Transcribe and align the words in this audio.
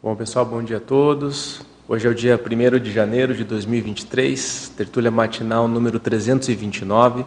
Bom, 0.00 0.14
pessoal, 0.14 0.46
bom 0.46 0.62
dia 0.62 0.76
a 0.76 0.80
todos. 0.80 1.60
Hoje 1.88 2.06
é 2.06 2.10
o 2.10 2.14
dia 2.14 2.40
1 2.40 2.78
de 2.78 2.92
janeiro 2.92 3.34
de 3.34 3.42
2023, 3.42 4.72
tertúlia 4.76 5.10
matinal 5.10 5.66
número 5.66 5.98
329, 5.98 7.26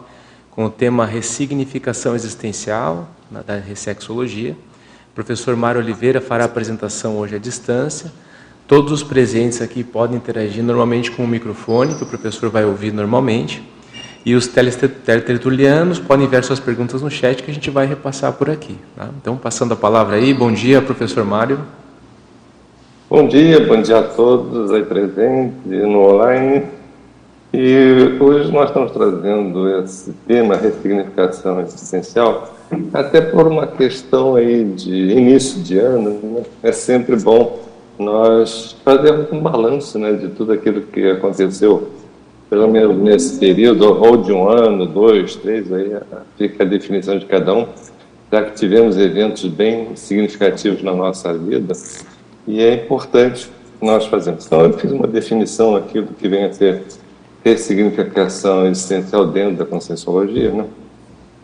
com 0.50 0.64
o 0.64 0.70
tema 0.70 1.04
Ressignificação 1.04 2.14
Existencial, 2.14 3.10
da 3.30 3.58
Ressexologia. 3.58 4.52
O 4.52 5.14
professor 5.14 5.54
Mário 5.54 5.82
Oliveira 5.82 6.18
fará 6.18 6.44
a 6.44 6.46
apresentação 6.46 7.18
hoje 7.18 7.36
à 7.36 7.38
distância. 7.38 8.10
Todos 8.66 8.90
os 8.90 9.02
presentes 9.02 9.60
aqui 9.60 9.84
podem 9.84 10.16
interagir 10.16 10.64
normalmente 10.64 11.10
com 11.10 11.24
o 11.24 11.28
microfone, 11.28 11.94
que 11.94 12.04
o 12.04 12.06
professor 12.06 12.48
vai 12.48 12.64
ouvir 12.64 12.90
normalmente. 12.90 13.62
E 14.24 14.34
os 14.34 14.46
teletertulianos 14.46 15.98
podem 15.98 16.24
enviar 16.24 16.42
suas 16.42 16.58
perguntas 16.58 17.02
no 17.02 17.10
chat 17.10 17.42
que 17.42 17.50
a 17.50 17.54
gente 17.54 17.68
vai 17.68 17.84
repassar 17.84 18.32
por 18.32 18.48
aqui. 18.48 18.78
Tá? 18.96 19.10
Então, 19.20 19.36
passando 19.36 19.72
a 19.72 19.76
palavra 19.76 20.16
aí, 20.16 20.32
bom 20.32 20.50
dia, 20.50 20.80
professor 20.80 21.22
Mário. 21.22 21.60
Bom 23.12 23.28
dia, 23.28 23.60
bom 23.66 23.82
dia 23.82 23.98
a 23.98 24.02
todos 24.02 24.72
aí 24.72 24.86
presentes 24.86 25.54
no 25.66 25.98
online. 25.98 26.62
E 27.52 28.16
hoje 28.18 28.50
nós 28.50 28.70
estamos 28.70 28.90
trazendo 28.90 29.68
esse 29.80 30.14
tema, 30.26 30.56
ressignificação 30.56 31.60
existencial, 31.60 32.54
até 32.90 33.20
por 33.20 33.46
uma 33.46 33.66
questão 33.66 34.34
aí 34.34 34.64
de 34.64 35.10
início 35.10 35.60
de 35.60 35.76
ano. 35.76 36.18
Né? 36.22 36.42
É 36.62 36.72
sempre 36.72 37.14
bom 37.16 37.60
nós 37.98 38.76
fazermos 38.82 39.30
um 39.30 39.40
balanço 39.40 39.98
né, 39.98 40.14
de 40.14 40.28
tudo 40.28 40.54
aquilo 40.54 40.80
que 40.80 41.10
aconteceu, 41.10 41.90
pelo 42.48 42.66
menos 42.66 42.96
nesse 42.96 43.38
período, 43.38 43.92
ou 43.92 44.16
de 44.16 44.32
um 44.32 44.48
ano, 44.48 44.86
dois, 44.86 45.36
três, 45.36 45.70
aí 45.70 45.98
fica 46.38 46.64
a 46.64 46.66
definição 46.66 47.18
de 47.18 47.26
cada 47.26 47.52
um, 47.52 47.66
já 48.32 48.42
que 48.42 48.54
tivemos 48.54 48.96
eventos 48.96 49.44
bem 49.44 49.94
significativos 49.96 50.82
na 50.82 50.94
nossa 50.94 51.30
vida 51.34 51.74
e 52.46 52.60
é 52.60 52.74
importante 52.74 53.50
nós 53.80 54.06
fazermos. 54.06 54.46
Então, 54.46 54.62
eu 54.62 54.72
fiz 54.74 54.90
uma 54.90 55.06
definição 55.06 55.74
aqui 55.76 56.00
do 56.00 56.14
que 56.14 56.28
vem 56.28 56.44
a 56.44 56.52
ser 56.52 56.82
ressignificação 57.44 58.66
existencial 58.66 59.26
dentro 59.26 59.56
da 59.56 59.64
conscienciologia, 59.64 60.52
né? 60.52 60.66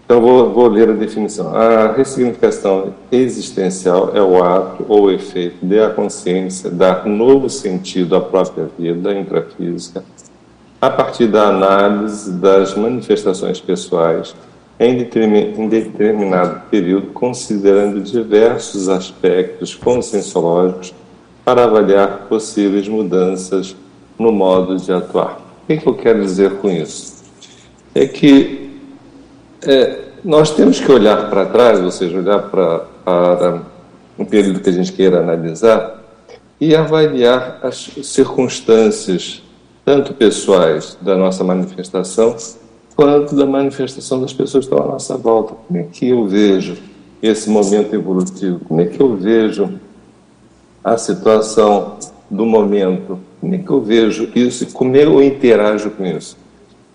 Então, 0.05 0.23
vou, 0.23 0.51
vou 0.55 0.69
ler 0.69 0.89
a 0.89 0.95
definição. 0.95 1.55
A 1.55 1.93
ressignificação 1.93 2.95
existencial 3.13 4.13
é 4.15 4.23
o 4.23 4.43
ato 4.43 4.87
ou 4.89 5.11
efeito 5.13 5.59
de 5.61 5.79
a 5.79 5.91
consciência 5.91 6.71
dar 6.71 7.05
novo 7.05 7.51
sentido 7.51 8.17
à 8.17 8.21
própria 8.21 8.71
vida 8.79 9.13
intrafísica 9.13 10.03
a 10.81 10.89
partir 10.89 11.27
da 11.27 11.49
análise 11.49 12.33
das 12.33 12.75
manifestações 12.75 13.61
pessoais 13.61 14.35
em 14.79 15.69
determinado 15.69 16.63
período, 16.71 17.09
considerando 17.09 18.01
diversos 18.01 18.89
aspectos 18.89 19.75
conscienciológicos 19.75 20.95
para 21.45 21.65
avaliar 21.65 22.27
possíveis 22.29 22.87
mudanças 22.87 23.75
no 24.19 24.31
modo 24.31 24.77
de 24.77 24.93
atuar. 24.93 25.39
O 25.63 25.67
que, 25.67 25.73
é 25.73 25.77
que 25.79 25.87
eu 25.87 25.95
quero 25.95 26.23
dizer 26.23 26.57
com 26.57 26.71
isso? 26.71 27.25
É 27.95 28.07
que 28.07 28.79
é, 29.67 29.99
nós 30.25 30.51
temos 30.55 30.79
que 30.79 30.91
olhar 30.91 31.29
para 31.29 31.47
trás, 31.47 31.81
ou 31.81 31.91
seja, 31.91 32.19
olhar 32.19 32.43
para 32.43 33.63
um 34.19 34.25
período 34.25 34.61
que 34.61 34.69
a 34.69 34.73
gente 34.73 34.93
queira 34.93 35.21
analisar 35.21 36.03
e 36.61 36.75
avaliar 36.75 37.59
as 37.63 37.91
circunstâncias, 38.03 39.43
tanto 39.85 40.13
pessoais 40.15 40.97
da 41.01 41.17
nossa 41.17 41.43
manifestação, 41.45 42.37
quanto 42.99 43.37
da 43.37 43.47
manifestação 43.47 44.21
das 44.21 44.33
pessoas 44.33 44.67
que 44.67 44.75
estão 44.75 44.85
à 44.85 44.93
nossa 44.93 45.17
volta. 45.17 45.55
Como 45.69 45.79
é 45.79 45.85
que 45.85 46.09
eu 46.09 46.27
vejo 46.27 46.77
esse 47.23 47.49
momento 47.49 47.95
evolutivo? 47.95 48.59
Como 48.65 48.81
é 48.81 48.87
que 48.87 49.01
eu 49.01 49.15
vejo 49.15 49.79
a 50.83 50.99
situação 50.99 51.97
do 52.29 52.45
momento? 52.45 53.21
Como 53.41 53.55
é 53.55 53.59
que 53.59 53.71
eu 53.71 53.81
vejo 53.81 54.29
isso 54.35 54.67
como 54.73 54.97
eu 54.97 55.23
interajo 55.23 55.93
com 55.93 56.05
isso? 56.05 56.37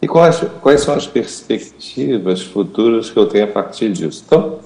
E 0.01 0.07
quais, 0.07 0.43
quais 0.61 0.81
são 0.81 0.93
as 0.93 1.07
perspectivas 1.07 2.41
futuras 2.41 3.09
que 3.09 3.17
eu 3.17 3.25
tenho 3.25 3.45
a 3.45 3.47
partir 3.47 3.89
disso? 3.93 4.25
Então, 4.27 4.59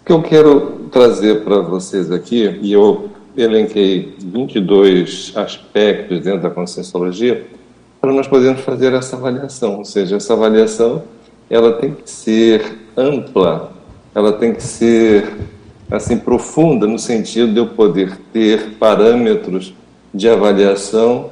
o 0.00 0.04
que 0.06 0.12
eu 0.12 0.22
quero 0.22 0.88
trazer 0.90 1.44
para 1.44 1.58
vocês 1.58 2.10
aqui, 2.10 2.58
e 2.62 2.72
eu 2.72 3.10
elenquei 3.36 4.14
22 4.18 5.34
aspectos 5.36 6.20
dentro 6.20 6.40
da 6.40 6.48
conscienciologia, 6.48 7.46
para 8.02 8.12
nós 8.12 8.26
podermos 8.26 8.62
fazer 8.62 8.92
essa 8.94 9.14
avaliação. 9.14 9.78
Ou 9.78 9.84
seja, 9.84 10.16
essa 10.16 10.32
avaliação 10.32 11.04
ela 11.48 11.74
tem 11.74 11.94
que 11.94 12.10
ser 12.10 12.78
ampla, 12.96 13.72
ela 14.12 14.32
tem 14.32 14.52
que 14.52 14.62
ser 14.62 15.32
assim 15.88 16.18
profunda 16.18 16.84
no 16.84 16.98
sentido 16.98 17.52
de 17.52 17.58
eu 17.58 17.68
poder 17.68 18.18
ter 18.32 18.72
parâmetros 18.72 19.72
de 20.12 20.28
avaliação 20.28 21.30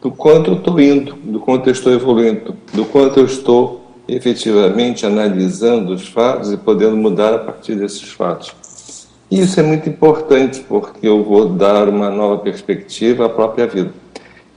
do 0.00 0.10
quanto 0.10 0.52
eu 0.52 0.54
estou 0.54 0.80
indo, 0.80 1.12
do 1.12 1.38
quanto 1.38 1.68
eu 1.68 1.72
estou 1.72 1.92
evoluindo, 1.92 2.56
do 2.72 2.86
quanto 2.86 3.20
eu 3.20 3.26
estou 3.26 3.84
efetivamente 4.08 5.04
analisando 5.04 5.92
os 5.92 6.08
fatos 6.08 6.52
e 6.52 6.56
podendo 6.56 6.96
mudar 6.96 7.34
a 7.34 7.38
partir 7.38 7.74
desses 7.74 8.10
fatos. 8.10 8.54
E 9.30 9.40
isso 9.40 9.60
é 9.60 9.62
muito 9.62 9.88
importante 9.90 10.64
porque 10.66 11.06
eu 11.06 11.22
vou 11.22 11.50
dar 11.50 11.88
uma 11.88 12.08
nova 12.10 12.38
perspectiva 12.38 13.26
à 13.26 13.28
própria 13.28 13.66
vida. 13.66 14.01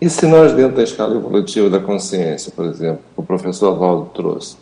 E 0.05 0.09
se 0.11 0.27
nós, 0.27 0.53
dentro 0.53 0.75
da 0.75 0.83
escala 0.83 1.15
evolutiva 1.15 1.67
da 1.67 1.79
consciência, 1.79 2.51
por 2.55 2.65
exemplo, 2.65 2.99
o 3.17 3.23
professor 3.23 3.75
Valdo 3.75 4.11
trouxe, 4.13 4.55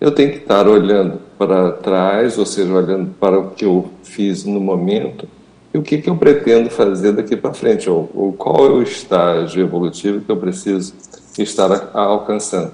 eu 0.00 0.10
tenho 0.10 0.32
que 0.32 0.38
estar 0.38 0.66
olhando 0.66 1.20
para 1.38 1.70
trás, 1.70 2.36
ou 2.36 2.44
seja, 2.44 2.74
olhando 2.74 3.14
para 3.20 3.38
o 3.38 3.50
que 3.50 3.64
eu 3.64 3.88
fiz 4.02 4.44
no 4.44 4.58
momento 4.58 5.28
e 5.72 5.78
o 5.78 5.82
que, 5.82 5.98
que 5.98 6.10
eu 6.10 6.16
pretendo 6.16 6.70
fazer 6.70 7.12
daqui 7.12 7.36
para 7.36 7.54
frente, 7.54 7.88
ou, 7.88 8.10
ou 8.12 8.32
qual 8.32 8.66
é 8.66 8.68
o 8.68 8.82
estágio 8.82 9.62
evolutivo 9.62 10.22
que 10.22 10.32
eu 10.32 10.36
preciso 10.36 10.92
estar 11.38 11.70
a, 11.70 11.88
a 11.94 12.00
alcançando. 12.00 12.72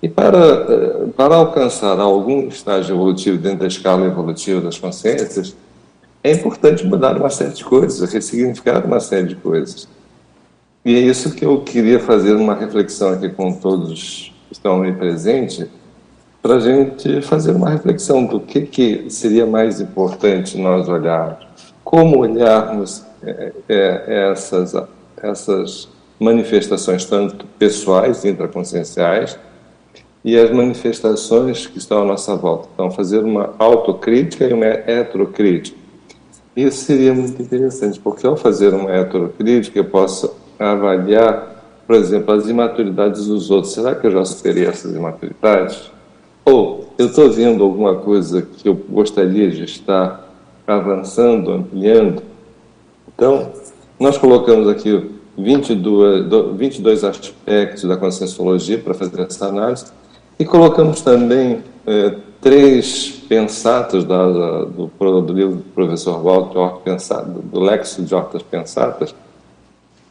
E 0.00 0.08
para, 0.08 0.38
eh, 0.38 1.06
para 1.16 1.34
alcançar 1.34 1.98
algum 1.98 2.46
estágio 2.46 2.94
evolutivo 2.94 3.36
dentro 3.36 3.58
da 3.58 3.66
escala 3.66 4.06
evolutiva 4.06 4.60
das 4.60 4.78
consciências, 4.78 5.56
é 6.22 6.30
importante 6.30 6.86
mudar 6.86 7.16
uma 7.16 7.30
série 7.30 7.54
de 7.54 7.64
coisas, 7.64 8.12
ressignificar 8.12 8.86
uma 8.86 9.00
série 9.00 9.26
de 9.26 9.34
coisas. 9.34 9.88
E 10.88 10.96
é 10.96 11.00
isso 11.00 11.34
que 11.34 11.44
eu 11.44 11.60
queria 11.60 12.00
fazer 12.00 12.32
uma 12.32 12.54
reflexão 12.54 13.10
aqui 13.10 13.28
com 13.28 13.52
todos 13.52 14.32
que 14.46 14.54
estão 14.54 14.80
aí 14.80 14.90
presentes, 14.90 15.66
para 16.40 16.54
a 16.54 16.60
gente 16.60 17.20
fazer 17.20 17.52
uma 17.52 17.68
reflexão 17.68 18.24
do 18.24 18.40
que, 18.40 18.62
que 18.62 19.10
seria 19.10 19.44
mais 19.44 19.82
importante 19.82 20.56
nós 20.56 20.88
olharmos, 20.88 21.46
como 21.84 22.20
olharmos 22.20 23.04
é, 23.22 23.52
é, 23.68 24.30
essas, 24.30 24.72
essas 25.18 25.90
manifestações, 26.18 27.04
tanto 27.04 27.44
pessoais, 27.58 28.24
intraconscienciais, 28.24 29.38
e 30.24 30.38
as 30.38 30.50
manifestações 30.50 31.66
que 31.66 31.76
estão 31.76 32.00
à 32.00 32.04
nossa 32.06 32.34
volta. 32.34 32.66
Então, 32.72 32.90
fazer 32.90 33.22
uma 33.22 33.54
autocrítica 33.58 34.46
e 34.46 34.54
uma 34.54 34.64
heterocrítica. 34.64 35.76
Isso 36.56 36.86
seria 36.86 37.12
muito 37.12 37.42
interessante, 37.42 38.00
porque 38.00 38.26
ao 38.26 38.38
fazer 38.38 38.72
uma 38.72 38.90
heterocrítica, 38.90 39.78
eu 39.78 39.84
posso 39.84 40.47
avaliar, 40.58 41.64
por 41.86 41.96
exemplo, 41.96 42.34
as 42.34 42.48
imaturidades 42.48 43.26
dos 43.26 43.50
outros. 43.50 43.72
Será 43.72 43.94
que 43.94 44.06
eu 44.06 44.10
já 44.10 44.24
superei 44.24 44.66
essas 44.66 44.94
imaturidades? 44.94 45.90
Ou 46.44 46.88
eu 46.98 47.06
estou 47.06 47.30
vendo 47.30 47.62
alguma 47.62 47.96
coisa 47.96 48.42
que 48.42 48.68
eu 48.68 48.74
gostaria 48.74 49.50
de 49.50 49.64
estar 49.64 50.28
avançando, 50.66 51.52
ampliando? 51.52 52.22
Então, 53.14 53.52
nós 53.98 54.16
colocamos 54.16 54.68
aqui 54.68 55.10
22, 55.36 56.26
22 56.56 57.04
aspectos 57.04 57.84
da 57.84 57.96
conscienciologia 57.96 58.78
para 58.78 58.94
fazer 58.94 59.20
essa 59.20 59.46
análise 59.46 59.86
e 60.38 60.44
colocamos 60.44 61.00
também 61.00 61.62
é, 61.86 62.14
três 62.40 63.10
pensatas 63.28 64.04
da, 64.04 64.26
do, 64.26 64.90
do, 65.22 65.32
livro 65.32 65.56
do 65.56 65.64
professor 65.74 66.22
Walter 66.22 66.80
do 67.44 67.60
Lexo 67.60 68.02
de 68.02 68.14
Hortas 68.14 68.42
Pensatas, 68.42 69.14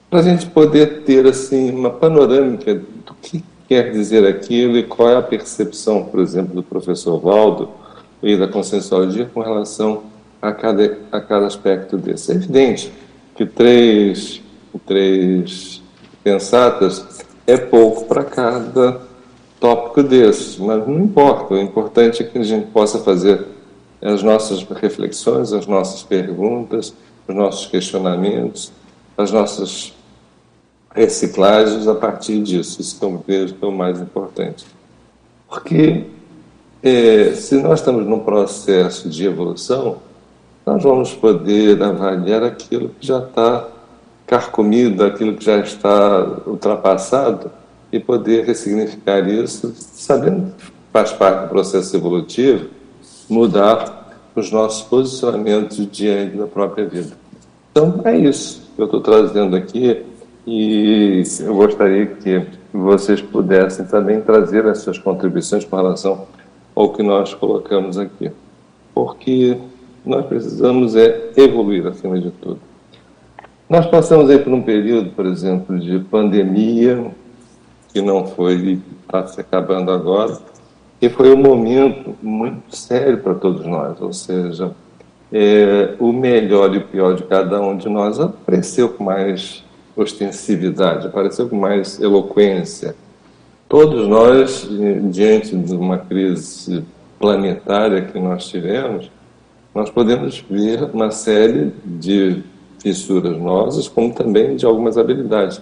para 0.10 0.20
a 0.20 0.24
gente 0.24 0.46
poder 0.48 1.04
ter 1.04 1.26
assim 1.28 1.70
uma 1.72 1.90
panorâmica 1.90 2.76
do 2.76 3.14
que 3.22 3.44
quer 3.68 3.92
dizer 3.92 4.26
aquilo 4.26 4.78
e 4.78 4.84
qual 4.84 5.10
é 5.10 5.18
a 5.18 5.22
percepção, 5.22 6.06
por 6.06 6.22
exemplo, 6.22 6.56
do 6.56 6.64
professor 6.64 7.20
Valdo 7.20 7.70
e 8.24 8.38
da 8.38 8.48
conscienciologia 8.48 9.30
com 9.34 9.42
relação 9.42 10.04
a 10.42 10.52
cada, 10.52 10.98
a 11.12 11.20
cada 11.20 11.46
aspecto 11.46 11.98
desse. 11.98 12.32
É 12.32 12.36
evidente 12.36 12.92
que 13.36 13.46
três, 13.46 14.42
três 14.86 15.82
pensatas 16.24 17.26
é 17.46 17.58
pouco 17.58 18.06
para 18.06 18.24
cada 18.24 19.02
tópico 19.60 20.02
desses, 20.04 20.58
mas 20.58 20.88
não 20.88 21.00
importa. 21.00 21.54
O 21.54 21.58
importante 21.58 22.24
é 22.24 22.26
que 22.26 22.38
a 22.38 22.44
gente 22.44 22.68
possa 22.68 23.00
fazer 23.00 23.46
as 24.02 24.24
nossas 24.24 24.64
reflexões, 24.64 25.52
as 25.52 25.68
nossas 25.68 26.04
perguntas, 26.04 26.94
os 27.28 27.36
nossos 27.36 27.66
questionamentos, 27.66 28.72
as 29.18 29.32
nossas 29.32 29.97
reciclagens 30.98 31.88
a 31.88 31.94
partir 31.94 32.42
disso. 32.42 32.82
Isso 32.82 33.00
que 33.00 33.06
eu 33.06 33.24
vejo 33.26 33.54
que 33.54 33.64
é 33.64 33.68
o 33.68 33.72
mais 33.72 34.02
importante. 34.02 34.66
Porque 35.48 36.06
é, 36.82 37.34
se 37.34 37.56
nós 37.62 37.80
estamos 37.80 38.06
num 38.06 38.20
processo 38.20 39.08
de 39.08 39.26
evolução, 39.26 39.98
nós 40.66 40.82
vamos 40.82 41.14
poder 41.14 41.82
avaliar 41.82 42.44
aquilo 42.44 42.90
que 43.00 43.06
já 43.06 43.20
está 43.20 43.68
carcomido, 44.26 45.06
aquilo 45.06 45.36
que 45.36 45.46
já 45.46 45.60
está 45.60 46.42
ultrapassado 46.46 47.50
e 47.92 48.00
poder 48.00 48.46
ressignificar 48.46 49.26
isso, 49.30 49.74
sabendo 49.78 50.52
que 50.58 50.66
faz 50.92 51.14
parte 51.14 51.44
do 51.44 51.50
processo 51.50 51.96
evolutivo, 51.96 52.70
mudar 53.30 54.20
os 54.36 54.52
nossos 54.52 54.82
posicionamentos 54.82 55.78
diante 55.90 56.36
da 56.36 56.48
própria 56.48 56.86
vida. 56.86 57.16
Então, 57.72 58.02
é 58.04 58.18
isso 58.18 58.62
que 58.76 58.82
eu 58.82 58.86
estou 58.86 59.00
trazendo 59.00 59.56
aqui 59.56 60.04
e 60.48 61.24
eu 61.42 61.54
gostaria 61.54 62.06
que 62.06 62.42
vocês 62.72 63.22
pudessem 63.22 63.86
também 63.86 64.22
trazer 64.22 64.66
as 64.66 64.78
suas 64.78 64.98
contribuições 64.98 65.66
com 65.66 65.76
relação 65.76 66.26
ao 66.74 66.94
que 66.94 67.04
nós 67.04 67.34
colocamos 67.34 67.98
aqui. 67.98 68.32
Porque 68.94 69.58
nós 70.06 70.26
precisamos 70.26 70.96
é 70.96 71.32
evoluir 71.36 71.86
acima 71.86 72.18
de 72.18 72.32
tudo. 72.32 72.62
Nós 73.70 73.86
passamos 73.88 74.30
aí 74.30 74.40
por 74.40 74.54
um 74.54 74.62
período, 74.62 75.10
por 75.10 75.26
exemplo, 75.26 75.78
de 75.78 76.00
pandemia, 76.00 77.12
que 77.92 78.02
não 78.02 78.26
foi, 78.26 78.80
está 79.02 79.28
se 79.28 79.42
acabando 79.42 79.92
agora, 79.92 80.38
e 81.02 81.10
foi 81.10 81.34
um 81.34 81.38
momento 81.38 82.16
muito 82.24 82.74
sério 82.74 83.18
para 83.18 83.36
todos 83.36 83.66
nós, 83.66 84.02
ou 84.02 84.14
seja, 84.14 84.72
é, 85.30 85.94
o 86.00 86.14
melhor 86.14 86.74
e 86.74 86.78
o 86.78 86.86
pior 86.88 87.16
de 87.16 87.24
cada 87.24 87.62
um 87.62 87.76
de 87.76 87.90
nós 87.90 88.18
apareceu 88.18 88.88
com 88.88 89.04
mais 89.04 89.67
ostensividade, 89.98 91.08
apareceu 91.08 91.50
com 91.50 91.56
mais 91.56 92.00
eloquência. 92.00 92.96
Todos 93.68 94.08
nós, 94.08 94.68
diante 95.12 95.56
de 95.56 95.74
uma 95.74 95.98
crise 95.98 96.86
planetária 97.20 98.04
que 98.04 98.20
nós 98.20 98.48
tivemos, 98.48 99.12
nós 99.74 99.90
podemos 99.90 100.44
ver 100.50 100.84
uma 100.94 101.12
série 101.12 101.74
de 101.84 102.44
fissuras 102.80 103.38
nossas, 103.38 103.88
como 103.88 104.14
também 104.14 104.56
de 104.56 104.66
algumas 104.66 104.98
habilidades. 104.98 105.62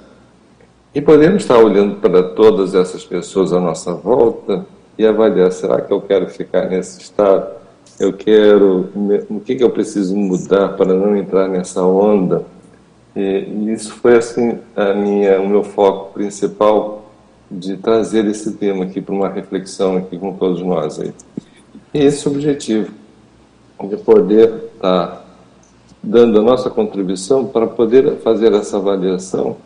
E 0.93 1.01
podemos 1.01 1.43
estar 1.43 1.57
olhando 1.57 1.95
para 1.95 2.21
todas 2.21 2.75
essas 2.75 3.03
pessoas 3.03 3.51
à 3.51 3.59
nossa 3.59 3.93
volta 3.93 4.65
e 4.97 5.05
avaliar: 5.05 5.51
será 5.51 5.81
que 5.81 5.91
eu 5.91 5.99
quero 5.99 6.29
ficar 6.29 6.69
nesse 6.69 7.01
estado? 7.01 7.47
Eu 7.99 8.13
quero. 8.13 8.89
O 9.29 9.39
que, 9.39 9.55
que 9.55 9.63
eu 9.63 9.69
preciso 9.69 10.15
mudar 10.15 10.69
para 10.69 10.93
não 10.93 11.15
entrar 11.15 11.47
nessa 11.47 11.81
onda? 11.81 12.45
E 13.15 13.71
isso 13.71 13.93
foi 13.93 14.17
assim 14.17 14.59
a 14.75 14.93
minha, 14.93 15.39
o 15.39 15.47
meu 15.47 15.63
foco 15.63 16.13
principal 16.13 17.05
de 17.49 17.77
trazer 17.77 18.25
esse 18.25 18.53
tema 18.53 18.83
aqui 18.83 18.99
para 18.99 19.15
uma 19.15 19.29
reflexão 19.29 19.97
aqui 19.97 20.17
com 20.17 20.33
todos 20.33 20.61
nós 20.61 20.99
aí. 20.99 21.13
E 21.93 21.99
esse 21.99 22.27
objetivo 22.27 22.91
de 23.89 23.97
poder 23.97 24.71
estar 24.73 25.25
dando 26.01 26.39
a 26.39 26.41
nossa 26.41 26.69
contribuição 26.69 27.45
para 27.45 27.67
poder 27.67 28.17
fazer 28.17 28.53
essa 28.53 28.77
avaliação, 28.77 29.57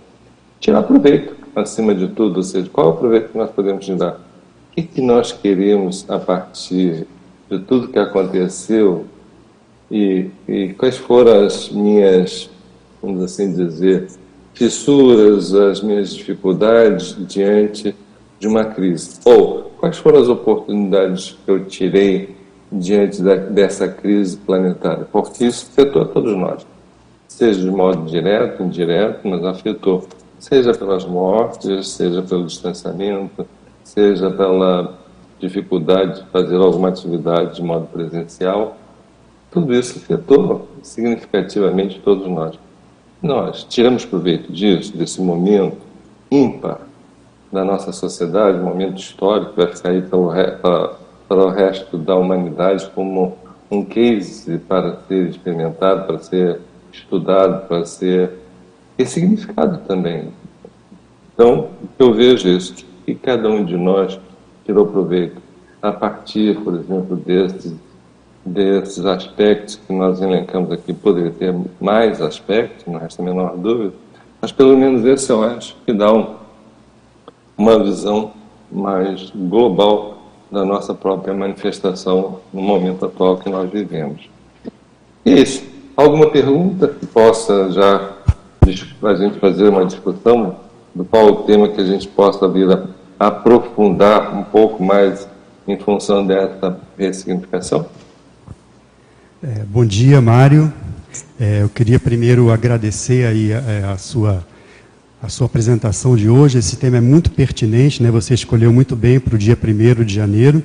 tirar 0.60 0.84
proveito 0.84 1.36
acima 1.56 1.94
de 1.94 2.08
tudo, 2.10 2.38
ou 2.38 2.44
seja, 2.44 2.70
qual 2.72 2.88
é 2.88 2.90
o 2.92 2.98
proveito 2.98 3.30
que 3.30 3.38
nós 3.38 3.50
podemos 3.52 3.86
tirar? 3.86 4.14
O 4.14 4.76
que, 4.76 4.84
que 4.84 5.02
nós 5.02 5.32
queremos 5.32 6.06
a 6.10 6.20
partir 6.20 7.08
de 7.50 7.60
tudo 7.60 7.88
que 7.88 8.00
aconteceu 8.00 9.06
e, 9.92 10.30
e 10.48 10.74
quais 10.74 10.98
foram 10.98 11.46
as 11.46 11.70
minhas 11.70 12.50
vamos 13.02 13.24
assim 13.24 13.54
dizer, 13.54 14.08
fissuras, 14.54 15.54
as 15.54 15.82
minhas 15.82 16.14
dificuldades 16.14 17.16
diante 17.28 17.96
de 18.40 18.48
uma 18.48 18.66
crise? 18.66 19.20
Ou 19.26 19.72
quais 19.80 19.98
foram 19.98 20.20
as 20.22 20.28
oportunidades 20.28 21.38
que 21.46 21.52
eu 21.52 21.66
tirei 21.66 22.36
diante 22.72 23.22
da, 23.22 23.36
dessa 23.36 23.88
crise 23.88 24.38
planetária? 24.38 25.08
Porque 25.12 25.46
isso 25.46 25.68
afetou 25.72 26.02
a 26.02 26.06
todos 26.06 26.36
nós, 26.36 26.66
seja 27.28 27.62
de 27.62 27.72
modo 27.72 28.06
direto, 28.06 28.64
indireto, 28.64 29.28
mas 29.28 29.44
afetou, 29.44 30.08
seja 30.38 30.74
pelas 30.74 31.06
mortes, 31.06 31.90
seja 31.90 32.22
pelo 32.22 32.46
distanciamento, 32.46 33.46
seja 33.84 34.30
pela 34.30 35.00
dificuldade 35.40 36.22
de 36.22 36.30
fazer 36.30 36.58
alguma 36.58 36.90
atividade 36.90 37.56
de 37.56 37.64
modo 37.64 37.88
presencial. 37.88 38.78
Tudo 39.50 39.74
isso 39.74 39.98
afetou 39.98 40.68
significativamente 40.84 42.00
todos 42.04 42.28
nós. 42.28 42.60
Nós 43.22 43.66
tiramos 43.66 44.06
proveito 44.06 44.52
disso, 44.52 44.96
desse 44.96 45.22
momento 45.22 45.78
ímpar 46.32 46.80
da 47.52 47.66
nossa 47.66 47.92
sociedade, 47.92 48.60
momento 48.60 48.98
histórico 48.98 49.54
vai 49.58 49.68
ficar 49.68 49.90
aí 49.90 50.02
para, 50.02 50.96
para 51.28 51.46
o 51.46 51.50
resto 51.50 51.98
da 51.98 52.16
humanidade 52.16 52.90
como 52.96 53.38
um 53.70 53.84
case 53.84 54.58
para 54.60 55.02
ser 55.08 55.30
experimentado, 55.30 56.08
para 56.08 56.20
ser 56.20 56.62
estudado, 56.94 57.68
para 57.68 57.86
ser 57.86 58.32
ressignificado 58.98 59.80
também. 59.80 60.32
Então, 61.34 61.70
eu 61.98 62.14
vejo 62.14 62.48
isso, 62.48 62.86
que 63.06 63.16
cada 63.16 63.50
um 63.50 63.66
de 63.66 63.76
nós 63.76 64.20
tirou 64.66 64.88
proveito 64.88 65.42
a 65.82 65.92
partir, 65.92 66.58
por 66.62 66.74
exemplo, 66.76 67.16
desses 67.16 67.76
desses 68.46 69.06
aspectos 69.06 69.76
que 69.76 69.94
nós 69.94 70.22
elencamos 70.22 70.72
aqui, 70.72 70.94
poderia 70.94 71.32
ter 71.32 71.54
mais 71.80 72.22
aspectos, 72.22 72.86
não 72.86 73.00
resta 73.00 73.22
a 73.22 73.26
menor 73.26 73.56
dúvida, 73.58 73.94
mas 74.42 74.52
pelo 74.52 74.78
menos 74.78 75.06
esse 75.06 75.32
eu 75.32 75.44
acho 75.44 75.76
que 75.86 75.94
dá 75.94 76.14
um, 76.14 76.36
uma 77.58 77.78
visão 77.84 78.32
mais 78.72 79.30
global 79.32 80.18
da 80.52 80.66
nossa 80.66 80.94
própria 80.94 81.34
manifestação 81.34 82.40
no 82.54 82.62
momento 82.62 83.06
atual 83.06 83.38
que 83.38 83.50
nós 83.50 83.70
vivemos. 83.70 84.30
Isso. 85.26 85.64
Alguma 85.96 86.30
pergunta 86.30 86.88
que 86.88 87.06
possa 87.06 87.72
já 87.72 88.14
a 89.04 89.16
gente 89.16 89.40
fazer 89.40 89.68
uma 89.68 89.86
discussão 89.86 90.56
do 90.96 91.04
qual 91.04 91.26
o 91.26 91.36
tema 91.44 91.68
que 91.68 91.82
a 91.82 91.86
gente 91.86 92.08
possa 92.08 92.48
vir 92.48 92.72
a 92.72 93.28
aprofundar 93.28 94.36
um 94.36 94.44
pouco 94.44 94.82
mais 94.84 95.28
em 95.68 95.78
função 95.78 96.26
dessa 96.26 96.80
ressignificação? 96.98 97.86
É, 99.42 99.64
bom 99.66 99.86
dia, 99.86 100.20
Mário. 100.20 100.72
É, 101.40 101.62
eu 101.62 101.70
queria 101.70 101.98
primeiro 101.98 102.52
agradecer 102.52 103.26
aí 103.26 103.54
a, 103.54 103.60
é, 103.60 103.84
a, 103.86 103.98
sua, 103.98 104.46
a 105.24 105.30
sua 105.30 105.46
apresentação 105.46 106.14
de 106.18 106.28
hoje. 106.28 106.58
Esse 106.58 106.76
tema 106.76 106.98
é 106.98 107.02
muito 107.02 107.32
pertinente, 107.32 108.04
né? 108.04 108.12
Você 108.12 108.34
escolheu 108.34 108.74
muito 108.74 108.98
bem 108.98 109.18
para 109.18 109.36
o 109.36 109.38
dia 109.38 109.58
1 109.58 110.04
de 110.04 110.14
janeiro. 110.14 110.62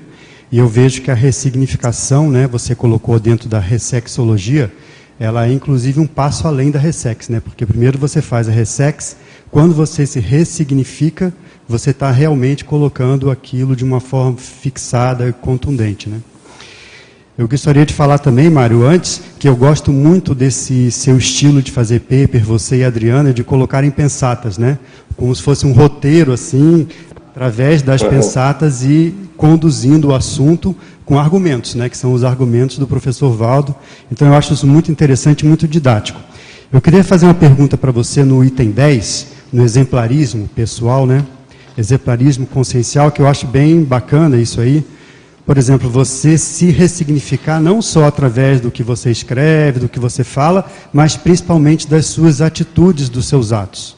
E 0.50 0.59
eu 0.59 0.67
vejo 0.67 1.03
que 1.03 1.11
a 1.12 1.15
ressignificação, 1.15 2.29
né? 2.29 2.49
Você 2.49 2.75
colocou 2.75 3.21
dentro 3.21 3.49
da 3.49 3.61
ressexologia, 3.61 4.73
ela 5.21 5.47
é 5.47 5.53
inclusive 5.53 6.00
um 6.00 6.06
passo 6.06 6.49
além 6.49 6.73
da 6.73 6.78
ressex, 6.81 7.28
né? 7.28 7.38
Porque 7.38 7.64
primeiro 7.64 7.97
você 7.97 8.21
faz 8.21 8.49
a 8.49 8.52
ressex, 8.52 9.16
quando 9.52 9.73
você 9.73 10.04
se 10.04 10.19
ressignifica, 10.19 11.33
você 11.69 11.90
está 11.90 12.11
realmente 12.11 12.64
colocando 12.64 13.31
aquilo 13.31 13.76
de 13.76 13.85
uma 13.85 14.00
forma 14.00 14.37
fixada 14.37 15.28
e 15.28 15.33
contundente, 15.33 16.09
né? 16.09 16.19
Eu 17.37 17.49
gostaria 17.49 17.85
de 17.85 17.93
falar 17.93 18.19
também, 18.19 18.49
Mário, 18.49 18.87
antes, 18.87 19.21
que 19.41 19.49
eu 19.49 19.57
gosto 19.57 19.91
muito 19.91 20.37
desse 20.37 20.88
seu 20.93 21.19
estilo 21.19 21.61
de 21.61 21.73
fazer 21.73 22.03
paper, 22.03 22.45
você 22.45 22.76
e 22.76 22.85
a 22.85 22.87
Adriana, 22.87 23.35
de 23.35 23.43
colocar 23.43 23.83
em 23.83 23.91
pensatas, 23.91 24.57
né? 24.57 24.79
Como 25.17 25.35
se 25.35 25.43
fosse 25.43 25.67
um 25.67 25.73
roteiro, 25.73 26.33
assim, 26.33 26.87
através 27.31 27.83
das 27.83 28.03
uhum. 28.03 28.09
pensatas 28.09 28.85
e 28.85 29.12
conduzindo 29.37 30.11
o 30.11 30.14
assunto 30.14 30.76
com 31.05 31.19
argumentos, 31.19 31.75
né? 31.75 31.88
Que 31.88 31.99
são 31.99 32.12
os 32.12 32.23
argumentos 32.23 32.79
do 32.79 32.87
professor 32.87 33.37
Valdo. 33.37 33.75
Então, 34.12 34.29
eu 34.29 34.35
acho 34.35 34.55
isso 34.55 34.67
muito 34.69 34.93
interessante 34.93 35.45
muito 35.45 35.67
didático. 35.67 36.21
Eu 36.73 36.81
queria 36.81 37.03
fazer 37.03 37.26
uma 37.26 37.35
pergunta 37.35 37.76
para 37.76 37.91
você 37.91 38.23
no 38.23 38.45
item 38.45 38.71
10, 38.71 39.26
no 39.53 39.64
exemplarismo 39.64 40.49
pessoal, 40.55 41.05
né? 41.05 41.25
Exemplarismo 41.76 42.47
consciencial, 42.47 43.11
que 43.11 43.21
eu 43.21 43.26
acho 43.26 43.45
bem 43.45 43.83
bacana 43.83 44.37
isso 44.37 44.61
aí 44.61 44.85
por 45.47 45.59
exemplo, 45.59 45.91
você 45.91 46.39
se 46.39 46.71
ressignificar 46.71 47.61
não 47.61 47.83
só 47.83 48.05
através 48.05 48.61
do 48.61 48.71
que 48.71 48.83
você 48.83 49.11
escreve, 49.11 49.81
do 49.81 49.89
que 49.89 50.01
você 50.01 50.25
fala, 50.25 50.65
mas 50.93 51.17
principalmente 51.17 51.87
das 51.87 52.07
suas 52.07 52.41
atitudes, 52.41 53.09
dos 53.09 53.27
seus 53.27 53.53
atos. 53.53 53.97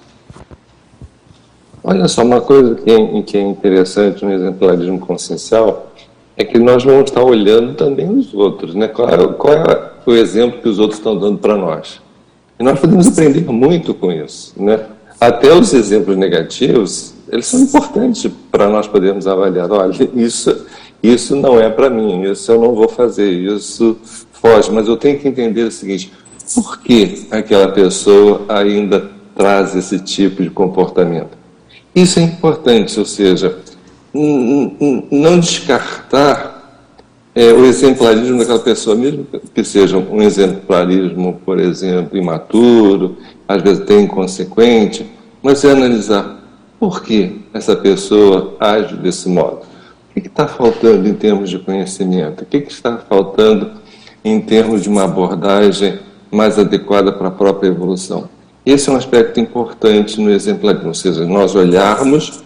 Olha 1.85 2.09
só, 2.09 2.25
uma 2.25 2.41
coisa 2.41 2.75
que 2.75 2.91
é, 2.91 3.23
que 3.23 3.39
é 3.39 3.41
interessante 3.41 4.25
no 4.25 4.33
exemplarismo 4.33 4.99
consciencial 4.99 5.93
é 6.37 6.45
que 6.45 6.59
nós 6.59 6.83
vamos 6.83 7.11
estar 7.11 7.23
olhando 7.23 7.75
também 7.75 8.11
os 8.11 8.35
outros, 8.35 8.75
né? 8.75 8.89
Qual 8.89 9.09
é, 9.09 9.33
qual 9.35 9.55
é 9.55 9.93
o 10.05 10.13
exemplo 10.13 10.61
que 10.61 10.69
os 10.69 10.81
outros 10.81 10.99
estão 10.99 11.17
dando 11.17 11.39
para 11.39 11.57
nós? 11.57 12.01
E 12.59 12.65
nós 12.65 12.81
podemos 12.81 13.07
aprender 13.07 13.45
muito 13.51 13.95
com 13.95 14.11
isso, 14.11 14.53
né? 14.57 14.81
Até 15.21 15.55
os 15.55 15.73
exemplos 15.73 16.17
negativos, 16.17 17.15
eles 17.29 17.47
são 17.47 17.61
importantes 17.61 18.31
para 18.51 18.69
nós 18.69 18.89
podermos 18.89 19.27
avaliar. 19.27 19.71
Olha, 19.71 20.11
isso 20.15 20.67
isso 21.13 21.37
não 21.37 21.61
é 21.61 21.69
para 21.69 21.91
mim, 21.91 22.23
isso 22.23 22.51
eu 22.51 22.61
não 22.61 22.75
vou 22.75 22.89
fazer, 22.89 23.31
isso 23.31 23.97
foge. 24.33 24.71
Mas 24.71 24.89
eu 24.89 24.97
tenho 24.97 25.19
que 25.19 25.29
entender 25.29 25.63
o 25.63 25.71
seguinte: 25.71 26.13
por 26.55 26.81
que 26.81 27.27
aquela 27.31 27.69
pessoa 27.69 28.45
ainda 28.49 29.11
traz 29.35 29.75
esse 29.75 29.99
tipo 29.99 30.43
de 30.43 30.51
comportamento? 30.51 31.37
Isso 31.95 32.19
é 32.19 32.23
importante, 32.23 32.99
ou 32.99 33.07
seja, 33.07 33.59
não 34.13 35.39
descartar 35.39 36.57
é, 37.35 37.53
o 37.53 37.65
exemplarismo 37.67 38.39
daquela 38.39 38.59
pessoa, 38.59 38.97
mesmo 38.97 39.27
que 39.55 39.63
seja 39.63 39.99
um 39.99 40.23
exemplarismo, 40.23 41.41
por 41.45 41.59
exemplo, 41.59 42.17
imaturo, 42.17 43.19
às 43.47 43.63
vezes 43.63 43.83
até 43.83 44.01
inconsequente, 44.01 45.07
mas 45.43 45.65
é 45.65 45.71
analisar 45.71 46.43
por 46.81 47.03
que 47.03 47.41
essa 47.53 47.77
pessoa 47.77 48.57
age 48.59 48.97
desse 48.97 49.29
modo. 49.29 49.61
O 50.17 50.21
que 50.21 50.29
está 50.29 50.49
faltando 50.49 51.07
em 51.07 51.13
termos 51.13 51.51
de 51.51 51.59
conhecimento? 51.59 52.43
O 52.43 52.47
que, 52.47 52.63
que 52.63 52.73
está 52.73 52.97
faltando 52.97 53.73
em 54.25 54.41
termos 54.41 54.83
de 54.83 54.89
uma 54.89 55.05
abordagem 55.05 55.99
mais 56.31 56.59
adequada 56.59 57.13
para 57.13 57.29
a 57.29 57.31
própria 57.31 57.69
evolução? 57.69 58.27
Esse 58.65 58.89
é 58.89 58.93
um 58.93 58.97
aspecto 58.97 59.39
importante 59.39 60.19
no 60.19 60.31
exemplarismo, 60.31 60.89
ou 60.89 60.95
seja, 60.95 61.27
nós 61.27 61.55
olharmos 61.55 62.43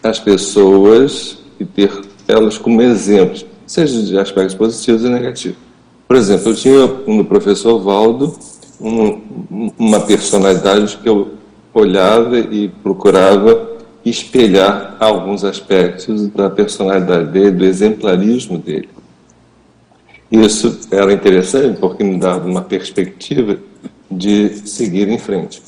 as 0.00 0.20
pessoas 0.20 1.38
e 1.58 1.64
ter 1.64 1.90
elas 2.28 2.56
como 2.56 2.80
exemplos, 2.80 3.44
seja 3.66 4.00
de 4.00 4.16
aspectos 4.16 4.54
positivos 4.54 5.02
e 5.02 5.08
negativos. 5.08 5.58
Por 6.06 6.16
exemplo, 6.16 6.50
eu 6.50 6.54
tinha 6.54 6.86
no 6.86 7.24
professor 7.24 7.80
Valdo 7.80 8.32
um, 8.80 9.72
uma 9.76 10.00
personalidade 10.00 10.96
que 10.98 11.08
eu 11.08 11.32
olhava 11.74 12.38
e 12.38 12.68
procurava 12.68 13.67
espelhar 14.08 14.96
alguns 15.00 15.44
aspectos 15.44 16.28
da 16.28 16.48
personalidade 16.50 17.30
dele, 17.30 17.50
do 17.50 17.64
exemplarismo 17.64 18.58
dele. 18.58 18.88
Isso 20.30 20.80
era 20.90 21.12
interessante 21.12 21.78
porque 21.78 22.04
me 22.04 22.18
dava 22.18 22.46
uma 22.46 22.62
perspectiva 22.62 23.58
de 24.10 24.50
seguir 24.68 25.08
em 25.08 25.18
frente. 25.18 25.62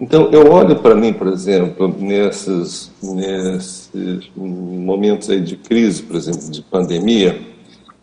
Então, 0.00 0.30
eu 0.32 0.50
olho 0.50 0.76
para 0.76 0.94
mim, 0.94 1.12
por 1.12 1.28
exemplo, 1.28 1.94
nesses, 1.98 2.90
nesses 3.02 4.30
momentos 4.34 5.28
aí 5.28 5.40
de 5.40 5.56
crise, 5.56 6.02
por 6.02 6.16
exemplo, 6.16 6.50
de 6.50 6.62
pandemia, 6.62 7.38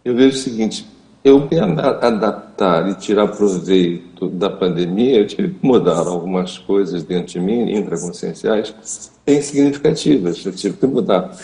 eu 0.06 0.15
vejo 0.15 0.38
o 0.38 0.39
seguinte: 0.39 0.86
eu 1.28 1.40
me 1.40 1.60
adaptar 1.60 2.90
e 2.90 2.96
tirar 2.96 3.28
proveito 3.28 4.30
da 4.30 4.50
pandemia, 4.50 5.20
eu 5.20 5.28
tive 5.28 5.50
que 5.50 5.66
mudar 5.66 6.08
algumas 6.08 6.58
coisas 6.58 7.04
dentro 7.04 7.34
de 7.34 7.40
mim, 7.40 7.72
intraconscienciais, 7.72 9.12
bem 9.26 9.42
significativas. 9.42 10.44
Eu 10.46 10.54
tive 10.54 10.78
que 10.78 10.88
mudar, 10.88 11.36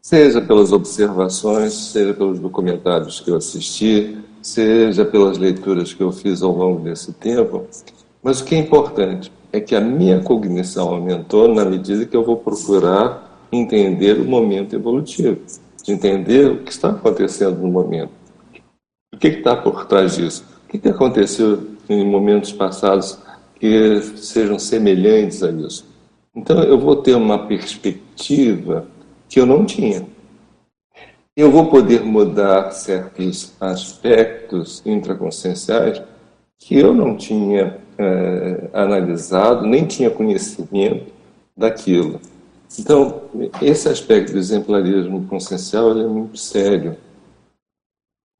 seja 0.00 0.40
pelas 0.40 0.72
observações, 0.72 1.72
seja 1.72 2.12
pelos 2.12 2.40
documentários 2.40 3.20
que 3.20 3.30
eu 3.30 3.36
assisti, 3.36 4.18
seja 4.42 5.04
pelas 5.04 5.38
leituras 5.38 5.94
que 5.94 6.02
eu 6.02 6.10
fiz 6.10 6.42
ao 6.42 6.52
longo 6.52 6.80
desse 6.80 7.12
tempo. 7.12 7.64
Mas 8.22 8.40
o 8.40 8.44
que 8.44 8.54
é 8.54 8.58
importante 8.58 9.32
é 9.52 9.60
que 9.60 9.74
a 9.74 9.80
minha 9.80 10.20
cognição 10.20 10.88
aumentou 10.88 11.46
na 11.46 11.64
medida 11.64 12.06
que 12.06 12.16
eu 12.16 12.24
vou 12.24 12.36
procurar 12.36 13.46
entender 13.52 14.18
o 14.18 14.24
momento 14.24 14.74
evolutivo, 14.74 15.38
de 15.84 15.92
entender 15.92 16.50
o 16.50 16.58
que 16.58 16.72
está 16.72 16.90
acontecendo 16.90 17.58
no 17.58 17.68
momento. 17.68 18.21
O 19.12 19.16
que 19.16 19.28
está 19.28 19.54
por 19.56 19.86
trás 19.86 20.16
disso? 20.16 20.44
O 20.64 20.68
que, 20.68 20.78
que 20.78 20.88
aconteceu 20.88 21.76
em 21.88 22.06
momentos 22.06 22.52
passados 22.52 23.18
que 23.58 24.00
sejam 24.16 24.58
semelhantes 24.58 25.42
a 25.42 25.50
isso? 25.50 25.86
Então 26.34 26.62
eu 26.62 26.78
vou 26.78 26.96
ter 26.96 27.14
uma 27.14 27.46
perspectiva 27.46 28.86
que 29.28 29.38
eu 29.38 29.46
não 29.46 29.64
tinha 29.64 30.06
eu 31.34 31.50
vou 31.50 31.70
poder 31.70 32.04
mudar 32.04 32.72
certos 32.72 33.54
aspectos 33.58 34.82
intraconscienciais 34.84 36.02
que 36.58 36.78
eu 36.78 36.92
não 36.92 37.16
tinha 37.16 37.78
é, 37.96 38.68
analisado, 38.72 39.66
nem 39.66 39.86
tinha 39.86 40.10
conhecimento 40.10 41.10
daquilo. 41.56 42.20
Então, 42.78 43.22
esse 43.62 43.88
aspecto 43.88 44.32
do 44.32 44.38
exemplarismo 44.38 45.24
consciencial 45.26 45.98
é 45.98 46.06
muito 46.06 46.36
sério, 46.38 46.96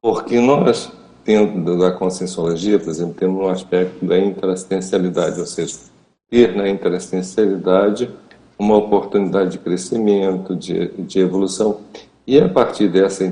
porque 0.03 0.41
nós, 0.41 0.91
dentro 1.25 1.79
da 1.79 1.93
conscienciologia, 1.93 2.77
por 2.81 2.91
exemplo, 2.91 3.15
temos 3.15 3.41
um 3.41 3.49
aspecto 3.49 4.05
da 4.05 4.19
interassistencialidade, 4.19 5.39
ou 5.39 5.47
seja, 5.47 5.79
ter 6.29 6.57
na 6.57 6.69
interassistencialidade 6.69 8.11
uma 8.59 8.77
oportunidade 8.77 9.53
de 9.53 9.59
crescimento, 9.59 10.57
de, 10.57 10.89
de 10.89 11.21
evolução. 11.21 11.81
E 12.27 12.37
é 12.37 12.45
a 12.45 12.49
partir 12.49 12.89
dessa 12.89 13.25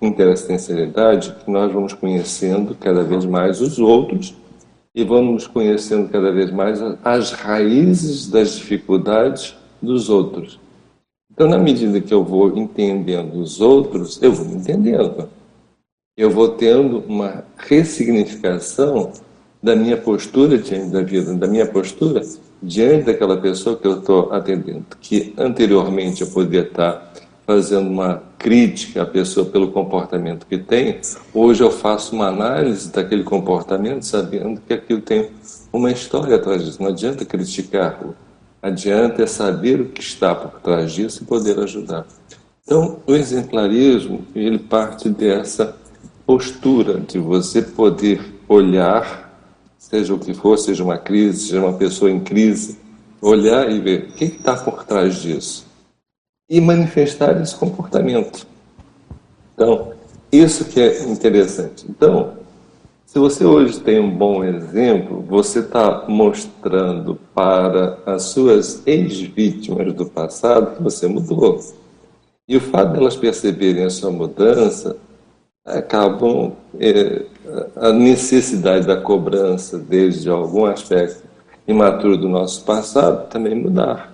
interassistencialidade 0.00 1.34
que 1.44 1.50
nós 1.50 1.70
vamos 1.70 1.92
conhecendo 1.92 2.74
cada 2.74 3.02
vez 3.02 3.26
mais 3.26 3.60
os 3.60 3.78
outros 3.78 4.34
e 4.94 5.04
vamos 5.04 5.46
conhecendo 5.46 6.08
cada 6.08 6.32
vez 6.32 6.50
mais 6.50 6.80
as 7.04 7.32
raízes 7.32 8.28
das 8.28 8.56
dificuldades 8.56 9.54
dos 9.80 10.08
outros. 10.08 10.58
Então, 11.30 11.46
na 11.48 11.58
medida 11.58 12.00
que 12.00 12.12
eu 12.12 12.24
vou 12.24 12.56
entendendo 12.56 13.34
os 13.34 13.60
outros, 13.60 14.20
eu 14.22 14.32
vou 14.32 14.46
me 14.46 14.56
entendendo. 14.56 15.28
Eu 16.18 16.30
vou 16.30 16.48
tendo 16.48 16.98
uma 17.06 17.44
ressignificação 17.56 19.12
da 19.62 19.76
minha 19.76 19.96
postura 19.96 20.58
diante 20.58 20.90
da 20.90 21.00
vida, 21.00 21.32
da 21.32 21.46
minha 21.46 21.64
postura 21.64 22.20
diante 22.60 23.04
daquela 23.04 23.36
pessoa 23.36 23.76
que 23.76 23.86
eu 23.86 24.00
estou 24.00 24.32
atendendo, 24.32 24.84
que 25.00 25.32
anteriormente 25.38 26.22
eu 26.22 26.26
poderia 26.26 26.62
estar 26.62 27.12
fazendo 27.46 27.88
uma 27.88 28.20
crítica 28.36 29.02
à 29.02 29.06
pessoa 29.06 29.46
pelo 29.46 29.70
comportamento 29.70 30.44
que 30.44 30.58
tem, 30.58 30.98
hoje 31.32 31.62
eu 31.62 31.70
faço 31.70 32.16
uma 32.16 32.26
análise 32.26 32.90
daquele 32.90 33.22
comportamento 33.22 34.02
sabendo 34.02 34.60
que 34.60 34.74
aquilo 34.74 35.00
tem 35.00 35.30
uma 35.72 35.92
história 35.92 36.34
atrás 36.34 36.64
disso. 36.64 36.82
Não 36.82 36.88
adianta 36.88 37.24
criticar-lo, 37.24 38.16
adianta 38.60 39.22
é 39.22 39.26
saber 39.26 39.80
o 39.80 39.86
que 39.86 40.00
está 40.00 40.34
por 40.34 40.60
trás 40.60 40.90
disso 40.90 41.22
e 41.22 41.26
poder 41.26 41.60
ajudar. 41.60 42.04
Então, 42.64 42.98
o 43.06 43.14
exemplarismo, 43.14 44.26
ele 44.34 44.58
parte 44.58 45.08
dessa 45.08 45.76
postura 46.28 47.00
de 47.00 47.18
você 47.18 47.62
poder 47.62 48.20
olhar, 48.46 49.32
seja 49.78 50.12
o 50.12 50.18
que 50.18 50.34
for, 50.34 50.58
seja 50.58 50.84
uma 50.84 50.98
crise, 50.98 51.46
seja 51.46 51.60
uma 51.64 51.72
pessoa 51.72 52.10
em 52.10 52.20
crise, 52.20 52.76
olhar 53.18 53.72
e 53.72 53.80
ver 53.80 54.10
o 54.10 54.12
que 54.12 54.26
está 54.26 54.54
por 54.54 54.84
trás 54.84 55.22
disso 55.22 55.66
e 56.50 56.60
manifestar 56.60 57.40
esse 57.40 57.56
comportamento. 57.56 58.46
Então, 59.54 59.92
isso 60.30 60.66
que 60.66 60.78
é 60.78 61.02
interessante. 61.04 61.86
Então, 61.88 62.34
se 63.06 63.18
você 63.18 63.46
hoje 63.46 63.80
tem 63.80 63.98
um 63.98 64.14
bom 64.14 64.44
exemplo, 64.44 65.24
você 65.26 65.60
está 65.60 66.04
mostrando 66.08 67.18
para 67.34 68.00
as 68.04 68.24
suas 68.24 68.86
ex-vítimas 68.86 69.94
do 69.94 70.04
passado 70.04 70.76
que 70.76 70.82
você 70.82 71.06
mudou. 71.06 71.58
E 72.46 72.54
o 72.54 72.60
fato 72.60 72.92
delas 72.92 73.16
perceberem 73.16 73.84
a 73.84 73.90
sua 73.90 74.10
mudança 74.10 74.94
acabam 75.76 76.52
é, 76.78 77.22
a 77.76 77.92
necessidade 77.92 78.86
da 78.86 78.96
cobrança 78.96 79.78
desde 79.78 80.28
algum 80.28 80.64
aspecto 80.64 81.22
imaturo 81.66 82.16
do 82.16 82.28
nosso 82.28 82.64
passado 82.64 83.28
também 83.28 83.54
mudar. 83.54 84.12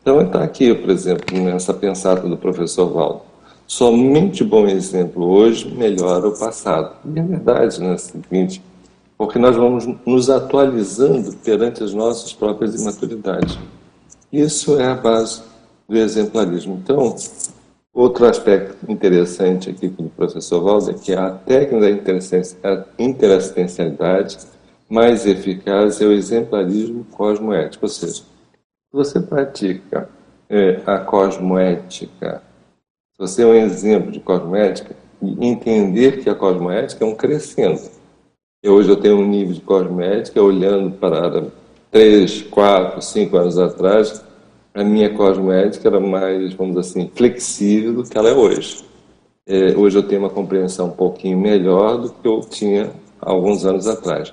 Então 0.00 0.22
está 0.22 0.42
aqui, 0.42 0.74
por 0.74 0.90
exemplo, 0.90 1.38
nessa 1.38 1.74
pensada 1.74 2.26
do 2.26 2.36
professor 2.36 2.86
Valdo. 2.86 3.20
Somente 3.66 4.42
bom 4.42 4.66
exemplo 4.66 5.26
hoje 5.26 5.70
melhora 5.70 6.26
o 6.26 6.38
passado. 6.38 6.96
E 7.04 7.18
é 7.18 7.22
verdade, 7.22 7.78
né? 7.82 7.98
Seguinte, 7.98 8.62
porque 9.18 9.38
nós 9.38 9.54
vamos 9.54 9.86
nos 10.06 10.30
atualizando 10.30 11.36
perante 11.44 11.82
as 11.82 11.92
nossas 11.92 12.32
próprias 12.32 12.80
imaturidades. 12.80 13.58
Isso 14.32 14.80
é 14.80 14.86
a 14.86 14.94
base 14.94 15.42
do 15.86 15.96
exemplarismo. 15.96 16.80
Então, 16.82 17.14
outro 17.98 18.26
aspecto 18.26 18.76
interessante 18.88 19.70
aqui 19.70 19.88
do 19.88 20.08
professor 20.10 20.60
Valdo 20.60 20.92
é 20.92 20.94
que 20.94 21.12
a 21.12 21.30
técnica 21.30 21.80
da 22.62 22.86
interassistencialidade 22.96 24.38
mais 24.88 25.26
eficaz 25.26 26.00
é 26.00 26.06
o 26.06 26.12
exemplarismo 26.12 27.04
cosmoético, 27.10 27.86
ou 27.86 27.88
seja, 27.88 28.22
você 28.92 29.20
pratica 29.20 30.08
é, 30.48 30.80
a 30.86 30.98
cosmoética, 30.98 32.40
se 33.14 33.18
você 33.18 33.42
é 33.42 33.46
um 33.46 33.54
exemplo 33.54 34.12
de 34.12 34.20
cosmoética, 34.20 34.94
entender 35.20 36.22
que 36.22 36.30
a 36.30 36.36
cosmoética 36.36 37.04
é 37.04 37.08
um 37.08 37.16
crescendo. 37.16 37.82
E 38.62 38.68
hoje 38.68 38.90
eu 38.90 38.96
tenho 38.96 39.18
um 39.18 39.26
nível 39.26 39.54
de 39.54 39.60
cosmoética 39.60 40.40
olhando 40.40 40.92
para 40.92 41.46
três, 41.90 42.42
quatro, 42.42 43.02
cinco 43.02 43.36
anos 43.36 43.58
atrás, 43.58 44.24
a 44.78 44.84
minha 44.84 45.10
cosmoética 45.12 45.88
era 45.88 45.98
mais, 45.98 46.54
vamos 46.54 46.76
dizer 46.76 47.00
assim, 47.00 47.10
flexível 47.12 47.94
do 47.94 48.04
que 48.04 48.16
ela 48.16 48.28
é 48.28 48.32
hoje. 48.32 48.84
É, 49.44 49.76
hoje 49.76 49.98
eu 49.98 50.04
tenho 50.04 50.20
uma 50.20 50.30
compreensão 50.30 50.86
um 50.86 50.92
pouquinho 50.92 51.36
melhor 51.36 51.98
do 51.98 52.10
que 52.10 52.28
eu 52.28 52.40
tinha 52.40 52.92
alguns 53.20 53.66
anos 53.66 53.88
atrás. 53.88 54.32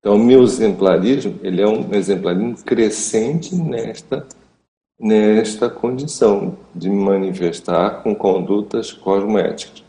Então, 0.00 0.14
o 0.14 0.18
meu 0.18 0.42
exemplarismo, 0.42 1.38
ele 1.42 1.60
é 1.60 1.68
um 1.68 1.92
exemplarismo 1.92 2.56
crescente 2.64 3.54
nesta, 3.54 4.26
nesta 4.98 5.68
condição 5.68 6.56
de 6.74 6.88
me 6.88 6.96
manifestar 6.96 8.02
com 8.02 8.14
condutas 8.14 8.90
cosmoéticas. 8.90 9.84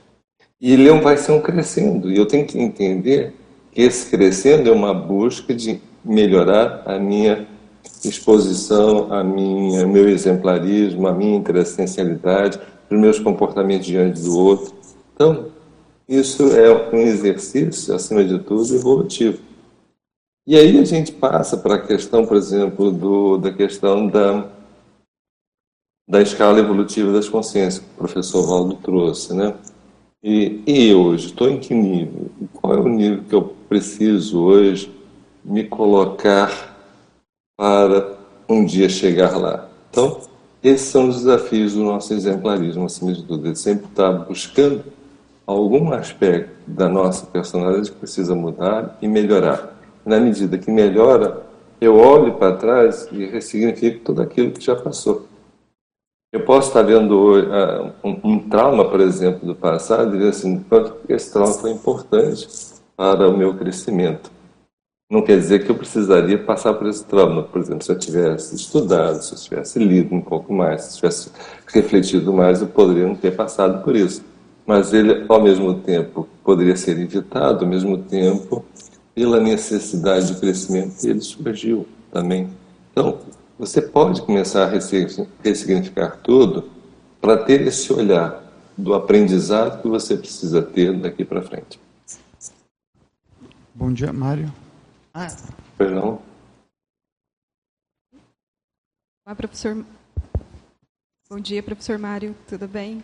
E 0.59 0.73
ele 0.73 0.91
vai 0.99 1.15
ser 1.15 1.31
um 1.31 1.41
crescendo, 1.41 2.11
e 2.11 2.17
eu 2.17 2.25
tenho 2.25 2.45
que 2.45 2.59
entender 2.59 3.33
que 3.71 3.81
esse 3.81 4.09
crescendo 4.09 4.69
é 4.69 4.73
uma 4.73 4.93
busca 4.93 5.53
de 5.53 5.79
melhorar 6.03 6.83
a 6.85 6.99
minha 6.99 7.47
exposição, 8.03 9.11
a 9.11 9.23
minha, 9.23 9.85
meu 9.85 10.07
exemplarismo, 10.09 11.07
a 11.07 11.13
minha 11.13 11.35
interessencialidade, 11.35 12.59
os 12.89 12.97
meus 12.97 13.19
comportamentos 13.19 13.87
diante 13.87 14.21
do 14.21 14.37
outro. 14.37 14.73
Então, 15.13 15.47
Isso 16.07 16.55
é 16.55 16.71
um 16.93 16.99
exercício, 16.99 17.95
acima 17.95 18.23
de 18.23 18.37
tudo, 18.39 18.75
evolutivo. 18.75 19.39
E 20.45 20.55
aí 20.55 20.77
a 20.77 20.83
gente 20.83 21.11
passa 21.11 21.57
para 21.57 21.75
a 21.75 21.81
questão, 21.81 22.25
por 22.27 22.37
exemplo, 22.37 22.91
do, 22.91 23.37
da 23.37 23.51
questão 23.51 24.07
da, 24.07 24.47
da 26.07 26.21
escala 26.21 26.59
evolutiva 26.59 27.11
das 27.11 27.27
consciências, 27.27 27.83
que 27.83 27.89
o 27.89 27.97
professor 27.97 28.45
Valdo 28.45 28.75
trouxe, 28.75 29.33
né? 29.33 29.55
E, 30.23 30.61
e 30.67 30.93
hoje, 30.93 31.27
estou 31.27 31.49
em 31.49 31.59
que 31.59 31.73
nível? 31.73 32.29
Qual 32.53 32.73
é 32.75 32.79
o 32.79 32.87
nível 32.87 33.23
que 33.27 33.33
eu 33.33 33.55
preciso 33.67 34.43
hoje 34.43 34.91
me 35.43 35.63
colocar 35.63 36.74
para 37.57 38.15
um 38.47 38.65
dia 38.65 38.89
chegar 38.89 39.37
lá? 39.37 39.67
Então, 39.89 40.21
esses 40.63 40.87
são 40.87 41.09
os 41.09 41.17
desafios 41.17 41.73
do 41.73 41.83
nosso 41.83 42.13
exemplarismo, 42.13 42.85
acima 42.85 43.13
de 43.13 43.23
tudo. 43.23 43.47
Ele 43.47 43.55
sempre 43.55 43.85
está 43.85 44.11
buscando 44.11 44.83
algum 45.45 45.93
aspecto 45.93 46.51
da 46.65 46.89
nossa 46.89 47.25
personalidade 47.27 47.91
que 47.91 47.97
precisa 47.97 48.33
mudar 48.33 48.97
e 49.01 49.07
melhorar. 49.07 49.75
Na 50.05 50.19
medida 50.19 50.57
que 50.57 50.71
melhora, 50.71 51.43
eu 51.79 51.97
olho 51.97 52.33
para 52.33 52.55
trás 52.55 53.07
e 53.11 53.25
ressignifico 53.25 54.03
tudo 54.05 54.21
aquilo 54.21 54.51
que 54.51 54.61
já 54.61 54.75
passou. 54.75 55.27
Eu 56.33 56.41
posso 56.41 56.67
estar 56.69 56.81
vendo 56.81 57.39
uh, 57.39 57.93
um, 58.03 58.19
um, 58.23 58.49
trauma, 58.49 58.89
por 58.89 58.99
exemplo, 58.99 59.47
do 59.47 59.55
passado 59.55 60.15
e 60.15 60.17
dizer 60.17 60.29
assim, 60.29 60.65
quanto 60.67 60.95
esse 61.07 61.31
trauma 61.31 61.53
foi 61.53 61.71
importante 61.71 62.47
para 62.97 63.29
o 63.29 63.37
meu 63.37 63.53
crescimento. 63.53 64.31
Não 65.07 65.21
quer 65.21 65.37
dizer 65.37 65.63
que 65.63 65.69
eu 65.69 65.75
precisaria 65.75 66.43
passar 66.43 66.73
por 66.73 66.87
esse 66.87 67.05
trauma. 67.05 67.43
Por 67.43 67.61
exemplo, 67.61 67.83
se 67.83 67.91
eu 67.91 67.97
tivesse 67.97 68.55
estudado, 68.55 69.21
se 69.21 69.33
eu 69.33 69.37
tivesse 69.37 69.77
lido 69.77 70.15
um 70.15 70.21
pouco 70.21 70.51
mais, 70.51 70.81
se 70.81 70.89
eu 70.89 70.95
tivesse 70.95 71.31
refletido 71.67 72.33
mais, 72.33 72.61
eu 72.61 72.67
poderia 72.67 73.05
não 73.05 73.15
ter 73.15 73.35
passado 73.35 73.83
por 73.83 73.95
isso. 73.95 74.23
Mas 74.65 74.93
ele, 74.93 75.23
ao 75.29 75.39
mesmo 75.39 75.75
tempo, 75.75 76.27
poderia 76.43 76.75
ser 76.75 76.99
evitado, 76.99 77.63
ao 77.63 77.69
mesmo 77.69 77.99
tempo, 77.99 78.65
pela 79.13 79.39
necessidade 79.39 80.33
de 80.33 80.39
crescimento, 80.39 81.05
ele 81.05 81.21
surgiu 81.21 81.87
também. 82.11 82.49
Então, 82.91 83.19
você 83.59 83.81
pode 83.81 84.23
começar 84.23 84.63
a 84.63 84.67
ressignificar 85.43 86.17
tudo 86.23 86.63
para 87.21 87.37
ter 87.37 87.61
esse 87.61 87.93
olhar 87.93 88.43
do 88.75 88.95
aprendizado 88.95 89.83
que 89.83 89.87
você 89.87 90.17
precisa 90.17 90.63
ter 90.63 90.97
daqui 90.97 91.23
para 91.23 91.43
frente. 91.43 91.79
Bom 93.73 93.93
dia, 93.93 94.11
Mário. 94.11 94.51
Ah. 95.17 95.27
Perdão. 95.77 96.21
Olá, 99.25 99.33
professor. 99.33 99.85
Bom 101.29 101.39
dia, 101.39 101.63
professor 101.63 101.97
Mário. 101.97 102.35
Tudo 102.45 102.67
bem? 102.67 103.01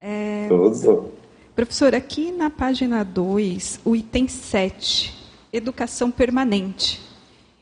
É... 0.00 0.48
Tudo. 0.48 1.12
Professor, 1.54 1.94
aqui 1.94 2.32
na 2.32 2.50
página 2.50 3.04
2, 3.04 3.78
o 3.84 3.94
item 3.94 4.26
7, 4.26 5.14
Educação 5.52 6.10
Permanente. 6.10 7.00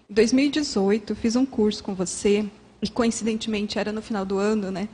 Em 0.08 0.14
2018, 0.14 1.14
fiz 1.14 1.36
um 1.36 1.44
curso 1.44 1.84
com 1.84 1.94
você, 1.94 2.48
e 2.80 2.88
coincidentemente 2.88 3.78
era 3.78 3.92
no 3.92 4.00
final 4.00 4.24
do 4.24 4.38
ano, 4.38 4.70
né? 4.70 4.88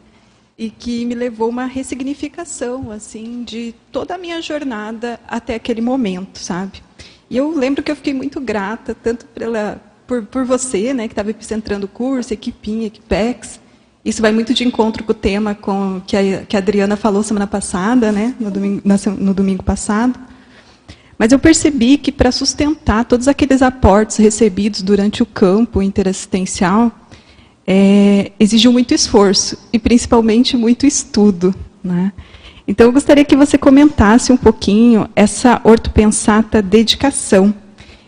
E 0.59 0.69
que 0.69 1.05
me 1.05 1.15
levou 1.15 1.49
uma 1.49 1.65
ressignificação, 1.65 2.91
assim, 2.91 3.45
de 3.45 3.73
toda 3.93 4.17
a 4.17 4.19
minha 4.19 4.43
jornada 4.43 5.21
até 5.29 5.55
aquele 5.55 5.81
momento, 5.81 6.41
sabe? 6.41 6.83
E 7.31 7.37
eu 7.37 7.57
lembro 7.57 7.83
que 7.83 7.93
eu 7.93 7.97
fiquei 7.97 8.13
muito 8.13 8.41
grata, 8.41 8.93
tanto 8.93 9.25
pela, 9.27 9.81
por, 10.05 10.25
por 10.25 10.45
você, 10.45 10.93
né, 10.93 11.07
que 11.07 11.13
estava 11.13 11.31
epicentrando 11.31 11.87
o 11.87 11.89
curso, 11.89 12.35
Equipinha, 12.35 12.89
Equipex. 12.89 13.61
Isso 14.05 14.21
vai 14.21 14.33
muito 14.33 14.53
de 14.53 14.67
encontro 14.67 15.05
com 15.05 15.13
o 15.13 15.15
tema 15.15 15.55
com, 15.55 16.03
que, 16.05 16.17
a, 16.17 16.43
que 16.43 16.57
a 16.57 16.59
Adriana 16.59 16.97
falou 16.97 17.23
semana 17.23 17.47
passada, 17.47 18.11
né, 18.11 18.35
no 18.41 18.51
domingo, 18.51 18.83
no 19.19 19.33
domingo 19.33 19.63
passado. 19.63 20.19
Mas 21.17 21.31
eu 21.31 21.39
percebi 21.39 21.99
que 21.99 22.11
para 22.11 22.33
sustentar 22.33 23.05
todos 23.05 23.29
aqueles 23.29 23.63
aportes 23.63 24.17
recebidos 24.17 24.83
durante 24.83 25.23
o 25.23 25.27
campo 25.27 25.81
interassistencial, 25.81 26.91
é, 27.65 28.33
exigiu 28.41 28.73
muito 28.73 28.93
esforço 28.93 29.57
e 29.73 29.79
principalmente 29.79 30.57
muito 30.57 30.85
estudo. 30.87 31.55
Né? 31.85 32.13
Então, 32.71 32.87
eu 32.87 32.93
gostaria 32.93 33.25
que 33.25 33.35
você 33.35 33.59
comentasse 33.59 34.33
um 34.33 34.37
pouquinho 34.37 35.09
essa 35.17 35.61
ortopensata 35.65 36.63
dedicação. 36.63 37.53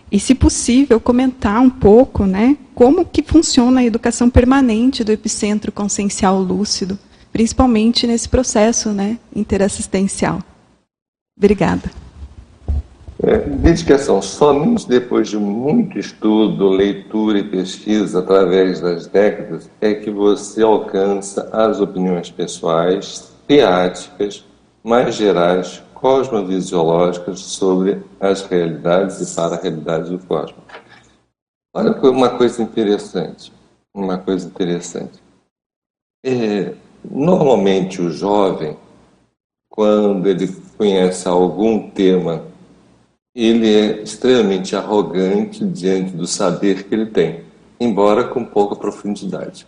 E, 0.08 0.20
se 0.20 0.36
possível, 0.36 1.00
comentar 1.00 1.60
um 1.60 1.68
pouco 1.68 2.24
né, 2.26 2.56
como 2.72 3.04
que 3.04 3.24
funciona 3.24 3.80
a 3.80 3.84
educação 3.84 4.30
permanente 4.30 5.02
do 5.02 5.10
epicentro 5.10 5.72
consciencial 5.72 6.40
lúcido, 6.40 6.96
principalmente 7.32 8.06
nesse 8.06 8.28
processo 8.28 8.90
né, 8.90 9.18
interassistencial. 9.34 10.38
Obrigada. 11.36 11.90
É, 13.20 13.38
dedicação. 13.38 14.22
Somente 14.22 14.88
depois 14.88 15.28
de 15.28 15.38
muito 15.38 15.98
estudo, 15.98 16.68
leitura 16.68 17.40
e 17.40 17.42
pesquisa 17.42 18.20
através 18.20 18.80
das 18.80 19.08
décadas 19.08 19.68
é 19.80 19.92
que 19.92 20.08
você 20.08 20.62
alcança 20.62 21.50
as 21.52 21.80
opiniões 21.80 22.30
pessoais, 22.30 23.32
teáticas 23.48 24.44
mais 24.82 25.14
gerais 25.14 25.82
cosmovisiológicas 25.94 27.40
sobre 27.40 28.02
as 28.20 28.42
realidades 28.42 29.20
e 29.20 29.34
para 29.36 29.54
a 29.54 29.60
realidade 29.60 30.10
do 30.10 30.18
cosmos. 30.18 30.64
Olha 31.74 31.92
uma 32.10 32.36
coisa 32.36 32.60
interessante, 32.62 33.52
uma 33.94 34.18
coisa 34.18 34.46
interessante. 34.46 35.22
É, 36.24 36.74
normalmente 37.08 38.02
o 38.02 38.10
jovem, 38.10 38.76
quando 39.70 40.26
ele 40.26 40.48
conhece 40.76 41.26
algum 41.28 41.88
tema, 41.90 42.44
ele 43.34 43.72
é 43.72 44.02
extremamente 44.02 44.76
arrogante 44.76 45.64
diante 45.64 46.12
do 46.12 46.26
saber 46.26 46.84
que 46.84 46.94
ele 46.94 47.06
tem, 47.06 47.44
embora 47.80 48.24
com 48.24 48.44
pouca 48.44 48.76
profundidade. 48.76 49.66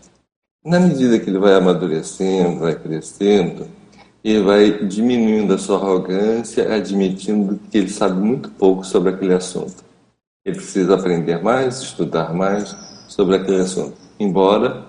Na 0.65 0.81
medida 0.81 1.19
que 1.19 1.31
ele 1.31 1.39
vai 1.39 1.55
amadurecendo, 1.55 2.61
vai 2.61 2.75
crescendo, 2.75 3.67
e 4.25 4.39
vai 4.39 4.87
diminuindo 4.87 5.53
a 5.53 5.59
sua 5.59 5.77
arrogância, 5.77 6.75
admitindo 6.75 7.61
que 7.71 7.77
ele 7.77 7.91
sabe 7.91 8.19
muito 8.19 8.49
pouco 8.49 8.83
sobre 8.83 9.11
aquele 9.11 9.35
assunto. 9.35 9.85
Ele 10.47 10.57
precisa 10.57 10.95
aprender 10.95 11.43
mais, 11.43 11.83
estudar 11.83 12.33
mais 12.33 12.75
sobre 13.07 13.37
aquele 13.37 13.61
assunto. 13.61 13.99
Embora, 14.19 14.87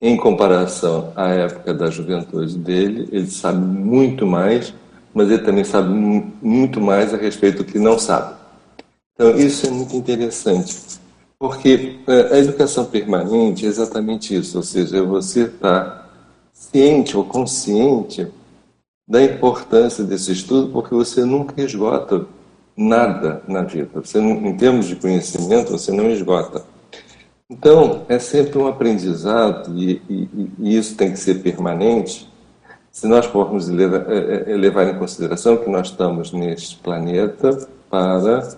em 0.00 0.16
comparação 0.16 1.12
à 1.14 1.28
época 1.28 1.74
da 1.74 1.90
juventude 1.90 2.56
dele, 2.56 3.08
ele 3.12 3.26
sabe 3.26 3.58
muito 3.58 4.26
mais, 4.26 4.72
mas 5.12 5.30
ele 5.30 5.42
também 5.42 5.64
sabe 5.64 5.90
muito 5.90 6.80
mais 6.80 7.12
a 7.12 7.18
respeito 7.18 7.58
do 7.58 7.64
que 7.64 7.78
não 7.78 7.98
sabe. 7.98 8.36
Então, 9.14 9.36
isso 9.36 9.66
é 9.66 9.70
muito 9.70 9.94
interessante, 9.94 10.98
porque 11.38 11.98
é, 12.06 12.34
a 12.34 12.38
educação 12.38 12.86
permanente 12.86 13.66
é 13.66 13.68
exatamente 13.68 14.34
isso, 14.34 14.56
ou 14.56 14.62
seja, 14.62 15.02
você 15.02 15.42
está 15.42 15.99
ciente 16.60 17.16
ou 17.16 17.24
consciente 17.24 18.28
da 19.08 19.24
importância 19.24 20.04
desse 20.04 20.30
estudo, 20.30 20.70
porque 20.70 20.94
você 20.94 21.24
nunca 21.24 21.60
esgota 21.60 22.26
nada 22.76 23.42
na 23.48 23.62
vida. 23.62 23.88
Você, 23.94 24.20
em 24.20 24.56
termos 24.56 24.86
de 24.86 24.94
conhecimento, 24.94 25.72
você 25.72 25.90
não 25.90 26.10
esgota. 26.10 26.62
Então, 27.48 28.04
é 28.08 28.18
sempre 28.18 28.58
um 28.58 28.68
aprendizado, 28.68 29.76
e, 29.76 30.02
e, 30.08 30.50
e 30.58 30.76
isso 30.76 30.94
tem 30.94 31.10
que 31.10 31.18
ser 31.18 31.42
permanente. 31.42 32.30
Se 32.92 33.08
nós 33.08 33.26
formos 33.26 33.66
levar, 33.68 34.08
é, 34.12 34.52
é, 34.52 34.56
levar 34.56 34.86
em 34.86 34.98
consideração 34.98 35.56
que 35.56 35.68
nós 35.68 35.88
estamos 35.88 36.30
neste 36.30 36.76
planeta 36.76 37.68
para 37.88 38.56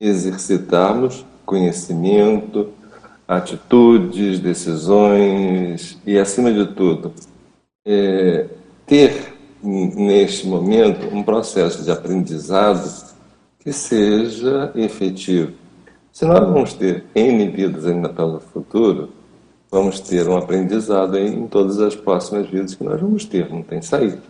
exercitarmos 0.00 1.24
conhecimento, 1.44 2.72
atitudes, 3.26 4.40
decisões 4.40 5.98
e, 6.06 6.18
acima 6.18 6.52
de 6.52 6.66
tudo, 6.74 7.12
é, 7.86 8.46
ter 8.86 9.32
neste 9.62 10.46
momento 10.46 11.14
um 11.14 11.22
processo 11.22 11.84
de 11.84 11.90
aprendizado 11.90 13.12
que 13.60 13.72
seja 13.72 14.72
efetivo. 14.74 15.52
Se 16.12 16.24
nós 16.26 16.40
vamos 16.40 16.74
ter 16.74 17.04
N 17.14 17.48
vidas 17.48 17.86
ainda 17.86 18.08
pelo 18.08 18.40
futuro, 18.40 19.10
vamos 19.70 20.00
ter 20.00 20.28
um 20.28 20.36
aprendizado 20.36 21.16
em 21.16 21.46
todas 21.46 21.80
as 21.80 21.94
próximas 21.94 22.48
vidas 22.50 22.74
que 22.74 22.84
nós 22.84 23.00
vamos 23.00 23.24
ter, 23.24 23.48
não 23.48 23.62
tem 23.62 23.80
saída. 23.80 24.20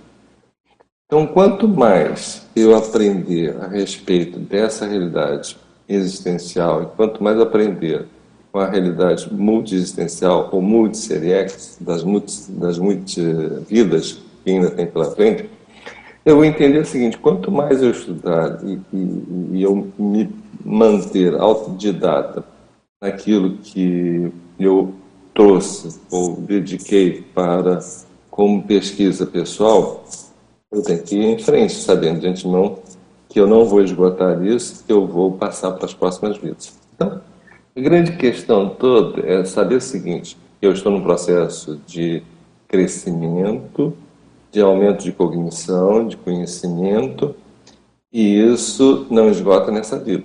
Então, 1.07 1.27
quanto 1.27 1.67
mais 1.67 2.47
eu 2.55 2.77
aprender 2.77 3.57
a 3.61 3.67
respeito 3.67 4.39
dessa 4.39 4.87
realidade 4.87 5.59
existencial, 5.89 6.83
e 6.83 6.87
quanto 6.97 7.23
mais 7.23 7.39
aprender 7.41 8.07
com 8.53 8.59
a 8.59 8.69
realidade 8.69 9.33
multi-existencial 9.33 10.51
ou 10.53 10.61
multi-seriex 10.61 11.79
das, 11.81 12.05
multi, 12.05 12.51
das 12.51 12.79
multi-vidas 12.79 14.21
que 14.45 14.51
ainda 14.51 14.71
tem 14.71 14.87
pela 14.87 15.07
frente, 15.07 15.49
eu 16.25 16.37
vou 16.37 16.45
entender 16.45 16.79
o 16.79 16.85
seguinte, 16.85 17.17
quanto 17.17 17.51
mais 17.51 17.83
eu 17.83 17.91
estudar 17.91 18.61
e, 18.63 18.79
e, 18.93 19.49
e 19.53 19.63
eu 19.63 19.89
me 19.99 20.31
manter 20.65 21.35
autodidata 21.35 22.45
naquilo 23.03 23.57
que 23.57 24.31
eu 24.61 24.95
trouxe 25.35 25.99
ou 26.11 26.37
dediquei 26.37 27.25
para 27.35 27.81
como 28.31 28.63
pesquisa 28.63 29.27
pessoal, 29.27 30.05
eu 30.71 30.83
tenho 30.83 31.03
que 31.03 31.17
ir 31.17 31.25
em 31.25 31.39
frente, 31.39 31.75
sabendo 31.75 32.21
de 32.21 32.29
antemão 32.29 32.79
que 33.29 33.41
eu 33.41 33.47
não 33.47 33.65
vou 33.65 33.83
esgotar 33.83 34.45
isso, 34.45 34.85
que 34.85 34.93
eu 34.93 35.07
vou 35.07 35.33
passar 35.33 35.73
para 35.73 35.87
as 35.87 35.95
próximas 35.95 36.37
vidas. 36.37 36.75
Então, 36.95 37.21
a 37.75 37.81
grande 37.81 38.17
questão 38.17 38.69
toda 38.69 39.27
é 39.27 39.45
saber 39.45 39.77
o 39.77 39.81
seguinte: 39.81 40.37
eu 40.61 40.73
estou 40.73 40.93
num 40.93 41.03
processo 41.03 41.81
de 41.87 42.23
crescimento, 42.69 43.97
de 44.51 44.61
aumento 44.61 45.03
de 45.03 45.13
cognição, 45.13 46.07
de 46.07 46.17
conhecimento, 46.17 47.35
e 48.13 48.39
isso 48.39 49.07
não 49.11 49.29
esgota 49.31 49.71
nessa 49.71 49.99
vida. 49.99 50.25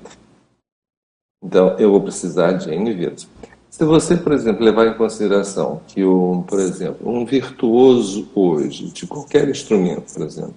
Então, 1.43 1.77
eu 1.77 1.91
vou 1.91 2.01
precisar 2.01 2.53
de 2.53 2.73
N 2.73 2.93
vidas. 2.93 3.27
Se 3.69 3.86
você, 3.86 4.17
por 4.17 4.31
exemplo, 4.31 4.65
levar 4.65 4.88
em 4.88 4.97
consideração 4.97 5.81
que, 5.88 6.03
um, 6.03 6.41
por 6.41 6.60
exemplo, 6.60 7.07
um 7.07 7.25
virtuoso 7.25 8.27
hoje, 8.33 8.88
de 8.88 9.05
qualquer 9.05 9.47
instrumento, 9.47 10.13
por 10.13 10.25
exemplo, 10.25 10.55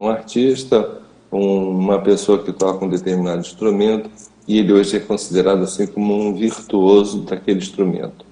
um 0.00 0.08
artista, 0.08 1.01
uma 1.32 2.00
pessoa 2.00 2.42
que 2.42 2.52
toca 2.52 2.84
um 2.84 2.88
determinado 2.88 3.40
instrumento, 3.40 4.10
e 4.46 4.58
ele 4.58 4.72
hoje 4.72 4.96
é 4.96 5.00
considerado 5.00 5.62
assim 5.62 5.86
como 5.86 6.14
um 6.14 6.34
virtuoso 6.34 7.22
daquele 7.22 7.58
instrumento. 7.58 8.24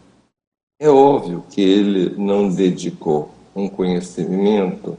É 0.78 0.88
óbvio 0.88 1.44
que 1.50 1.60
ele 1.60 2.14
não 2.16 2.48
dedicou 2.48 3.30
um 3.54 3.68
conhecimento 3.68 4.96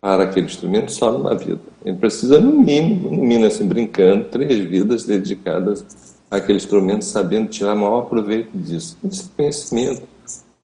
para 0.00 0.24
aquele 0.24 0.46
instrumento 0.46 0.92
só 0.92 1.10
numa 1.10 1.34
vida. 1.34 1.60
Ele 1.84 1.96
precisa, 1.96 2.40
no 2.40 2.52
mínimo, 2.52 3.10
no 3.10 3.22
mínimo 3.22 3.46
assim, 3.46 3.66
brincando, 3.66 4.24
três 4.24 4.58
vidas 4.68 5.04
dedicadas 5.04 5.84
àquele 6.30 6.58
instrumento, 6.58 7.04
sabendo 7.04 7.48
tirar 7.48 7.74
maior 7.74 8.02
proveito 8.02 8.50
disso. 8.56 8.98
Esse 9.04 9.28
conhecimento 9.30 10.02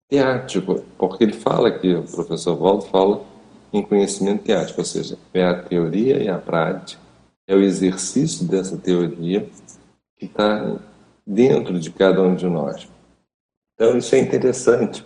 teático, 0.08 0.82
porque 0.98 1.24
ele 1.24 1.32
fala 1.32 1.68
aqui, 1.68 1.94
o 1.94 2.02
professor 2.02 2.54
Waldo 2.60 2.84
fala 2.86 3.22
em 3.72 3.82
conhecimento 3.82 4.44
teático, 4.44 4.80
ou 4.80 4.84
seja, 4.84 5.18
é 5.32 5.44
a 5.44 5.62
teoria 5.62 6.22
e 6.22 6.28
a 6.28 6.38
prática, 6.38 7.00
é 7.46 7.54
o 7.54 7.62
exercício 7.62 8.46
dessa 8.46 8.76
teoria 8.76 9.48
que 10.18 10.26
está 10.26 10.76
dentro 11.26 11.78
de 11.78 11.90
cada 11.90 12.22
um 12.22 12.34
de 12.34 12.46
nós. 12.46 12.88
Então, 13.74 13.96
isso 13.96 14.14
é 14.14 14.18
interessante, 14.18 15.04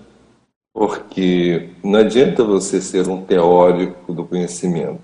porque 0.72 1.70
não 1.83 2.00
adianta 2.00 2.42
você 2.42 2.81
ser 2.81 3.09
um 3.09 3.24
teórico 3.24 4.12
do 4.12 4.24
conhecimento, 4.24 5.00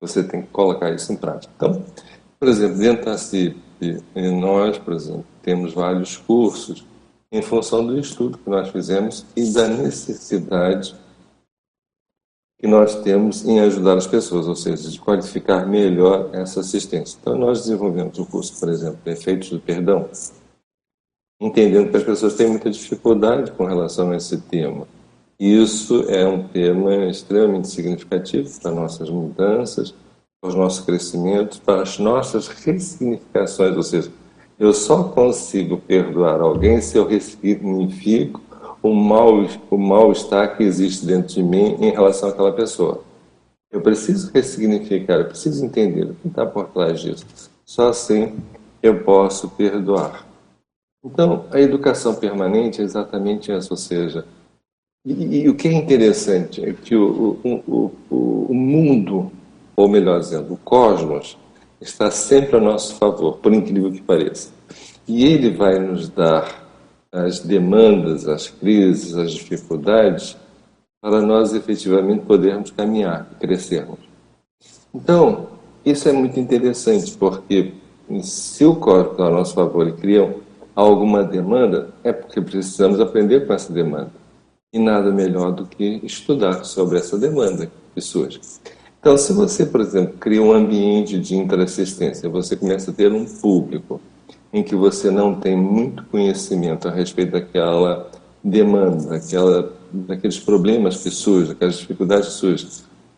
você 0.00 0.22
tem 0.22 0.42
que 0.42 0.48
colocar 0.48 0.90
isso 0.90 1.12
em 1.12 1.16
prática. 1.16 1.52
Então, 1.56 1.84
por 2.38 2.48
exemplo, 2.48 2.78
dentro 2.78 3.04
da 3.06 3.16
CIP, 3.16 3.62
nós, 4.38 4.78
por 4.78 4.94
exemplo, 4.94 5.24
temos 5.42 5.72
vários 5.72 6.16
cursos 6.16 6.84
em 7.30 7.42
função 7.42 7.86
do 7.86 7.98
estudo 7.98 8.38
que 8.38 8.48
nós 8.48 8.68
fizemos 8.68 9.24
e 9.36 9.52
da 9.52 9.66
necessidade 9.68 10.94
que 12.64 12.68
nós 12.68 12.94
temos 13.02 13.46
em 13.46 13.60
ajudar 13.60 13.98
as 13.98 14.06
pessoas, 14.06 14.48
ou 14.48 14.56
seja, 14.56 14.90
de 14.90 14.98
qualificar 14.98 15.66
melhor 15.66 16.30
essa 16.32 16.60
assistência. 16.60 17.18
Então, 17.20 17.36
nós 17.36 17.60
desenvolvemos 17.60 18.18
o 18.18 18.24
curso, 18.24 18.58
por 18.58 18.70
exemplo, 18.70 18.96
Efeitos 19.04 19.50
do 19.50 19.60
Perdão, 19.60 20.08
entendendo 21.38 21.90
que 21.90 21.96
as 21.98 22.02
pessoas 22.02 22.32
têm 22.32 22.48
muita 22.48 22.70
dificuldade 22.70 23.52
com 23.52 23.66
relação 23.66 24.12
a 24.12 24.16
esse 24.16 24.38
tema. 24.38 24.88
Isso 25.38 26.06
é 26.08 26.26
um 26.26 26.48
tema 26.48 27.04
extremamente 27.04 27.68
significativo 27.68 28.48
para 28.62 28.70
nossas 28.70 29.10
mudanças, 29.10 29.94
para 30.40 30.48
os 30.48 30.54
nossos 30.54 30.82
crescimentos, 30.86 31.58
para 31.58 31.82
as 31.82 31.98
nossas 31.98 32.48
ressignificações, 32.48 33.76
ou 33.76 33.82
seja, 33.82 34.10
eu 34.58 34.72
só 34.72 35.04
consigo 35.04 35.76
perdoar 35.76 36.40
alguém 36.40 36.80
se 36.80 36.96
eu 36.96 37.06
ressignifico 37.06 38.40
o 38.84 38.92
mal 38.92 39.46
o 39.70 39.78
mal-estar 39.78 40.58
que 40.58 40.62
existe 40.62 41.06
dentro 41.06 41.34
de 41.34 41.42
mim 41.42 41.78
em 41.80 41.90
relação 41.90 42.28
àquela 42.28 42.52
pessoa. 42.52 43.02
Eu 43.72 43.80
preciso 43.80 44.30
ressignificar, 44.30 45.14
eu 45.14 45.24
preciso 45.24 45.64
entender 45.64 46.04
o 46.04 46.14
que 46.14 46.28
está 46.28 46.44
por 46.44 46.68
trás 46.68 47.00
disso. 47.00 47.24
Só 47.64 47.88
assim 47.88 48.36
eu 48.82 49.02
posso 49.02 49.48
perdoar. 49.48 50.26
Então, 51.02 51.46
a 51.50 51.58
educação 51.58 52.14
permanente 52.14 52.82
é 52.82 52.84
exatamente 52.84 53.50
essa, 53.50 53.72
ou 53.72 53.76
seja, 53.78 54.26
e, 55.02 55.44
e 55.44 55.48
o 55.48 55.54
que 55.54 55.68
é 55.68 55.72
interessante 55.72 56.62
é 56.62 56.74
que 56.74 56.94
o, 56.94 57.38
o, 57.42 57.90
o, 58.10 58.46
o 58.50 58.54
mundo, 58.54 59.32
ou 59.74 59.88
melhor 59.88 60.20
dizendo, 60.20 60.52
o 60.52 60.58
cosmos, 60.58 61.38
está 61.80 62.10
sempre 62.10 62.56
a 62.56 62.60
nosso 62.60 62.96
favor, 62.96 63.38
por 63.38 63.52
incrível 63.52 63.90
que 63.90 64.02
pareça. 64.02 64.52
E 65.08 65.24
ele 65.24 65.50
vai 65.50 65.78
nos 65.78 66.10
dar 66.10 66.63
as 67.14 67.38
demandas, 67.38 68.26
as 68.26 68.50
crises, 68.50 69.16
as 69.16 69.32
dificuldades, 69.32 70.36
para 71.00 71.22
nós 71.22 71.54
efetivamente 71.54 72.24
podermos 72.24 72.72
caminhar 72.72 73.28
e 73.30 73.34
crescermos. 73.36 74.00
Então, 74.92 75.46
isso 75.84 76.08
é 76.08 76.12
muito 76.12 76.40
interessante, 76.40 77.12
porque 77.12 77.72
se 78.22 78.64
o 78.64 78.74
cosmos 78.74 79.12
está 79.12 79.26
a 79.26 79.30
nosso 79.30 79.54
favor 79.54 79.86
e 79.86 79.92
cria 79.92 80.34
alguma 80.74 81.22
demanda, 81.22 81.90
é 82.02 82.12
porque 82.12 82.40
precisamos 82.40 82.98
aprender 82.98 83.46
com 83.46 83.52
essa 83.52 83.72
demanda. 83.72 84.10
E 84.72 84.78
nada 84.78 85.12
melhor 85.12 85.52
do 85.52 85.66
que 85.66 86.00
estudar 86.02 86.64
sobre 86.64 86.98
essa 86.98 87.16
demanda 87.16 87.70
que 87.94 88.00
surge. 88.00 88.40
Então, 88.98 89.16
se 89.16 89.32
você, 89.32 89.64
por 89.64 89.80
exemplo, 89.80 90.14
cria 90.18 90.42
um 90.42 90.52
ambiente 90.52 91.20
de 91.20 91.36
interassistência, 91.36 92.28
você 92.28 92.56
começa 92.56 92.90
a 92.90 92.94
ter 92.94 93.12
um 93.12 93.24
público 93.24 94.00
em 94.54 94.62
que 94.62 94.76
você 94.76 95.10
não 95.10 95.34
tem 95.34 95.56
muito 95.56 96.04
conhecimento 96.04 96.86
a 96.86 96.90
respeito 96.92 97.32
daquela 97.32 98.08
demanda, 98.42 99.08
daquela, 99.08 99.72
daqueles 99.92 100.38
problemas 100.38 101.02
que 101.02 101.10
surgem, 101.10 101.50
aquelas 101.50 101.76
dificuldades 101.76 102.28
que 102.28 102.34
surgem 102.34 102.68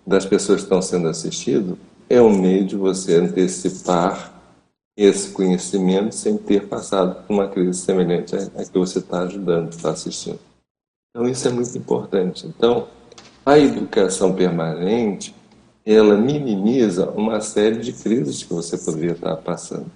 das 0.06 0.24
pessoas 0.24 0.60
que 0.60 0.64
estão 0.64 0.80
sendo 0.80 1.08
assistidas, 1.08 1.76
é 2.08 2.22
um 2.22 2.34
meio 2.34 2.64
de 2.64 2.74
você 2.74 3.16
antecipar 3.16 4.32
esse 4.96 5.28
conhecimento 5.28 6.14
sem 6.14 6.38
ter 6.38 6.68
passado 6.68 7.22
por 7.26 7.34
uma 7.34 7.48
crise 7.48 7.80
semelhante 7.80 8.34
à 8.34 8.64
que 8.64 8.78
você 8.78 9.00
está 9.00 9.20
ajudando, 9.20 9.68
está 9.68 9.90
assistindo. 9.90 10.38
Então 11.10 11.28
isso 11.28 11.46
é 11.46 11.50
muito 11.50 11.76
importante. 11.76 12.46
Então 12.46 12.88
a 13.44 13.58
educação 13.58 14.32
permanente 14.32 15.34
ela 15.84 16.16
minimiza 16.16 17.10
uma 17.10 17.42
série 17.42 17.76
de 17.76 17.92
crises 17.92 18.42
que 18.42 18.54
você 18.54 18.78
poderia 18.78 19.12
estar 19.12 19.36
passando. 19.36 19.90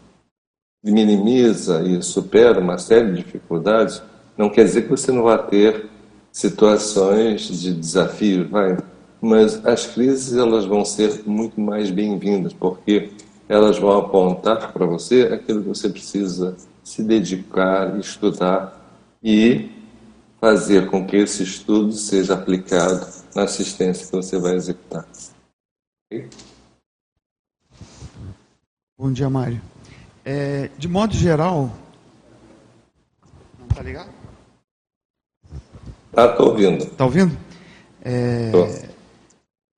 Minimiza 0.83 1.83
e 1.83 2.03
supera 2.03 2.59
uma 2.59 2.79
série 2.79 3.13
de 3.13 3.23
dificuldades. 3.23 4.03
Não 4.37 4.49
quer 4.49 4.65
dizer 4.65 4.83
que 4.83 4.89
você 4.89 5.13
não 5.13 5.25
vá 5.25 5.37
ter 5.37 5.89
situações 6.33 7.43
de 7.43 7.75
desafio, 7.75 8.49
vai. 8.49 8.79
Mas 9.21 9.65
as 9.67 9.87
crises 9.87 10.35
elas 10.37 10.65
vão 10.65 10.85
ser 10.85 11.23
muito 11.27 11.61
mais 11.61 11.91
bem-vindas, 11.91 12.55
porque 12.55 13.11
elas 13.49 13.79
vão 13.79 13.99
apontar 13.99 14.73
para 14.73 14.87
você 14.87 15.23
aquilo 15.33 15.63
que 15.63 15.69
você 15.69 15.89
precisa 15.91 16.57
se 16.83 17.03
dedicar, 17.03 17.99
estudar 17.99 18.81
e 19.23 19.71
fazer 20.41 20.89
com 20.89 21.07
que 21.07 21.17
esse 21.17 21.43
estudo 21.43 21.93
seja 21.93 22.35
aplicado 22.35 23.07
na 23.35 23.43
assistência 23.43 24.07
que 24.07 24.13
você 24.13 24.39
vai 24.39 24.55
executar. 24.55 25.07
Okay? 26.07 26.29
Bom 28.99 29.13
dia, 29.13 29.29
Mário. 29.29 29.61
É, 30.25 30.71
de 30.77 30.89
modo 30.89 31.15
geral. 31.15 31.71
Não 33.59 33.67
está 33.69 33.83
ligado? 33.83 34.11
Tá, 36.13 36.27
estou 36.27 36.49
ouvindo. 36.49 36.85
Está 36.85 37.05
ouvindo? 37.05 37.37
É, 38.03 38.51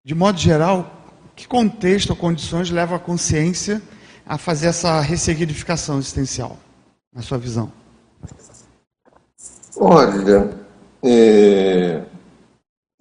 de 0.05 0.15
modo 0.15 0.39
geral, 0.39 0.91
que 1.37 1.47
contexto 1.47 2.11
ou 2.11 2.17
condições 2.17 2.71
levam 2.71 2.97
a 2.97 3.01
consciência 3.01 3.83
a 4.27 4.39
fazer 4.39 4.69
essa 4.69 5.01
ressignificação 5.01 5.99
existencial, 5.99 6.57
na 7.13 7.23
sua 7.23 7.39
visão? 7.39 7.71
Olha, 9.77 10.51
é, 11.03 12.03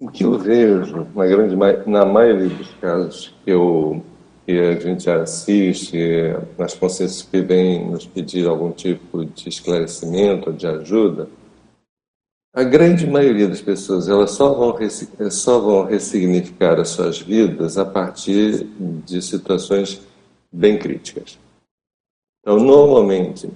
o 0.00 0.08
que 0.08 0.24
eu 0.24 0.38
vejo, 0.38 1.06
na, 1.14 1.26
grande, 1.26 1.56
na 1.86 2.04
maioria 2.04 2.48
dos 2.48 2.74
casos 2.80 3.34
que, 3.44 3.50
eu, 3.50 4.04
que 4.44 4.58
a 4.58 4.78
gente 4.78 5.08
assiste, 5.08 5.96
nas 6.58 6.74
consciências 6.74 7.22
que 7.22 7.40
vêm 7.40 7.88
nos 7.90 8.06
pedir 8.06 8.46
algum 8.46 8.72
tipo 8.72 9.24
de 9.24 9.48
esclarecimento 9.48 10.52
de 10.52 10.66
ajuda, 10.66 11.28
a 12.54 12.62
grande 12.64 13.06
maioria 13.06 13.48
das 13.48 13.62
pessoas 13.62 14.08
elas 14.08 14.32
só 14.32 14.52
vão, 14.52 14.76
só 15.30 15.58
vão 15.58 15.84
ressignificar 15.84 16.78
as 16.78 16.90
suas 16.90 17.18
vidas 17.18 17.78
a 17.78 17.84
partir 17.84 18.66
de 19.06 19.22
situações 19.22 20.02
bem 20.52 20.78
críticas. 20.78 21.38
Então, 22.40 22.58
normalmente, 22.58 23.48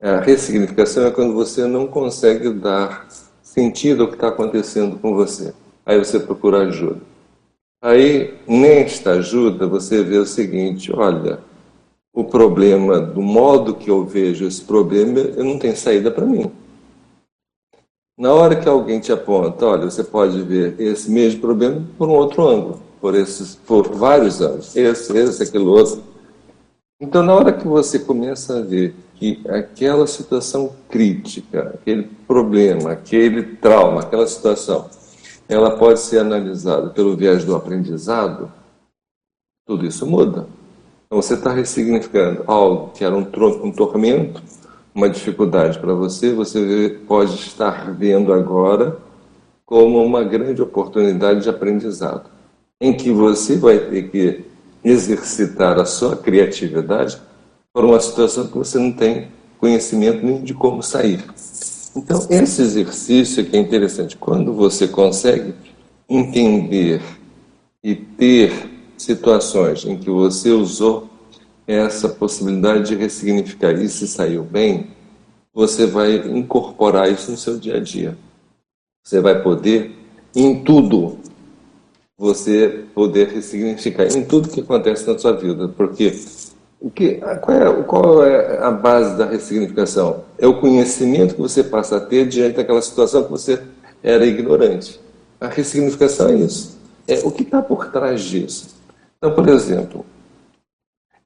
a 0.00 0.20
ressignificação 0.20 1.06
é 1.06 1.10
quando 1.10 1.34
você 1.34 1.66
não 1.66 1.88
consegue 1.88 2.50
dar 2.50 3.08
sentido 3.42 4.02
ao 4.02 4.08
que 4.08 4.14
está 4.14 4.28
acontecendo 4.28 4.98
com 4.98 5.14
você. 5.14 5.52
Aí 5.84 5.98
você 5.98 6.20
procura 6.20 6.68
ajuda. 6.68 7.00
Aí, 7.86 8.34
nesta 8.48 9.12
ajuda, 9.12 9.64
você 9.64 10.02
vê 10.02 10.18
o 10.18 10.26
seguinte: 10.26 10.92
olha, 10.92 11.38
o 12.12 12.24
problema, 12.24 12.98
do 12.98 13.22
modo 13.22 13.76
que 13.76 13.88
eu 13.88 14.04
vejo 14.04 14.44
esse 14.44 14.60
problema, 14.60 15.20
eu 15.20 15.44
não 15.44 15.56
tenho 15.56 15.76
saída 15.76 16.10
para 16.10 16.26
mim. 16.26 16.50
Na 18.18 18.34
hora 18.34 18.56
que 18.56 18.68
alguém 18.68 18.98
te 18.98 19.12
aponta, 19.12 19.66
olha, 19.66 19.88
você 19.88 20.02
pode 20.02 20.42
ver 20.42 20.74
esse 20.80 21.08
mesmo 21.08 21.40
problema 21.40 21.80
por 21.96 22.08
um 22.08 22.14
outro 22.14 22.48
ângulo. 22.48 22.82
por, 23.00 23.14
esses, 23.14 23.54
por 23.54 23.94
vários 23.94 24.42
anos. 24.42 24.74
Esse, 24.74 25.16
esse, 25.16 25.44
aquele 25.44 25.66
outro. 25.66 26.02
Então, 27.00 27.22
na 27.22 27.36
hora 27.36 27.52
que 27.52 27.68
você 27.68 28.00
começa 28.00 28.58
a 28.58 28.62
ver 28.62 28.96
que 29.14 29.40
aquela 29.48 30.08
situação 30.08 30.72
crítica, 30.88 31.74
aquele 31.74 32.08
problema, 32.26 32.90
aquele 32.90 33.44
trauma, 33.44 34.00
aquela 34.00 34.26
situação, 34.26 34.88
ela 35.48 35.76
pode 35.76 36.00
ser 36.00 36.18
analisada 36.18 36.90
pelo 36.90 37.16
viés 37.16 37.44
do 37.44 37.54
aprendizado, 37.54 38.50
tudo 39.66 39.86
isso 39.86 40.06
muda. 40.06 40.46
Então, 41.06 41.22
você 41.22 41.34
está 41.34 41.52
ressignificando 41.52 42.42
algo 42.46 42.90
que 42.90 43.04
era 43.04 43.14
um, 43.14 43.26
um 43.62 43.72
tormento, 43.72 44.42
uma 44.94 45.08
dificuldade 45.08 45.78
para 45.78 45.94
você, 45.94 46.32
você 46.32 46.98
pode 47.06 47.34
estar 47.34 47.92
vendo 47.92 48.32
agora 48.32 48.98
como 49.64 50.02
uma 50.04 50.24
grande 50.24 50.62
oportunidade 50.62 51.42
de 51.42 51.48
aprendizado, 51.48 52.30
em 52.80 52.96
que 52.96 53.10
você 53.10 53.56
vai 53.56 53.78
ter 53.78 54.10
que 54.10 54.44
exercitar 54.84 55.78
a 55.80 55.84
sua 55.84 56.16
criatividade 56.16 57.20
por 57.72 57.84
uma 57.84 58.00
situação 58.00 58.46
que 58.46 58.56
você 58.56 58.78
não 58.78 58.92
tem 58.92 59.28
conhecimento 59.58 60.24
nem 60.24 60.42
de 60.42 60.54
como 60.54 60.82
sair. 60.82 61.24
Então, 61.96 62.26
esse 62.28 62.60
exercício 62.60 63.42
que 63.46 63.56
é 63.56 63.58
interessante, 63.58 64.18
quando 64.18 64.52
você 64.52 64.86
consegue 64.86 65.54
entender 66.06 67.00
e 67.82 67.94
ter 67.94 68.52
situações 68.98 69.86
em 69.86 69.96
que 69.96 70.10
você 70.10 70.50
usou 70.50 71.08
essa 71.66 72.06
possibilidade 72.06 72.88
de 72.88 72.94
ressignificar 72.96 73.72
e 73.72 73.88
saiu 73.88 74.42
bem, 74.44 74.88
você 75.54 75.86
vai 75.86 76.16
incorporar 76.16 77.10
isso 77.10 77.30
no 77.30 77.36
seu 77.38 77.58
dia 77.58 77.78
a 77.78 77.80
dia. 77.80 78.16
Você 79.02 79.18
vai 79.20 79.42
poder, 79.42 79.96
em 80.34 80.62
tudo, 80.62 81.18
você 82.18 82.84
poder 82.94 83.28
ressignificar, 83.28 84.04
em 84.14 84.22
tudo 84.22 84.50
que 84.50 84.60
acontece 84.60 85.06
na 85.10 85.18
sua 85.18 85.32
vida. 85.32 85.66
Porque 85.68 86.10
o 86.80 86.90
que, 86.90 87.14
qual, 87.40 87.56
é, 87.56 87.82
qual 87.82 88.24
é 88.24 88.58
a 88.58 88.70
base 88.70 89.16
da 89.16 89.26
ressignificação? 89.26 90.24
É 90.38 90.46
o 90.46 90.60
conhecimento 90.60 91.34
que 91.34 91.40
você 91.40 91.64
passa 91.64 91.96
a 91.96 92.00
ter 92.00 92.26
diante 92.26 92.56
daquela 92.56 92.82
situação 92.82 93.24
que 93.24 93.30
você 93.30 93.62
era 94.02 94.26
ignorante. 94.26 95.00
A 95.40 95.48
ressignificação 95.48 96.28
é 96.28 96.34
isso. 96.36 96.78
É 97.08 97.20
o 97.24 97.30
que 97.30 97.42
está 97.42 97.62
por 97.62 97.90
trás 97.90 98.22
disso. 98.22 98.76
Então, 99.18 99.34
por 99.34 99.48
exemplo, 99.48 100.04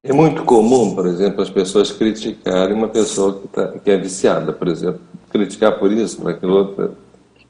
é 0.03 0.13
muito 0.13 0.45
comum, 0.45 0.95
por 0.95 1.07
exemplo, 1.07 1.43
as 1.43 1.51
pessoas 1.51 1.93
criticarem 1.93 2.75
uma 2.75 2.89
pessoa 2.89 3.39
que, 3.39 3.49
tá, 3.49 3.69
que 3.69 3.91
é 3.91 3.99
viciada, 3.99 4.53
por 4.53 4.69
exemplo. 4.69 5.01
Criticar 5.31 5.79
por 5.79 5.93
isso, 5.93 6.19
por 6.19 6.31
aquilo 6.31 6.55
outro. 6.55 6.97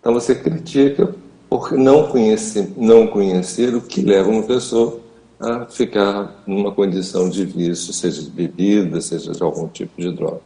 Então 0.01 0.13
você 0.13 0.35
critica 0.35 1.15
por 1.49 1.73
não 1.73 2.09
conhecer, 2.09 2.73
não 2.77 3.07
conhecer 3.07 3.75
o 3.75 3.81
que 3.81 4.03
leva 4.03 4.31
uma 4.31 4.43
pessoa 4.43 4.99
a 5.41 5.67
ficar 5.67 6.43
numa 6.47 6.73
condição 6.73 7.29
de 7.31 7.45
vício, 7.45 7.93
seja 7.93 8.23
de 8.23 8.31
bebida, 8.31 9.01
seja 9.01 9.33
de 9.33 9.43
algum 9.43 9.67
tipo 9.69 10.01
de 10.01 10.13
droga. 10.13 10.43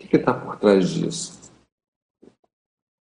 O 0.00 0.06
que 0.06 0.16
está 0.16 0.32
por 0.32 0.56
trás 0.56 0.88
disso? 0.88 1.38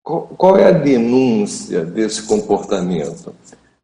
Qual, 0.02 0.58
é 0.58 0.66
a 0.66 0.70
denúncia 0.70 1.82
desse 1.84 2.24
comportamento? 2.24 3.34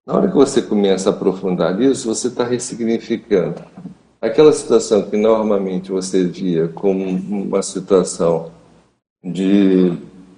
Na 0.07 0.15
hora 0.15 0.29
que 0.29 0.35
você 0.35 0.61
começa 0.61 1.09
a 1.09 1.13
aprofundar 1.13 1.81
isso, 1.81 2.07
você 2.07 2.29
está 2.29 2.45
ressignificando 2.45 3.65
Aquela 4.21 4.53
situação 4.53 5.09
que 5.09 5.17
normalmente 5.17 5.91
você 5.91 6.25
via 6.25 6.69
como 6.69 7.05
uma 7.05 7.63
situação 7.63 8.51
de, 9.25 9.97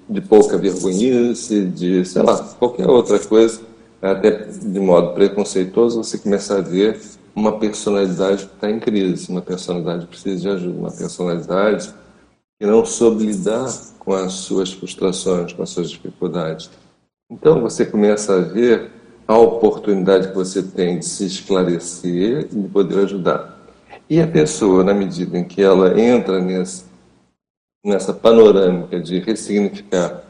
de 0.08 0.20
pouca 0.20 0.56
vergonhice, 0.56 1.64
de, 1.66 2.04
sei 2.04 2.22
lá, 2.22 2.38
qualquer 2.60 2.88
outra 2.88 3.18
coisa, 3.18 3.60
até 4.02 4.30
de 4.30 4.80
modo 4.80 5.14
preconceituoso, 5.14 6.02
você 6.02 6.18
começa 6.18 6.58
a 6.58 6.60
ver 6.60 7.00
uma 7.34 7.58
personalidade 7.58 8.46
que 8.46 8.54
está 8.54 8.68
em 8.68 8.80
crise, 8.80 9.30
uma 9.30 9.40
personalidade 9.40 10.02
que 10.02 10.10
precisa 10.10 10.40
de 10.40 10.48
ajuda, 10.48 10.78
uma 10.78 10.90
personalidade 10.90 11.94
que 12.58 12.66
não 12.66 12.84
soube 12.84 13.24
lidar 13.24 13.68
com 14.00 14.12
as 14.12 14.32
suas 14.32 14.72
frustrações, 14.72 15.52
com 15.52 15.62
as 15.62 15.70
suas 15.70 15.88
dificuldades. 15.88 16.68
Então 17.30 17.60
você 17.60 17.86
começa 17.86 18.34
a 18.34 18.40
ver 18.40 18.90
a 19.26 19.38
oportunidade 19.38 20.28
que 20.28 20.34
você 20.34 20.62
tem 20.62 20.98
de 20.98 21.04
se 21.04 21.24
esclarecer 21.24 22.48
e 22.52 22.62
de 22.62 22.68
poder 22.68 23.04
ajudar. 23.04 23.56
E 24.10 24.20
a 24.20 24.26
pessoa, 24.26 24.84
na 24.84 24.92
medida 24.92 25.38
em 25.38 25.44
que 25.44 25.62
ela 25.62 25.98
entra 25.98 26.40
nesse, 26.40 26.84
nessa 27.84 28.12
panorâmica 28.12 29.00
de 29.00 29.20
ressignificar 29.20 30.22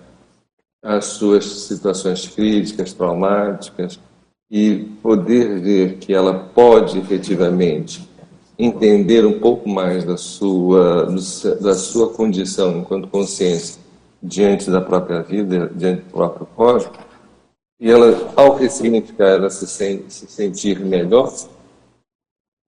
as 0.83 1.05
suas 1.07 1.45
situações 1.45 2.27
críticas, 2.27 2.93
traumáticas, 2.93 4.01
e 4.51 4.85
poder 5.03 5.61
ver 5.61 5.99
que 5.99 6.13
ela 6.13 6.35
pode 6.35 6.99
efetivamente 6.99 8.07
entender 8.59 9.25
um 9.25 9.41
pouco 9.41 9.69
mais 9.69 10.05
da 10.05 10.17
sua, 10.17 11.07
da 11.61 11.75
sua 11.75 12.13
condição 12.13 12.79
enquanto 12.79 13.09
consciência 13.09 13.81
diante 14.23 14.71
da 14.71 14.81
própria 14.81 15.23
vida, 15.23 15.71
diante 15.75 16.03
do 16.03 16.11
próprio 16.11 16.47
código, 16.47 16.93
e 17.81 17.91
ela, 17.91 18.33
ao 18.37 18.55
ressignificar, 18.55 19.31
ela 19.31 19.51
se, 19.51 19.67
se 19.67 20.27
sentir 20.29 20.79
melhor, 20.79 21.33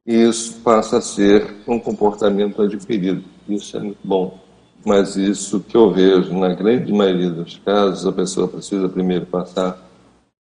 isso 0.04 0.60
passa 0.62 0.98
a 0.98 1.00
ser 1.00 1.54
um 1.68 1.78
comportamento 1.78 2.60
adquirido. 2.60 3.24
Isso 3.48 3.76
é 3.76 3.80
muito 3.80 4.00
bom. 4.02 4.38
Mas 4.84 5.16
isso 5.16 5.60
que 5.60 5.76
eu 5.76 5.90
vejo, 5.90 6.36
na 6.38 6.52
grande 6.52 6.92
maioria 6.92 7.30
dos 7.30 7.56
casos, 7.64 8.06
a 8.06 8.12
pessoa 8.12 8.46
precisa 8.46 8.88
primeiro 8.88 9.24
passar 9.24 9.78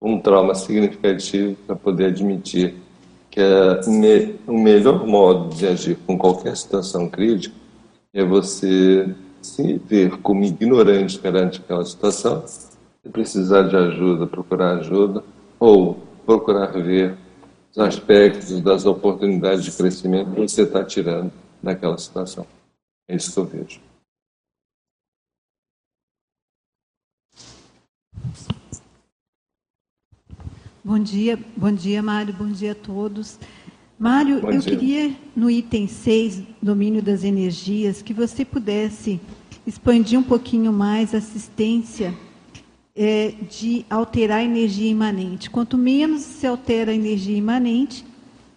um 0.02 0.20
trauma 0.20 0.54
significativo 0.54 1.56
para 1.66 1.76
poder 1.78 2.08
admitir 2.08 2.76
que 3.32 3.42
me, 3.88 4.36
o 4.46 4.60
melhor 4.60 5.08
modo 5.08 5.56
de 5.56 5.66
agir 5.66 5.98
com 6.06 6.18
qualquer 6.18 6.56
situação 6.58 7.10
crítica 7.10 7.56
é 8.14 8.24
você 8.24 9.16
se 9.42 9.78
ver 9.78 10.18
como 10.18 10.44
ignorante 10.44 11.18
perante 11.18 11.60
aquela 11.60 11.84
situação 11.86 12.44
e 13.04 13.10
precisar 13.10 13.64
de 13.64 13.76
ajuda, 13.76 14.28
procurar 14.28 14.78
ajuda 14.78 15.24
ou 15.60 15.98
procurar 16.26 16.68
ver 16.74 17.16
os 17.72 17.80
aspectos 17.80 18.62
das 18.62 18.86
oportunidades 18.86 19.66
de 19.66 19.72
crescimento 19.72 20.32
que 20.32 20.42
você 20.42 20.62
está 20.62 20.84
tirando 20.84 21.32
daquela 21.62 21.98
situação. 21.98 22.46
É 23.08 23.16
isso 23.16 23.34
que 23.34 23.40
eu 23.40 23.46
vejo. 23.46 23.93
Bom 30.86 31.00
dia, 31.00 31.40
bom 31.56 31.72
dia, 31.72 32.04
Mário, 32.04 32.34
bom 32.34 32.52
dia 32.52 32.74
a 32.74 32.76
todos. 32.76 33.40
Mário, 33.98 34.42
bom 34.42 34.52
eu 34.52 34.60
dia. 34.60 34.76
queria, 34.76 35.16
no 35.34 35.50
item 35.50 35.88
6, 35.88 36.44
domínio 36.62 37.02
das 37.02 37.24
energias, 37.24 38.02
que 38.02 38.14
você 38.14 38.44
pudesse 38.44 39.18
expandir 39.66 40.20
um 40.20 40.24
pouquinho 40.24 40.74
mais 40.74 41.16
a 41.16 41.20
assistência 41.20 42.14
é, 42.94 43.34
de 43.50 43.86
alterar 43.90 44.40
a 44.40 44.44
energia 44.44 44.92
imanente. 44.92 45.50
Quanto 45.50 45.78
menos 45.78 46.22
se 46.22 46.46
altera 46.46 46.92
a 46.92 46.96
energia 46.96 47.38
imanente, 47.38 48.04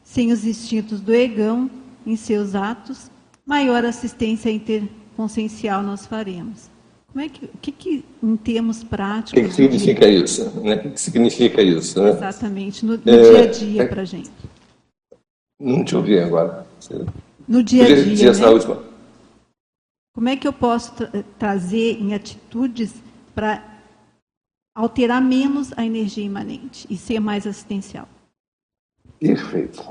sem 0.03 0.33
os 0.33 0.45
instintos 0.45 1.01
do 1.01 1.15
egão 1.15 1.71
em 2.05 2.17
seus 2.17 2.57
atos, 2.57 3.09
maior 3.47 3.85
assistência 3.85 4.51
interconsciencial 4.51 5.81
nós 5.81 6.05
faremos. 6.05 6.76
Como 7.16 7.24
é 7.24 7.31
que, 7.31 7.46
o 7.46 7.59
que, 7.62 7.72
que 7.72 8.05
em 8.22 8.37
termos 8.37 8.85
práticos... 8.85 9.42
O 9.42 9.46
que, 9.46 9.55
significa 9.55 10.07
isso? 10.07 10.61
Né? 10.61 10.74
O 10.74 10.90
que 10.90 11.00
significa 11.00 11.62
isso? 11.62 12.02
Né? 12.02 12.11
Exatamente, 12.11 12.85
no, 12.85 12.98
no 12.98 13.11
é, 13.11 13.22
dia 13.22 13.40
a 13.40 13.46
dia 13.46 13.83
é, 13.85 13.87
para 13.87 14.02
a 14.02 14.05
gente. 14.05 14.31
Não 15.59 15.83
te 15.83 15.96
ouvi 15.96 16.18
agora. 16.18 16.66
No 17.48 17.62
dia 17.62 17.85
a 17.85 17.87
dia, 17.87 18.33
né? 18.35 18.48
última. 18.48 18.85
Como 20.14 20.29
é 20.29 20.37
que 20.37 20.46
eu 20.46 20.52
posso 20.52 20.94
tra 20.94 21.24
trazer 21.38 21.98
em 21.98 22.12
atitudes 22.12 22.92
para 23.35 23.64
alterar 24.74 25.22
menos 25.22 25.72
a 25.74 25.87
energia 25.87 26.22
imanente 26.22 26.87
e 26.90 26.98
ser 26.98 27.18
mais 27.18 27.46
assistencial. 27.46 28.07
Perfeito. 29.18 29.83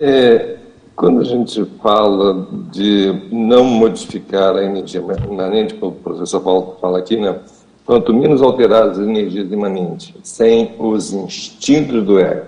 É, 0.00 0.58
quando 0.94 1.20
a 1.20 1.24
gente 1.24 1.64
fala 1.82 2.46
de 2.70 3.28
não 3.30 3.64
modificar 3.64 4.56
a 4.56 4.64
energia 4.64 5.02
imanente, 5.28 5.74
como 5.74 5.92
o 5.92 5.94
professor 5.96 6.40
Paulo 6.40 6.76
fala 6.80 6.98
aqui, 6.98 7.16
né? 7.16 7.38
quanto 7.84 8.14
menos 8.14 8.42
alteradas 8.42 8.98
as 8.98 9.06
energias 9.06 9.50
imanentes, 9.50 10.14
sem 10.22 10.74
os 10.78 11.12
instintos 11.12 12.04
do 12.04 12.18
ego 12.18 12.46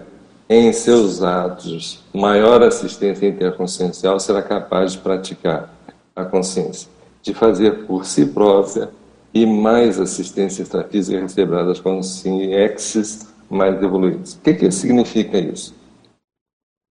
em 0.48 0.72
seus 0.72 1.22
atos, 1.22 2.02
maior 2.12 2.62
assistência 2.62 3.26
interconsciencial 3.26 4.20
será 4.20 4.42
capaz 4.42 4.92
de 4.92 4.98
praticar 4.98 5.74
a 6.14 6.24
consciência, 6.24 6.88
de 7.22 7.32
fazer 7.32 7.86
por 7.86 8.04
si 8.04 8.26
própria 8.26 8.90
e 9.32 9.44
mais 9.46 9.98
assistência 9.98 10.62
extrafísica 10.62 11.20
receberá 11.20 11.64
das 11.64 11.80
consciências 11.80 13.26
mais 13.50 13.82
evoluídas. 13.82 14.34
O 14.34 14.40
que, 14.40 14.54
que 14.54 14.70
significa 14.70 15.38
isso? 15.38 15.74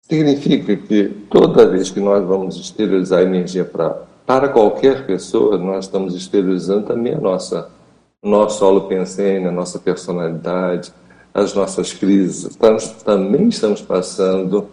Significa 0.03 0.77
que 0.77 1.09
toda 1.31 1.69
vez 1.69 1.91
que 1.91 2.01
nós 2.01 2.25
vamos 2.27 2.57
exteriorizar 2.57 3.23
energia 3.23 3.65
para 3.65 4.12
para 4.27 4.49
qualquer 4.49 5.05
pessoa, 5.05 5.59
nós 5.59 5.87
estamos 5.87 6.15
exteriorizando 6.15 6.87
também 6.87 7.15
a 7.15 7.21
nossa 7.21 7.69
nosso 8.23 8.65
holopensene, 8.65 9.49
a 9.49 9.53
nossa 9.53 9.81
personalidade, 9.81 10.93
as 11.35 11.55
nossas 11.55 11.93
crises, 11.93 12.45
estamos, 12.45 12.87
também 13.05 13.49
estamos 13.49 13.83
passando 13.83 14.69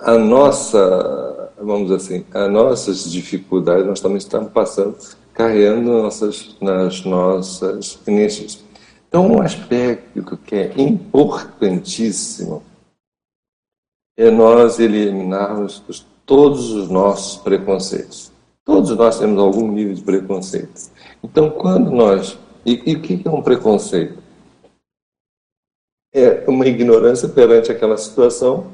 a 0.00 0.18
nossa, 0.18 1.50
vamos 1.60 1.90
assim, 1.92 2.24
as 2.34 2.50
nossas 2.50 3.10
dificuldades, 3.10 3.86
nós 3.86 4.00
também 4.00 4.18
estamos 4.18 4.50
passando, 4.50 4.96
carregando 5.32 5.82
nossas, 5.82 6.56
nas 6.60 7.04
nossas 7.04 7.98
energias. 8.06 8.64
Então, 9.08 9.26
um 9.28 9.40
aspecto 9.40 10.36
que 10.38 10.56
é 10.56 10.72
importantíssimo 10.76 12.62
é 14.16 14.30
nós 14.30 14.78
eliminarmos 14.78 15.82
todos 16.24 16.72
os 16.72 16.88
nossos 16.88 17.36
preconceitos. 17.38 18.32
Todos 18.64 18.90
nós 18.96 19.18
temos 19.18 19.38
algum 19.38 19.70
nível 19.70 19.94
de 19.94 20.02
preconceito. 20.02 20.90
Então, 21.22 21.50
quando 21.50 21.90
nós. 21.90 22.38
E, 22.64 22.82
e 22.90 22.96
o 22.96 23.00
que 23.00 23.22
é 23.24 23.30
um 23.30 23.42
preconceito? 23.42 24.18
É 26.12 26.44
uma 26.48 26.66
ignorância 26.66 27.28
perante 27.28 27.70
aquela 27.70 27.96
situação 27.96 28.66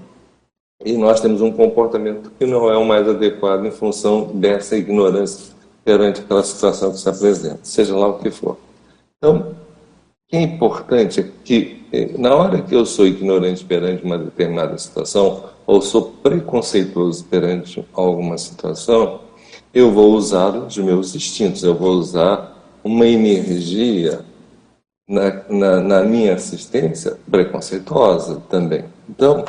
e 0.85 0.97
nós 0.97 1.21
temos 1.21 1.41
um 1.41 1.53
comportamento 1.53 2.31
que 2.39 2.47
não 2.47 2.71
é 2.71 2.77
o 2.77 2.85
mais 2.85 3.09
adequado 3.09 3.65
em 3.65 3.71
função 3.71 4.33
dessa 4.35 4.77
ignorância 4.77 5.55
perante 5.85 6.21
aquela 6.21 6.43
situação 6.43 6.93
que 6.93 6.99
se 6.99 7.09
apresenta, 7.09 7.61
seja 7.63 7.97
lá 7.97 8.09
o 8.09 8.19
que 8.19 8.31
for. 8.31 8.57
Então, 9.17 9.55
é 10.31 10.41
importante 10.41 11.21
é 11.21 11.31
que, 11.45 11.82
na 12.19 12.35
hora 12.35 12.63
que 12.63 12.75
eu 12.75 12.87
sou 12.87 13.07
ignorante 13.07 13.65
perante 13.65 14.03
uma 14.03 14.19
determinada 14.19 14.77
situação, 14.79 15.45
ou 15.67 15.83
sou 15.83 16.13
preconceituoso 16.23 17.25
perante 17.25 17.85
alguma 17.93 18.39
situação, 18.39 19.21
eu 19.75 19.91
vou 19.91 20.13
usar 20.15 20.51
os 20.57 20.77
meus 20.79 21.15
instintos, 21.15 21.63
eu 21.63 21.75
vou 21.75 21.93
usar 21.93 22.57
uma 22.83 23.07
energia 23.07 24.25
na, 25.09 25.43
na, 25.49 25.81
na 25.81 26.03
minha 26.03 26.35
assistência 26.35 27.19
preconceituosa 27.31 28.43
também. 28.49 28.85
Então, 29.09 29.45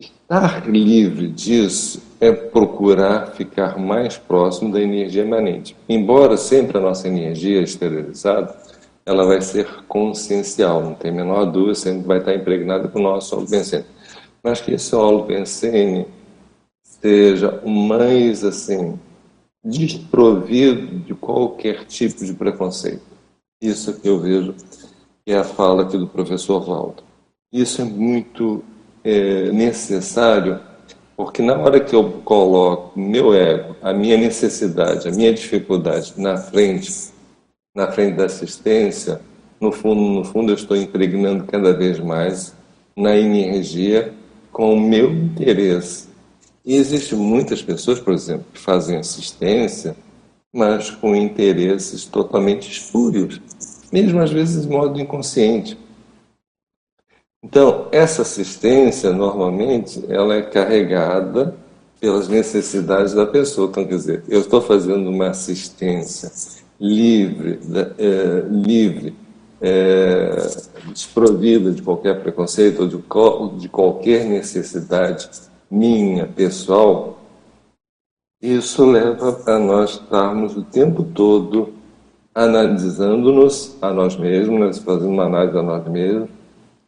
estar 0.00 0.68
livre 0.68 1.28
disso 1.28 2.02
é 2.20 2.30
procurar 2.30 3.32
ficar 3.32 3.78
mais 3.78 4.16
próximo 4.16 4.72
da 4.72 4.80
energia 4.80 5.22
emanente. 5.22 5.76
Embora 5.88 6.36
sempre 6.36 6.78
a 6.78 6.80
nossa 6.80 7.08
energia 7.08 7.60
exteriorizada, 7.60 8.56
ela 9.04 9.24
vai 9.26 9.40
ser 9.40 9.84
consciencial, 9.88 10.82
não 10.82 10.94
tem 10.94 11.10
a 11.10 11.14
menor 11.14 11.46
dúvida, 11.46 11.74
sempre 11.74 12.06
vai 12.06 12.18
estar 12.18 12.34
impregnada 12.34 12.88
com 12.88 13.00
o 13.00 13.02
nosso 13.02 13.36
óleo 13.36 13.48
pensene. 13.48 13.84
Mas 14.42 14.60
que 14.60 14.72
esse 14.72 14.94
óleo 14.94 15.24
pensene 15.24 16.06
seja 16.82 17.60
o 17.64 17.70
mais 17.70 18.44
assim 18.44 18.98
desprovido 19.64 20.98
de 21.00 21.14
qualquer 21.14 21.84
tipo 21.86 22.24
de 22.24 22.32
preconceito. 22.32 23.02
Isso 23.60 24.00
que 24.00 24.08
eu 24.08 24.18
vejo 24.18 24.54
que 25.24 25.32
é 25.32 25.36
a 25.36 25.44
fala 25.44 25.82
aqui 25.82 25.96
do 25.96 26.08
professor 26.08 26.60
Valdo. 26.60 27.02
Isso 27.52 27.80
é 27.80 27.84
muito 27.84 28.64
é, 29.04 29.52
necessário, 29.52 30.58
porque 31.16 31.42
na 31.42 31.56
hora 31.56 31.78
que 31.78 31.94
eu 31.94 32.10
coloco 32.24 32.98
meu 32.98 33.32
ego, 33.34 33.76
a 33.82 33.92
minha 33.92 34.16
necessidade, 34.16 35.06
a 35.06 35.12
minha 35.12 35.32
dificuldade 35.32 36.14
na 36.16 36.36
frente, 36.36 37.11
na 37.74 37.90
frente 37.90 38.16
da 38.16 38.26
assistência, 38.26 39.20
no 39.60 39.72
fundo, 39.72 40.00
no 40.00 40.24
fundo 40.24 40.52
eu 40.52 40.56
estou 40.56 40.76
impregnando 40.76 41.44
cada 41.44 41.72
vez 41.72 41.98
mais 41.98 42.54
na 42.96 43.16
energia 43.16 44.12
com 44.50 44.74
o 44.74 44.80
meu 44.80 45.10
interesse 45.12 46.12
e 46.64 46.76
existem 46.76 47.18
muitas 47.18 47.60
pessoas, 47.60 47.98
por 47.98 48.12
exemplo, 48.12 48.46
que 48.52 48.60
fazem 48.60 48.96
assistência, 48.96 49.96
mas 50.52 50.90
com 50.90 51.16
interesses 51.16 52.04
totalmente 52.04 52.70
espúrios, 52.70 53.40
mesmo 53.90 54.20
às 54.20 54.30
vezes 54.30 54.62
de 54.62 54.68
modo 54.68 55.00
inconsciente. 55.00 55.76
Então, 57.42 57.88
essa 57.90 58.22
assistência, 58.22 59.12
normalmente, 59.12 60.04
ela 60.08 60.36
é 60.36 60.42
carregada 60.42 61.56
pelas 62.00 62.28
necessidades 62.28 63.14
da 63.14 63.26
pessoa. 63.26 63.68
Então, 63.68 63.84
quer 63.84 63.96
dizer, 63.96 64.24
eu 64.28 64.40
estou 64.40 64.62
fazendo 64.62 65.10
uma 65.10 65.30
assistência 65.30 66.30
livre, 66.82 67.60
é, 67.96 68.44
livre, 68.50 69.14
é, 69.60 70.34
desprovida 70.92 71.70
de 71.70 71.80
qualquer 71.80 72.20
preconceito 72.20 72.82
ou 72.82 72.88
de, 72.88 73.60
de 73.60 73.68
qualquer 73.68 74.24
necessidade 74.24 75.30
minha, 75.70 76.26
pessoal, 76.26 77.20
isso 78.42 78.84
leva 78.84 79.40
a 79.46 79.58
nós 79.60 79.92
estarmos 79.92 80.56
o 80.56 80.64
tempo 80.64 81.04
todo 81.04 81.72
analisando-nos 82.34 83.76
a 83.80 83.92
nós 83.92 84.16
mesmos, 84.16 84.78
fazendo 84.78 85.10
uma 85.10 85.26
análise 85.26 85.56
a 85.56 85.62
nós 85.62 85.86
mesmos, 85.86 86.28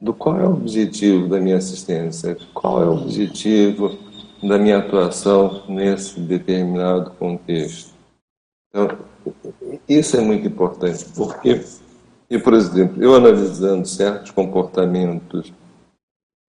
do 0.00 0.12
qual 0.12 0.40
é 0.40 0.44
o 0.44 0.54
objetivo 0.54 1.28
da 1.28 1.38
minha 1.38 1.59
assistência, 1.59 2.37
qual 2.52 2.83
é 2.83 2.87
o 2.87 2.94
objetivo 2.94 3.96
da 4.42 4.59
minha 4.59 4.78
atuação 4.78 5.62
nesse 5.68 6.18
determinado 6.18 7.12
contexto. 7.12 7.94
Então, 8.68 8.88
isso 9.88 10.16
é 10.16 10.20
muito 10.20 10.47
importante, 10.47 11.05
porque, 11.14 11.62
e, 12.31 12.38
por 12.38 12.55
exemplo, 12.55 13.03
eu 13.03 13.14
analisando 13.14 13.87
certos 13.87 14.31
comportamentos 14.31 15.53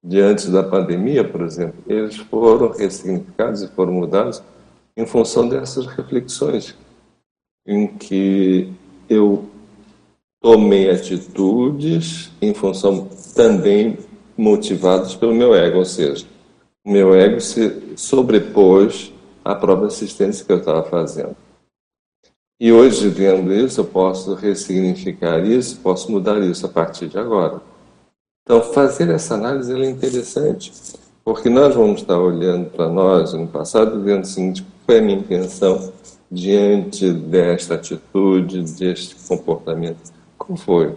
de 0.04 0.22
antes 0.22 0.50
da 0.50 0.64
pandemia, 0.64 1.28
por 1.28 1.42
exemplo, 1.42 1.84
eles 1.88 2.16
foram 2.18 2.72
ressignificados 2.72 3.64
e 3.64 3.68
foram 3.68 3.94
mudados 3.94 4.42
em 4.96 5.06
função 5.06 5.50
dessas 5.50 5.86
reflexões, 5.88 6.76
em 7.68 7.88
que 7.88 8.72
eu 9.10 9.50
tomei 10.40 10.90
atitudes 10.90 12.32
em 12.42 12.54
função 12.54 13.10
também 13.36 13.98
motivadas 14.38 15.16
pelo 15.16 15.34
meu 15.34 15.56
ego, 15.56 15.80
ou 15.80 15.86
seja, 15.86 16.26
o 16.86 16.92
meu 16.92 17.16
ego 17.16 17.42
se 17.42 17.96
sobrepôs 17.96 19.12
à 19.44 19.56
própria 19.56 19.88
assistência 19.88 20.46
que 20.46 20.52
eu 20.52 20.60
estava 20.60 20.84
fazendo. 20.84 21.36
E 22.58 22.72
hoje, 22.72 23.10
vendo 23.10 23.54
isso, 23.54 23.82
eu 23.82 23.86
posso 23.86 24.34
ressignificar 24.34 25.40
isso, 25.46 25.78
posso 25.82 26.10
mudar 26.10 26.40
isso 26.40 26.66
a 26.66 26.70
partir 26.70 27.08
de 27.10 27.18
agora. 27.18 27.62
Então, 28.44 28.62
fazer 28.62 29.10
essa 29.10 29.34
análise 29.34 29.74
é 29.74 29.90
interessante, 29.90 30.72
porque 31.24 31.50
nós 31.50 31.76
vamos 31.76 32.00
estar 32.00 32.18
olhando 32.18 32.70
para 32.70 32.88
nós 32.88 33.34
no 33.34 33.46
passado 33.46 34.02
vendo 34.02 34.24
o 34.24 34.28
seguinte: 34.28 34.62
qual 34.62 34.72
foi 34.86 35.00
a 35.00 35.02
minha 35.02 35.20
intenção 35.20 35.92
diante 36.32 37.12
desta 37.12 37.76
atitude, 37.76 38.62
deste 38.62 39.16
comportamento? 39.28 40.14
Como 40.38 40.58
foi? 40.58 40.96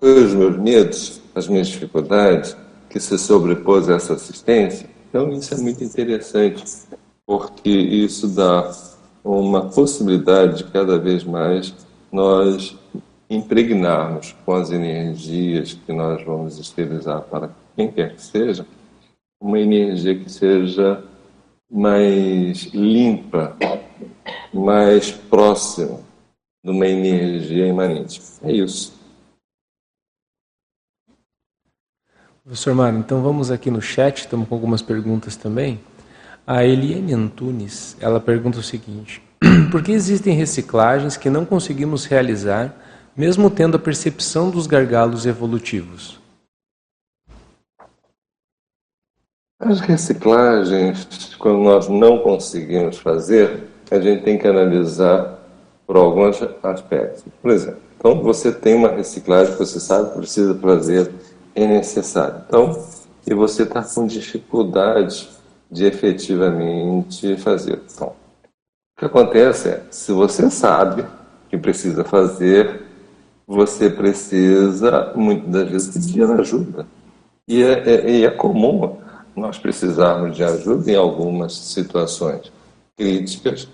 Foi 0.00 0.24
os 0.24 0.32
meus 0.32 0.56
medos, 0.56 1.20
as 1.34 1.48
minhas 1.48 1.68
dificuldades 1.68 2.56
que 2.88 2.98
se 2.98 3.18
sobrepôs 3.18 3.90
a 3.90 3.96
essa 3.96 4.14
assistência? 4.14 4.88
Então, 5.10 5.30
isso 5.32 5.52
é 5.52 5.58
muito 5.58 5.84
interessante, 5.84 6.64
porque 7.26 7.68
isso 7.68 8.26
dá 8.28 8.72
uma 9.36 9.68
possibilidade 9.68 10.58
de 10.58 10.64
cada 10.64 10.98
vez 10.98 11.22
mais 11.22 11.74
nós 12.10 12.76
impregnarmos 13.28 14.34
com 14.44 14.54
as 14.54 14.70
energias 14.70 15.74
que 15.74 15.92
nós 15.92 16.24
vamos 16.24 16.58
esterilizar 16.58 17.20
para 17.22 17.50
quem 17.76 17.92
quer 17.92 18.14
que 18.14 18.22
seja, 18.22 18.66
uma 19.40 19.58
energia 19.58 20.18
que 20.18 20.30
seja 20.30 21.04
mais 21.70 22.64
limpa, 22.72 23.54
mais 24.52 25.10
próxima 25.10 26.00
de 26.64 26.70
uma 26.70 26.86
energia 26.86 27.66
imanente. 27.66 28.22
É 28.42 28.50
isso. 28.50 28.96
Professor 32.42 32.74
Mário, 32.74 32.98
então 32.98 33.22
vamos 33.22 33.50
aqui 33.50 33.70
no 33.70 33.82
chat, 33.82 34.20
estamos 34.20 34.48
com 34.48 34.54
algumas 34.54 34.80
perguntas 34.80 35.36
também. 35.36 35.78
A 36.50 36.64
Eliane 36.64 37.12
Antunes, 37.12 37.94
ela 38.00 38.18
pergunta 38.18 38.58
o 38.58 38.62
seguinte: 38.62 39.22
Por 39.70 39.82
que 39.82 39.92
existem 39.92 40.34
reciclagens 40.34 41.14
que 41.14 41.28
não 41.28 41.44
conseguimos 41.44 42.06
realizar 42.06 42.74
mesmo 43.14 43.50
tendo 43.50 43.76
a 43.76 43.78
percepção 43.78 44.48
dos 44.48 44.66
gargalos 44.66 45.26
evolutivos? 45.26 46.18
As 49.60 49.80
reciclagens, 49.80 51.34
quando 51.38 51.58
nós 51.58 51.86
não 51.86 52.20
conseguimos 52.20 52.96
fazer, 52.96 53.64
a 53.90 54.00
gente 54.00 54.22
tem 54.22 54.38
que 54.38 54.48
analisar 54.48 55.38
por 55.86 55.98
alguns 55.98 56.40
aspectos. 56.62 57.24
Por 57.42 57.50
exemplo, 57.50 57.82
então 57.98 58.22
você 58.22 58.50
tem 58.50 58.74
uma 58.74 58.88
reciclagem 58.88 59.52
que 59.52 59.58
você 59.58 59.78
sabe 59.78 60.12
que 60.12 60.16
precisa 60.16 60.54
fazer, 60.54 61.12
é 61.54 61.66
necessário. 61.66 62.42
Então, 62.48 62.82
e 63.26 63.34
você 63.34 63.64
está 63.64 63.82
com 63.82 64.06
dificuldade 64.06 65.36
de 65.70 65.84
efetivamente 65.84 67.36
fazer. 67.36 67.80
Então, 67.94 68.08
o 68.08 69.00
que 69.00 69.04
acontece 69.04 69.68
é, 69.68 69.82
se 69.90 70.12
você 70.12 70.50
sabe 70.50 71.04
que 71.48 71.56
precisa 71.56 72.04
fazer, 72.04 72.82
você 73.46 73.88
precisa, 73.88 75.12
muitas 75.14 75.50
das 75.50 75.70
vezes, 75.70 76.06
pedir 76.06 76.30
ajuda. 76.30 76.86
E 77.46 77.62
é, 77.62 77.88
é, 77.88 78.22
é 78.22 78.30
comum 78.30 78.98
nós 79.34 79.58
precisarmos 79.58 80.36
de 80.36 80.44
ajuda 80.44 80.90
em 80.90 80.96
algumas 80.96 81.54
situações 81.54 82.52
críticas 82.96 83.68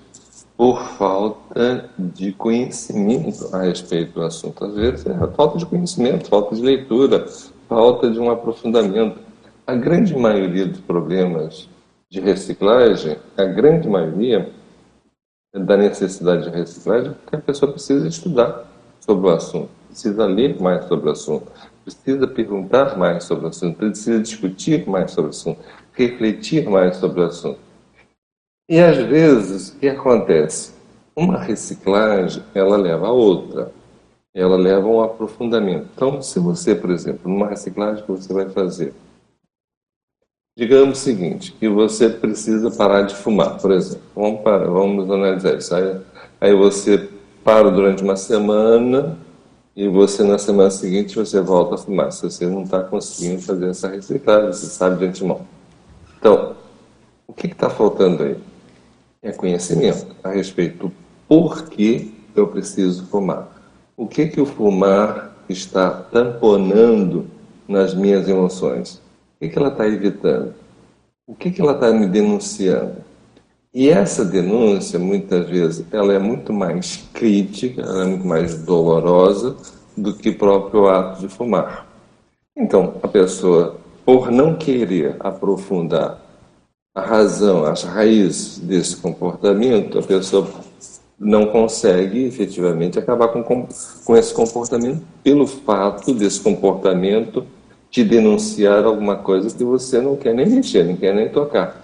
por 0.56 0.80
falta 0.90 1.90
de 1.98 2.32
conhecimento 2.32 3.48
a 3.52 3.62
respeito 3.62 4.12
do 4.12 4.22
assunto. 4.22 4.64
Às 4.64 4.74
vezes 4.74 5.06
é 5.06 5.26
falta 5.28 5.58
de 5.58 5.66
conhecimento, 5.66 6.28
falta 6.28 6.54
de 6.54 6.62
leitura, 6.62 7.26
falta 7.68 8.10
de 8.10 8.20
um 8.20 8.30
aprofundamento. 8.30 9.18
A 9.66 9.74
grande 9.74 10.14
maioria 10.16 10.66
dos 10.66 10.80
problemas 10.80 11.68
de 12.14 12.20
reciclagem, 12.20 13.16
a 13.36 13.44
grande 13.44 13.88
maioria 13.88 14.48
da 15.52 15.76
necessidade 15.76 16.44
de 16.44 16.56
reciclagem, 16.56 17.10
é 17.10 17.14
porque 17.14 17.34
a 17.34 17.40
pessoa 17.40 17.72
precisa 17.72 18.06
estudar 18.06 18.70
sobre 19.00 19.26
o 19.26 19.30
assunto, 19.30 19.68
precisa 19.88 20.24
ler 20.24 20.60
mais 20.60 20.84
sobre 20.84 21.08
o 21.08 21.12
assunto, 21.12 21.50
precisa 21.82 22.28
perguntar 22.28 22.96
mais 22.96 23.24
sobre 23.24 23.46
o 23.46 23.48
assunto, 23.48 23.76
precisa 23.76 24.20
discutir 24.20 24.88
mais 24.88 25.10
sobre 25.10 25.26
o 25.26 25.30
assunto, 25.30 25.60
refletir 25.92 26.70
mais 26.70 26.98
sobre 26.98 27.20
o 27.20 27.24
assunto. 27.24 27.58
E 28.68 28.78
às 28.78 28.96
vezes, 28.96 29.70
o 29.70 29.78
que 29.80 29.88
acontece? 29.88 30.72
Uma 31.16 31.38
reciclagem, 31.38 32.44
ela 32.54 32.76
leva 32.76 33.08
a 33.08 33.12
outra. 33.12 33.72
Ela 34.32 34.56
leva 34.56 34.86
a 34.86 34.90
um 34.90 35.02
aprofundamento. 35.02 35.88
Então, 35.94 36.22
se 36.22 36.38
você, 36.38 36.74
por 36.74 36.90
exemplo, 36.90 37.30
numa 37.30 37.48
reciclagem 37.48 38.04
que 38.04 38.10
você 38.10 38.32
vai 38.32 38.48
fazer, 38.48 38.94
digamos 40.56 40.98
o 40.98 41.02
seguinte, 41.02 41.52
que 41.58 41.68
você 41.68 42.08
precisa 42.08 42.70
parar 42.70 43.02
de 43.02 43.14
fumar, 43.14 43.58
por 43.58 43.70
exemplo. 43.72 44.02
Vamos, 44.14 44.40
vamos 44.42 45.10
analisar 45.10 45.56
isso. 45.56 45.74
Aí, 45.74 45.96
aí 46.40 46.54
você 46.54 47.08
para 47.42 47.70
durante 47.70 48.02
uma 48.02 48.16
semana 48.16 49.18
e 49.76 49.88
você 49.88 50.22
na 50.22 50.38
semana 50.38 50.70
seguinte 50.70 51.16
você 51.16 51.40
volta 51.40 51.74
a 51.74 51.78
fumar. 51.78 52.12
Se 52.12 52.22
você 52.22 52.46
não 52.46 52.62
está 52.62 52.82
conseguindo 52.82 53.42
fazer 53.42 53.70
essa 53.70 53.88
reciclagem, 53.88 54.52
você 54.52 54.66
sabe 54.66 54.98
de 54.98 55.06
antemão. 55.06 55.42
Então, 56.18 56.54
o 57.26 57.32
que 57.32 57.48
está 57.48 57.68
faltando 57.68 58.22
aí? 58.22 58.36
é 59.24 59.32
conhecimento 59.32 60.14
a 60.22 60.28
respeito 60.28 60.86
do 60.86 60.92
porquê 61.26 62.10
eu 62.36 62.46
preciso 62.46 63.06
fumar. 63.06 63.48
O 63.96 64.06
que 64.06 64.26
que 64.26 64.40
o 64.40 64.44
fumar 64.44 65.34
está 65.48 65.90
tamponando 65.90 67.26
nas 67.66 67.94
minhas 67.94 68.28
emoções? 68.28 69.00
Que, 69.44 69.50
que 69.50 69.58
ela 69.58 69.68
está 69.68 69.86
evitando? 69.86 70.54
O 71.26 71.34
que, 71.34 71.50
que 71.50 71.60
ela 71.60 71.72
está 71.72 71.92
me 71.92 72.06
denunciando? 72.06 72.96
E 73.74 73.90
essa 73.90 74.24
denúncia, 74.24 74.98
muitas 74.98 75.48
vezes, 75.48 75.84
ela 75.92 76.14
é 76.14 76.18
muito 76.18 76.52
mais 76.52 77.08
crítica, 77.12 77.82
ela 77.82 78.04
é 78.04 78.06
muito 78.06 78.26
mais 78.26 78.62
dolorosa 78.62 79.56
do 79.96 80.14
que 80.14 80.32
próprio 80.32 80.88
ato 80.88 81.20
de 81.20 81.28
fumar. 81.28 81.86
Então, 82.56 82.94
a 83.02 83.08
pessoa, 83.08 83.76
por 84.04 84.30
não 84.30 84.54
querer 84.54 85.16
aprofundar 85.20 86.20
a 86.94 87.02
razão, 87.02 87.64
as 87.64 87.82
raízes 87.82 88.58
desse 88.60 88.96
comportamento, 88.96 89.98
a 89.98 90.02
pessoa 90.02 90.48
não 91.18 91.48
consegue 91.48 92.24
efetivamente 92.24 92.98
acabar 92.98 93.28
com, 93.28 93.42
com 93.42 94.16
esse 94.16 94.32
comportamento 94.32 95.02
pelo 95.22 95.46
fato 95.46 96.14
desse 96.14 96.40
comportamento 96.40 97.44
te 97.94 98.02
denunciar 98.02 98.84
alguma 98.84 99.14
coisa 99.14 99.56
que 99.56 99.62
você 99.62 100.00
não 100.00 100.16
quer 100.16 100.34
nem 100.34 100.50
mexer, 100.50 100.82
não 100.82 100.96
quer 100.96 101.14
nem 101.14 101.28
tocar. 101.28 101.80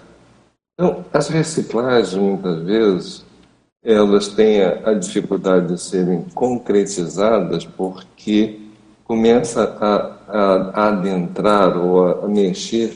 Então, 0.73 1.05
as 1.13 1.29
reciclagens, 1.29 2.13
muitas 2.15 2.63
vezes, 2.63 3.25
elas 3.81 4.27
têm 4.27 4.61
a, 4.61 4.93
dificuldade 4.93 5.67
de 5.67 5.79
serem 5.79 6.25
concretizadas 6.35 7.63
porque 7.63 8.59
começa 9.05 9.63
a, 9.79 9.95
a, 10.27 10.71
a 10.73 10.87
adentrar 10.89 11.77
ou 11.77 12.05
a, 12.05 12.25
a 12.25 12.27
mexer 12.27 12.93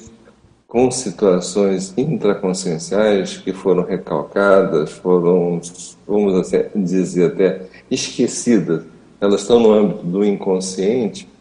com 0.68 0.92
situações 0.92 1.94
intraconscienciais 1.98 3.38
que 3.38 3.54
foram 3.54 3.86
recalcadas, 3.86 4.92
foram, 4.92 5.62
vamos 6.06 6.34
assim, 6.34 6.64
dizer 6.76 7.32
até, 7.32 7.62
esquecidas. 7.90 8.84
Elas 9.22 9.40
estão 9.40 9.62
no 9.62 9.72
âmbito 9.72 10.06
do 10.06 10.26
inconsciente 10.26 11.34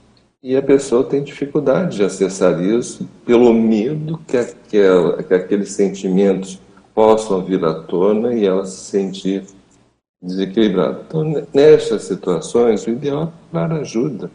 e 0.45 0.55
a 0.59 0.61
pessoa 0.61 1.03
tem 1.03 1.23
dificuldade 1.23 1.97
de 1.97 2.05
acessar 2.05 2.63
isso 2.63 3.09
pelo 3.25 3.55
medo 3.55 4.21
que, 4.29 4.37
aquela, 4.37 5.23
que 5.23 5.33
aqueles 5.33 5.73
sentimentos 5.73 6.61
possam 6.95 7.43
vir 7.43 7.65
à 7.65 7.73
tona 7.73 8.35
e 8.35 8.45
ela 8.45 8.67
se 8.67 8.91
sentir 8.91 9.45
desequilibrada. 10.23 11.01
Então, 11.09 11.47
nestas 11.53 12.03
situações, 12.03 12.87
o 12.87 12.91
ideal 12.91 13.23
é 13.23 13.27
procurar 13.51 13.81
ajuda. 13.81 14.31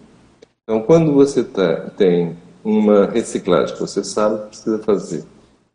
Então, 0.63 0.81
quando 0.81 1.13
você 1.13 1.43
tá, 1.43 1.91
tem 1.95 2.35
uma 2.63 3.05
reciclagem 3.05 3.75
que 3.75 3.81
você 3.81 4.03
sabe 4.03 4.39
que 4.39 4.47
precisa 4.47 4.79
fazer 4.79 5.23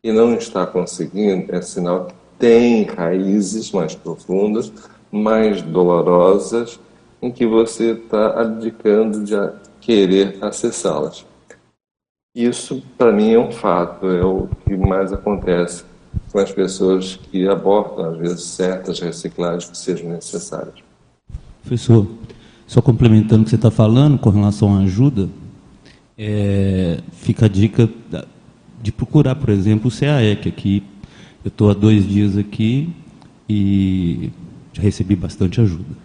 e 0.03 0.11
não 0.11 0.33
está 0.35 0.67
conseguindo, 0.67 1.55
é 1.55 1.61
sinal 1.61 2.07
que 2.07 2.13
tem 2.37 2.83
raízes 2.83 3.71
mais 3.71 3.95
profundas, 3.95 4.69
mais 5.09 5.61
dolorosas, 5.61 6.77
em 7.21 7.31
que 7.31 7.45
você 7.45 7.91
está 7.91 8.41
abdicando 8.41 9.23
de 9.23 9.33
querer 9.85 10.37
acessá-las. 10.41 11.23
Isso, 12.35 12.83
para 12.97 13.11
mim, 13.11 13.31
é 13.31 13.39
um 13.39 13.51
fato, 13.51 14.07
é 14.07 14.25
o 14.25 14.49
que 14.65 14.75
mais 14.75 15.13
acontece 15.13 15.85
com 16.31 16.39
as 16.39 16.51
pessoas 16.51 17.15
que 17.15 17.47
abordam, 17.47 18.11
às 18.11 18.17
vezes, 18.17 18.43
certas 18.43 18.99
reciclagens 18.99 19.69
que 19.69 19.77
sejam 19.77 20.09
necessárias. 20.09 20.73
Professor, 21.61 22.07
só 22.65 22.81
complementando 22.81 23.43
o 23.43 23.43
que 23.45 23.51
você 23.51 23.55
está 23.55 23.69
falando 23.69 24.17
com 24.17 24.29
relação 24.31 24.75
à 24.75 24.79
ajuda, 24.79 25.29
é, 26.17 26.99
fica 27.11 27.45
a 27.45 27.49
dica 27.49 27.87
de 28.81 28.91
procurar, 28.91 29.35
por 29.35 29.49
exemplo, 29.49 29.89
o 29.89 29.99
CAEC 29.99 30.49
aqui. 30.49 30.83
Eu 31.43 31.49
estou 31.49 31.69
há 31.69 31.73
dois 31.73 32.07
dias 32.07 32.35
aqui 32.35 32.91
e 33.47 34.31
já 34.73 34.81
recebi 34.81 35.15
bastante 35.15 35.61
ajuda. 35.61 36.04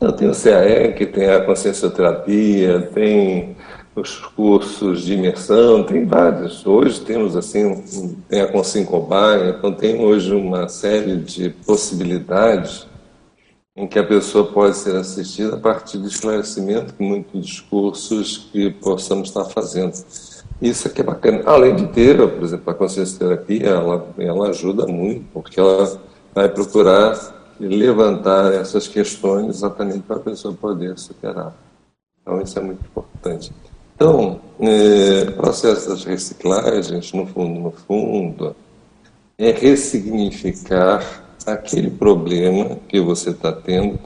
Eu 0.00 0.12
tenho 0.12 0.30
o 0.30 0.34
CAEC, 0.34 1.06
tem 1.06 1.28
a 1.28 1.44
consciencioterapia, 1.44 2.88
tem 2.94 3.54
os 3.94 4.16
cursos 4.18 5.02
de 5.02 5.12
imersão, 5.12 5.84
tem 5.84 6.06
vários. 6.06 6.64
Hoje 6.64 7.02
temos 7.02 7.36
assim, 7.36 8.16
tem 8.26 8.40
a 8.40 8.50
Consincobaia, 8.50 9.50
então 9.50 9.74
tem 9.74 10.00
hoje 10.00 10.34
uma 10.34 10.70
série 10.70 11.16
de 11.16 11.50
possibilidades 11.50 12.86
em 13.76 13.86
que 13.86 13.98
a 13.98 14.04
pessoa 14.04 14.50
pode 14.50 14.78
ser 14.78 14.96
assistida 14.96 15.56
a 15.56 15.60
partir 15.60 15.98
do 15.98 16.08
esclarecimento 16.08 16.94
de 16.98 17.04
muitos 17.04 17.44
discursos 17.44 18.48
que 18.50 18.70
possamos 18.70 19.28
estar 19.28 19.44
fazendo. 19.44 19.92
Isso 20.62 20.88
aqui 20.88 21.02
é 21.02 21.04
bacana. 21.04 21.42
Além 21.44 21.76
de 21.76 21.88
ter, 21.88 22.16
por 22.16 22.42
exemplo, 22.42 22.70
a 22.70 22.74
consciência 22.74 23.18
terapia, 23.18 23.68
ela, 23.68 24.08
ela 24.18 24.48
ajuda 24.48 24.86
muito, 24.86 25.26
porque 25.34 25.60
ela 25.60 26.00
vai 26.34 26.48
procurar 26.48 27.39
levantar 27.68 28.52
essas 28.52 28.88
questões 28.88 29.56
exatamente 29.56 30.00
para 30.00 30.16
a 30.16 30.20
pessoa 30.20 30.54
poder 30.54 30.98
superar. 30.98 31.54
Então, 32.20 32.40
isso 32.40 32.58
é 32.58 32.62
muito 32.62 32.84
importante. 32.84 33.52
Então, 33.94 34.40
é, 34.58 35.28
o 35.28 35.32
processo 35.32 35.90
das 35.90 36.04
reciclagens, 36.04 37.12
no 37.12 37.26
fundo, 37.26 37.60
no 37.60 37.70
fundo, 37.70 38.56
é 39.36 39.50
ressignificar 39.50 41.24
aquele 41.46 41.90
problema 41.90 42.76
que 42.88 43.00
você 43.00 43.30
está 43.30 43.52
tendo, 43.52 43.98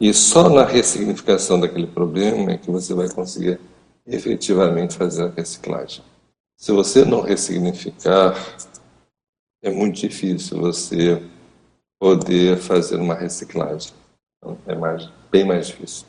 e 0.00 0.12
só 0.12 0.48
na 0.48 0.64
ressignificação 0.64 1.60
daquele 1.60 1.86
problema 1.86 2.52
é 2.52 2.58
que 2.58 2.70
você 2.70 2.92
vai 2.92 3.08
conseguir 3.08 3.58
efetivamente 4.06 4.96
fazer 4.96 5.24
a 5.24 5.30
reciclagem. 5.30 6.02
Se 6.56 6.72
você 6.72 7.04
não 7.04 7.20
ressignificar, 7.20 8.34
é 9.62 9.70
muito 9.70 10.00
difícil 10.00 10.60
você 10.60 11.22
poder 12.04 12.58
fazer 12.58 12.96
uma 12.96 13.14
reciclagem. 13.14 13.94
Então, 14.36 14.58
é 14.66 14.74
mais, 14.74 15.08
bem 15.30 15.42
mais 15.42 15.68
difícil. 15.68 16.06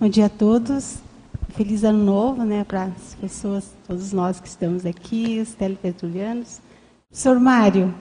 Bom 0.00 0.08
dia 0.08 0.24
a 0.24 0.28
todos. 0.30 1.00
Feliz 1.50 1.84
ano 1.84 2.02
novo, 2.02 2.42
né, 2.42 2.64
para 2.64 2.84
as 2.84 3.14
pessoas, 3.16 3.74
todos 3.86 4.10
nós 4.14 4.40
que 4.40 4.48
estamos 4.48 4.86
aqui, 4.86 5.40
os 5.40 5.52
telepetulianos. 5.52 6.62
Senhor 7.10 7.38
Mário, 7.38 7.94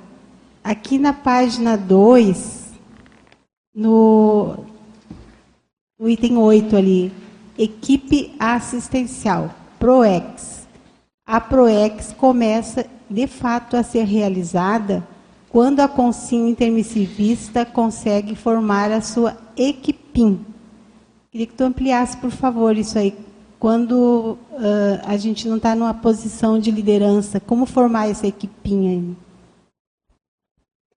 aqui 0.64 0.98
na 0.98 1.12
página 1.12 1.76
2, 1.76 2.72
no, 3.76 4.64
no 6.00 6.08
item 6.08 6.38
8 6.38 6.78
ali, 6.78 7.29
equipe 7.62 8.34
assistencial, 8.40 9.54
PROEX. 9.78 10.68
A 11.28 11.40
PROEX 11.40 12.14
começa, 12.14 12.86
de 13.10 13.28
fato, 13.28 13.76
a 13.76 13.84
ser 13.84 14.06
realizada 14.06 15.06
quando 15.50 15.80
a 15.80 15.88
consinha 15.88 16.50
intermissivista 16.50 17.66
consegue 17.66 18.36
formar 18.36 18.92
a 18.92 19.02
sua 19.02 19.38
equipim 19.58 20.46
Queria 21.32 21.46
que 21.46 21.54
tu 21.54 21.64
ampliasse, 21.64 22.18
por 22.18 22.32
favor, 22.32 22.76
isso 22.76 22.98
aí. 22.98 23.14
Quando 23.60 24.38
uh, 24.52 25.00
a 25.06 25.16
gente 25.16 25.48
não 25.48 25.58
está 25.58 25.76
numa 25.76 25.94
posição 25.94 26.58
de 26.58 26.72
liderança, 26.72 27.40
como 27.40 27.68
formar 27.68 28.10
essa 28.10 28.26
equipinha 28.26 28.92
aí? 28.92 29.16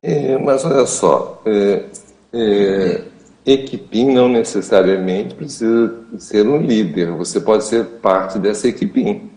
É, 0.02 0.38
mas 0.38 0.64
olha 0.64 0.86
só, 0.86 1.42
é, 1.44 1.90
é, 2.32 3.04
equipim 3.44 4.12
não 4.12 4.28
necessariamente 4.28 5.34
precisa 5.34 6.04
ser 6.18 6.46
um 6.46 6.58
líder, 6.58 7.12
você 7.12 7.40
pode 7.40 7.64
ser 7.64 7.84
parte 8.00 8.38
dessa 8.38 8.68
equipim. 8.68 9.30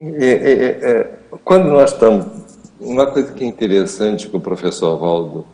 É, 0.00 0.24
é, 0.24 0.52
é, 0.52 0.90
é, 0.90 1.18
quando 1.44 1.66
nós 1.68 1.92
estamos. 1.92 2.40
Uma 2.80 3.10
coisa 3.10 3.30
que 3.34 3.44
é 3.44 3.46
interessante 3.46 4.28
que 4.28 4.36
o 4.36 4.40
professor 4.40 4.96
Valdo 4.96 5.46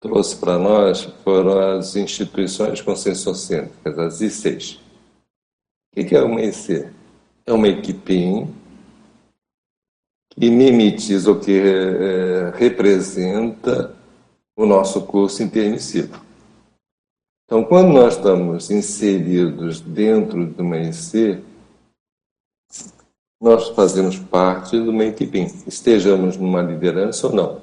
trouxe 0.00 0.36
para 0.36 0.58
nós 0.58 1.04
foram 1.22 1.78
as 1.78 1.94
instituições 1.94 2.80
conscienciocêntricas, 2.80 3.96
as 3.96 4.20
ICs. 4.20 4.80
O 5.96 6.04
que 6.04 6.16
é 6.16 6.20
uma 6.20 6.42
IC? 6.42 6.88
É 7.46 7.52
uma 7.52 7.68
equipim 7.68 8.52
que 10.30 10.50
mimetiza 10.50 11.30
ou 11.30 11.38
que 11.38 11.56
é, 11.56 12.52
representa 12.56 13.93
o 14.56 14.66
nosso 14.66 15.02
curso 15.02 15.42
intermissivo. 15.42 16.20
Então, 17.44 17.64
quando 17.64 17.92
nós 17.92 18.16
estamos 18.16 18.70
inseridos 18.70 19.80
dentro 19.80 20.46
de 20.46 20.62
uma 20.62 20.78
IC, 20.78 21.42
nós 23.40 23.68
fazemos 23.68 24.18
parte 24.18 24.76
uma 24.76 25.04
equipe, 25.04 25.40
estejamos 25.66 26.36
numa 26.36 26.62
liderança 26.62 27.26
ou 27.26 27.34
não. 27.34 27.60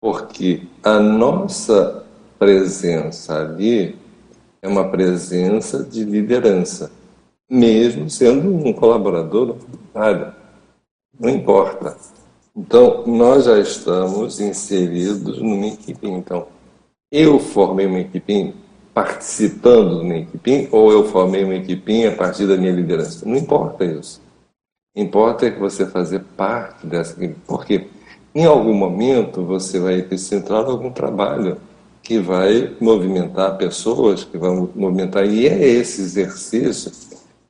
Porque 0.00 0.66
a 0.82 1.00
nossa 1.00 2.04
presença 2.38 3.40
ali 3.40 3.96
é 4.60 4.68
uma 4.68 4.88
presença 4.90 5.82
de 5.82 6.04
liderança, 6.04 6.92
mesmo 7.50 8.10
sendo 8.10 8.54
um 8.54 8.72
colaborador. 8.72 9.56
Não 11.18 11.30
importa. 11.30 11.96
Então, 12.58 13.04
nós 13.06 13.44
já 13.44 13.56
estamos 13.60 14.40
inseridos 14.40 15.40
numa 15.40 15.68
equipe. 15.68 16.08
Então, 16.08 16.48
eu 17.08 17.38
formei 17.38 17.86
uma 17.86 18.00
equipe 18.00 18.52
participando 18.92 20.00
de 20.00 20.50
uma 20.50 20.68
ou 20.72 20.90
eu 20.90 21.04
formei 21.04 21.44
uma 21.44 21.54
equipe 21.54 22.04
a 22.04 22.16
partir 22.16 22.48
da 22.48 22.56
minha 22.56 22.72
liderança. 22.72 23.24
Não 23.24 23.36
importa 23.36 23.84
isso. 23.84 24.20
Importa 24.96 25.46
é 25.46 25.52
que 25.52 25.60
você 25.60 25.86
fazer 25.86 26.18
parte 26.36 26.84
dessa 26.84 27.12
equipe. 27.22 27.38
Porque 27.46 27.86
em 28.34 28.44
algum 28.44 28.74
momento 28.74 29.44
você 29.44 29.78
vai 29.78 30.02
ter 30.02 30.18
centrado 30.18 30.72
algum 30.72 30.90
trabalho 30.90 31.58
que 32.02 32.18
vai 32.18 32.74
movimentar 32.80 33.56
pessoas, 33.56 34.24
que 34.24 34.36
vão 34.36 34.68
movimentar. 34.74 35.24
E 35.26 35.46
é 35.46 35.64
esse 35.64 36.00
exercício 36.00 36.90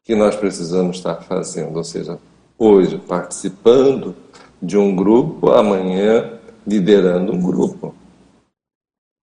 que 0.05 0.15
nós 0.15 0.37
precisamos 0.37 0.99
estar 0.99 1.15
fazendo. 1.23 1.79
Ou 1.79 1.85
seja, 1.85 2.19
hoje 2.59 2.99
participando 2.99 4.15
de 4.61 4.77
um 4.77 4.95
grupo, 4.95 5.51
amanhã 5.51 6.39
liderando 6.67 7.33
um 7.33 7.41
grupo. 7.41 7.95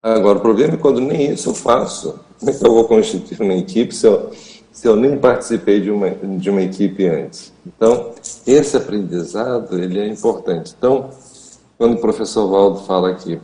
Agora, 0.03 0.39
o 0.39 0.41
problema 0.41 0.75
é 0.75 0.77
quando 0.77 1.01
nem 1.01 1.33
isso 1.33 1.51
eu 1.51 1.55
faço. 1.55 2.21
Como 2.39 2.51
é 2.51 2.55
que 2.55 2.67
eu 2.67 2.75
vou 2.75 2.85
constituir 2.85 3.41
uma 3.41 3.55
equipe 3.55 3.95
se 3.95 4.07
eu, 4.07 4.31
se 4.71 4.87
eu 4.87 4.97
nem 4.97 5.17
participei 5.17 5.81
de 5.81 5.91
uma, 5.91 6.11
de 6.11 6.51
uma 6.51 6.63
equipe 6.63 7.07
antes? 7.07 7.53
Então, 7.67 8.13
esse 8.47 8.77
aprendizado 8.77 9.79
ele 9.79 9.99
é 9.99 10.07
importante. 10.07 10.75
Então, 10.77 11.11
quando 11.79 11.95
o 11.95 12.01
professor 12.01 12.49
Valdo 12.49 12.81
fala 12.81 13.11
aqui, 13.11 13.41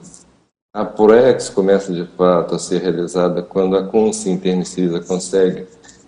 a 0.72 0.84
ProEx 0.84 1.48
começa 1.48 1.92
de 1.92 2.06
fato 2.16 2.54
a 2.54 2.58
ser 2.58 2.80
realizada 2.80 3.42
quando 3.42 3.76
a 3.76 3.82
consciência 3.82 4.30
intermissida 4.30 5.00
consegue 5.00 5.66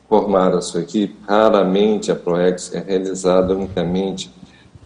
formar 0.08 0.54
a 0.54 0.60
sua 0.60 0.82
equipe, 0.82 1.16
raramente 1.26 2.12
a 2.12 2.14
ProEx 2.14 2.74
é 2.74 2.78
realizada 2.78 3.54
unicamente 3.54 4.30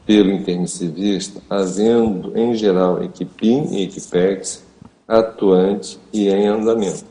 pelo 0.06 0.30
intermissivista, 0.30 1.42
havendo, 1.50 2.38
em 2.38 2.54
geral, 2.54 3.02
equipim 3.02 3.66
e 3.72 3.82
equipex 3.82 4.64
atuante 5.06 5.98
e 6.12 6.28
em 6.28 6.46
andamento. 6.46 7.04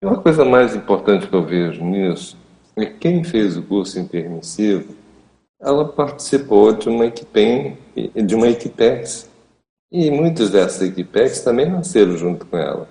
E 0.00 0.06
uma 0.06 0.20
coisa 0.20 0.44
mais 0.44 0.76
importante 0.76 1.26
que 1.26 1.34
eu 1.34 1.44
vejo 1.44 1.82
nisso 1.82 2.36
é 2.76 2.86
que 2.86 2.98
quem 2.98 3.24
fez 3.24 3.56
o 3.56 3.62
curso 3.62 3.98
intermissivo, 3.98 4.94
ela 5.60 5.88
participou 5.88 6.72
de 6.72 6.88
uma 6.88 7.06
equipem, 7.06 7.78
de 8.14 8.34
uma 8.34 8.48
equipex. 8.48 9.30
E 9.90 10.10
muitos 10.10 10.50
dessas 10.50 10.88
equipex 10.88 11.40
também 11.40 11.70
nasceram 11.70 12.16
junto 12.16 12.46
com 12.46 12.56
ela. 12.56 12.88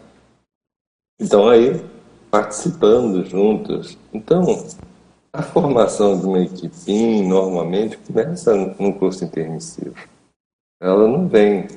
Então 1.19 1.49
aí, 1.49 1.83
participando 2.29 3.25
juntos. 3.25 3.97
Então, 4.13 4.65
a 5.33 5.41
formação 5.41 6.19
de 6.19 6.25
uma 6.25 6.39
equipe 6.39 7.21
normalmente 7.23 7.97
começa 7.97 8.53
no 8.55 8.93
curso 8.93 9.23
intermissivo. 9.23 9.95
Ela 10.81 11.07
não 11.07 11.27
vem, 11.27 11.67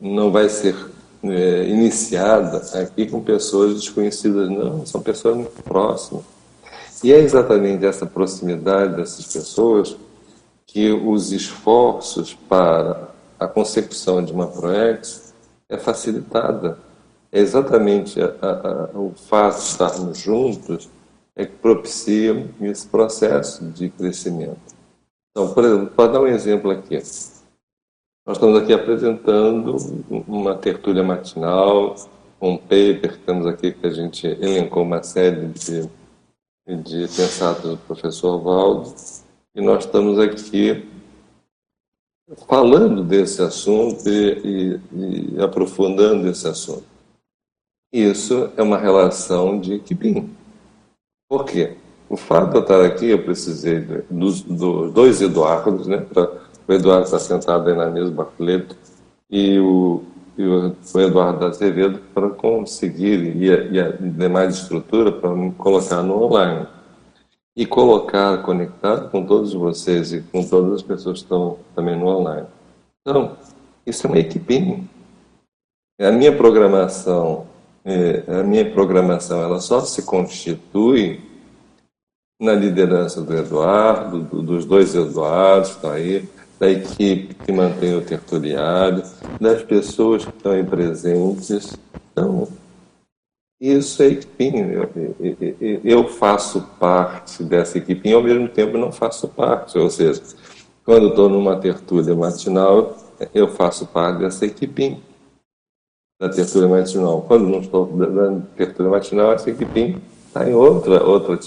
não 0.00 0.30
vai 0.30 0.48
ser 0.48 0.76
é, 1.24 1.64
iniciada 1.68 2.58
aqui 2.78 3.06
com 3.06 3.20
pessoas 3.20 3.74
desconhecidas, 3.74 4.48
não, 4.48 4.86
são 4.86 5.02
pessoas 5.02 5.36
muito 5.36 5.62
próximas. 5.62 6.24
E 7.02 7.12
é 7.12 7.18
exatamente 7.18 7.84
essa 7.84 8.06
proximidade 8.06 8.96
dessas 8.96 9.26
pessoas 9.26 9.96
que 10.66 10.92
os 10.92 11.32
esforços 11.32 12.34
para 12.48 13.08
a 13.38 13.46
consecução 13.46 14.24
de 14.24 14.32
uma 14.32 14.46
ProEx 14.46 15.34
é 15.68 15.76
facilitada. 15.76 16.78
É 17.32 17.40
exatamente 17.40 18.20
a, 18.20 18.32
a, 18.40 18.50
a, 18.50 18.98
o 18.98 19.12
fato 19.16 19.56
de 19.56 19.64
estarmos 19.64 20.18
juntos 20.18 20.88
é 21.36 21.44
que 21.44 21.56
propiciam 21.56 22.48
esse 22.60 22.86
processo 22.86 23.64
de 23.66 23.90
crescimento. 23.90 24.74
Então, 25.30 25.52
por 25.52 25.64
exemplo, 25.64 25.86
para 25.88 26.12
dar 26.12 26.20
um 26.20 26.26
exemplo 26.26 26.70
aqui, 26.70 26.96
nós 28.26 28.36
estamos 28.36 28.58
aqui 28.62 28.72
apresentando 28.72 29.76
uma 30.28 30.54
tertúlia 30.54 31.02
matinal, 31.02 31.96
um 32.40 32.56
paper, 32.56 33.18
temos 33.24 33.46
aqui 33.46 33.72
que 33.72 33.86
a 33.86 33.90
gente 33.90 34.26
elencou 34.26 34.82
uma 34.82 35.02
série 35.02 35.48
de, 35.48 35.88
de 36.66 37.00
pensados 37.08 37.70
do 37.70 37.76
professor 37.78 38.38
Valdo, 38.40 38.94
e 39.54 39.60
nós 39.60 39.84
estamos 39.84 40.18
aqui 40.18 40.88
falando 42.48 43.02
desse 43.02 43.42
assunto 43.42 44.08
e, 44.08 44.80
e, 44.92 45.34
e 45.36 45.42
aprofundando 45.42 46.28
esse 46.28 46.46
assunto. 46.46 46.84
Isso 47.92 48.50
é 48.56 48.62
uma 48.62 48.78
relação 48.78 49.60
de 49.60 49.74
equipe. 49.74 50.28
Por 51.34 51.46
quê? 51.46 51.72
O 52.08 52.16
fato 52.16 52.50
de 52.50 52.58
eu 52.58 52.60
estar 52.60 52.84
aqui, 52.84 53.06
eu 53.10 53.24
precisei 53.24 53.80
dos, 54.08 54.42
dos 54.42 54.92
dois 54.92 55.20
Eduardos, 55.20 55.88
né? 55.88 55.96
Pra, 55.96 56.30
o 56.68 56.72
Eduardo 56.72 57.06
está 57.06 57.18
sentado 57.18 57.68
aí 57.68 57.76
na 57.76 57.90
mesa, 57.90 58.12
Bartoleto, 58.12 58.76
e 59.28 59.58
o, 59.58 60.04
e 60.38 60.44
o, 60.44 60.76
Eduardo 60.94 61.44
Azevedo 61.44 61.98
para 62.14 62.30
conseguir, 62.30 63.36
e 63.36 63.52
a, 63.52 63.64
e 63.64 63.80
a 63.80 63.88
demais 63.90 64.54
estrutura 64.54 65.10
para 65.10 65.30
colocar 65.58 66.04
no 66.04 66.22
online. 66.22 66.68
E 67.56 67.66
colocar 67.66 68.40
conectado 68.44 69.10
com 69.10 69.26
todos 69.26 69.54
vocês 69.54 70.12
e 70.12 70.20
com 70.20 70.44
todas 70.44 70.74
as 70.74 70.82
pessoas 70.82 71.18
que 71.18 71.24
estão 71.24 71.58
também 71.74 71.98
no 71.98 72.06
online. 72.06 72.46
Então, 73.00 73.32
isso 73.84 74.06
é 74.06 74.10
uma 74.10 74.20
equipe. 74.20 74.84
A 76.00 76.12
minha 76.12 76.36
programação 76.36 77.52
a 77.84 78.42
minha 78.42 78.70
programação 78.70 79.42
ela 79.42 79.60
só 79.60 79.80
se 79.80 80.02
constitui 80.02 81.20
na 82.40 82.54
liderança 82.54 83.20
do 83.20 83.36
Eduardo, 83.36 84.20
do, 84.20 84.42
dos 84.42 84.64
dois 84.64 84.94
Eduardos 84.94 85.70
estão 85.70 85.90
aí, 85.90 86.26
da 86.58 86.70
equipe 86.70 87.34
que 87.34 87.52
mantém 87.52 87.94
o 87.96 88.02
tertuliário, 88.02 89.02
das 89.40 89.62
pessoas 89.62 90.24
que 90.24 90.30
estão 90.30 90.52
aí 90.52 90.64
presentes. 90.64 91.76
Então, 92.12 92.48
isso 93.60 94.02
é 94.02 94.06
equipinho. 94.06 94.88
Eu, 95.20 95.80
eu, 95.84 96.08
faço 96.08 96.62
parte 96.78 97.42
dessa 97.42 97.78
equipe 97.78 98.08
e 98.08 98.12
ao 98.12 98.22
mesmo 98.22 98.48
tempo 98.48 98.78
não 98.78 98.90
faço 98.90 99.28
parte. 99.28 99.78
Ou 99.78 99.90
seja, 99.90 100.22
quando 100.84 101.08
estou 101.08 101.28
numa 101.28 101.56
tertúlia 101.56 102.14
matinal, 102.14 102.96
eu 103.34 103.48
faço 103.48 103.86
parte 103.86 104.20
dessa 104.20 104.46
equipinha 104.46 105.00
da 106.20 106.28
tertúlia 106.28 106.68
matinal. 106.68 107.22
Quando 107.22 107.48
não 107.48 107.60
estou 107.60 107.86
dando 107.86 108.46
tertúlia 108.56 108.90
matinal, 108.90 109.32
essa 109.32 109.50
equipe 109.50 110.00
está 110.26 110.48
em 110.48 110.54
outra, 110.54 111.02
outra 111.04 111.38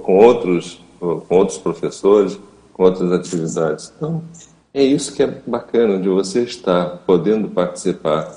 com 0.00 0.18
outros, 0.18 0.80
com 0.98 1.24
outros 1.30 1.58
professores, 1.58 2.38
com 2.72 2.84
outras 2.84 3.12
atividades. 3.12 3.92
Então, 3.96 4.22
é 4.72 4.82
isso 4.82 5.14
que 5.14 5.22
é 5.22 5.26
bacana 5.26 5.98
de 5.98 6.08
você 6.08 6.42
estar 6.42 6.98
podendo 7.06 7.48
participar 7.48 8.34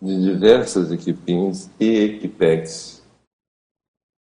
de 0.00 0.22
diversas 0.22 0.90
equipes 0.92 1.68
e 1.78 2.04
equipex, 2.04 3.02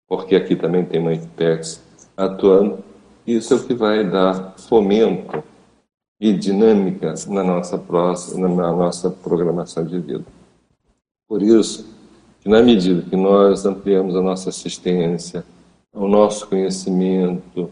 porque 0.08 0.36
aqui 0.36 0.56
também 0.56 0.84
tem 0.84 1.00
uma 1.00 1.14
equipex 1.14 1.82
atuando. 2.18 2.80
Isso 3.26 3.54
é 3.54 3.58
o 3.58 3.64
que 3.64 3.74
vai 3.74 4.04
dar 4.04 4.56
fomento 4.58 5.44
e 6.20 6.34
dinâmica 6.34 7.14
na 7.28 7.44
nossa 7.44 7.78
próxima, 7.78 8.48
na 8.48 8.72
nossa 8.74 9.10
programação 9.10 9.86
de 9.86 10.00
vida. 10.00 10.26
Por 11.30 11.44
isso, 11.44 11.88
que 12.42 12.50
na 12.50 12.64
medida 12.64 13.08
que 13.08 13.16
nós 13.16 13.64
ampliamos 13.64 14.16
a 14.16 14.22
nossa 14.22 14.50
assistência, 14.50 15.46
o 15.94 16.08
nosso 16.08 16.50
conhecimento, 16.50 17.70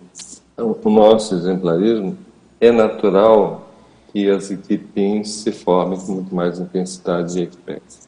o 0.56 0.90
nosso 0.92 1.34
exemplarismo, 1.34 2.16
é 2.62 2.72
natural 2.72 3.68
que 4.12 4.30
as 4.30 4.52
equipes 4.52 5.30
se 5.32 5.52
formem 5.52 6.00
com 6.00 6.12
muito 6.12 6.36
mais 6.36 6.60
intensidade 6.60 7.40
e 7.40 7.44
equipes. 7.44 8.08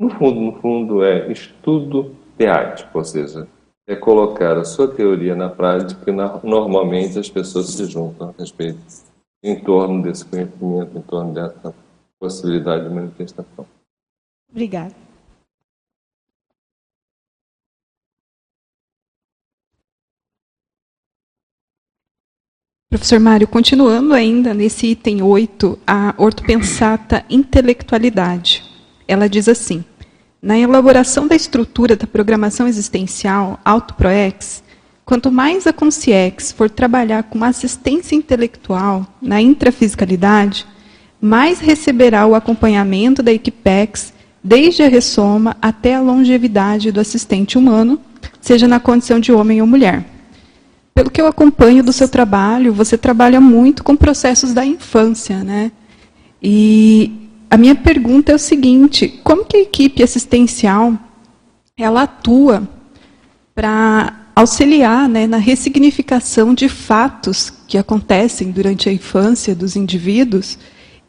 No 0.00 0.08
fundo, 0.08 0.40
no 0.40 0.52
fundo, 0.60 1.04
é 1.04 1.30
estudo 1.30 2.16
teático, 2.38 2.96
ou 2.96 3.04
seja, 3.04 3.46
é 3.86 3.94
colocar 3.94 4.56
a 4.56 4.64
sua 4.64 4.88
teoria 4.88 5.34
na 5.34 5.50
prática 5.50 6.10
e 6.10 6.46
normalmente 6.46 7.18
as 7.18 7.28
pessoas 7.28 7.66
se 7.66 7.84
juntam 7.84 8.30
a 8.30 8.40
respeito 8.40 8.80
em 9.42 9.60
torno 9.60 10.02
desse 10.02 10.24
conhecimento, 10.24 10.96
em 10.96 11.02
torno 11.02 11.34
dessa 11.34 11.74
possibilidade 12.18 12.88
de 12.88 12.94
manifestação. 12.94 13.66
Obrigada. 14.52 14.94
Professor 22.90 23.18
Mário, 23.18 23.48
continuando 23.48 24.12
ainda 24.12 24.52
nesse 24.52 24.88
item 24.88 25.22
8, 25.22 25.78
a 25.86 26.14
ortopensata 26.18 27.24
intelectualidade. 27.30 28.62
Ela 29.08 29.30
diz 29.30 29.48
assim: 29.48 29.82
na 30.42 30.58
elaboração 30.58 31.26
da 31.26 31.34
estrutura 31.34 31.96
da 31.96 32.06
programação 32.06 32.68
existencial, 32.68 33.58
AutoProex, 33.64 34.62
quanto 35.06 35.32
mais 35.32 35.66
a 35.66 35.72
Consciex 35.72 36.52
for 36.52 36.68
trabalhar 36.68 37.22
com 37.22 37.42
assistência 37.42 38.14
intelectual 38.14 39.06
na 39.22 39.40
intrafisicalidade, 39.40 40.66
mais 41.18 41.60
receberá 41.60 42.26
o 42.26 42.34
acompanhamento 42.34 43.22
da 43.22 43.32
Equipex 43.32 44.12
desde 44.42 44.82
a 44.82 44.88
ressoma 44.88 45.56
até 45.60 45.94
a 45.94 46.00
longevidade 46.00 46.90
do 46.90 47.00
assistente 47.00 47.56
humano, 47.56 48.00
seja 48.40 48.66
na 48.66 48.80
condição 48.80 49.20
de 49.20 49.32
homem 49.32 49.60
ou 49.60 49.66
mulher. 49.66 50.04
Pelo 50.94 51.10
que 51.10 51.20
eu 51.20 51.26
acompanho 51.26 51.82
do 51.82 51.92
seu 51.92 52.08
trabalho, 52.08 52.72
você 52.72 52.98
trabalha 52.98 53.40
muito 53.40 53.82
com 53.82 53.96
processos 53.96 54.52
da 54.52 54.64
infância, 54.64 55.42
né? 55.42 55.72
E 56.42 57.28
a 57.48 57.56
minha 57.56 57.74
pergunta 57.74 58.32
é 58.32 58.34
o 58.34 58.38
seguinte: 58.38 59.20
como 59.22 59.44
que 59.44 59.56
a 59.56 59.62
equipe 59.62 60.02
assistencial 60.02 60.98
ela 61.76 62.02
atua 62.02 62.68
para 63.54 64.22
auxiliar 64.34 65.08
né, 65.08 65.26
na 65.26 65.36
ressignificação 65.36 66.54
de 66.54 66.68
fatos 66.68 67.50
que 67.66 67.76
acontecem 67.76 68.50
durante 68.50 68.88
a 68.88 68.92
infância 68.92 69.54
dos 69.54 69.76
indivíduos 69.76 70.58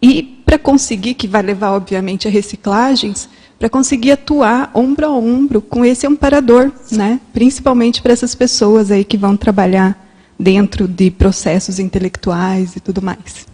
e 0.04 0.22
para 0.22 0.60
conseguir, 0.60 1.14
que 1.14 1.30
vai 1.30 1.41
levar 1.41 1.72
obviamente 1.72 2.28
a 2.28 2.32
reciclagens, 2.32 3.30
para 3.58 3.70
conseguir 3.70 4.12
atuar 4.12 4.70
ombro 4.76 5.06
a 5.06 5.10
ombro 5.10 5.62
com 5.62 5.86
esse 5.86 6.06
amparador, 6.06 6.70
né? 6.91 7.22
principalmente 7.32 8.01
para 8.01 8.12
essas 8.12 8.36
pessoas 8.36 8.91
aí 8.91 9.06
que 9.06 9.16
vão 9.16 9.38
trabalhar 9.38 9.97
dentro 10.38 10.89
de 10.89 11.10
processos 11.10 11.80
intelectuais 11.80 12.76
e 12.76 12.82
tudo 12.82 13.01
mais. 13.01 13.47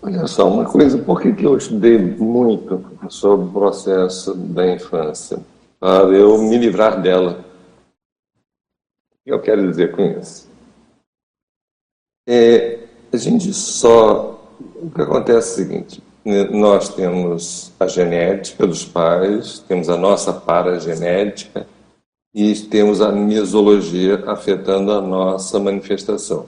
Olha 0.00 0.28
só, 0.28 0.48
uma 0.48 0.64
coisa, 0.64 0.96
por 0.98 1.20
que, 1.20 1.32
que 1.32 1.44
eu 1.44 1.56
estudei 1.56 1.98
muito 1.98 2.84
sobre 3.08 3.48
o 3.48 3.50
processo 3.50 4.32
da 4.32 4.72
infância? 4.72 5.40
Para 5.80 6.04
eu 6.10 6.40
me 6.40 6.56
livrar 6.56 7.02
dela. 7.02 7.44
O 9.10 9.24
que 9.24 9.32
eu 9.32 9.40
quero 9.40 9.68
dizer 9.68 9.90
com 9.90 10.02
isso? 10.02 10.48
É, 12.28 12.87
a 13.12 13.16
gente 13.16 13.52
só. 13.52 14.34
O 14.76 14.90
que 14.90 15.02
acontece 15.02 15.60
é 15.60 15.64
o 15.64 15.66
seguinte: 15.66 16.02
nós 16.50 16.88
temos 16.90 17.72
a 17.78 17.86
genética 17.86 18.66
dos 18.66 18.84
pais, 18.84 19.60
temos 19.66 19.88
a 19.88 19.96
nossa 19.96 20.32
paragenética 20.32 21.66
e 22.34 22.54
temos 22.54 23.00
a 23.00 23.10
mesologia 23.10 24.22
afetando 24.26 24.92
a 24.92 25.00
nossa 25.00 25.58
manifestação. 25.58 26.46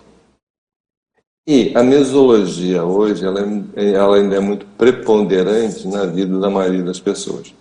E 1.47 1.73
a 1.75 1.83
mesologia 1.83 2.85
hoje, 2.85 3.25
ela, 3.25 3.41
ela 3.75 4.17
ainda 4.17 4.37
é 4.37 4.41
muito 4.41 4.67
preponderante 4.77 5.89
na 5.89 6.05
vida 6.05 6.39
da 6.39 6.51
maioria 6.51 6.83
das 6.83 7.01
pessoas. 7.01 7.55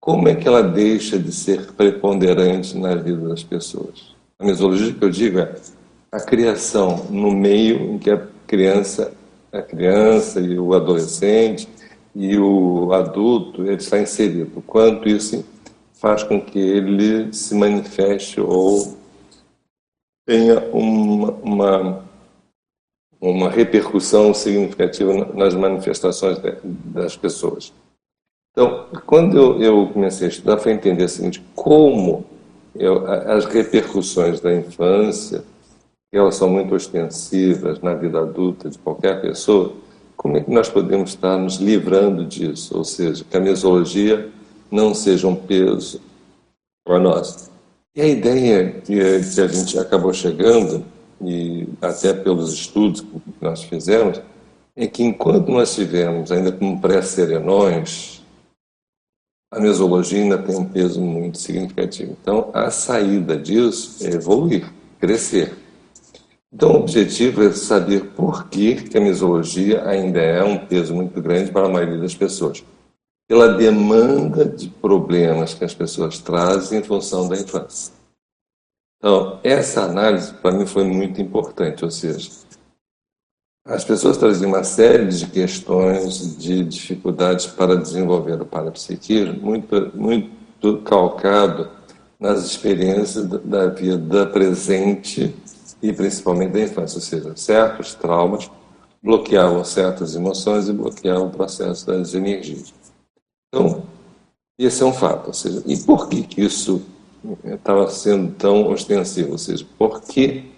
Como 0.00 0.28
é 0.28 0.34
que 0.34 0.48
ela 0.48 0.62
deixa 0.62 1.18
de 1.18 1.30
ser 1.30 1.72
preponderante 1.72 2.76
na 2.76 2.94
vida 2.96 3.28
das 3.28 3.42
pessoas? 3.44 4.12
A 4.38 4.44
mesologia 4.44 4.92
que 4.92 5.04
eu 5.04 5.08
digo 5.08 5.38
é 5.38 5.54
a 6.10 6.20
criação 6.20 7.06
no 7.08 7.30
meio 7.30 7.94
em 7.94 7.98
que 7.98 8.10
a 8.10 8.26
criança, 8.52 9.14
a 9.50 9.62
criança 9.62 10.38
e 10.38 10.58
o 10.58 10.74
adolescente 10.74 11.66
e 12.14 12.36
o 12.36 12.92
adulto 12.92 13.62
ele 13.62 13.76
está 13.76 13.98
inserido. 13.98 14.62
Quanto 14.66 15.08
isso 15.08 15.42
faz 15.94 16.22
com 16.22 16.38
que 16.38 16.58
ele 16.58 17.32
se 17.32 17.54
manifeste 17.54 18.42
ou 18.42 18.94
tenha 20.26 20.60
uma, 20.70 21.30
uma, 21.30 22.04
uma 23.18 23.48
repercussão 23.48 24.34
significativa 24.34 25.14
nas 25.32 25.54
manifestações 25.54 26.38
das 26.62 27.16
pessoas. 27.16 27.72
Então, 28.50 28.86
quando 29.06 29.38
eu, 29.38 29.62
eu 29.62 29.88
comecei 29.94 30.26
a 30.26 30.30
estudar, 30.30 30.58
foi 30.58 30.72
entender 30.72 31.04
o 31.04 31.08
seguinte: 31.08 31.42
como 31.54 32.26
eu, 32.74 33.06
as 33.10 33.46
repercussões 33.46 34.40
da 34.40 34.54
infância 34.54 35.42
elas 36.18 36.34
são 36.36 36.48
muito 36.48 36.74
ostensivas 36.74 37.80
na 37.80 37.94
vida 37.94 38.20
adulta 38.20 38.68
de 38.68 38.78
qualquer 38.78 39.20
pessoa, 39.20 39.72
como 40.16 40.36
é 40.36 40.40
que 40.40 40.50
nós 40.50 40.68
podemos 40.68 41.10
estar 41.10 41.36
nos 41.38 41.56
livrando 41.56 42.24
disso? 42.24 42.76
Ou 42.76 42.84
seja, 42.84 43.24
que 43.24 43.36
a 43.36 43.40
mesologia 43.40 44.30
não 44.70 44.94
seja 44.94 45.26
um 45.26 45.34
peso 45.34 46.00
para 46.84 47.00
nós. 47.00 47.50
E 47.94 48.00
a 48.00 48.06
ideia 48.06 48.80
que, 48.84 49.00
a 49.00 49.46
gente 49.48 49.78
acabou 49.78 50.12
chegando, 50.12 50.84
e 51.20 51.68
até 51.80 52.12
pelos 52.12 52.52
estudos 52.52 53.00
que 53.00 53.20
nós 53.40 53.62
fizemos, 53.64 54.20
é 54.76 54.86
que 54.86 55.02
enquanto 55.02 55.50
nós 55.50 55.70
estivermos 55.70 56.30
ainda 56.32 56.52
como 56.52 56.80
pré-serenões, 56.80 58.22
a 59.50 59.60
mesologia 59.60 60.22
ainda 60.22 60.38
tem 60.38 60.56
um 60.56 60.64
peso 60.64 61.00
muito 61.00 61.36
significativo. 61.36 62.16
Então, 62.20 62.48
a 62.54 62.70
saída 62.70 63.36
disso 63.36 64.06
é 64.06 64.14
evoluir, 64.14 64.72
crescer. 64.98 65.61
Então, 66.52 66.72
o 66.72 66.80
objetivo 66.80 67.42
é 67.42 67.52
saber 67.52 68.10
por 68.10 68.48
que, 68.48 68.84
a 68.94 69.00
misologia 69.00 69.88
ainda 69.88 70.20
é 70.20 70.44
um 70.44 70.66
peso 70.66 70.94
muito 70.94 71.20
grande 71.22 71.50
para 71.50 71.66
a 71.66 71.70
maioria 71.70 71.98
das 71.98 72.14
pessoas. 72.14 72.62
Pela 73.26 73.54
demanda 73.54 74.44
de 74.44 74.68
problemas 74.68 75.54
que 75.54 75.64
as 75.64 75.72
pessoas 75.72 76.18
trazem 76.18 76.80
em 76.80 76.82
função 76.82 77.26
da 77.26 77.36
infância. 77.36 77.94
Então, 78.98 79.40
essa 79.42 79.84
análise 79.84 80.34
para 80.34 80.52
mim 80.52 80.66
foi 80.66 80.84
muito 80.84 81.22
importante, 81.22 81.84
ou 81.84 81.90
seja, 81.90 82.30
as 83.64 83.84
pessoas 83.84 84.18
traziam 84.18 84.50
uma 84.50 84.62
série 84.62 85.06
de 85.06 85.26
questões, 85.26 86.36
de 86.36 86.64
dificuldades 86.64 87.46
para 87.46 87.76
desenvolver 87.76 88.40
o 88.42 88.44
parapsiquismo, 88.44 89.40
muito, 89.40 89.90
muito 89.94 90.82
calcado 90.82 91.70
nas 92.20 92.44
experiências 92.44 93.24
da 93.26 93.66
vida 93.68 94.26
presente 94.26 95.34
e 95.82 95.92
principalmente 95.92 96.52
da 96.52 96.60
infância, 96.60 96.96
ou 96.96 97.02
seja, 97.02 97.36
certos 97.36 97.94
traumas 97.94 98.50
bloqueavam 99.02 99.64
certas 99.64 100.14
emoções 100.14 100.68
e 100.68 100.72
bloqueavam 100.72 101.26
o 101.26 101.30
processo 101.30 101.86
das 101.86 102.14
energias. 102.14 102.72
Então, 103.48 103.82
esse 104.58 104.82
é 104.82 104.86
um 104.86 104.92
fato, 104.92 105.28
ou 105.28 105.32
seja, 105.32 105.62
e 105.66 105.76
por 105.76 106.08
que, 106.08 106.22
que 106.22 106.42
isso 106.42 106.82
estava 107.44 107.90
sendo 107.90 108.32
tão 108.34 108.70
ostensivo? 108.70 109.32
Ou 109.32 109.38
seja, 109.38 109.66
por 109.76 110.00
que 110.02 110.52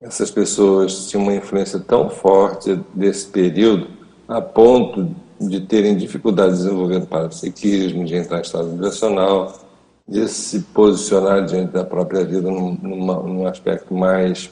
essas 0.00 0.30
pessoas 0.30 1.08
tinham 1.08 1.24
uma 1.24 1.34
influência 1.34 1.80
tão 1.80 2.08
forte 2.08 2.78
desse 2.94 3.26
período 3.26 3.88
a 4.28 4.40
ponto 4.40 5.14
de 5.40 5.60
terem 5.60 5.96
dificuldade 5.96 6.52
de 6.52 6.58
desenvolver 6.58 6.98
o 6.98 7.06
parapsiquismo, 7.06 8.04
de 8.04 8.14
entrar 8.14 8.38
em 8.38 8.42
estado 8.42 8.70
vibracional, 8.70 9.58
de 10.06 10.28
se 10.28 10.60
posicionar 10.60 11.44
diante 11.44 11.72
da 11.72 11.84
própria 11.84 12.24
vida 12.24 12.50
num, 12.50 12.74
num 12.74 13.46
aspecto 13.46 13.94
mais, 13.94 14.50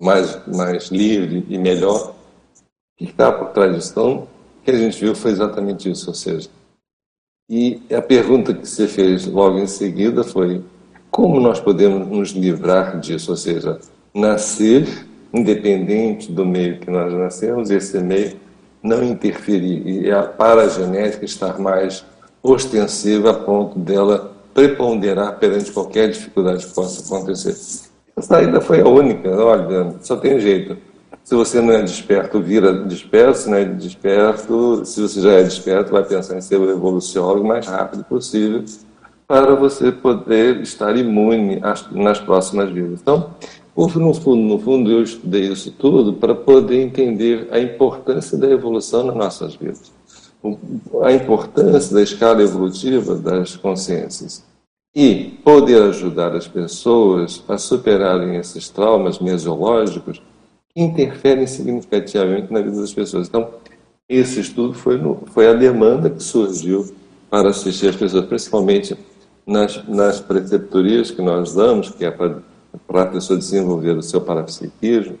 mais, 0.00 0.46
mais 0.46 0.88
livre 0.88 1.46
e 1.48 1.58
melhor. 1.58 2.10
O 2.10 2.14
que 2.96 3.04
está 3.04 3.30
por 3.30 3.50
trás 3.50 3.74
disso? 3.74 3.90
Então, 3.92 4.12
o 4.22 4.28
que 4.64 4.70
a 4.70 4.78
gente 4.78 4.98
viu 4.98 5.14
foi 5.14 5.30
exatamente 5.30 5.90
isso, 5.90 6.08
ou 6.08 6.14
seja, 6.14 6.48
e 7.48 7.82
a 7.92 8.00
pergunta 8.00 8.54
que 8.54 8.64
você 8.64 8.86
fez 8.86 9.26
logo 9.26 9.58
em 9.58 9.66
seguida 9.66 10.22
foi 10.22 10.62
como 11.10 11.40
nós 11.40 11.58
podemos 11.58 12.06
nos 12.06 12.30
livrar 12.30 13.00
disso, 13.00 13.32
ou 13.32 13.36
seja, 13.36 13.80
nascer 14.14 14.86
independente 15.34 16.30
do 16.30 16.46
meio 16.46 16.78
que 16.78 16.88
nós 16.88 17.12
nascemos, 17.12 17.70
esse 17.70 17.98
meio 17.98 18.36
não 18.80 19.02
interferir 19.02 19.86
e 19.86 20.10
a 20.12 20.22
paragenética 20.22 21.24
estar 21.24 21.58
mais 21.58 22.04
ostensiva 22.42 23.30
a 23.30 23.34
ponto 23.34 23.78
dela 23.78 24.32
preponderar 24.54 25.38
perante 25.38 25.70
qualquer 25.70 26.10
dificuldade 26.10 26.66
que 26.66 26.74
possa 26.74 27.02
acontecer. 27.04 27.56
A 28.16 28.22
saída 28.22 28.60
foi 28.60 28.80
a 28.80 28.88
única, 28.88 29.30
olha, 29.30 29.94
só 30.02 30.16
tem 30.16 30.38
jeito. 30.40 30.76
Se 31.22 31.34
você 31.34 31.60
não 31.60 31.72
é 31.72 31.82
desperto, 31.82 32.40
vira 32.40 32.72
desperto, 32.72 33.38
se 33.38 33.50
não 33.50 33.56
é 33.56 33.64
desperto, 33.64 34.84
se 34.84 35.00
você 35.00 35.20
já 35.20 35.32
é 35.32 35.42
desperto, 35.42 35.92
vai 35.92 36.02
pensar 36.02 36.36
em 36.36 36.40
ser 36.40 36.56
o 36.56 36.70
evoluciólogo 36.70 37.44
o 37.44 37.48
mais 37.48 37.66
rápido 37.66 38.02
possível 38.04 38.64
para 39.28 39.54
você 39.54 39.92
poder 39.92 40.60
estar 40.60 40.96
imune 40.96 41.62
nas 41.92 42.18
próximas 42.18 42.68
vidas. 42.70 42.98
Então, 43.00 43.30
no 43.76 44.12
fundo, 44.12 44.42
no 44.42 44.58
fundo, 44.58 44.90
eu 44.90 45.04
estudei 45.04 45.42
isso 45.42 45.70
tudo 45.70 46.14
para 46.14 46.34
poder 46.34 46.82
entender 46.82 47.46
a 47.52 47.60
importância 47.60 48.36
da 48.36 48.50
evolução 48.50 49.04
nas 49.04 49.14
nossas 49.14 49.54
vidas. 49.54 49.92
A 51.02 51.12
importância 51.12 51.94
da 51.94 52.02
escala 52.02 52.42
evolutiva 52.42 53.14
das 53.14 53.56
consciências 53.56 54.44
e 54.94 55.38
poder 55.44 55.82
ajudar 55.82 56.34
as 56.34 56.48
pessoas 56.48 57.42
a 57.48 57.56
superarem 57.58 58.36
esses 58.36 58.68
traumas 58.68 59.18
mesiológicos 59.18 60.20
que 60.74 60.80
interferem 60.80 61.46
significativamente 61.46 62.52
na 62.52 62.60
vida 62.60 62.80
das 62.80 62.92
pessoas. 62.92 63.28
Então, 63.28 63.50
esse 64.08 64.40
estudo 64.40 64.74
foi, 64.74 64.98
no, 64.98 65.22
foi 65.26 65.46
a 65.46 65.52
demanda 65.52 66.10
que 66.10 66.22
surgiu 66.22 66.92
para 67.28 67.50
assistir 67.50 67.88
as 67.88 67.96
pessoas, 67.96 68.24
principalmente 68.24 68.96
nas, 69.46 69.86
nas 69.86 70.20
preceptorias 70.20 71.10
que 71.10 71.22
nós 71.22 71.54
damos, 71.54 71.90
que 71.90 72.04
é 72.04 72.10
para, 72.10 72.42
para 72.88 73.02
a 73.02 73.06
pessoa 73.06 73.38
desenvolver 73.38 73.96
o 73.96 74.02
seu 74.02 74.20
parapsiquismo, 74.20 75.16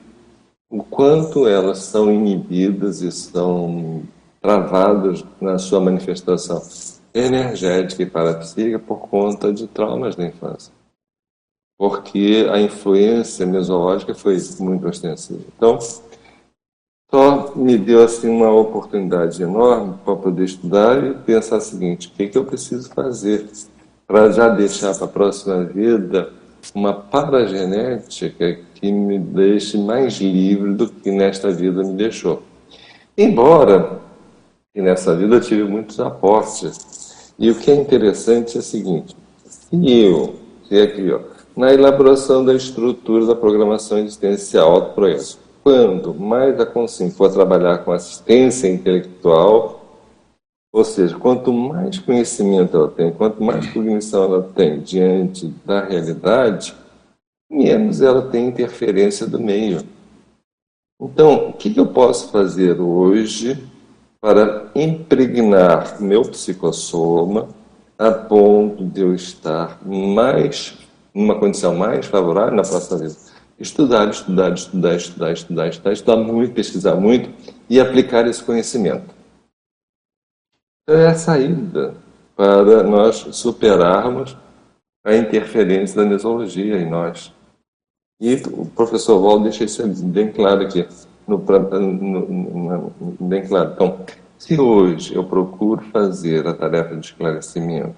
o 0.68 0.82
quanto 0.82 1.46
elas 1.46 1.78
são 1.78 2.12
inibidas 2.12 3.02
e 3.02 3.12
são 3.12 4.02
travadas 4.40 5.24
na 5.40 5.58
sua 5.58 5.80
manifestação 5.80 6.62
energética 7.12 8.02
e 8.02 8.06
parapsíquica 8.06 8.78
por 8.78 9.00
conta 9.00 9.52
de 9.52 9.66
traumas 9.66 10.16
da 10.16 10.26
infância. 10.26 10.72
Porque 11.78 12.46
a 12.50 12.60
influência 12.60 13.46
mesológica 13.46 14.14
foi 14.14 14.38
muito 14.60 14.86
ostensiva. 14.86 15.44
Então, 15.56 15.78
só 17.10 17.52
me 17.56 17.76
deu 17.76 18.04
assim 18.04 18.28
uma 18.28 18.52
oportunidade 18.52 19.42
enorme 19.42 19.94
para 20.04 20.14
poder 20.14 20.44
estudar 20.44 21.02
e 21.02 21.14
pensar 21.14 21.56
o 21.56 21.60
seguinte: 21.60 22.08
o 22.08 22.10
que, 22.12 22.28
que 22.28 22.38
eu 22.38 22.44
preciso 22.44 22.88
fazer 22.90 23.48
para 24.06 24.30
já 24.30 24.48
deixar 24.48 24.94
para 24.94 25.04
a 25.04 25.08
próxima 25.08 25.64
vida 25.64 26.32
uma 26.74 26.92
paragenética 26.92 28.58
que 28.74 28.90
me 28.92 29.18
deixe 29.18 29.78
mais 29.78 30.20
livre 30.20 30.74
do 30.74 30.88
que 30.88 31.10
nesta 31.10 31.50
vida 31.50 31.82
me 31.82 31.94
deixou. 31.94 32.42
Embora 33.16 33.99
e 34.74 34.80
nessa 34.80 35.14
vida 35.16 35.36
eu 35.36 35.40
tive 35.40 35.64
muitos 35.64 35.98
aportes. 36.00 37.34
E 37.38 37.50
o 37.50 37.58
que 37.58 37.70
é 37.70 37.74
interessante 37.74 38.56
é 38.56 38.60
o 38.60 38.62
seguinte: 38.62 39.16
se 39.48 40.00
eu, 40.00 40.36
é 40.70 40.82
aqui, 40.82 41.10
ó, 41.10 41.20
na 41.56 41.72
elaboração 41.72 42.44
da 42.44 42.54
estrutura 42.54 43.26
da 43.26 43.34
programação 43.34 43.98
existencial 43.98 44.80
do 44.80 44.94
projeto, 44.94 45.38
quando 45.62 46.14
mais 46.14 46.58
a 46.60 46.66
consciência 46.66 47.16
for 47.16 47.30
trabalhar 47.32 47.78
com 47.78 47.92
assistência 47.92 48.68
intelectual, 48.68 49.80
ou 50.72 50.84
seja, 50.84 51.18
quanto 51.18 51.52
mais 51.52 51.98
conhecimento 51.98 52.76
ela 52.76 52.88
tem, 52.88 53.12
quanto 53.12 53.42
mais 53.42 53.66
cognição 53.72 54.24
ela 54.24 54.42
tem 54.54 54.80
diante 54.80 55.48
da 55.64 55.84
realidade, 55.84 56.74
menos 57.50 58.00
ela 58.00 58.22
tem 58.22 58.46
interferência 58.46 59.26
do 59.26 59.40
meio. 59.40 59.82
Então, 61.02 61.48
o 61.48 61.52
que 61.54 61.76
eu 61.76 61.86
posso 61.86 62.30
fazer 62.30 62.80
hoje 62.80 63.58
para 64.20 64.70
impregnar 64.74 66.00
meu 66.00 66.22
psicossoma 66.22 67.48
a 67.98 68.10
ponto 68.10 68.84
de 68.84 69.00
eu 69.00 69.14
estar 69.14 69.78
mais, 69.86 70.78
numa 71.14 71.38
condição 71.38 71.74
mais 71.76 72.06
favorável 72.06 72.54
na 72.54 72.62
próxima 72.62 72.98
vida? 72.98 73.16
Estudar, 73.58 74.08
estudar, 74.08 74.52
estudar, 74.52 74.96
estudar, 74.96 75.32
estudar, 75.32 75.68
estudar, 75.68 75.92
estudar 75.92 76.16
muito, 76.16 76.54
pesquisar 76.54 76.94
muito 76.94 77.30
e 77.68 77.78
aplicar 77.78 78.26
esse 78.26 78.42
conhecimento 78.42 79.20
é 80.90 81.06
a 81.06 81.14
saída 81.14 81.94
para 82.36 82.82
nós 82.82 83.26
superarmos 83.32 84.36
a 85.04 85.14
interferência 85.14 86.02
da 86.02 86.08
mesologia 86.08 86.78
em 86.78 86.88
nós. 86.88 87.32
E 88.20 88.34
o 88.52 88.66
professor 88.66 89.20
Val 89.20 89.40
deixa 89.40 89.64
isso 89.64 89.86
bem 90.04 90.32
claro 90.32 90.62
aqui, 90.62 90.86
no, 91.38 91.80
no, 91.80 92.92
no, 93.00 93.28
bem 93.28 93.46
claro. 93.46 93.72
Então, 93.74 94.00
se 94.38 94.60
hoje 94.60 95.14
eu 95.14 95.24
procuro 95.24 95.82
fazer 95.92 96.46
a 96.46 96.54
tarefa 96.54 96.96
de 96.96 97.06
esclarecimento, 97.06 97.94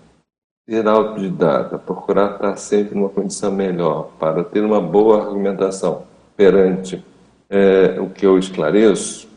ser 0.68 0.86
autodidata, 0.86 1.78
procurar 1.78 2.34
estar 2.34 2.56
sempre 2.56 2.96
numa 2.96 3.08
condição 3.08 3.52
melhor, 3.52 4.10
para 4.18 4.44
ter 4.44 4.64
uma 4.64 4.80
boa 4.80 5.22
argumentação 5.22 6.04
perante 6.36 7.04
é, 7.50 8.00
o 8.00 8.08
que 8.08 8.24
eu 8.24 8.38
esclareço, 8.38 9.28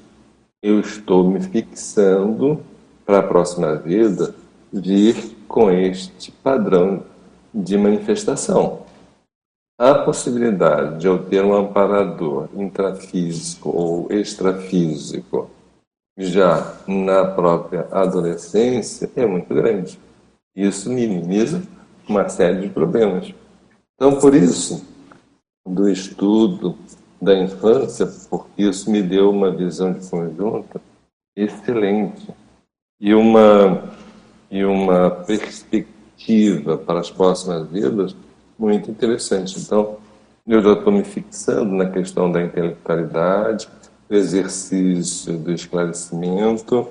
eu 0.63 0.79
estou 0.79 1.29
me 1.29 1.41
fixando 1.41 2.61
para 3.05 3.19
a 3.19 3.23
próxima 3.23 3.75
vida 3.75 4.33
vir 4.71 5.35
com 5.47 5.69
este 5.69 6.31
padrão 6.31 7.03
de 7.53 7.77
manifestação. 7.77 8.84
A 9.77 9.93
possibilidade 9.93 10.99
de 10.99 11.07
eu 11.07 11.25
ter 11.25 11.43
um 11.43 11.53
amparador 11.53 12.47
intrafísico 12.55 13.69
ou 13.69 14.07
extrafísico 14.09 15.49
já 16.17 16.77
na 16.87 17.25
própria 17.25 17.85
adolescência 17.91 19.11
é 19.17 19.25
muito 19.25 19.53
grande. 19.53 19.99
Isso 20.55 20.89
minimiza 20.89 21.61
uma 22.07 22.29
série 22.29 22.61
de 22.61 22.69
problemas. 22.69 23.33
Então, 23.95 24.17
por 24.17 24.33
isso, 24.33 24.87
do 25.67 25.89
estudo 25.89 26.77
da 27.21 27.37
infância, 27.37 28.07
porque 28.29 28.63
isso 28.63 28.89
me 28.89 29.01
deu 29.01 29.29
uma 29.29 29.51
visão 29.51 29.91
de 29.91 30.09
conjunto 30.09 30.79
excelente 31.35 32.33
e 33.01 33.13
uma, 33.13 33.93
e 34.49 34.63
uma 34.63 35.09
perspectiva 35.09 36.77
para 36.77 37.01
as 37.01 37.11
próximas 37.11 37.67
vidas 37.69 38.15
muito 38.57 38.89
interessante. 38.89 39.59
Então, 39.59 39.97
eu 40.47 40.61
já 40.61 40.73
estou 40.73 40.93
me 40.93 41.03
fixando 41.03 41.71
na 41.71 41.89
questão 41.89 42.31
da 42.31 42.41
intelectualidade, 42.41 43.67
do 44.07 44.15
exercício 44.15 45.37
do 45.37 45.51
esclarecimento. 45.51 46.87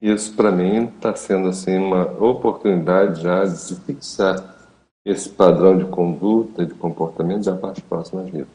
Isso, 0.00 0.34
para 0.36 0.52
mim, 0.52 0.84
está 0.84 1.14
sendo 1.14 1.48
assim, 1.48 1.76
uma 1.76 2.04
oportunidade 2.22 3.22
já 3.22 3.44
de 3.44 3.74
fixar 3.80 4.56
esse 5.04 5.28
padrão 5.28 5.76
de 5.76 5.86
conduta, 5.86 6.66
de 6.66 6.74
comportamento 6.74 7.44
já 7.44 7.56
para 7.56 7.72
as 7.72 7.80
próximas 7.80 8.30
vidas. 8.30 8.48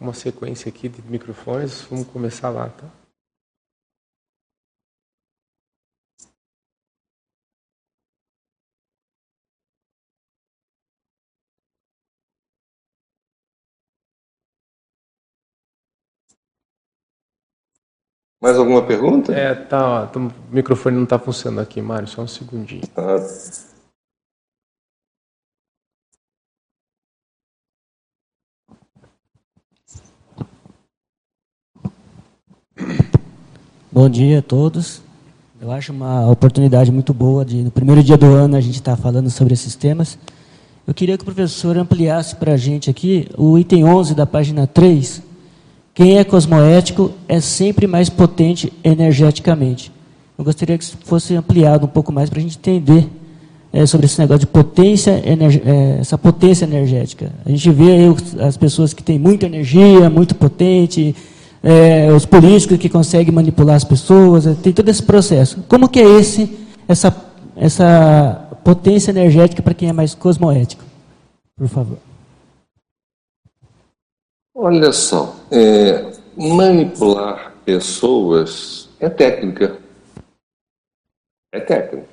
Uma 0.00 0.12
sequência 0.12 0.68
aqui 0.68 0.88
de 0.88 1.02
microfones, 1.02 1.82
vamos 1.82 2.06
começar 2.08 2.50
lá, 2.50 2.68
tá? 2.68 2.99
Mais 18.40 18.56
alguma 18.56 18.80
pergunta? 18.82 19.34
É, 19.34 19.54
tá, 19.54 20.08
ó, 20.14 20.18
o 20.18 20.32
microfone 20.50 20.96
não 20.96 21.04
está 21.04 21.18
funcionando 21.18 21.60
aqui, 21.60 21.82
Mário, 21.82 22.08
só 22.08 22.22
um 22.22 22.26
segundinho. 22.26 22.80
Ah. 22.96 23.18
Bom 33.92 34.08
dia 34.08 34.38
a 34.38 34.42
todos. 34.42 35.02
Eu 35.60 35.70
acho 35.70 35.92
uma 35.92 36.30
oportunidade 36.30 36.90
muito 36.90 37.12
boa 37.12 37.44
de, 37.44 37.62
no 37.62 37.70
primeiro 37.70 38.02
dia 38.02 38.16
do 38.16 38.24
ano, 38.24 38.56
a 38.56 38.60
gente 38.60 38.76
estar 38.76 38.96
tá 38.96 39.02
falando 39.02 39.28
sobre 39.28 39.52
esses 39.52 39.74
temas. 39.74 40.16
Eu 40.86 40.94
queria 40.94 41.18
que 41.18 41.22
o 41.22 41.26
professor 41.26 41.76
ampliasse 41.76 42.34
para 42.36 42.54
a 42.54 42.56
gente 42.56 42.88
aqui 42.88 43.28
o 43.36 43.58
item 43.58 43.84
11 43.84 44.14
da 44.14 44.24
página 44.24 44.66
3, 44.66 45.22
quem 45.94 46.18
é 46.18 46.24
cosmoético 46.24 47.12
é 47.28 47.40
sempre 47.40 47.86
mais 47.86 48.08
potente 48.08 48.72
energeticamente. 48.82 49.92
Eu 50.38 50.44
gostaria 50.44 50.78
que 50.78 50.84
fosse 51.04 51.34
ampliado 51.34 51.84
um 51.84 51.88
pouco 51.88 52.12
mais 52.12 52.30
para 52.30 52.38
a 52.38 52.42
gente 52.42 52.56
entender 52.56 53.08
é, 53.72 53.84
sobre 53.86 54.06
esse 54.06 54.18
negócio 54.18 54.40
de 54.40 54.46
potência, 54.46 55.10
é, 55.10 56.00
essa 56.00 56.16
potência 56.16 56.64
energética. 56.64 57.30
A 57.44 57.50
gente 57.50 57.70
vê 57.70 57.92
aí 57.92 58.16
as 58.40 58.56
pessoas 58.56 58.92
que 58.92 59.02
têm 59.02 59.18
muita 59.18 59.46
energia, 59.46 60.08
muito 60.08 60.34
potente, 60.34 61.14
é, 61.62 62.10
os 62.12 62.24
políticos 62.24 62.78
que 62.78 62.88
conseguem 62.88 63.32
manipular 63.32 63.76
as 63.76 63.84
pessoas, 63.84 64.44
tem 64.62 64.72
todo 64.72 64.88
esse 64.88 65.02
processo. 65.02 65.62
Como 65.68 65.88
que 65.88 66.00
é 66.00 66.18
esse, 66.18 66.50
essa, 66.88 67.14
essa 67.56 68.48
potência 68.64 69.10
energética 69.10 69.62
para 69.62 69.74
quem 69.74 69.88
é 69.88 69.92
mais 69.92 70.14
cosmoético? 70.14 70.82
Por 71.56 71.68
favor. 71.68 71.98
Olha 74.62 74.92
só, 74.92 75.34
é, 75.50 76.12
manipular 76.36 77.54
pessoas 77.64 78.90
é 79.00 79.08
técnica. 79.08 79.78
É 81.50 81.60
técnica. 81.60 82.06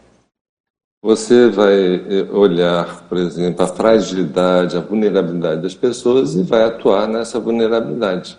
Você 1.03 1.49
vai 1.49 1.95
é, 1.95 2.23
olhar, 2.31 3.05
por 3.09 3.17
exemplo, 3.17 3.65
a 3.65 3.67
fragilidade, 3.67 4.77
a 4.77 4.79
vulnerabilidade 4.79 5.61
das 5.61 5.75
pessoas 5.75 6.35
e 6.35 6.43
vai 6.43 6.63
atuar 6.63 7.05
nessa 7.05 7.37
vulnerabilidade. 7.37 8.37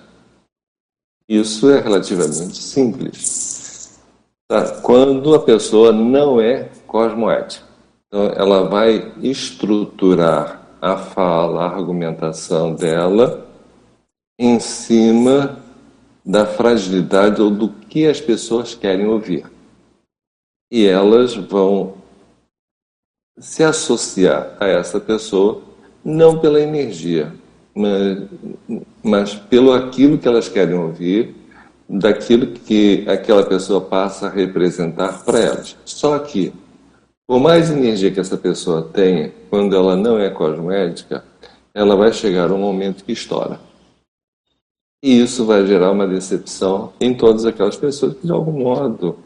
Isso 1.29 1.71
é 1.71 1.79
relativamente 1.79 2.57
simples. 2.57 4.01
Tá? 4.49 4.81
Quando 4.81 5.35
a 5.35 5.41
pessoa 5.41 5.93
não 5.93 6.41
é 6.41 6.71
cosmoética. 6.87 7.67
Então, 8.07 8.25
ela 8.35 8.71
vai 8.71 9.13
estruturar 9.21 10.67
a 10.81 10.97
fala, 10.97 11.65
a 11.65 11.77
argumentação 11.77 12.75
dela 12.75 13.48
em 14.39 14.61
cima 14.61 15.59
da 16.25 16.47
fragilidade 16.47 17.41
ou 17.43 17.51
do 17.51 17.69
que 17.69 18.07
as 18.07 18.21
pessoas 18.21 18.75
querem 18.75 19.07
ouvir. 19.07 19.45
E 20.71 20.87
elas 20.87 21.35
vão 21.35 21.95
se 23.39 23.65
associar 23.65 24.57
a 24.61 24.67
essa 24.67 25.01
pessoa 25.01 25.63
não 26.05 26.39
pela 26.39 26.61
energia, 26.61 27.33
mas, 27.75 28.23
mas 29.03 29.35
pelo 29.35 29.73
aquilo 29.73 30.19
que 30.19 30.29
elas 30.29 30.49
querem 30.49 30.75
ouvir, 30.75 31.35
daquilo 31.89 32.49
que 32.49 33.05
aquela 33.09 33.45
pessoa 33.45 33.81
passa 33.81 34.27
a 34.27 34.31
representar 34.31 35.25
para 35.25 35.39
elas. 35.39 35.77
Só 35.85 36.19
que, 36.19 36.53
por 37.27 37.41
mais 37.41 37.71
energia 37.71 38.11
que 38.11 38.21
essa 38.21 38.37
pessoa 38.37 38.83
tenha, 38.83 39.33
quando 39.49 39.75
ela 39.75 39.97
não 39.97 40.19
é 40.19 40.29
cosmética, 40.29 41.25
ela 41.75 41.97
vai 41.97 42.13
chegar 42.13 42.53
um 42.53 42.59
momento 42.59 43.05
que 43.05 43.13
estoura. 43.13 43.68
E 45.03 45.21
isso 45.21 45.45
vai 45.45 45.65
gerar 45.67 45.93
uma 45.93 46.07
decepção 46.07 46.93
em 47.01 47.15
todas 47.15 47.45
aquelas 47.45 47.77
pessoas 47.77 48.15
que, 48.15 48.27
de 48.27 48.33
algum 48.33 48.53
modo, 48.53 49.17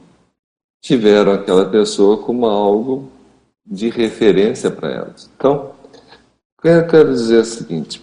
tiveram 0.83 1.33
aquela 1.33 1.65
pessoa 1.65 2.19
como 2.19 2.47
algo 2.47 3.09
de 3.65 3.89
referência 3.89 4.71
para 4.71 4.91
elas. 4.91 5.31
Então, 5.35 5.73
eu 6.63 6.87
quero 6.87 7.13
dizer 7.13 7.39
é 7.39 7.41
o 7.41 7.45
seguinte: 7.45 8.03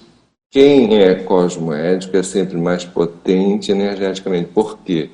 quem 0.50 0.98
é 0.98 1.16
cosmoético 1.16 2.18
é 2.18 2.24
sempre 2.24 2.58
mais 2.58 2.84
potente 2.84 3.72
energeticamente. 3.72 4.52
Por 4.52 4.80
quê? 4.80 5.12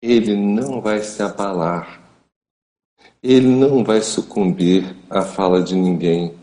Ele 0.00 0.36
não 0.36 0.80
vai 0.80 1.02
se 1.02 1.22
abalar. 1.22 2.00
Ele 3.22 3.48
não 3.48 3.82
vai 3.82 4.00
sucumbir 4.00 4.96
à 5.10 5.22
fala 5.22 5.62
de 5.62 5.74
ninguém. 5.74 6.34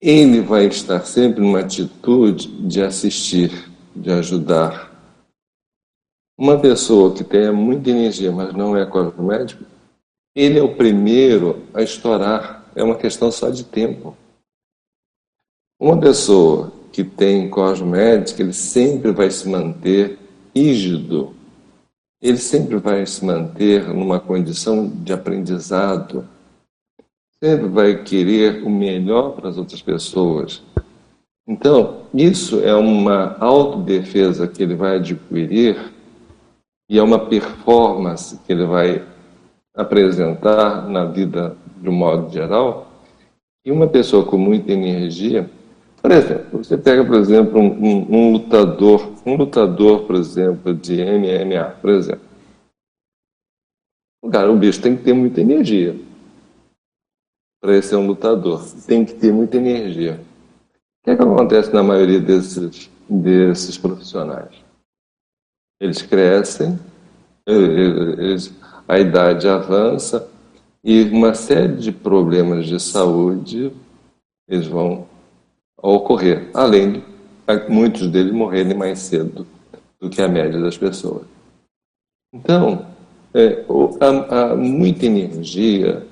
Ele 0.00 0.40
vai 0.40 0.66
estar 0.66 1.00
sempre 1.00 1.40
numa 1.40 1.60
atitude 1.60 2.46
de 2.68 2.82
assistir, 2.82 3.70
de 3.94 4.10
ajudar. 4.12 4.88
Uma 6.38 6.58
pessoa 6.58 7.12
que 7.12 7.24
tenha 7.24 7.52
muita 7.52 7.90
energia, 7.90 8.30
mas 8.30 8.54
não 8.54 8.76
é 8.76 8.86
cosmoético, 8.86 9.64
ele 10.36 10.56
é 10.56 10.62
o 10.62 10.76
primeiro 10.76 11.64
a 11.74 11.82
estourar. 11.82 12.64
É 12.76 12.82
uma 12.82 12.94
questão 12.94 13.32
só 13.32 13.50
de 13.50 13.64
tempo. 13.64 14.16
Uma 15.80 15.98
pessoa 15.98 16.72
que 16.92 17.02
tem 17.02 17.50
cosmética, 17.50 18.40
ele 18.40 18.52
sempre 18.52 19.10
vai 19.10 19.30
se 19.30 19.48
manter 19.48 20.16
rígido, 20.54 21.34
ele 22.20 22.38
sempre 22.38 22.76
vai 22.76 23.04
se 23.06 23.24
manter 23.24 23.88
numa 23.88 24.18
condição 24.18 24.88
de 24.88 25.12
aprendizado, 25.12 26.28
sempre 27.42 27.68
vai 27.68 28.02
querer 28.02 28.64
o 28.64 28.70
melhor 28.70 29.32
para 29.32 29.48
as 29.48 29.56
outras 29.56 29.80
pessoas. 29.80 30.62
Então, 31.46 32.02
isso 32.12 32.60
é 32.60 32.74
uma 32.74 33.36
autodefesa 33.38 34.46
que 34.46 34.62
ele 34.62 34.74
vai 34.74 34.96
adquirir 34.96 35.92
e 36.90 36.98
é 36.98 37.02
uma 37.02 37.18
performance 37.18 38.38
que 38.44 38.52
ele 38.52 38.66
vai 38.66 39.04
apresentar 39.74 40.88
na 40.88 41.04
vida 41.04 41.56
de 41.80 41.88
um 41.88 41.92
modo 41.92 42.30
geral. 42.30 42.90
E 43.64 43.70
uma 43.70 43.86
pessoa 43.86 44.24
com 44.24 44.36
muita 44.36 44.72
energia, 44.72 45.48
por 46.02 46.10
exemplo, 46.10 46.62
você 46.62 46.76
pega, 46.76 47.04
por 47.04 47.14
exemplo, 47.14 47.60
um, 47.60 47.66
um, 47.66 48.16
um, 48.16 48.32
lutador, 48.32 49.12
um 49.24 49.36
lutador, 49.36 50.04
por 50.04 50.16
exemplo, 50.16 50.74
de 50.74 50.96
MMA, 50.96 51.76
por 51.80 51.90
exemplo. 51.90 52.28
O 54.22 54.28
cara, 54.28 54.50
o 54.50 54.56
bicho 54.56 54.82
tem 54.82 54.96
que 54.96 55.04
ter 55.04 55.12
muita 55.12 55.40
energia 55.40 56.07
para 57.60 57.80
ser 57.82 57.96
um 57.96 58.06
lutador. 58.06 58.64
Tem 58.86 59.04
que 59.04 59.14
ter 59.14 59.32
muita 59.32 59.56
energia. 59.56 60.20
O 61.00 61.04
que, 61.04 61.10
é 61.10 61.16
que 61.16 61.22
acontece 61.22 61.72
na 61.72 61.82
maioria 61.82 62.20
desses, 62.20 62.90
desses 63.08 63.76
profissionais? 63.76 64.54
Eles 65.80 66.02
crescem, 66.02 66.78
eles, 67.46 68.52
a 68.86 68.98
idade 68.98 69.48
avança 69.48 70.28
e 70.82 71.02
uma 71.04 71.34
série 71.34 71.76
de 71.76 71.92
problemas 71.92 72.66
de 72.66 72.80
saúde 72.80 73.72
eles 74.48 74.66
vão 74.66 75.06
ocorrer, 75.76 76.50
além 76.54 76.92
de 76.92 77.02
muitos 77.68 78.08
deles 78.08 78.32
morrerem 78.32 78.76
mais 78.76 78.98
cedo 79.00 79.46
do 80.00 80.08
que 80.08 80.22
a 80.22 80.28
média 80.28 80.60
das 80.60 80.76
pessoas. 80.76 81.26
Então, 82.32 82.86
é, 83.34 83.64
a, 84.00 84.52
a 84.52 84.56
muita 84.56 85.06
energia 85.06 86.06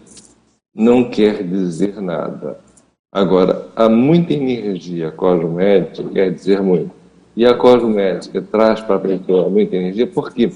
não 0.77 1.09
quer 1.09 1.43
dizer 1.43 2.01
nada. 2.01 2.59
Agora, 3.11 3.68
a 3.74 3.89
muita 3.89 4.35
energia 4.35 5.11
cosmética 5.11 6.09
quer 6.11 6.31
dizer 6.33 6.61
muito. 6.61 6.91
E 7.35 7.47
a 7.47 7.55
cosmética 7.55 8.43
traz 8.43 8.81
para 8.81 8.97
a 8.97 9.01
pessoa 9.01 9.49
muita 9.49 9.77
energia, 9.77 10.07
porque 10.07 10.53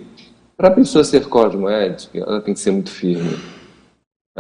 para 0.56 0.68
a 0.68 0.72
pessoa 0.72 1.02
ser 1.02 1.26
cosmética, 1.26 2.18
ela 2.18 2.40
tem 2.40 2.52
que 2.52 2.60
ser 2.60 2.70
muito 2.70 2.90
firme 2.90 3.38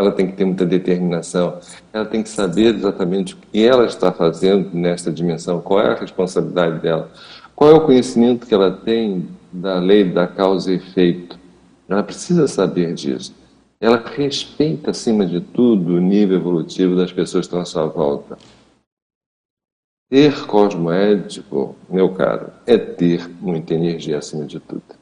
ela 0.00 0.12
tem 0.12 0.26
que 0.26 0.32
ter 0.32 0.44
muita 0.44 0.64
determinação, 0.64 1.58
ela 1.92 2.06
tem 2.06 2.22
que 2.22 2.28
saber 2.28 2.74
exatamente 2.74 3.34
o 3.34 3.36
que 3.36 3.64
ela 3.64 3.84
está 3.84 4.12
fazendo 4.12 4.70
nesta 4.72 5.10
dimensão, 5.12 5.60
qual 5.60 5.80
é 5.80 5.92
a 5.92 5.94
responsabilidade 5.94 6.78
dela, 6.80 7.10
qual 7.54 7.70
é 7.70 7.74
o 7.74 7.80
conhecimento 7.84 8.46
que 8.46 8.54
ela 8.54 8.70
tem 8.70 9.28
da 9.52 9.78
lei 9.78 10.04
da 10.04 10.26
causa 10.26 10.72
e 10.72 10.76
efeito. 10.76 11.38
Ela 11.88 12.02
precisa 12.02 12.46
saber 12.46 12.94
disso. 12.94 13.34
Ela 13.80 13.96
respeita, 13.96 14.90
acima 14.90 15.26
de 15.26 15.40
tudo, 15.40 15.94
o 15.94 16.00
nível 16.00 16.36
evolutivo 16.36 16.94
das 16.94 17.12
pessoas 17.12 17.46
que 17.46 17.54
estão 17.54 17.60
à 17.60 17.64
sua 17.64 17.86
volta. 17.86 18.36
Ter 20.10 20.46
cosmoético, 20.46 21.76
meu 21.88 22.14
caro, 22.14 22.52
é 22.66 22.76
ter 22.76 23.26
muita 23.40 23.74
energia 23.74 24.18
acima 24.18 24.44
de 24.44 24.60
tudo. 24.60 25.00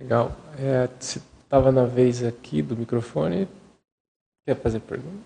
Legal. 0.00 0.32
É, 0.58 0.88
se 0.98 1.18
estava 1.42 1.70
na 1.70 1.84
vez 1.84 2.24
aqui 2.24 2.62
do 2.62 2.74
microfone, 2.74 3.46
quer 4.46 4.56
fazer 4.56 4.80
pergunta? 4.80 5.22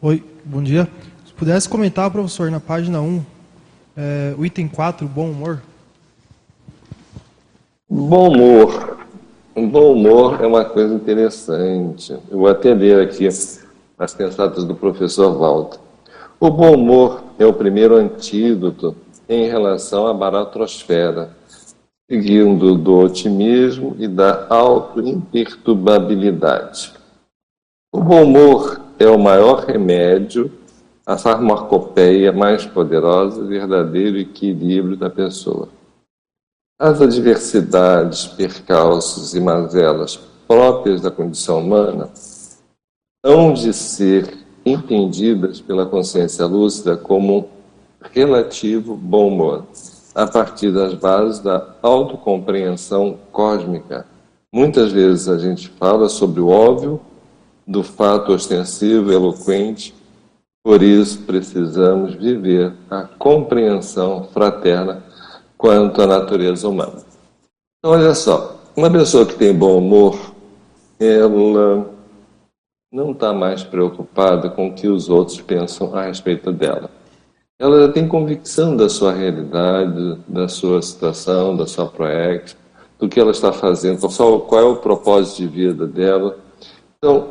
Oi, 0.00 0.20
bom 0.42 0.62
dia. 0.62 0.86
Se 1.26 1.34
pudesse 1.34 1.68
comentar, 1.68 2.10
professor, 2.10 2.50
na 2.50 2.60
página 2.60 3.02
1, 3.02 3.35
é, 3.96 4.34
o 4.36 4.44
item 4.44 4.68
4, 4.68 5.08
bom 5.08 5.30
humor. 5.30 5.62
Bom 7.88 8.28
humor. 8.28 8.98
Bom 9.54 9.92
humor 9.92 10.42
é 10.42 10.46
uma 10.46 10.64
coisa 10.64 10.94
interessante. 10.94 12.12
Eu 12.30 12.38
vou 12.38 12.48
até 12.48 12.74
ler 12.74 13.00
aqui 13.00 13.26
as 13.26 14.14
pensadas 14.14 14.64
do 14.64 14.74
professor 14.74 15.36
Walter. 15.38 15.78
O 16.38 16.50
bom 16.50 16.74
humor 16.74 17.24
é 17.38 17.46
o 17.46 17.52
primeiro 17.52 17.96
antídoto 17.96 18.94
em 19.28 19.48
relação 19.48 20.06
à 20.06 20.12
baratrosfera 20.12 21.34
seguindo 22.08 22.76
do 22.76 22.98
otimismo 22.98 23.96
e 23.98 24.06
da 24.06 24.46
auto-imperturbabilidade. 24.48 26.92
O 27.92 28.00
bom 28.00 28.22
humor 28.22 28.80
é 28.98 29.08
o 29.08 29.18
maior 29.18 29.64
remédio, 29.64 30.52
a 31.06 31.16
farmacopeia 31.16 32.32
mais 32.32 32.66
poderosa 32.66 33.44
verdadeiro 33.44 34.18
equilíbrio 34.18 34.96
da 34.96 35.08
pessoa. 35.08 35.68
As 36.78 37.00
adversidades, 37.00 38.26
percalços 38.26 39.32
e 39.32 39.40
mazelas 39.40 40.16
próprias 40.48 41.00
da 41.00 41.10
condição 41.10 41.60
humana 41.60 42.10
hão 43.24 43.54
de 43.54 43.72
ser 43.72 44.36
entendidas 44.64 45.60
pela 45.60 45.86
consciência 45.86 46.44
lúcida 46.44 46.96
como 46.96 47.48
relativo 48.12 48.96
bom 48.96 49.28
humor 49.28 49.64
a 50.12 50.26
partir 50.26 50.72
das 50.72 50.94
bases 50.94 51.40
da 51.40 51.76
autocompreensão 51.82 53.18
cósmica. 53.30 54.06
Muitas 54.52 54.90
vezes 54.90 55.28
a 55.28 55.38
gente 55.38 55.68
fala 55.68 56.08
sobre 56.08 56.40
o 56.40 56.48
óbvio, 56.48 57.00
do 57.66 57.82
fato 57.82 58.32
ostensivo, 58.32 59.12
eloquente, 59.12 59.94
por 60.66 60.82
isso 60.82 61.22
precisamos 61.22 62.16
viver 62.16 62.74
a 62.90 63.04
compreensão 63.04 64.24
fraterna 64.32 65.00
quanto 65.56 66.02
à 66.02 66.08
natureza 66.08 66.68
humana. 66.68 67.04
Então, 67.78 67.92
olha 67.92 68.12
só, 68.16 68.56
uma 68.76 68.90
pessoa 68.90 69.24
que 69.24 69.36
tem 69.36 69.54
bom 69.54 69.78
humor, 69.78 70.18
ela 70.98 71.88
não 72.92 73.12
está 73.12 73.32
mais 73.32 73.62
preocupada 73.62 74.50
com 74.50 74.66
o 74.66 74.74
que 74.74 74.88
os 74.88 75.08
outros 75.08 75.40
pensam 75.40 75.94
a 75.94 76.02
respeito 76.02 76.50
dela 76.50 76.90
ela 77.58 77.88
tem 77.90 78.06
convicção 78.08 78.76
da 78.76 78.88
sua 78.88 79.12
realidade, 79.12 80.18
da 80.28 80.48
sua 80.48 80.82
situação, 80.82 81.56
da 81.56 81.66
sua 81.66 81.86
proex, 81.86 82.56
do 82.98 83.08
que 83.08 83.18
ela 83.18 83.30
está 83.30 83.52
fazendo, 83.52 84.00
qual 84.46 84.60
é 84.60 84.64
o 84.64 84.76
propósito 84.76 85.38
de 85.38 85.46
vida 85.46 85.86
dela. 85.86 86.36
Então, 86.98 87.30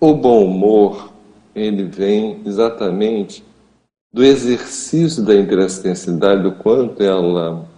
o 0.00 0.14
bom 0.14 0.44
humor, 0.46 1.09
ele 1.54 1.84
vem 1.84 2.40
exatamente 2.44 3.44
do 4.12 4.24
exercício 4.24 5.24
da 5.24 5.34
interassistencialidade, 5.34 6.42
do 6.42 6.52
quanto 6.52 7.02
ela 7.02 7.68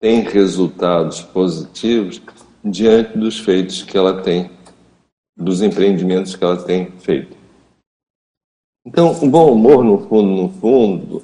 tem 0.00 0.20
resultados 0.20 1.22
positivos 1.22 2.20
diante 2.64 3.16
dos 3.16 3.38
feitos 3.38 3.82
que 3.82 3.96
ela 3.96 4.20
tem, 4.22 4.50
dos 5.36 5.62
empreendimentos 5.62 6.34
que 6.34 6.44
ela 6.44 6.56
tem 6.56 6.90
feito. 6.98 7.36
Então, 8.84 9.12
o 9.22 9.28
bom 9.28 9.52
humor, 9.52 9.84
no 9.84 9.98
fundo, 10.06 10.42
no 10.42 10.48
fundo, 10.48 11.22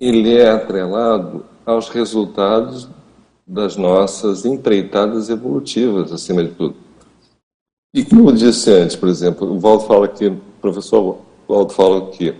ele 0.00 0.36
é 0.36 0.50
atrelado 0.50 1.44
aos 1.64 1.88
resultados 1.88 2.88
das 3.46 3.76
nossas 3.76 4.44
empreitadas 4.44 5.28
evolutivas, 5.28 6.12
acima 6.12 6.42
de 6.44 6.50
tudo. 6.50 6.76
E 7.94 8.04
como 8.04 8.30
eu 8.30 8.34
disse 8.34 8.70
antes, 8.70 8.96
por 8.96 9.08
exemplo, 9.08 9.50
o 9.50 9.58
Valdo 9.58 9.84
fala 9.84 10.06
o 10.06 10.08
professor 10.64 11.18
Valdo 11.46 11.74
fala 11.74 12.06
que 12.06 12.34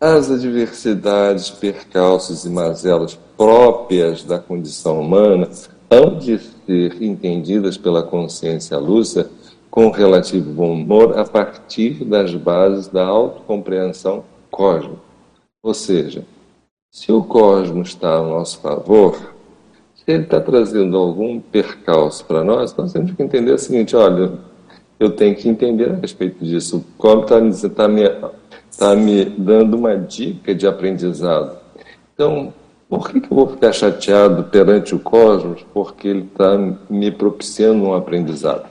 as 0.00 0.30
adversidades, 0.30 1.50
percalços 1.50 2.44
e 2.44 2.48
mazelas 2.48 3.18
próprias 3.36 4.22
da 4.22 4.38
condição 4.38 5.00
humana 5.00 5.48
hão 5.90 6.16
de 6.16 6.38
ser 6.38 7.02
entendidas 7.02 7.76
pela 7.76 8.04
consciência 8.04 8.78
lúcida 8.78 9.28
com 9.68 9.90
relativo 9.90 10.52
bom 10.52 10.72
humor 10.72 11.18
a 11.18 11.24
partir 11.24 12.04
das 12.04 12.32
bases 12.36 12.86
da 12.86 13.04
autocompreensão 13.04 14.22
cósmica. 14.52 15.02
Ou 15.60 15.74
seja, 15.74 16.24
se 16.92 17.10
o 17.10 17.24
cosmos 17.24 17.88
está 17.88 18.18
a 18.18 18.22
nosso 18.22 18.60
favor, 18.60 19.34
se 19.96 20.04
ele 20.06 20.22
está 20.22 20.40
trazendo 20.40 20.96
algum 20.96 21.40
percalço 21.40 22.24
para 22.24 22.44
nós, 22.44 22.72
nós 22.76 22.92
temos 22.92 23.10
que 23.10 23.22
entender 23.22 23.52
o 23.52 23.58
seguinte: 23.58 23.96
olha, 23.96 24.32
eu 24.98 25.10
tenho 25.10 25.34
que 25.34 25.48
entender 25.48 25.90
a 25.90 25.94
respeito 25.94 26.44
disso. 26.44 26.78
O 26.78 26.84
cosmos 26.96 27.64
está 27.64 27.84
tá 27.84 27.88
me, 27.88 28.02
tá 28.76 28.94
me 28.94 29.24
dando 29.24 29.76
uma 29.76 29.96
dica 29.96 30.54
de 30.54 30.66
aprendizado. 30.66 31.58
Então, 32.14 32.52
por 32.88 33.10
que, 33.10 33.20
que 33.20 33.32
eu 33.32 33.36
vou 33.36 33.48
ficar 33.48 33.72
chateado 33.72 34.44
perante 34.44 34.94
o 34.94 34.98
cosmos? 34.98 35.64
Porque 35.74 36.06
ele 36.06 36.28
está 36.32 36.56
me 36.88 37.10
propiciando 37.10 37.84
um 37.84 37.94
aprendizado. 37.94 38.68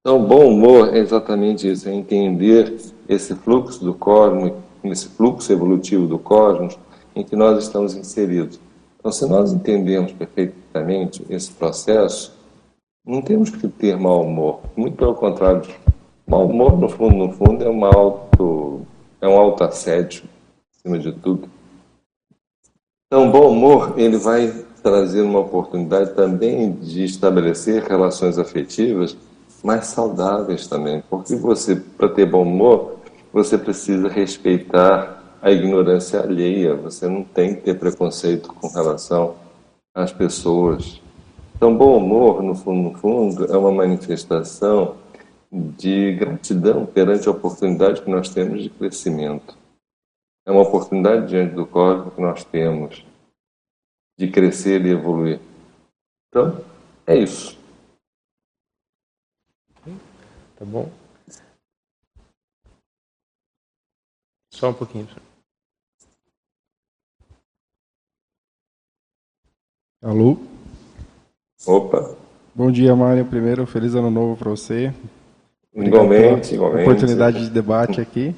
Então, 0.00 0.24
bom 0.24 0.48
humor 0.48 0.94
é 0.94 0.98
exatamente 0.98 1.70
isso, 1.70 1.88
é 1.88 1.92
entender 1.92 2.74
esse 3.08 3.34
fluxo 3.34 3.84
do 3.84 3.92
cosmos, 3.92 4.52
esse 4.84 5.08
fluxo 5.08 5.52
evolutivo 5.52 6.06
do 6.06 6.18
cosmos 6.18 6.78
em 7.14 7.22
que 7.22 7.36
nós 7.36 7.62
estamos 7.62 7.94
inseridos. 7.94 8.58
Então, 8.98 9.12
se 9.12 9.28
nós 9.28 9.52
entendemos 9.52 10.12
perfeitamente 10.12 11.22
esse 11.28 11.50
processo, 11.52 12.32
não 13.08 13.22
temos 13.22 13.48
que 13.48 13.66
ter 13.66 13.96
mau 13.96 14.22
humor. 14.22 14.60
Muito 14.76 14.98
pelo 14.98 15.14
contrário. 15.14 15.62
Mau 16.26 16.46
humor, 16.46 16.78
no 16.78 16.90
fundo, 16.90 17.16
no 17.16 17.32
fundo, 17.32 17.64
é, 17.64 17.68
uma 17.68 17.88
auto, 17.88 18.82
é 19.18 19.26
um 19.26 19.38
alto 19.38 19.64
assédio, 19.64 20.24
acima 20.76 20.98
de 20.98 21.10
tudo. 21.12 21.48
Então, 23.06 23.30
bom 23.30 23.50
humor, 23.50 23.94
ele 23.96 24.18
vai 24.18 24.52
trazer 24.82 25.22
uma 25.22 25.38
oportunidade 25.38 26.12
também 26.14 26.72
de 26.72 27.04
estabelecer 27.04 27.82
relações 27.84 28.38
afetivas 28.38 29.16
mais 29.64 29.86
saudáveis 29.86 30.66
também. 30.66 31.02
Porque 31.08 31.34
você, 31.34 31.76
para 31.76 32.10
ter 32.10 32.26
bom 32.26 32.42
humor, 32.42 32.98
você 33.32 33.56
precisa 33.56 34.06
respeitar 34.06 35.38
a 35.40 35.50
ignorância 35.50 36.20
alheia, 36.20 36.76
você 36.76 37.08
não 37.08 37.24
tem 37.24 37.54
que 37.54 37.62
ter 37.62 37.78
preconceito 37.78 38.52
com 38.52 38.68
relação 38.68 39.34
às 39.94 40.12
pessoas. 40.12 41.00
Então, 41.58 41.76
bom 41.76 41.96
humor, 41.96 42.40
no 42.40 42.54
fundo, 42.54 42.90
no 42.90 42.96
fundo, 42.96 43.44
é 43.52 43.58
uma 43.58 43.72
manifestação 43.72 44.96
de 45.50 46.14
gratidão 46.14 46.86
perante 46.86 47.26
a 47.26 47.32
oportunidade 47.32 48.00
que 48.00 48.08
nós 48.08 48.28
temos 48.28 48.62
de 48.62 48.70
crescimento. 48.70 49.58
É 50.46 50.52
uma 50.52 50.62
oportunidade 50.62 51.26
diante 51.26 51.56
do 51.56 51.66
cosmos 51.66 52.14
que 52.14 52.20
nós 52.20 52.44
temos 52.44 53.04
de 54.16 54.30
crescer 54.30 54.86
e 54.86 54.90
evoluir. 54.90 55.40
Então, 56.28 56.64
é 57.04 57.16
isso. 57.16 57.58
Tá 60.56 60.64
bom? 60.64 60.88
Só 64.54 64.70
um 64.70 64.74
pouquinho. 64.74 65.08
Alô? 70.00 70.57
Opa. 71.66 72.10
Bom 72.54 72.70
dia, 72.70 72.94
Mário. 72.94 73.24
Primeiro, 73.24 73.66
feliz 73.66 73.94
ano 73.94 74.10
novo 74.10 74.36
para 74.36 74.50
você. 74.50 74.92
Igualmente, 75.74 76.54
igualmente. 76.54 76.82
Oportunidade 76.82 77.44
de 77.44 77.50
debate 77.50 78.00
aqui. 78.00 78.34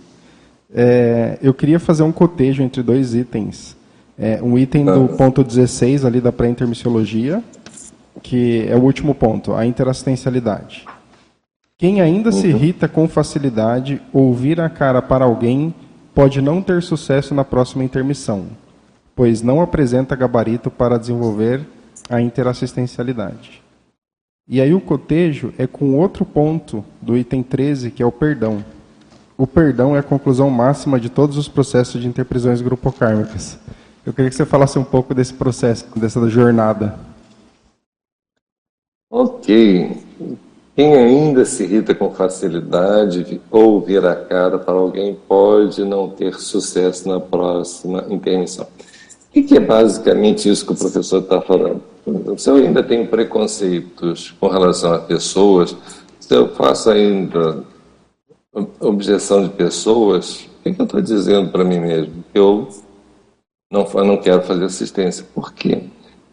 É, 0.73 1.39
eu 1.43 1.53
queria 1.55 1.79
fazer 1.79 2.03
um 2.03 2.13
cotejo 2.13 2.63
entre 2.63 2.83
dois 2.83 3.15
itens. 3.15 3.77
É, 4.19 4.41
um 4.43 4.59
item 4.59 4.85
do 4.85 5.09
ponto 5.17 5.43
16 5.43 6.05
ali 6.05 6.21
da 6.21 6.31
pré-intermissiologia, 6.31 7.43
que 8.23 8.67
é 8.69 8.77
o 8.77 8.81
último 8.81 9.15
ponto, 9.15 9.55
a 9.55 9.65
interassistencialidade. 9.65 10.85
Quem 11.79 12.01
ainda 12.01 12.29
uhum. 12.29 12.37
se 12.37 12.49
irrita 12.49 12.87
com 12.87 13.09
facilidade 13.09 14.03
ou 14.13 14.35
vira 14.35 14.67
a 14.67 14.71
cara 14.71 15.01
para 15.01 15.25
alguém 15.25 15.75
pode 16.15 16.43
não 16.43 16.61
ter 16.61 16.83
sucesso 16.83 17.35
na 17.35 17.45
próxima 17.45 17.83
intermissão 17.83 18.49
pois 19.21 19.43
não 19.43 19.61
apresenta 19.61 20.17
gabarito 20.17 20.71
para 20.71 20.97
desenvolver 20.97 21.61
a 22.11 22.21
interassistencialidade. 22.21 23.63
E 24.49 24.61
aí 24.61 24.75
o 24.75 24.81
cotejo 24.81 25.55
é 25.57 25.67
com 25.67 25.97
outro 25.97 26.25
ponto 26.25 26.85
do 27.01 27.17
item 27.17 27.41
13, 27.41 27.93
que 27.93 28.03
é 28.03 28.07
o 28.07 28.11
perdão. 28.11 28.65
O 29.39 29.47
perdão 29.47 29.95
é 29.95 30.01
a 30.01 30.03
conclusão 30.03 30.51
máxima 30.51 30.99
de 30.99 31.09
todos 31.09 31.39
os 31.39 31.49
processos 31.49 32.01
de 32.01 32.09
interprisões 32.09 32.61
grupocármicas. 32.61 33.57
Eu 34.05 34.13
queria 34.13 34.29
que 34.29 34.35
você 34.35 34.45
falasse 34.45 34.77
um 34.77 34.85
pouco 34.85 35.15
desse 35.15 35.33
processo, 35.33 35.87
dessa 35.97 36.29
jornada. 36.29 36.99
Ok. 39.09 39.97
Quem 40.75 40.95
ainda 40.95 41.45
se 41.45 41.63
irrita 41.65 41.95
com 41.95 42.11
facilidade 42.11 43.41
ou 43.51 43.81
vira 43.81 44.13
a 44.13 44.17
cara 44.17 44.59
para 44.59 44.75
alguém 44.75 45.15
pode 45.29 45.85
não 45.85 46.09
ter 46.09 46.35
sucesso 46.35 47.09
na 47.09 47.21
próxima 47.21 48.05
intermissão. 48.09 48.67
O 49.29 49.43
que 49.43 49.57
é 49.57 49.61
basicamente 49.61 50.49
isso 50.49 50.67
que 50.67 50.73
o 50.73 50.77
professor 50.77 51.23
está 51.23 51.41
falando? 51.41 51.90
Se 52.39 52.51
eu 52.51 52.57
ainda 52.57 52.83
tenho 52.83 53.07
preconceitos 53.07 54.35
com 54.41 54.49
relação 54.49 54.95
a 54.95 54.99
pessoas, 54.99 55.77
se 56.19 56.35
eu 56.35 56.49
faço 56.55 56.91
ainda 56.91 57.65
objeção 58.81 59.43
de 59.45 59.51
pessoas, 59.51 60.49
o 60.65 60.73
que 60.73 60.81
eu 60.81 60.85
estou 60.85 61.01
dizendo 61.01 61.51
para 61.51 61.65
mim 61.65 61.81
mesmo? 61.81 62.25
Que 62.33 62.39
eu 62.39 62.69
não, 63.73 63.87
não 64.05 64.17
quero 64.17 64.43
fazer 64.43 64.65
assistência. 64.65 65.25
Por 65.35 65.53
quê? 65.53 65.85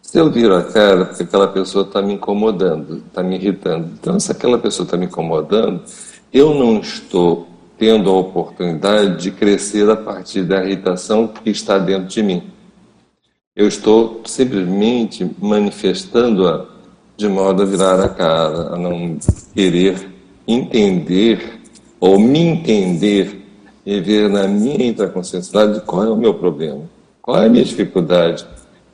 Se 0.01 0.17
eu 0.17 0.31
viro 0.31 0.55
a 0.55 0.63
cara, 0.63 1.05
porque 1.05 1.23
aquela 1.23 1.47
pessoa 1.47 1.83
está 1.83 2.01
me 2.01 2.13
incomodando, 2.13 3.03
está 3.07 3.21
me 3.21 3.35
irritando. 3.35 3.89
Então, 3.99 4.19
se 4.19 4.31
aquela 4.31 4.57
pessoa 4.57 4.85
está 4.85 4.97
me 4.97 5.05
incomodando, 5.05 5.83
eu 6.31 6.53
não 6.55 6.79
estou 6.79 7.47
tendo 7.77 8.09
a 8.09 8.13
oportunidade 8.13 9.21
de 9.21 9.31
crescer 9.31 9.89
a 9.89 9.95
partir 9.95 10.43
da 10.43 10.63
irritação 10.63 11.27
que 11.27 11.49
está 11.49 11.77
dentro 11.77 12.07
de 12.07 12.23
mim. 12.23 12.43
Eu 13.57 13.67
estou 13.67 14.21
simplesmente 14.23 15.27
manifestando-a 15.39 16.67
de 17.17 17.27
modo 17.27 17.63
a 17.63 17.65
virar 17.65 17.99
a 17.99 18.07
cara, 18.07 18.75
a 18.75 18.77
não 18.77 19.17
querer 19.51 20.11
entender 20.47 21.59
ou 21.99 22.19
me 22.19 22.37
entender 22.37 23.43
e 23.83 23.99
ver 23.99 24.29
na 24.29 24.47
minha 24.47 24.85
intraconsciencialidade 24.85 25.83
qual 25.87 26.03
é 26.03 26.09
o 26.11 26.15
meu 26.15 26.35
problema, 26.35 26.83
qual 27.19 27.41
é 27.41 27.47
a 27.47 27.49
minha 27.49 27.63
dificuldade 27.63 28.45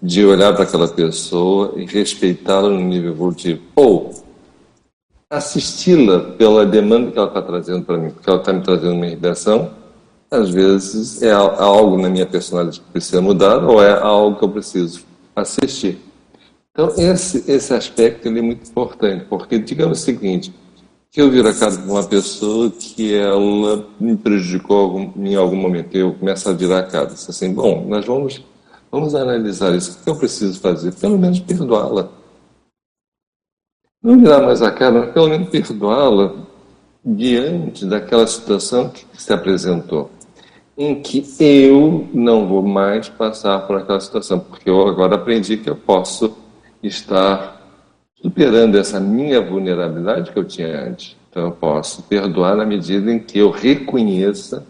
de 0.01 0.25
olhar 0.25 0.53
para 0.53 0.63
aquela 0.63 0.87
pessoa 0.87 1.73
e 1.75 1.85
respeitá-la 1.85 2.69
no 2.69 2.79
nível 2.79 3.11
evolutivo. 3.11 3.59
Ou 3.75 4.11
assisti-la 5.29 6.21
pela 6.37 6.65
demanda 6.65 7.11
que 7.11 7.17
ela 7.17 7.27
está 7.27 7.41
trazendo 7.41 7.83
para 7.83 7.97
mim, 7.97 8.11
porque 8.11 8.29
ela 8.29 8.39
está 8.39 8.53
me 8.53 8.61
trazendo 8.61 8.93
uma 8.93 9.07
irritação 9.07 9.82
às 10.33 10.49
vezes 10.49 11.21
é 11.21 11.31
algo 11.31 12.01
na 12.01 12.09
minha 12.09 12.25
personalidade 12.25 12.81
que 12.81 12.91
precisa 12.91 13.21
mudar 13.21 13.63
ou 13.63 13.81
é 13.83 13.91
algo 13.99 14.37
que 14.37 14.43
eu 14.43 14.49
preciso 14.49 15.05
assistir. 15.35 15.99
Então, 16.71 16.89
esse, 16.97 17.49
esse 17.49 17.71
aspecto 17.73 18.27
ele 18.27 18.39
é 18.39 18.41
muito 18.41 18.67
importante, 18.67 19.25
porque 19.25 19.59
digamos 19.59 19.99
o 19.99 20.01
seguinte, 20.01 20.51
que 21.11 21.21
eu 21.21 21.29
viro 21.29 21.47
a 21.47 21.53
cara 21.53 21.77
de 21.77 21.87
uma 21.87 22.03
pessoa 22.03 22.71
que 22.71 23.13
ela 23.13 23.87
me 23.99 24.17
prejudicou 24.17 25.13
em 25.15 25.35
algum 25.35 25.55
momento, 25.55 25.95
eu 25.95 26.15
começo 26.15 26.49
a 26.49 26.53
virar 26.53 26.79
a 26.79 26.83
cara, 26.83 27.09
assim, 27.13 27.53
bom, 27.53 27.85
nós 27.87 28.03
vamos, 28.03 28.43
vamos 28.91 29.13
analisar 29.13 29.75
isso, 29.75 29.99
o 29.99 30.03
que 30.03 30.09
eu 30.09 30.15
preciso 30.15 30.59
fazer? 30.59 30.95
Pelo 30.95 31.19
menos 31.19 31.39
perdoá-la. 31.39 32.09
Não 34.01 34.17
virar 34.17 34.41
mais 34.41 34.63
a 34.63 34.71
cara, 34.71 34.99
mas 34.99 35.13
pelo 35.13 35.29
menos 35.29 35.49
perdoá-la 35.49 36.33
diante 37.05 37.85
daquela 37.85 38.25
situação 38.25 38.89
que 38.89 39.05
se 39.13 39.31
apresentou 39.31 40.09
em 40.77 41.01
que 41.01 41.23
eu 41.39 42.07
não 42.13 42.47
vou 42.47 42.63
mais 42.63 43.07
passar 43.09 43.59
por 43.67 43.77
aquela 43.77 43.99
situação, 43.99 44.39
porque 44.39 44.69
eu 44.69 44.87
agora 44.87 45.15
aprendi 45.15 45.57
que 45.57 45.69
eu 45.69 45.75
posso 45.75 46.35
estar 46.81 47.61
superando 48.15 48.77
essa 48.77 48.99
minha 48.99 49.41
vulnerabilidade 49.41 50.31
que 50.31 50.39
eu 50.39 50.43
tinha 50.43 50.87
antes. 50.87 51.15
Então 51.29 51.43
eu 51.45 51.51
posso 51.51 52.03
perdoar 52.03 52.55
na 52.55 52.65
medida 52.65 53.11
em 53.11 53.19
que 53.19 53.39
eu 53.39 53.49
reconheça 53.49 54.65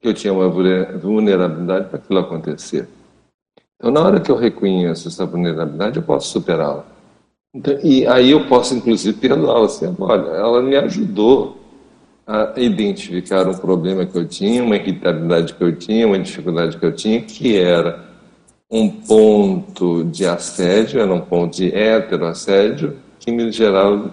que 0.00 0.08
eu 0.08 0.14
tinha 0.14 0.32
uma 0.32 0.48
vulnerabilidade 0.48 1.88
para 1.88 1.98
aquilo 1.98 2.18
acontecer. 2.18 2.88
Então, 3.76 3.90
na 3.90 4.00
hora 4.00 4.20
que 4.20 4.30
eu 4.30 4.36
reconheço 4.36 5.08
essa 5.08 5.26
vulnerabilidade, 5.26 5.96
eu 5.96 6.02
posso 6.02 6.28
superá-la. 6.28 6.84
Então, 7.54 7.78
e 7.82 8.06
aí 8.06 8.30
eu 8.30 8.46
posso, 8.46 8.74
inclusive, 8.74 9.18
perdoá-la. 9.18 9.66
Assim, 9.66 9.94
olha, 9.98 10.28
ela 10.30 10.62
me 10.62 10.76
ajudou 10.76 11.58
a 12.26 12.54
identificar 12.56 13.46
um 13.46 13.54
problema 13.54 14.04
que 14.04 14.18
eu 14.18 14.26
tinha, 14.26 14.64
uma 14.64 14.74
irritabilidade 14.74 15.54
que 15.54 15.62
eu 15.62 15.76
tinha, 15.76 16.06
uma 16.06 16.18
dificuldade 16.18 16.76
que 16.76 16.84
eu 16.84 16.92
tinha, 16.92 17.20
que 17.22 17.56
era 17.56 18.04
um 18.68 18.90
ponto 18.90 20.02
de 20.04 20.26
assédio, 20.26 21.00
era 21.00 21.12
um 21.12 21.20
ponto 21.20 21.56
de 21.56 21.72
heteroassédio, 21.72 22.96
que 23.20 23.30
me 23.30 23.52
gerava 23.52 24.12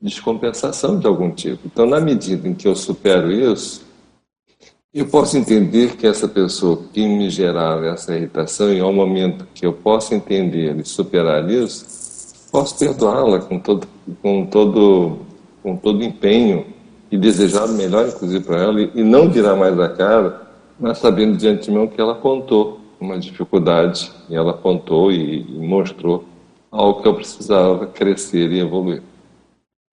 descompensação 0.00 0.98
de 0.98 1.06
algum 1.06 1.30
tipo. 1.30 1.62
Então, 1.64 1.86
na 1.86 1.98
medida 1.98 2.46
em 2.46 2.52
que 2.52 2.68
eu 2.68 2.76
supero 2.76 3.32
isso, 3.32 3.88
eu 4.92 5.06
posso 5.06 5.38
entender 5.38 5.96
que 5.96 6.06
essa 6.06 6.28
pessoa 6.28 6.82
que 6.92 7.06
me 7.06 7.30
gerava 7.30 7.86
essa 7.86 8.14
irritação, 8.14 8.70
e 8.70 8.80
ao 8.80 8.92
momento 8.92 9.46
que 9.54 9.64
eu 9.64 9.72
posso 9.72 10.14
entender 10.14 10.76
e 10.78 10.84
superar 10.84 11.48
isso, 11.48 11.86
posso 12.52 12.76
perdoá-la 12.76 13.38
com 13.38 13.58
todo, 13.58 13.86
com, 14.20 14.44
todo, 14.44 15.18
com 15.62 15.76
todo 15.76 16.02
empenho 16.04 16.66
e 17.10 17.18
desejar 17.18 17.66
o 17.66 17.72
melhor, 17.72 18.06
inclusive, 18.08 18.44
para 18.44 18.60
ela, 18.62 18.80
e, 18.80 18.90
e 18.94 19.02
não 19.02 19.30
virar 19.30 19.56
mais 19.56 19.78
a 19.78 19.88
cara, 19.88 20.48
mas 20.78 20.98
sabendo 20.98 21.36
de 21.36 21.48
antemão 21.48 21.88
que 21.88 22.00
ela 22.00 22.12
apontou 22.12 22.80
uma 23.00 23.18
dificuldade, 23.18 24.12
e 24.28 24.34
ela 24.34 24.52
apontou 24.52 25.10
e, 25.10 25.40
e 25.40 25.66
mostrou 25.66 26.24
algo 26.70 27.02
que 27.02 27.08
eu 27.08 27.14
precisava 27.14 27.86
crescer 27.86 28.52
e 28.52 28.60
evoluir. 28.60 29.02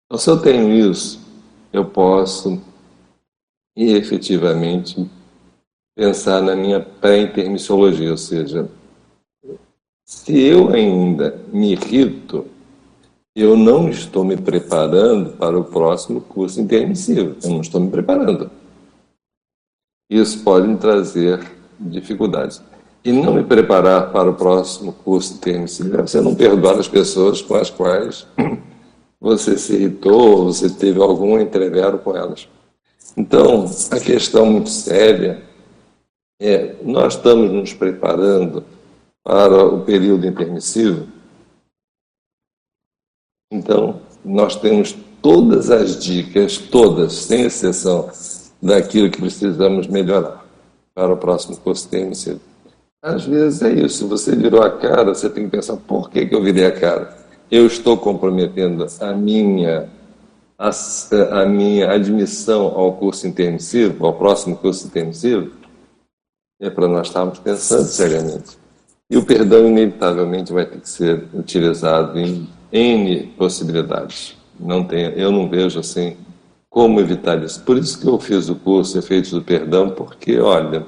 Então, 0.06 0.18
se 0.18 0.30
eu 0.30 0.40
tenho 0.40 0.72
isso, 0.72 1.20
eu 1.74 1.86
posso 1.86 2.62
e 3.76 3.94
efetivamente 3.94 5.08
pensar 5.96 6.42
na 6.42 6.56
minha 6.56 6.80
pré-intermissiologia, 6.80 8.12
ou 8.12 8.18
seja, 8.18 8.70
se 10.06 10.40
eu 10.40 10.70
ainda 10.70 11.40
me 11.52 11.74
irrito, 11.74 12.46
eu 13.38 13.56
não 13.56 13.88
estou 13.88 14.26
me 14.26 14.36
preparando 14.36 15.30
para 15.34 15.58
o 15.58 15.64
próximo 15.64 16.22
curso 16.22 16.60
intermissivo, 16.60 17.36
eu 17.44 17.50
não 17.52 17.62
estou 17.62 17.80
me 17.80 17.92
preparando. 17.92 18.50
Isso 20.10 20.44
pode 20.44 20.68
me 20.68 20.76
trazer 20.76 21.46
dificuldades. 21.80 22.64
E 23.06 23.12
não 23.12 23.36
me 23.36 23.44
preparar 23.44 24.12
para 24.12 24.28
o 24.28 24.34
próximo 24.34 24.92
curso 24.92 25.36
intermissivo 25.36 26.00
é 26.00 26.02
você 26.02 26.20
não 26.20 26.34
perdoar 26.34 26.80
as 26.80 26.88
pessoas 26.88 27.40
com 27.40 27.54
as 27.54 27.70
quais 27.70 28.26
você 29.22 29.56
se 29.56 29.76
irritou, 29.76 30.46
você 30.46 30.68
teve 30.68 31.00
algum 31.00 31.40
entrevero 31.40 32.00
com 32.00 32.18
elas. 32.18 32.50
Então, 33.16 33.70
a 33.92 34.00
questão 34.00 34.48
muito 34.48 34.70
séria 34.70 35.44
é: 36.42 36.76
nós 36.84 37.14
estamos 37.14 37.52
nos 37.52 37.72
preparando 37.72 38.64
para 39.24 39.64
o 39.64 39.82
período 39.82 40.26
intermissivo? 40.26 41.17
Então, 43.52 44.02
nós 44.24 44.56
temos 44.56 44.96
todas 45.22 45.72
as 45.72 46.02
dicas, 46.04 46.58
todas, 46.58 47.14
sem 47.14 47.44
exceção, 47.44 48.10
daquilo 48.62 49.10
que 49.10 49.22
precisamos 49.22 49.88
melhorar 49.88 50.46
para 50.94 51.14
o 51.14 51.18
próximo 51.18 51.56
curso 51.58 51.88
intermissivo. 51.88 52.40
Às 53.02 53.26
vezes 53.26 53.62
é 53.62 53.72
isso, 53.72 54.08
você 54.08 54.36
virou 54.36 54.62
a 54.62 54.72
cara, 54.72 55.14
você 55.14 55.30
tem 55.30 55.46
que 55.46 55.52
pensar: 55.52 55.78
por 55.78 56.10
que, 56.10 56.26
que 56.26 56.36
eu 56.36 56.44
virei 56.44 56.66
a 56.66 56.72
cara? 56.72 57.16
Eu 57.50 57.66
estou 57.66 57.98
comprometendo 57.98 58.86
a 59.00 59.14
minha 59.14 59.90
a, 60.58 60.72
a 61.42 61.46
minha 61.46 61.92
admissão 61.92 62.66
ao 62.66 62.94
curso 62.94 63.28
intermissivo, 63.28 64.06
ao 64.06 64.14
próximo 64.14 64.58
curso 64.58 64.88
intermissivo, 64.88 65.52
é 66.60 66.70
para 66.70 66.88
nós 66.88 67.08
estarmos 67.08 67.38
pensando 67.38 67.86
seriamente. 67.86 68.58
E 69.10 69.16
o 69.16 69.24
perdão, 69.24 69.68
inevitavelmente, 69.68 70.52
vai 70.52 70.66
ter 70.66 70.82
que 70.82 70.90
ser 70.90 71.28
utilizado 71.34 72.20
em 72.20 72.50
N 72.72 73.28
possibilidades. 73.38 74.36
Não 74.60 74.84
tem, 74.84 75.14
eu 75.16 75.32
não 75.32 75.50
vejo 75.50 75.80
assim 75.80 76.18
como 76.70 77.00
evitar 77.00 77.42
isso. 77.44 77.64
Por 77.64 77.78
isso 77.78 78.00
que 78.00 78.08
eu 78.08 78.20
fiz 78.20 78.50
o 78.50 78.56
curso 78.56 78.98
Efeitos 78.98 79.32
do 79.32 79.42
Perdão, 79.42 79.90
porque, 79.90 80.40
olha, 80.40 80.86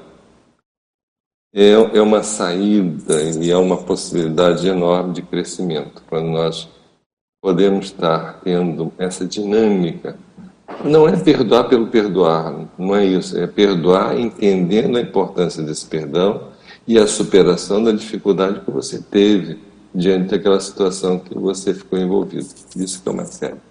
é, 1.53 1.71
é 1.71 2.01
uma 2.01 2.21
saída 2.21 3.21
e 3.21 3.49
é 3.49 3.57
uma 3.57 3.77
possibilidade 3.77 4.67
enorme 4.67 5.13
de 5.13 5.21
crescimento 5.21 6.03
quando 6.07 6.27
nós 6.27 6.69
podemos 7.41 7.85
estar 7.85 8.39
tendo 8.43 8.91
essa 8.97 9.25
dinâmica. 9.25 10.17
Não 10.85 11.07
é 11.07 11.17
perdoar 11.17 11.63
pelo 11.67 11.87
perdoar, 11.87 12.67
não 12.77 12.95
é 12.95 13.05
isso. 13.05 13.37
É 13.37 13.47
perdoar 13.47 14.19
entendendo 14.19 14.97
a 14.97 15.01
importância 15.01 15.63
desse 15.63 15.87
perdão 15.87 16.49
e 16.87 16.99
a 16.99 17.07
superação 17.07 17.83
da 17.83 17.91
dificuldade 17.91 18.61
que 18.61 18.69
você 18.69 19.01
teve 19.01 19.57
diante 19.93 20.31
daquela 20.31 20.59
situação 20.59 21.19
que 21.19 21.33
você 21.37 21.73
ficou 21.73 21.97
envolvido. 21.99 22.47
Isso 22.75 23.01
que 23.01 23.09
é 23.09 23.11
mais 23.11 23.29
sério. 23.29 23.61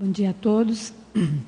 Bom 0.00 0.12
dia 0.12 0.30
a 0.30 0.32
todos. 0.32 0.92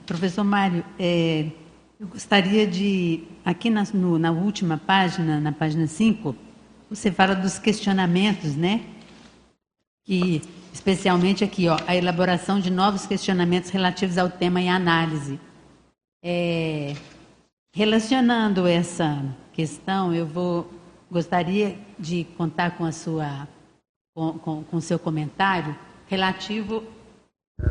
Professor 0.05 0.43
Mário, 0.43 0.85
é, 0.99 1.53
eu 2.01 2.09
gostaria 2.09 2.67
de, 2.67 3.23
aqui 3.45 3.71
na, 3.71 3.85
no, 3.95 4.19
na 4.19 4.33
última 4.33 4.77
página, 4.77 5.39
na 5.39 5.53
página 5.53 5.87
5, 5.87 6.35
você 6.89 7.13
fala 7.13 7.37
dos 7.37 7.61
questionamentos, 7.61 8.57
né? 8.57 8.85
Que, 10.05 10.43
especialmente 10.73 11.45
aqui, 11.45 11.69
ó, 11.69 11.79
a 11.87 11.95
elaboração 11.95 12.59
de 12.59 12.71
novos 12.71 13.07
questionamentos 13.07 13.71
relativos 13.71 14.19
ao 14.19 14.29
tema 14.29 14.61
em 14.61 14.69
análise. 14.69 15.39
É, 16.23 16.95
relacionando 17.75 18.67
essa 18.67 19.25
questão, 19.53 20.15
eu 20.15 20.27
vou 20.27 20.71
gostaria 21.11 21.77
de 21.99 22.25
contar 22.37 22.77
com 22.77 22.85
a 22.85 22.93
sua 22.93 23.49
com, 24.15 24.39
com, 24.39 24.65
com 24.65 24.77
o 24.77 24.81
seu 24.81 24.99
comentário 24.99 25.77
relativo 26.07 26.85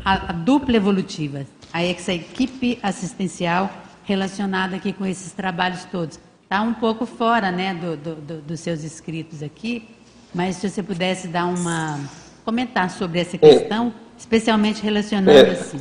à, 0.04 0.30
à 0.30 0.32
dupla 0.32 0.76
evolutiva, 0.76 1.46
a 1.72 1.82
essa 1.82 2.12
equipe 2.12 2.78
assistencial 2.82 3.70
relacionada 4.04 4.76
aqui 4.76 4.92
com 4.92 5.06
esses 5.06 5.32
trabalhos 5.32 5.84
todos. 5.84 6.18
Está 6.42 6.62
um 6.62 6.74
pouco 6.74 7.06
fora 7.06 7.52
né, 7.52 7.74
do, 7.74 7.96
do, 7.96 8.14
do, 8.16 8.40
dos 8.42 8.60
seus 8.60 8.82
escritos 8.82 9.42
aqui, 9.42 9.88
mas 10.34 10.56
se 10.56 10.68
você 10.68 10.82
pudesse 10.82 11.28
dar 11.28 11.46
uma. 11.46 12.00
comentar 12.44 12.90
sobre 12.90 13.20
essa 13.20 13.38
questão, 13.38 13.94
especialmente 14.18 14.82
relacionando 14.82 15.38
é. 15.38 15.50
assim, 15.52 15.80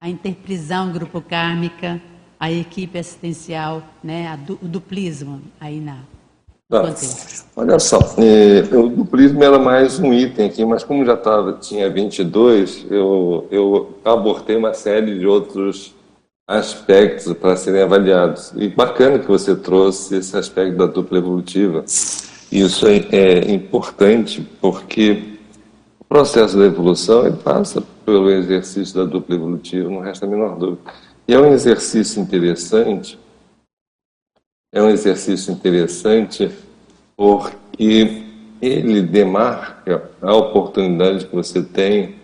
a 0.00 0.08
interprisão 0.08 0.92
grupo 0.92 1.20
kármica, 1.20 2.00
a 2.38 2.50
equipe 2.52 2.98
assistencial, 2.98 3.82
né, 4.02 4.28
a 4.28 4.38
o 4.62 4.68
duplismo 4.68 5.42
aí 5.60 5.80
na. 5.80 5.98
Tá. 6.70 6.94
Olha 7.56 7.78
só, 7.78 7.98
é, 8.18 8.76
o 8.76 8.90
duplismo 8.90 9.42
era 9.42 9.58
mais 9.58 9.98
um 9.98 10.12
item 10.12 10.46
aqui, 10.46 10.64
mas 10.66 10.84
como 10.84 11.04
já 11.04 11.16
tava, 11.16 11.54
tinha 11.54 11.88
22, 11.88 12.86
eu, 12.90 13.48
eu 13.50 13.98
abortei 14.04 14.54
uma 14.54 14.74
série 14.74 15.18
de 15.18 15.26
outros 15.26 15.94
aspectos 16.46 17.32
para 17.32 17.56
serem 17.56 17.82
avaliados. 17.82 18.52
E 18.54 18.68
bacana 18.68 19.18
que 19.18 19.26
você 19.26 19.56
trouxe 19.56 20.16
esse 20.16 20.36
aspecto 20.36 20.76
da 20.76 20.86
dupla 20.86 21.16
evolutiva. 21.16 21.84
Isso 22.52 22.86
é, 22.86 22.98
é 23.12 23.50
importante 23.50 24.46
porque 24.60 25.37
processo 26.08 26.56
da 26.56 26.64
evolução 26.64 27.26
ele 27.26 27.36
passa 27.36 27.82
pelo 28.04 28.30
exercício 28.30 28.94
da 28.94 29.04
dupla 29.04 29.34
evolutiva, 29.34 29.90
não 29.90 30.00
resta 30.00 30.24
a 30.24 30.28
menor 30.28 30.56
dúvida. 30.56 30.80
E 31.26 31.34
é 31.34 31.38
um 31.38 31.52
exercício 31.52 32.22
interessante, 32.22 33.18
é 34.72 34.82
um 34.82 34.88
exercício 34.88 35.52
interessante 35.52 36.50
porque 37.16 38.24
ele 38.60 39.02
demarca 39.02 40.10
a 40.22 40.34
oportunidade 40.34 41.26
que 41.26 41.34
você 41.34 41.62
tem 41.62 42.16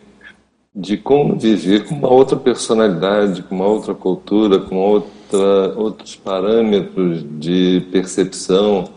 de 0.74 0.96
como 0.96 1.38
viver 1.38 1.86
com 1.86 1.94
uma 1.94 2.10
outra 2.10 2.36
personalidade, 2.36 3.42
com 3.42 3.54
uma 3.54 3.66
outra 3.66 3.94
cultura, 3.94 4.58
com 4.58 4.76
outra, 4.76 5.72
outros 5.76 6.16
parâmetros 6.16 7.24
de 7.38 7.86
percepção. 7.92 8.88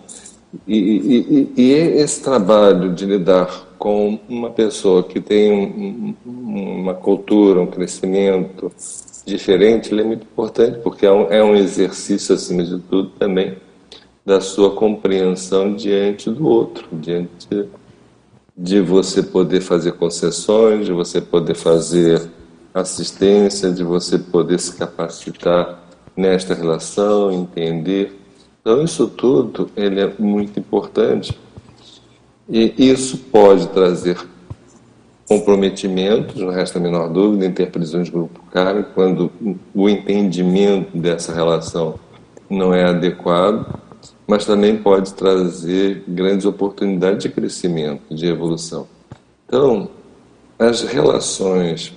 E, 0.65 0.75
e, 0.75 1.53
e, 1.55 1.71
esse 1.71 2.23
trabalho 2.23 2.93
de 2.93 3.05
lidar 3.05 3.66
com 3.77 4.19
uma 4.27 4.49
pessoa 4.49 5.03
que 5.03 5.19
tem 5.19 5.51
um, 5.51 6.15
uma 6.25 6.93
cultura, 6.93 7.61
um 7.61 7.67
crescimento 7.67 8.71
diferente, 9.25 9.93
ele 9.93 10.01
é 10.01 10.05
muito 10.05 10.23
importante, 10.23 10.79
porque 10.79 11.05
é 11.05 11.11
um, 11.11 11.31
é 11.31 11.43
um 11.43 11.55
exercício, 11.55 12.33
acima 12.33 12.63
de 12.63 12.79
tudo, 12.79 13.09
também 13.11 13.57
da 14.25 14.41
sua 14.41 14.71
compreensão 14.71 15.73
diante 15.73 16.29
do 16.29 16.47
outro, 16.47 16.87
diante 16.91 17.67
de 18.57 18.81
você 18.81 19.21
poder 19.21 19.61
fazer 19.61 19.93
concessões, 19.93 20.85
de 20.85 20.91
você 20.91 21.21
poder 21.21 21.55
fazer 21.55 22.29
assistência, 22.73 23.71
de 23.71 23.83
você 23.83 24.17
poder 24.17 24.59
se 24.59 24.75
capacitar 24.75 25.83
nesta 26.15 26.53
relação, 26.53 27.31
entender. 27.31 28.19
Então 28.59 28.83
isso 28.83 29.07
tudo 29.07 29.69
ele 29.77 30.01
é 30.01 30.11
muito 30.19 30.59
importante 30.59 31.37
e 32.49 32.73
isso 32.77 33.17
pode 33.17 33.67
trazer 33.69 34.17
comprometimentos, 35.27 36.41
não 36.41 36.49
resta 36.49 36.79
a 36.79 36.81
menor 36.81 37.09
dúvida, 37.09 37.45
interpretações 37.45 38.05
de 38.05 38.11
grupo 38.11 38.39
kármico, 38.51 38.91
quando 38.95 39.31
o 39.75 39.89
entendimento 39.89 40.97
dessa 40.97 41.33
relação 41.33 41.99
não 42.49 42.73
é 42.73 42.85
adequado, 42.85 43.77
mas 44.25 44.45
também 44.45 44.77
pode 44.77 45.13
trazer 45.13 46.03
grandes 46.07 46.45
oportunidades 46.45 47.23
de 47.23 47.29
crescimento, 47.29 48.15
de 48.15 48.25
evolução. 48.25 48.87
Então, 49.45 49.89
as 50.57 50.81
relações, 50.81 51.93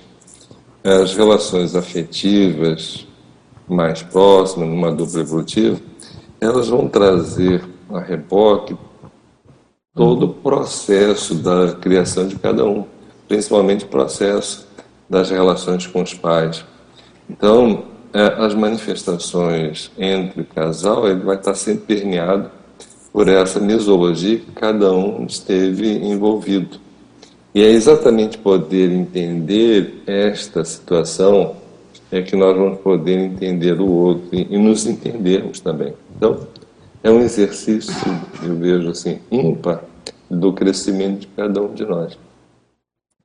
as 0.83 1.15
relações 1.15 1.75
afetivas 1.75 3.07
mais 3.67 4.03
próximas, 4.03 4.67
numa 4.67 4.91
dupla 4.91 5.21
evolutiva, 5.21 5.79
elas 6.39 6.67
vão 6.67 6.87
trazer 6.87 7.63
a 7.89 7.99
reboque 7.99 8.75
todo 9.93 10.25
o 10.25 10.33
processo 10.33 11.35
da 11.35 11.73
criação 11.73 12.27
de 12.27 12.37
cada 12.37 12.65
um, 12.65 12.85
principalmente 13.27 13.85
o 13.85 13.87
processo 13.87 14.67
das 15.09 15.29
relações 15.29 15.85
com 15.87 16.01
os 16.01 16.13
pais. 16.13 16.63
Então, 17.29 17.83
é, 18.13 18.21
as 18.43 18.53
manifestações 18.53 19.91
entre 19.97 20.41
o 20.41 20.45
casal 20.45 21.07
ele 21.07 21.21
vai 21.21 21.35
estar 21.35 21.55
sempre 21.55 21.95
permeado 21.95 22.49
por 23.11 23.27
essa 23.27 23.59
misologia 23.59 24.39
que 24.39 24.51
cada 24.51 24.91
um 24.93 25.25
esteve 25.25 25.89
envolvido. 25.97 26.79
E 27.53 27.61
é 27.61 27.69
exatamente 27.69 28.37
poder 28.37 28.89
entender 28.89 30.03
esta 30.07 30.63
situação 30.63 31.57
é 32.11 32.21
que 32.21 32.35
nós 32.35 32.55
vamos 32.57 32.79
poder 32.79 33.17
entender 33.17 33.79
o 33.79 33.89
outro 33.89 34.27
e 34.31 34.57
nos 34.57 34.85
entendermos 34.85 35.61
também. 35.61 35.93
Então, 36.15 36.45
é 37.03 37.09
um 37.09 37.19
exercício, 37.19 37.93
eu 38.43 38.55
vejo 38.55 38.89
assim, 38.89 39.19
ímpar 39.31 39.83
do 40.29 40.53
crescimento 40.53 41.21
de 41.21 41.27
cada 41.27 41.61
um 41.61 41.73
de 41.73 41.85
nós. 41.85 42.17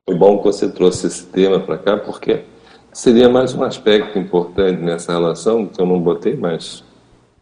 Foi 0.05 0.17
bom 0.17 0.37
que 0.37 0.45
você 0.45 0.69
trouxe 0.69 1.07
esse 1.07 1.25
tema 1.25 1.59
para 1.59 1.77
cá, 1.77 1.97
porque 1.97 2.43
seria 2.91 3.29
mais 3.29 3.53
um 3.53 3.63
aspecto 3.63 4.17
importante 4.17 4.81
nessa 4.81 5.11
relação, 5.11 5.67
que 5.67 5.79
eu 5.79 5.85
não 5.85 6.01
botei, 6.01 6.35
mas 6.35 6.83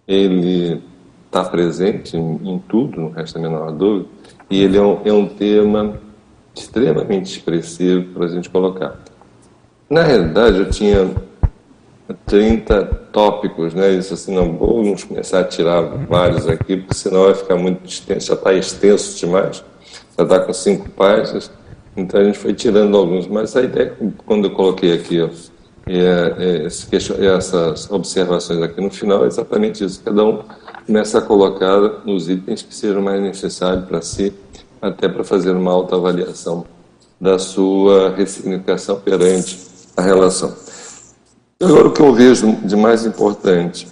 ele 0.08 0.82
está 1.26 1.44
presente 1.44 2.18
em, 2.18 2.40
em, 2.44 2.60
tudo, 2.60 3.00
não 3.00 3.10
resta 3.10 3.40
a 3.40 3.42
menor 3.42 3.72
dúvida, 3.72 4.10
e 4.50 4.62
ele 4.62 4.78
é 4.78 4.82
um, 4.82 5.02
é 5.06 5.14
um 5.14 5.28
tema 5.28 6.00
extremamente 6.54 7.32
expressivo 7.32 8.14
para 8.14 8.26
a 8.26 8.30
gente 8.30 8.50
colocar. 8.50 9.00
Na 9.90 10.04
realidade, 10.04 10.58
eu 10.58 10.70
tinha 10.70 11.12
30 12.14 12.86
tópicos, 13.12 13.74
né? 13.74 13.92
Isso 13.94 14.14
assim, 14.14 14.34
não 14.34 14.56
vamos 14.58 15.04
começar 15.04 15.40
a 15.40 15.44
tirar 15.44 15.82
vários 15.82 16.48
aqui, 16.48 16.78
porque 16.78 16.94
senão 16.94 17.24
vai 17.24 17.34
ficar 17.34 17.56
muito 17.56 17.88
extenso, 17.88 18.28
já 18.28 18.34
está 18.34 18.54
extenso 18.54 19.18
demais, 19.18 19.64
já 20.18 20.24
está 20.24 20.40
com 20.40 20.54
cinco 20.54 20.90
páginas, 20.90 21.50
então 21.98 22.20
a 22.20 22.24
gente 22.24 22.38
foi 22.38 22.54
tirando 22.54 22.96
alguns, 22.96 23.28
mas 23.28 23.56
a 23.56 23.62
ideia, 23.62 23.94
quando 24.26 24.46
eu 24.46 24.52
coloquei 24.52 24.94
aqui 24.94 25.22
ó, 25.22 25.30
é, 25.88 26.64
é, 26.64 26.66
essas 26.66 27.90
observações 27.92 28.62
aqui 28.62 28.82
no 28.82 28.90
final, 28.92 29.24
é 29.24 29.28
exatamente 29.28 29.84
isso, 29.84 30.02
cada 30.04 30.24
um 30.24 30.44
começa 30.86 31.18
a 31.18 31.22
colocar 31.22 31.80
os 32.06 32.30
itens 32.30 32.62
que 32.62 32.76
sejam 32.76 33.02
mais 33.02 33.22
necessários 33.22 33.86
para 33.86 34.02
si, 34.02 34.34
até 34.82 35.08
para 35.08 35.24
fazer 35.24 35.52
uma 35.52 35.72
autoavaliação 35.72 36.66
da 37.20 37.40
sua 37.40 38.10
ressignificação 38.12 39.00
perante 39.00 39.58
a 39.96 40.02
relação. 40.02 40.54
Agora, 41.62 41.88
o 41.88 41.94
que 41.94 42.02
eu 42.02 42.14
vejo 42.14 42.52
de 42.66 42.76
mais 42.76 43.06
importante 43.06 43.88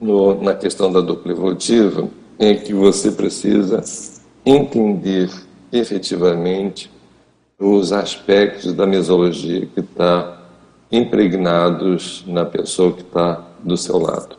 no, 0.00 0.42
na 0.42 0.52
questão 0.52 0.90
da 0.90 1.00
dupla 1.00 1.30
evolutiva 1.30 2.08
é 2.40 2.54
que 2.54 2.74
você 2.74 3.12
precisa 3.12 3.84
entender 4.44 5.30
efetivamente 5.72 6.90
os 7.56 7.92
aspectos 7.92 8.72
da 8.72 8.84
mesologia 8.84 9.66
que 9.66 9.78
está 9.78 10.42
impregnados 10.90 12.24
na 12.26 12.44
pessoa 12.44 12.92
que 12.92 13.02
está 13.02 13.46
do 13.62 13.76
seu 13.76 13.98
lado. 13.98 14.36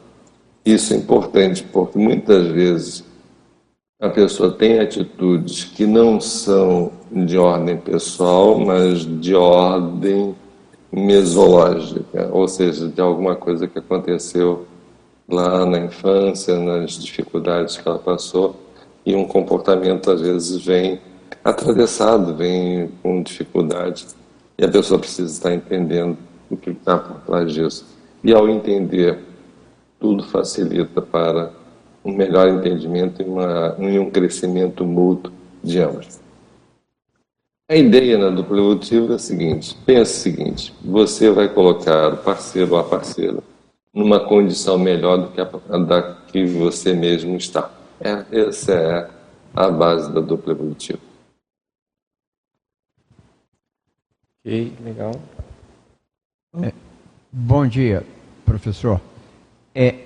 Isso 0.65 0.93
é 0.93 0.97
importante 0.97 1.63
porque 1.63 1.97
muitas 1.97 2.45
vezes 2.47 3.05
a 4.01 4.09
pessoa 4.09 4.51
tem 4.51 4.79
atitudes 4.79 5.63
que 5.63 5.85
não 5.85 6.19
são 6.19 6.91
de 7.09 7.37
ordem 7.37 7.77
pessoal, 7.77 8.59
mas 8.59 8.99
de 9.21 9.33
ordem 9.33 10.35
mesológica, 10.91 12.29
ou 12.31 12.47
seja, 12.47 12.87
de 12.87 13.01
alguma 13.01 13.35
coisa 13.35 13.67
que 13.67 13.79
aconteceu 13.79 14.65
lá 15.27 15.65
na 15.65 15.79
infância, 15.79 16.57
nas 16.57 16.91
dificuldades 16.91 17.77
que 17.77 17.87
ela 17.87 17.99
passou, 17.99 18.55
e 19.05 19.15
um 19.15 19.25
comportamento 19.25 20.09
às 20.09 20.21
vezes 20.21 20.63
vem 20.65 20.99
atravessado, 21.43 22.35
vem 22.35 22.89
com 23.01 23.21
dificuldade, 23.21 24.07
e 24.57 24.65
a 24.65 24.69
pessoa 24.69 24.99
precisa 24.99 25.31
estar 25.31 25.53
entendendo 25.53 26.17
o 26.49 26.57
que 26.57 26.71
está 26.71 26.97
por 26.97 27.19
trás 27.21 27.53
disso. 27.53 27.85
E 28.23 28.33
ao 28.33 28.49
entender, 28.49 29.19
tudo 29.99 30.23
facilita 30.23 31.01
para 31.01 31.51
um 32.03 32.13
melhor 32.13 32.47
entendimento 32.47 33.21
e, 33.21 33.25
uma, 33.25 33.75
e 33.79 33.99
um 33.99 34.09
crescimento 34.09 34.85
mútuo 34.85 35.31
de 35.63 35.79
ambos. 35.79 36.19
A 37.69 37.75
ideia 37.75 38.17
na 38.17 38.29
dupla 38.29 38.59
evolutiva 38.59 39.11
é 39.11 39.15
a 39.15 39.19
seguinte: 39.19 39.75
pensa 39.85 40.11
o 40.11 40.21
seguinte, 40.21 40.73
você 40.81 41.29
vai 41.29 41.53
colocar 41.53 42.13
o 42.13 42.17
parceiro 42.17 42.71
ou 42.71 42.79
a 42.79 42.83
parceira 42.83 43.43
numa 43.93 44.25
condição 44.25 44.79
melhor 44.79 45.17
do 45.17 45.31
que 45.31 45.41
a 45.41 45.77
da 45.77 46.15
que 46.27 46.45
você 46.45 46.93
mesmo 46.93 47.35
está. 47.35 47.69
É, 47.99 48.39
essa 48.39 48.71
é 48.71 49.09
a 49.53 49.69
base 49.69 50.13
da 50.13 50.21
dupla 50.21 50.53
evolutiva. 50.53 50.99
Ok, 54.39 54.73
legal. 54.81 55.11
É, 56.63 56.71
bom 57.29 57.67
dia, 57.67 58.05
professor. 58.45 59.01
É, 59.75 60.05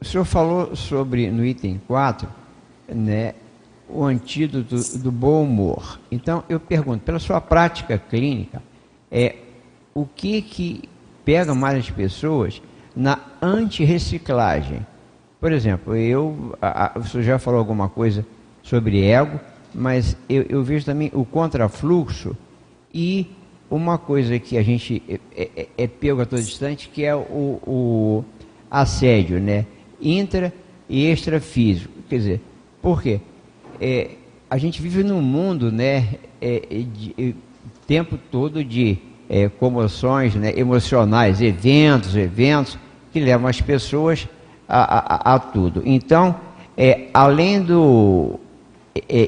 o 0.00 0.04
senhor 0.04 0.24
falou 0.24 0.74
sobre, 0.74 1.30
no 1.30 1.44
item 1.44 1.78
4, 1.86 2.26
né, 2.88 3.34
o 3.88 4.04
antídoto 4.04 4.76
do 4.98 5.12
bom 5.12 5.44
humor. 5.44 6.00
Então, 6.10 6.42
eu 6.48 6.58
pergunto, 6.58 7.04
pela 7.04 7.18
sua 7.18 7.40
prática 7.40 7.98
clínica, 7.98 8.62
é, 9.10 9.36
o 9.94 10.04
que, 10.04 10.42
que 10.42 10.88
pega 11.24 11.54
mais 11.54 11.78
as 11.78 11.90
pessoas 11.90 12.60
na 12.94 13.18
antirreciclagem? 13.40 14.86
Por 15.40 15.52
exemplo, 15.52 15.94
eu, 15.94 16.56
a, 16.60 16.98
a, 16.98 17.02
senhor 17.02 17.22
já 17.22 17.38
falou 17.38 17.58
alguma 17.58 17.88
coisa 17.88 18.26
sobre 18.62 19.04
ego, 19.04 19.38
mas 19.74 20.16
eu, 20.28 20.42
eu 20.48 20.64
vejo 20.64 20.84
também 20.84 21.10
o 21.14 21.24
contrafluxo 21.24 22.36
e 22.92 23.30
uma 23.70 23.98
coisa 23.98 24.38
que 24.38 24.56
a 24.56 24.62
gente 24.62 25.02
é, 25.08 25.20
é, 25.36 25.50
é, 25.56 25.68
é 25.78 25.86
pego 25.86 26.20
a 26.20 26.26
todo 26.26 26.40
instante, 26.40 26.88
que 26.88 27.04
é 27.04 27.14
o, 27.14 27.60
o 27.66 28.24
assédio, 28.70 29.40
né? 29.40 29.66
Intra 30.00 30.52
e 30.88 31.10
extrafísico. 31.10 31.92
Quer 32.08 32.16
dizer, 32.16 32.40
por 32.80 33.02
quê? 33.02 33.20
É, 33.80 34.10
a 34.48 34.58
gente 34.58 34.80
vive 34.80 35.02
num 35.02 35.20
mundo, 35.20 35.72
né, 35.72 36.08
é, 36.40 36.62
é 36.70 36.78
de, 36.82 37.14
é, 37.18 37.32
tempo 37.86 38.18
todo 38.30 38.64
de 38.64 38.98
é, 39.28 39.48
comoções 39.48 40.34
né, 40.34 40.52
emocionais, 40.56 41.40
eventos, 41.40 42.16
eventos 42.16 42.78
que 43.12 43.20
levam 43.20 43.48
as 43.48 43.60
pessoas 43.60 44.28
a, 44.68 45.32
a, 45.32 45.34
a 45.34 45.38
tudo. 45.38 45.82
Então, 45.84 46.36
além 47.14 47.62
do 47.62 48.38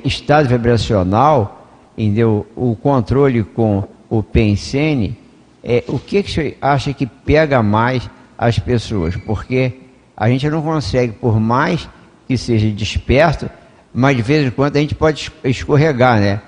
estado 0.04 0.48
vibracional, 0.48 1.66
entendeu, 1.96 2.46
o 2.54 2.76
controle 2.76 3.42
com 3.42 3.84
o 4.08 4.22
pensene, 4.22 5.16
é, 5.62 5.84
o 5.88 5.98
que, 5.98 6.22
que 6.22 6.30
você 6.30 6.56
acha 6.60 6.92
que 6.92 7.06
pega 7.06 7.62
mais 7.62 8.08
as 8.36 8.58
pessoas? 8.58 9.16
Porque 9.16 9.72
a 10.16 10.28
gente 10.28 10.48
não 10.48 10.62
consegue, 10.62 11.12
por 11.12 11.38
mais 11.40 11.88
que 12.26 12.36
seja 12.36 12.70
desperto, 12.70 13.50
mas 13.98 14.16
de 14.16 14.22
vez 14.22 14.46
em 14.46 14.50
quando 14.50 14.76
a 14.76 14.80
gente 14.80 14.94
pode 14.94 15.32
escorregar, 15.42 16.20
né? 16.20 16.40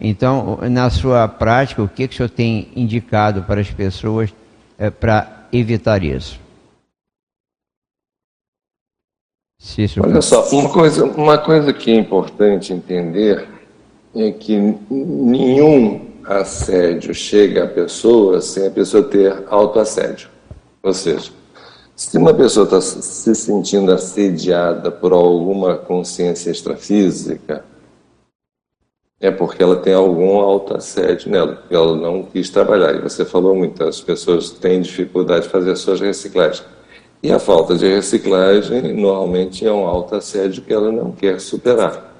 Então, 0.00 0.58
na 0.70 0.88
sua 0.88 1.28
prática, 1.28 1.82
o 1.82 1.88
que, 1.88 2.08
que 2.08 2.14
o 2.14 2.16
senhor 2.16 2.30
tem 2.30 2.68
indicado 2.74 3.42
para 3.42 3.60
as 3.60 3.70
pessoas 3.70 4.32
é, 4.78 4.88
para 4.88 5.46
evitar 5.52 6.02
isso? 6.02 6.40
Olha 10.02 10.22
só, 10.22 10.48
uma 10.48 10.70
coisa, 10.70 11.04
uma 11.04 11.36
coisa 11.36 11.74
que 11.74 11.90
é 11.90 11.94
importante 11.94 12.72
entender 12.72 13.48
é 14.16 14.30
que 14.30 14.56
nenhum 14.90 16.08
assédio 16.24 17.14
chega 17.14 17.64
à 17.64 17.68
pessoa 17.68 18.40
sem 18.40 18.66
a 18.66 18.70
pessoa 18.70 19.02
ter 19.02 19.44
autoassédio. 19.50 20.30
Ou 20.82 20.94
seja, 20.94 21.30
se 21.96 22.18
uma 22.18 22.34
pessoa 22.34 22.64
está 22.64 22.80
se 22.80 23.34
sentindo 23.34 23.92
assediada 23.92 24.90
por 24.90 25.12
alguma 25.12 25.76
consciência 25.76 26.50
extrafísica, 26.50 27.64
é 29.20 29.30
porque 29.30 29.62
ela 29.62 29.76
tem 29.76 29.94
algum 29.94 30.38
autoassédio 30.38 31.30
nela, 31.30 31.62
que 31.68 31.74
ela 31.74 31.96
não 31.96 32.24
quis 32.24 32.50
trabalhar. 32.50 32.94
E 32.94 33.00
você 33.00 33.24
falou 33.24 33.54
muito, 33.54 33.82
as 33.84 34.00
pessoas 34.00 34.50
têm 34.50 34.82
dificuldade 34.82 35.44
de 35.44 35.50
fazer 35.50 35.76
suas 35.76 36.00
reciclagens. 36.00 36.64
E 37.22 37.32
a 37.32 37.38
falta 37.38 37.74
de 37.76 37.88
reciclagem 37.88 38.92
normalmente 38.92 39.64
é 39.64 39.72
um 39.72 39.86
autoassédio 39.86 40.62
que 40.62 40.74
ela 40.74 40.92
não 40.92 41.12
quer 41.12 41.40
superar. 41.40 42.12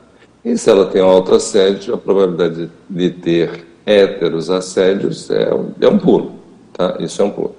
E 0.44 0.56
se 0.56 0.70
ela 0.70 0.86
tem 0.86 1.02
um 1.02 1.10
autoassédio, 1.10 1.94
a 1.94 1.98
probabilidade 1.98 2.70
de 2.88 3.10
ter 3.10 3.66
héteros 3.84 4.48
assédios 4.50 5.30
é, 5.30 5.50
é 5.80 5.88
um 5.88 5.98
pulo. 5.98 6.32
Tá? 6.72 6.96
Isso 7.00 7.20
é 7.20 7.24
um 7.24 7.30
pulo. 7.30 7.54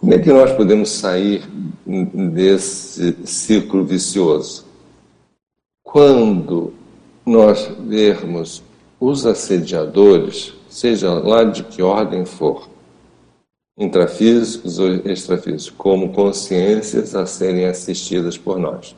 Como 0.00 0.14
é 0.14 0.18
que 0.18 0.32
nós 0.32 0.50
podemos 0.52 0.88
sair 0.88 1.42
desse 2.32 3.18
ciclo 3.26 3.84
vicioso? 3.84 4.64
Quando 5.82 6.72
nós 7.26 7.70
vermos 7.80 8.62
os 8.98 9.26
assediadores, 9.26 10.54
seja 10.70 11.12
lá 11.12 11.44
de 11.44 11.64
que 11.64 11.82
ordem 11.82 12.24
for, 12.24 12.70
intrafísicos 13.76 14.78
ou 14.78 14.88
extrafísicos, 15.04 15.68
como 15.76 16.14
consciências 16.14 17.14
a 17.14 17.26
serem 17.26 17.66
assistidas 17.66 18.38
por 18.38 18.58
nós. 18.58 18.96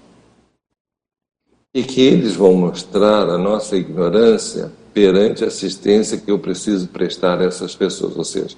E 1.74 1.82
que 1.82 2.00
eles 2.00 2.36
vão 2.36 2.54
mostrar 2.54 3.28
a 3.28 3.38
nossa 3.38 3.76
ignorância 3.76 4.70
perante 4.94 5.42
a 5.42 5.48
assistência 5.48 6.18
que 6.18 6.30
eu 6.30 6.38
preciso 6.38 6.86
prestar 6.88 7.40
a 7.40 7.44
essas 7.44 7.74
pessoas. 7.74 8.16
Ou 8.16 8.24
seja, 8.24 8.56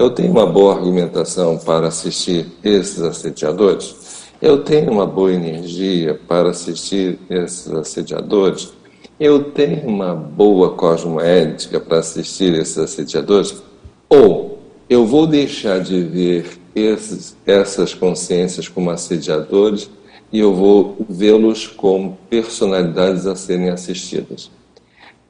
eu 0.00 0.08
tenho 0.08 0.30
uma 0.30 0.46
boa 0.46 0.76
argumentação 0.76 1.58
para 1.58 1.88
assistir 1.88 2.46
esses 2.64 3.02
assediadores, 3.02 4.24
eu 4.40 4.64
tenho 4.64 4.90
uma 4.90 5.06
boa 5.06 5.30
energia 5.30 6.18
para 6.26 6.48
assistir 6.48 7.18
esses 7.28 7.70
assediadores, 7.70 8.72
eu 9.20 9.44
tenho 9.44 9.86
uma 9.86 10.14
boa 10.14 10.70
cosmoética 10.70 11.78
para 11.78 11.98
assistir 11.98 12.54
esses 12.54 12.78
assediadores, 12.78 13.62
ou 14.08 14.58
eu 14.88 15.04
vou 15.04 15.26
deixar 15.26 15.80
de 15.80 16.00
ver 16.00 16.46
esses, 16.74 17.36
essas 17.44 17.92
consciências 17.92 18.68
como 18.68 18.88
assediadores 18.88 19.90
e 20.32 20.38
eu 20.38 20.54
vou 20.54 20.96
vê-los 21.10 21.66
como 21.66 22.16
personalidades 22.30 23.26
a 23.26 23.36
serem 23.36 23.68
assistidas. 23.68 24.50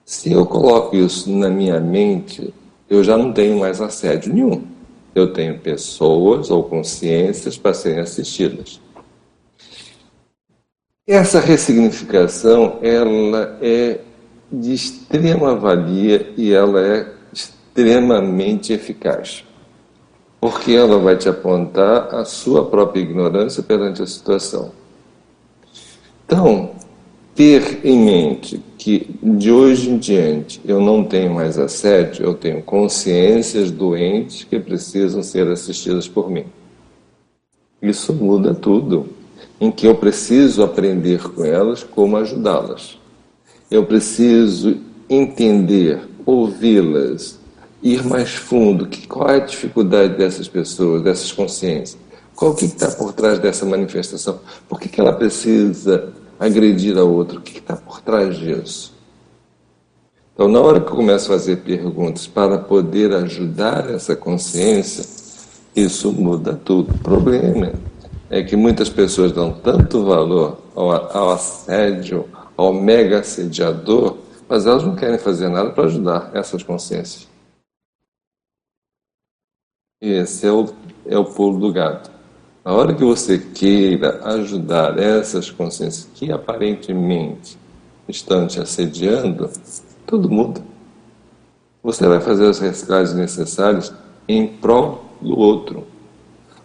Se 0.04 0.30
eu 0.30 0.46
coloco 0.46 0.94
isso 0.94 1.28
na 1.28 1.50
minha 1.50 1.80
mente, 1.80 2.54
eu 2.90 3.04
já 3.04 3.16
não 3.16 3.32
tenho 3.32 3.60
mais 3.60 3.80
assédio 3.80 4.34
nenhum. 4.34 4.64
Eu 5.14 5.32
tenho 5.32 5.58
pessoas 5.60 6.50
ou 6.50 6.64
consciências 6.64 7.56
para 7.56 7.72
serem 7.72 8.00
assistidas. 8.00 8.80
Essa 11.06 11.38
ressignificação, 11.40 12.78
ela 12.82 13.58
é 13.62 14.00
de 14.52 14.74
extrema 14.74 15.54
valia 15.54 16.32
e 16.36 16.52
ela 16.52 16.80
é 16.80 17.12
extremamente 17.32 18.72
eficaz. 18.72 19.44
Porque 20.40 20.72
ela 20.72 20.98
vai 20.98 21.16
te 21.16 21.28
apontar 21.28 22.14
a 22.14 22.24
sua 22.24 22.66
própria 22.66 23.00
ignorância 23.00 23.62
perante 23.62 24.02
a 24.02 24.06
situação. 24.06 24.72
Então, 26.26 26.70
ter 27.34 27.80
em 27.84 27.98
mente 27.98 28.62
que 28.80 29.14
de 29.22 29.52
hoje 29.52 29.90
em 29.90 29.98
diante 29.98 30.58
eu 30.64 30.80
não 30.80 31.04
tenho 31.04 31.34
mais 31.34 31.58
assédio, 31.58 32.24
eu 32.24 32.32
tenho 32.32 32.62
consciências 32.62 33.70
doentes 33.70 34.44
que 34.44 34.58
precisam 34.58 35.22
ser 35.22 35.46
assistidas 35.48 36.08
por 36.08 36.30
mim. 36.30 36.46
Isso 37.82 38.10
muda 38.14 38.54
tudo, 38.54 39.06
em 39.60 39.70
que 39.70 39.86
eu 39.86 39.94
preciso 39.96 40.62
aprender 40.62 41.22
com 41.28 41.44
elas 41.44 41.82
como 41.84 42.16
ajudá-las. 42.16 42.98
Eu 43.70 43.84
preciso 43.84 44.78
entender, 45.10 46.00
ouvi-las, 46.24 47.38
ir 47.82 48.02
mais 48.02 48.30
fundo, 48.30 48.86
que 48.86 49.06
qual 49.06 49.28
é 49.28 49.36
a 49.36 49.44
dificuldade 49.44 50.16
dessas 50.16 50.48
pessoas, 50.48 51.02
dessas 51.02 51.30
consciências? 51.30 52.00
Qual 52.34 52.54
que 52.54 52.64
está 52.64 52.90
por 52.92 53.12
trás 53.12 53.38
dessa 53.38 53.66
manifestação? 53.66 54.40
Por 54.66 54.80
que, 54.80 54.88
que 54.88 54.98
ela 54.98 55.12
precisa 55.12 56.14
agredir 56.40 56.96
a 56.96 57.04
outro? 57.04 57.38
O 57.38 57.42
que 57.42 57.58
está 57.58 57.76
por 57.76 58.00
trás 58.00 58.36
disso? 58.38 58.98
Então, 60.32 60.48
na 60.48 60.58
hora 60.58 60.80
que 60.80 60.90
eu 60.90 60.96
começo 60.96 61.26
a 61.26 61.36
fazer 61.36 61.56
perguntas 61.56 62.26
para 62.26 62.56
poder 62.56 63.12
ajudar 63.12 63.90
essa 63.90 64.16
consciência, 64.16 65.04
isso 65.76 66.10
muda 66.10 66.56
tudo. 66.56 66.94
O 66.94 66.98
problema 66.98 67.74
é 68.30 68.42
que 68.42 68.56
muitas 68.56 68.88
pessoas 68.88 69.32
dão 69.32 69.52
tanto 69.52 70.02
valor 70.02 70.56
ao, 70.74 70.90
ao 71.14 71.30
assédio, 71.30 72.26
ao 72.56 72.72
mega 72.72 73.20
assediador, 73.20 74.16
mas 74.48 74.66
elas 74.66 74.82
não 74.82 74.96
querem 74.96 75.18
fazer 75.18 75.50
nada 75.50 75.70
para 75.70 75.84
ajudar 75.84 76.30
essas 76.32 76.62
consciências. 76.62 77.28
Esse 80.00 80.46
é 80.46 80.52
o, 80.52 80.72
é 81.04 81.18
o 81.18 81.24
pulo 81.26 81.60
do 81.60 81.70
gato. 81.70 82.10
A 82.70 82.72
hora 82.72 82.94
que 82.94 83.02
você 83.02 83.36
queira 83.36 84.20
ajudar 84.26 84.96
essas 84.96 85.50
consciências 85.50 86.08
que 86.14 86.30
aparentemente 86.30 87.58
estão 88.08 88.46
te 88.46 88.60
assediando, 88.60 89.50
tudo 90.06 90.30
muda. 90.30 90.62
Você 91.82 92.06
vai 92.06 92.20
fazer 92.20 92.46
as 92.46 92.60
reciclagens 92.60 93.12
necessárias 93.12 93.92
em 94.28 94.46
prol 94.46 95.04
do 95.20 95.36
outro. 95.36 95.84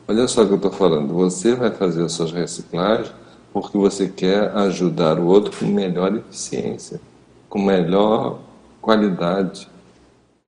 Olha 0.07 0.27
só 0.27 0.44
o 0.44 0.45
que 0.45 0.52
eu 0.52 0.57
estou 0.57 0.72
falando. 0.72 1.11
Você 1.11 1.56
vai 1.56 1.72
fazer 1.72 2.03
as 2.03 2.11
suas 2.11 2.32
reciclagens 2.32 3.11
porque 3.52 3.76
você 3.76 4.07
quer 4.07 4.56
ajudar 4.57 5.18
o 5.18 5.26
outro 5.26 5.57
com 5.57 5.65
melhor 5.65 6.15
eficiência, 6.15 7.02
com 7.49 7.60
melhor 7.60 8.41
qualidade, 8.80 9.68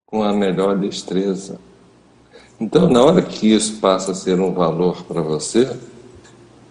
com 0.05 0.21
a 0.21 0.31
melhor 0.31 0.77
destreza. 0.77 1.59
Então, 2.59 2.89
na 2.89 3.03
hora 3.03 3.21
que 3.21 3.53
isso 3.53 3.79
passa 3.79 4.11
a 4.11 4.15
ser 4.15 4.39
um 4.39 4.51
valor 4.51 5.03
para 5.03 5.21
você, 5.21 5.77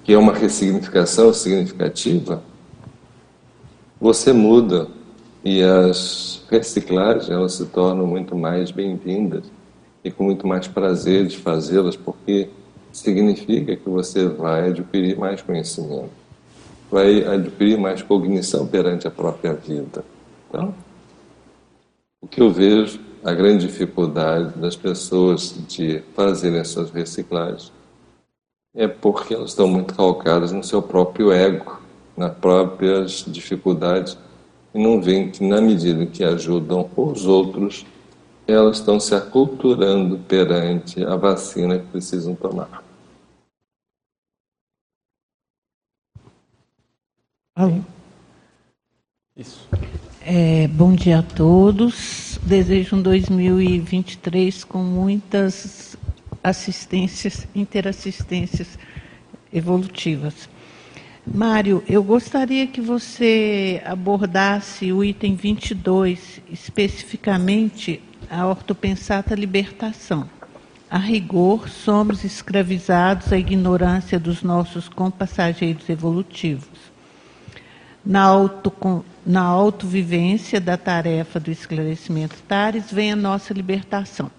que 0.03 0.13
é 0.13 0.19
uma 0.19 0.33
ressignificação 0.33 1.33
significativa, 1.33 2.43
você 4.01 4.33
muda 4.33 4.89
e 5.45 5.63
as 5.63 6.43
reciclagens 6.51 7.31
elas 7.31 7.53
se 7.55 7.67
tornam 7.67 8.05
muito 8.05 8.35
mais 8.35 8.73
bem-vindas 8.73 9.45
e 10.03 10.11
com 10.11 10.25
muito 10.25 10.45
mais 10.45 10.67
prazer 10.67 11.27
de 11.27 11.39
fazê-las, 11.39 11.97
porque 11.97 12.49
significa 12.93 13.77
que 13.77 13.89
você 13.89 14.27
vai 14.27 14.71
adquirir 14.71 15.17
mais 15.17 15.41
conhecimento, 15.41 16.11
vai 16.91 17.25
adquirir 17.25 17.79
mais 17.79 18.03
cognição 18.03 18.67
perante 18.67 19.07
a 19.07 19.11
própria 19.11 19.55
vida. 19.55 20.05
Então, 20.49 20.75
o 22.21 22.27
que 22.27 22.41
eu 22.41 22.51
vejo 22.51 22.99
a 23.25 23.33
grande 23.33 23.67
dificuldade 23.67 24.59
das 24.59 24.77
pessoas 24.77 25.55
de 25.69 26.03
fazerem 26.15 26.61
as 26.61 26.69
suas 26.69 26.91
reciclagens 26.91 27.73
é 28.75 28.87
porque 28.87 29.33
elas 29.33 29.51
estão 29.51 29.67
muito 29.67 29.95
calcadas 29.95 30.53
no 30.53 30.63
seu 30.63 30.83
próprio 30.83 31.33
ego, 31.33 31.81
nas 32.17 32.35
próprias 32.35 33.25
dificuldades, 33.27 34.19
e 34.75 34.79
não 34.79 35.01
veem 35.01 35.31
que, 35.31 35.43
na 35.43 35.61
medida 35.63 36.05
que 36.05 36.23
ajudam 36.23 36.89
os 36.95 37.25
outros, 37.25 37.87
elas 38.47 38.79
estão 38.79 39.01
se 39.01 39.15
aculturando 39.15 40.19
perante 40.19 41.03
a 41.03 41.17
vacina 41.17 41.79
que 41.79 41.87
precisam 41.87 42.35
tomar. 42.35 42.85
Alô? 47.55 47.81
Isso. 49.35 49.67
É, 50.21 50.69
bom 50.69 50.95
dia 50.95 51.21
a 51.21 51.23
todos. 51.23 52.26
Desejo 52.47 52.95
um 52.95 53.03
2023 53.03 54.63
com 54.63 54.79
muitas 54.79 55.97
assistências, 56.45 57.45
interassistências 57.53 58.79
evolutivas. 59.53 60.49
Mário, 61.27 61.83
eu 61.89 62.05
gostaria 62.05 62.69
que 62.69 62.81
você 62.81 63.83
abordasse 63.85 64.93
o 64.93 65.03
item 65.03 65.35
22, 65.35 66.41
especificamente 66.49 68.01
a 68.31 68.47
ortopensata 68.47 69.35
libertação. 69.35 70.31
A 70.89 70.99
rigor, 70.99 71.69
somos 71.69 72.23
escravizados 72.23 73.33
à 73.33 73.39
ignorância 73.39 74.21
dos 74.21 74.45
nossos 74.45 74.89
compassageiros 74.89 75.89
evolutivos. 75.89 76.79
Na 78.05 78.23
auto 78.23 78.71
na 79.27 79.43
autovivência 79.43 80.61
da 80.61 80.77
tarefa 80.77 81.41
do 81.41 81.51
esclarecimento 81.51 82.37
TARES 82.47 82.93
vem 82.93 83.11
a 83.11 83.17
nossa 83.17 83.53
libertação. 83.53 84.31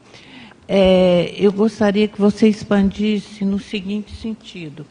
É, 0.66 1.34
eu 1.38 1.52
gostaria 1.52 2.08
que 2.08 2.20
você 2.20 2.48
expandisse 2.48 3.44
no 3.44 3.60
seguinte 3.60 4.16
sentido. 4.16 4.86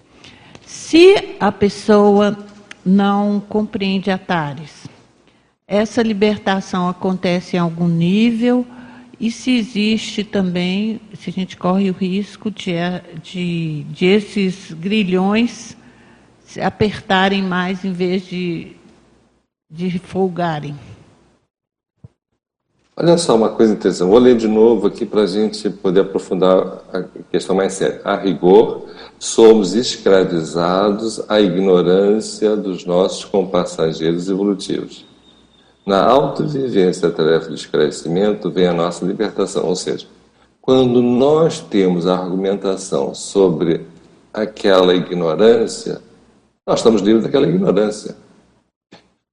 Se 0.65 1.37
a 1.41 1.51
pessoa 1.51 2.37
não 2.85 3.41
compreende 3.41 4.11
a 4.11 4.19
TARES, 4.19 4.87
essa 5.67 6.03
libertação 6.03 6.89
acontece 6.89 7.57
em 7.57 7.59
algum 7.59 7.89
nível 7.89 8.67
e 9.19 9.31
se 9.31 9.57
existe 9.57 10.23
também, 10.23 11.01
se 11.15 11.31
a 11.31 11.33
gente 11.33 11.57
corre 11.57 11.91
o 11.91 11.95
risco 11.95 12.51
de, 12.51 12.73
de, 13.23 13.85
de 13.85 14.05
esses 14.05 14.73
grilhões 14.73 15.77
apertarem 16.63 17.43
mais 17.43 17.85
em 17.85 17.93
vez 17.93 18.27
de 18.27 18.76
de 19.71 19.99
folgarem. 19.99 20.77
Olha 22.97 23.19
só 23.19 23.37
uma 23.37 23.51
coisa 23.51 23.75
interessante. 23.75 24.09
Vou 24.09 24.19
ler 24.19 24.37
de 24.37 24.49
novo 24.49 24.87
aqui 24.87 25.05
para 25.05 25.23
a 25.23 25.27
gente 25.27 25.69
poder 25.69 26.01
aprofundar 26.01 26.83
a 26.93 27.03
questão 27.31 27.55
mais 27.55 27.75
séria. 27.75 28.01
A 28.05 28.17
rigor, 28.17 28.87
somos 29.19 29.75
escravizados 29.75 31.23
à 31.29 31.41
ignorância 31.41 32.57
dos 32.57 32.87
nossos 32.87 33.25
compassageiros 33.25 34.31
evolutivos. 34.31 35.05
Na 35.85 36.05
autovivência 36.05 37.09
da 37.09 37.15
tarefa 37.15 37.49
do 37.49 37.55
esclarecimento 37.55 38.51
vem 38.51 38.67
a 38.67 38.73
nossa 38.73 39.05
libertação, 39.05 39.67
ou 39.67 39.77
seja, 39.77 40.07
quando 40.61 41.01
nós 41.03 41.61
temos 41.61 42.07
a 42.07 42.17
argumentação 42.19 43.15
sobre 43.15 43.87
aquela 44.33 44.95
ignorância, 44.95 46.01
nós 46.67 46.81
estamos 46.81 47.03
livres 47.03 47.25
daquela 47.25 47.47
ignorância. 47.47 48.17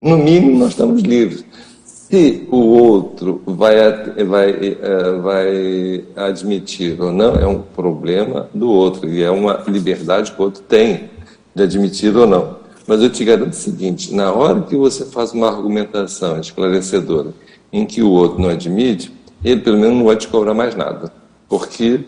No 0.03 0.17
mínimo, 0.17 0.59
nós 0.59 0.71
estamos 0.71 1.01
livres. 1.01 1.45
Se 1.85 2.45
o 2.51 2.57
outro 2.57 3.41
vai, 3.45 3.77
vai, 4.25 4.49
eh, 4.49 5.11
vai 5.21 6.03
admitir 6.17 7.01
ou 7.01 7.09
não, 7.09 7.35
é 7.35 7.47
um 7.47 7.61
problema 7.61 8.49
do 8.53 8.69
outro, 8.69 9.09
e 9.09 9.23
é 9.23 9.31
uma 9.31 9.63
liberdade 9.65 10.33
que 10.33 10.41
o 10.41 10.43
outro 10.43 10.61
tem 10.63 11.09
de 11.55 11.63
admitir 11.63 12.13
ou 12.17 12.27
não. 12.27 12.57
Mas 12.85 13.01
eu 13.01 13.09
te 13.09 13.23
garanto 13.23 13.53
o 13.53 13.55
seguinte: 13.55 14.13
na 14.13 14.33
hora 14.33 14.59
que 14.63 14.75
você 14.75 15.05
faz 15.05 15.31
uma 15.31 15.47
argumentação 15.47 16.37
esclarecedora 16.37 17.33
em 17.71 17.85
que 17.85 18.01
o 18.01 18.11
outro 18.11 18.41
não 18.41 18.49
admite, 18.49 19.09
ele 19.41 19.61
pelo 19.61 19.77
menos 19.77 19.97
não 19.97 20.05
vai 20.05 20.17
te 20.17 20.27
cobrar 20.27 20.53
mais 20.53 20.75
nada, 20.75 21.13
porque 21.47 22.01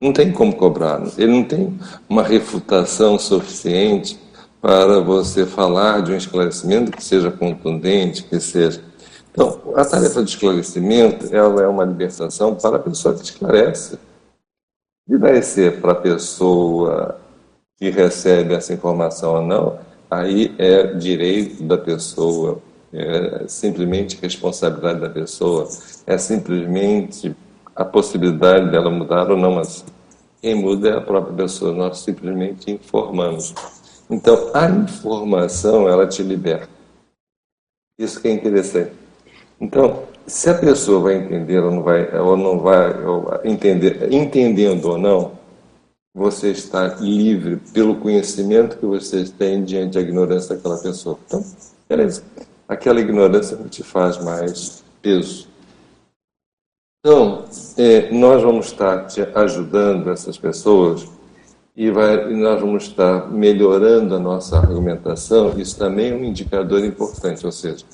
não 0.00 0.14
tem 0.14 0.32
como 0.32 0.56
cobrar, 0.56 1.02
ele 1.18 1.32
não 1.32 1.44
tem 1.44 1.78
uma 2.08 2.22
refutação 2.22 3.18
suficiente 3.18 4.18
para 4.60 5.00
você 5.00 5.46
falar 5.46 6.02
de 6.02 6.12
um 6.12 6.16
esclarecimento 6.16 6.90
que 6.90 7.02
seja 7.02 7.30
contundente, 7.30 8.24
que 8.24 8.38
seja 8.40 8.82
então, 9.32 9.60
a 9.76 9.84
tarefa 9.84 10.22
de 10.22 10.30
esclarecimento 10.30 11.34
ela 11.34 11.62
é 11.62 11.68
uma 11.68 11.84
libertação 11.84 12.54
para 12.54 12.76
a 12.76 12.80
pessoa 12.80 13.14
que 13.14 13.22
esclarece. 13.22 13.98
E 15.08 15.16
vai 15.16 15.40
ser 15.42 15.80
para 15.80 15.92
a 15.92 15.96
pessoa 15.96 17.18
que 17.78 17.90
recebe 17.90 18.54
essa 18.54 18.74
informação 18.74 19.36
ou 19.36 19.42
não, 19.42 19.78
aí 20.10 20.54
é 20.58 20.88
direito 20.94 21.62
da 21.62 21.78
pessoa, 21.78 22.60
é 22.92 23.44
simplesmente 23.48 24.18
responsabilidade 24.20 25.00
da 25.00 25.08
pessoa, 25.08 25.66
é 26.06 26.18
simplesmente 26.18 27.34
a 27.74 27.84
possibilidade 27.84 28.70
dela 28.70 28.90
mudar 28.90 29.30
ou 29.30 29.36
não, 29.36 29.54
mas 29.54 29.84
quem 30.42 30.54
muda 30.54 30.90
é 30.90 30.96
a 30.96 31.00
própria 31.00 31.34
pessoa, 31.34 31.72
nós 31.72 32.00
simplesmente 32.00 32.70
informamos. 32.70 33.54
Então, 34.10 34.50
a 34.52 34.68
informação, 34.68 35.88
ela 35.88 36.06
te 36.06 36.22
liberta. 36.22 36.68
Isso 37.98 38.20
que 38.20 38.26
é 38.26 38.32
interessante. 38.32 38.92
Então, 39.60 40.04
se 40.26 40.50
a 40.50 40.54
pessoa 40.54 41.00
vai 41.00 41.14
entender 41.14 41.60
ou 41.60 41.70
não 41.70 41.82
vai, 41.82 42.18
ou 42.18 42.36
não 42.36 42.58
vai 42.58 43.04
ou 43.04 43.40
entender, 43.44 44.12
entendendo 44.12 44.86
ou 44.86 44.98
não, 44.98 45.38
você 46.12 46.50
está 46.50 46.96
livre 46.96 47.56
pelo 47.72 48.00
conhecimento 48.00 48.78
que 48.78 48.86
você 48.86 49.24
tem 49.24 49.62
diante 49.62 49.94
da 49.94 50.00
ignorância 50.00 50.56
daquela 50.56 50.78
pessoa. 50.78 51.16
Então, 51.26 51.44
beleza. 51.88 52.24
Aquela 52.66 53.00
ignorância 53.00 53.56
não 53.56 53.68
te 53.68 53.82
faz 53.82 54.18
mais 54.18 54.82
peso. 55.00 55.48
Então, 56.98 57.44
é, 57.76 58.10
nós 58.10 58.42
vamos 58.42 58.66
estar 58.66 59.06
te 59.06 59.22
ajudando 59.34 60.10
essas 60.10 60.36
pessoas 60.36 61.08
e, 61.76 61.90
vai, 61.90 62.30
e 62.30 62.34
nós 62.34 62.60
vamos 62.60 62.84
estar 62.84 63.30
melhorando 63.30 64.14
a 64.14 64.18
nossa 64.18 64.58
argumentação. 64.58 65.58
Isso 65.58 65.78
também 65.78 66.10
é 66.10 66.14
um 66.14 66.24
indicador 66.24 66.84
importante, 66.84 67.44
ou 67.46 67.52
seja, 67.52 67.84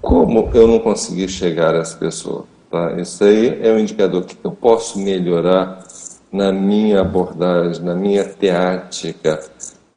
como 0.00 0.50
eu 0.54 0.66
não 0.66 0.78
consegui 0.78 1.28
chegar 1.28 1.74
a 1.74 1.78
essa 1.78 1.96
pessoa? 1.96 2.44
Tá? 2.70 2.92
Isso 3.00 3.24
aí 3.24 3.58
é 3.62 3.72
um 3.72 3.78
indicador 3.78 4.24
que 4.24 4.36
eu 4.42 4.52
posso 4.52 4.98
melhorar 4.98 5.84
na 6.32 6.52
minha 6.52 7.00
abordagem, 7.00 7.84
na 7.84 7.94
minha 7.94 8.24
teática, 8.24 9.40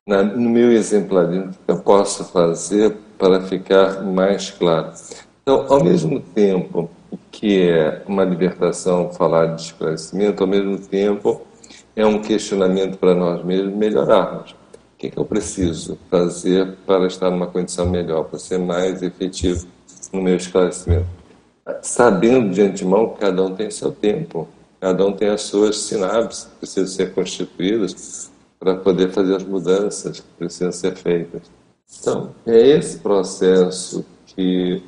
na, 0.07 0.23
no 0.23 0.49
meu 0.49 0.71
exemplarismo 0.71 1.51
que 1.51 1.71
eu 1.71 1.77
posso 1.77 2.25
fazer 2.25 2.97
para 3.17 3.41
ficar 3.41 4.01
mais 4.03 4.49
claro. 4.49 4.91
Então, 5.41 5.65
ao 5.69 5.84
mesmo 5.84 6.19
tempo 6.19 6.89
que 7.31 7.69
é 7.69 8.01
uma 8.07 8.23
libertação 8.23 9.11
falar 9.11 9.55
de 9.55 9.61
esclarecimento, 9.61 10.41
ao 10.41 10.49
mesmo 10.49 10.77
tempo 10.77 11.41
é 11.95 12.06
um 12.06 12.22
questionamento 12.22 12.98
para 12.98 13.14
nós 13.14 13.44
mesmos 13.44 13.76
melhorarmos. 13.76 14.52
O 14.52 14.98
que, 14.98 15.10
que 15.10 15.18
eu 15.18 15.26
preciso 15.26 15.98
fazer 16.10 16.76
para 16.86 17.06
estar 17.07 17.30
numa 17.30 17.48
condição 17.48 17.90
melhor, 17.90 18.26
para 18.26 18.40
ser 18.40 18.57
mais 18.57 19.03
efetivo 19.03 19.68
no 20.11 20.22
meu 20.22 20.36
esclarecimento. 20.36 21.07
Sabendo 21.82 22.53
de 22.53 22.61
antemão 22.61 23.10
que 23.10 23.20
cada 23.20 23.44
um 23.44 23.56
tem 23.56 23.70
seu 23.72 23.91
tempo, 23.91 24.48
cada 24.80 25.06
um 25.06 25.14
tem 25.14 25.30
as 25.30 25.41
suas 25.41 25.78
sinapses 25.78 26.45
que 26.45 26.56
precisam 26.60 26.88
ser 26.88 27.14
constituídas 27.14 28.32
para 28.60 28.76
poder 28.76 29.11
fazer 29.11 29.36
as 29.36 29.44
mudanças 29.44 30.20
que 30.20 30.28
precisam 30.38 30.72
ser 30.72 30.95
feitas. 30.95 31.41
Então, 31.99 32.32
é 32.45 32.60
esse 32.60 32.99
processo 32.99 34.06
que 34.26 34.82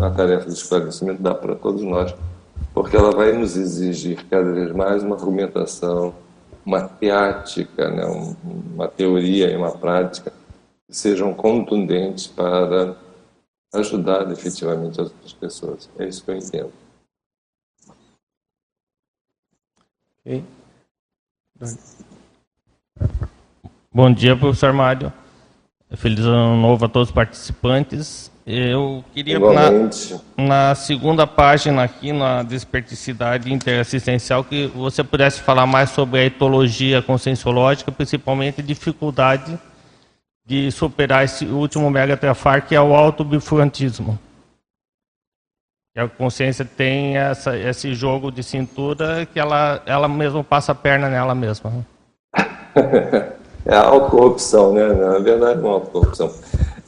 a 0.00 0.10
tarefa 0.10 0.46
de 0.46 0.54
esclarecimento 0.54 1.22
dá 1.22 1.34
para 1.34 1.54
todos 1.54 1.82
nós, 1.82 2.14
porque 2.74 2.96
ela 2.96 3.10
vai 3.10 3.32
nos 3.32 3.56
exigir 3.56 4.24
cada 4.28 4.50
vez 4.52 4.72
mais 4.72 5.02
uma 5.02 5.16
argumentação, 5.16 6.14
uma 6.68 6.86
teática, 6.86 7.88
né, 7.88 8.04
uma 8.44 8.86
teoria 8.88 9.50
e 9.50 9.56
uma 9.56 9.70
prática 9.70 10.30
que 10.86 10.94
sejam 10.94 11.32
contundentes 11.32 12.26
para 12.26 12.94
ajudar 13.72 14.30
efetivamente 14.30 15.00
as 15.00 15.08
outras 15.10 15.32
pessoas. 15.32 15.88
É 15.98 16.06
isso 16.06 16.22
que 16.22 16.30
eu 16.30 16.36
entendo. 16.36 16.72
Bom 23.90 24.12
dia, 24.12 24.36
professor 24.36 24.74
Mário. 24.74 25.10
Feliz 25.96 26.20
ano 26.20 26.60
novo 26.60 26.84
a 26.84 26.88
todos 26.90 27.08
os 27.08 27.14
participantes. 27.14 28.30
Eu 28.50 29.04
queria, 29.12 29.38
na, 29.38 29.70
na, 30.38 30.74
segunda 30.74 31.26
página 31.26 31.82
aqui, 31.82 32.14
na 32.14 32.42
desperticidade 32.42 33.52
interassistencial, 33.52 34.42
que 34.42 34.68
você 34.68 35.04
pudesse 35.04 35.42
falar 35.42 35.66
mais 35.66 35.90
sobre 35.90 36.20
a 36.20 36.24
etologia 36.24 37.02
conscienciológica, 37.02 37.92
principalmente 37.92 38.62
dificuldade 38.62 39.58
de 40.46 40.72
superar 40.72 41.26
esse 41.26 41.44
último 41.44 41.90
megatrafar, 41.90 42.66
que 42.66 42.74
é 42.74 42.80
o 42.80 42.94
autobifrontismo. 42.94 44.18
Que 45.92 46.00
a 46.00 46.08
consciência 46.08 46.64
tem 46.64 47.18
essa, 47.18 47.54
esse 47.54 47.92
jogo 47.92 48.32
de 48.32 48.42
cintura 48.42 49.26
que 49.26 49.38
ela, 49.38 49.82
ela 49.84 50.08
mesma 50.08 50.42
passa 50.42 50.72
a 50.72 50.74
perna 50.74 51.10
nela 51.10 51.34
mesma. 51.34 51.84
é 53.66 53.74
a 53.74 53.82
autocorrupção, 53.82 54.72
né? 54.72 54.88
Na 54.94 55.18
verdade, 55.18 55.60
não 55.60 55.68
é 55.68 55.72
autocorrupção. 55.74 56.32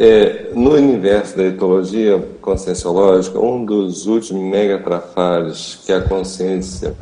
É, 0.02 0.54
no 0.54 0.76
universo 0.76 1.36
da 1.36 1.44
etologia 1.44 2.18
conscienciológica, 2.40 3.38
um 3.38 3.66
dos 3.66 4.06
últimos 4.06 4.42
megatrafares 4.42 5.82
que 5.84 5.92
a 5.92 6.00
consciência 6.00 6.96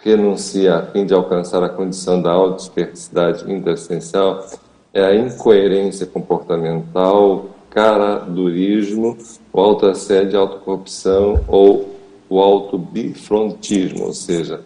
renuncia 0.00 0.74
a 0.74 0.86
fim 0.86 1.06
de 1.06 1.14
alcançar 1.14 1.62
a 1.62 1.68
condição 1.68 2.20
da 2.20 2.32
autodispersidade 2.32 3.48
interessencial 3.48 4.44
é 4.92 5.00
a 5.00 5.14
incoerência 5.14 6.04
comportamental, 6.04 7.50
caradurismo, 7.70 9.16
o 9.52 9.60
autoassédio, 9.60 10.40
autocorrupção 10.40 11.44
ou 11.46 11.94
o 12.28 12.40
autobifrontismo, 12.40 14.06
ou 14.06 14.12
seja, 14.12 14.60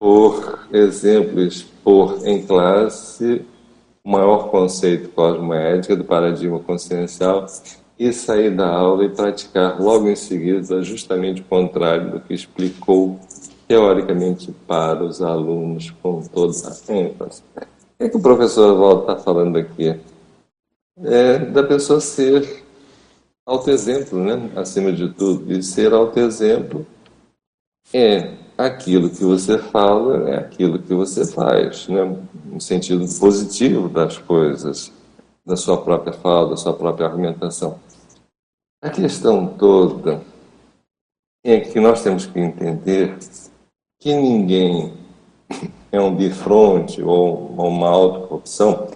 por 0.00 0.58
exemplo, 0.72 1.40
expor 1.40 2.18
em 2.24 2.42
classe 2.44 3.46
o 4.08 4.10
maior 4.10 4.48
conceito 4.48 5.10
cosmoética 5.10 5.94
do 5.94 6.02
paradigma 6.02 6.58
consciencial 6.60 7.44
e 7.98 8.10
sair 8.10 8.56
da 8.56 8.66
aula 8.66 9.04
e 9.04 9.10
praticar 9.10 9.78
logo 9.78 10.08
em 10.08 10.16
seguida 10.16 10.82
justamente 10.82 11.42
o 11.42 11.44
contrário 11.44 12.12
do 12.12 12.20
que 12.20 12.32
explicou 12.32 13.20
teoricamente 13.66 14.50
para 14.66 15.04
os 15.04 15.20
alunos 15.20 15.90
com 16.02 16.22
toda 16.22 16.54
a 16.54 16.92
ênfase. 16.94 17.42
O 17.54 17.60
que, 17.98 18.04
é 18.04 18.08
que 18.08 18.16
o 18.16 18.22
professor 18.22 18.78
Valdo 18.78 19.02
está 19.02 19.16
falando 19.16 19.58
aqui? 19.58 20.00
É 21.04 21.38
da 21.40 21.62
pessoa 21.62 22.00
ser 22.00 22.64
autoexemplo, 23.44 24.24
né? 24.24 24.50
acima 24.56 24.90
de 24.90 25.10
tudo. 25.10 25.52
E 25.52 25.62
ser 25.62 25.92
autoexemplo 25.92 26.86
é 27.92 28.32
aquilo 28.58 29.08
que 29.08 29.24
você 29.24 29.56
fala, 29.56 30.28
é 30.30 30.38
aquilo 30.38 30.80
que 30.80 30.92
você 30.92 31.24
faz, 31.24 31.86
né? 31.86 32.02
no 32.44 32.60
sentido 32.60 33.06
positivo 33.20 33.88
das 33.88 34.18
coisas, 34.18 34.92
da 35.46 35.56
sua 35.56 35.80
própria 35.80 36.12
fala, 36.12 36.50
da 36.50 36.56
sua 36.56 36.74
própria 36.74 37.06
argumentação. 37.06 37.78
A 38.82 38.90
questão 38.90 39.46
toda 39.56 40.24
é 41.44 41.60
que 41.60 41.78
nós 41.78 42.02
temos 42.02 42.26
que 42.26 42.38
entender 42.40 43.16
que 44.00 44.12
ninguém 44.12 44.92
é 45.92 46.00
um 46.00 46.14
bifronte 46.14 47.00
ou 47.00 47.52
uma 47.52 47.88
autocorrupção 47.88 48.88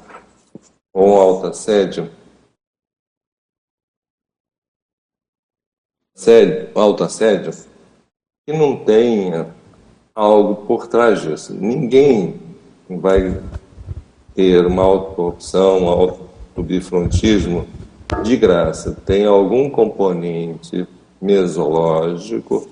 ou 0.93 1.09
um 1.09 1.17
autoassédio, 1.17 2.11
assédio, 6.15 6.71
autoassédio, 6.75 7.72
que 8.45 8.53
não 8.53 8.77
tenha 8.77 9.55
algo 10.13 10.67
por 10.67 10.89
trás 10.89 11.21
disso. 11.21 11.55
Ninguém 11.55 12.35
vai 12.91 13.41
ter 14.35 14.67
uma 14.67 14.83
autocorrupção, 14.83 15.85
um 15.85 15.89
autobifrontismo 15.89 17.67
de 18.25 18.37
graça. 18.37 18.97
Tem 19.07 19.25
algum 19.25 19.71
componente 19.71 20.87
mesológico 21.21 22.69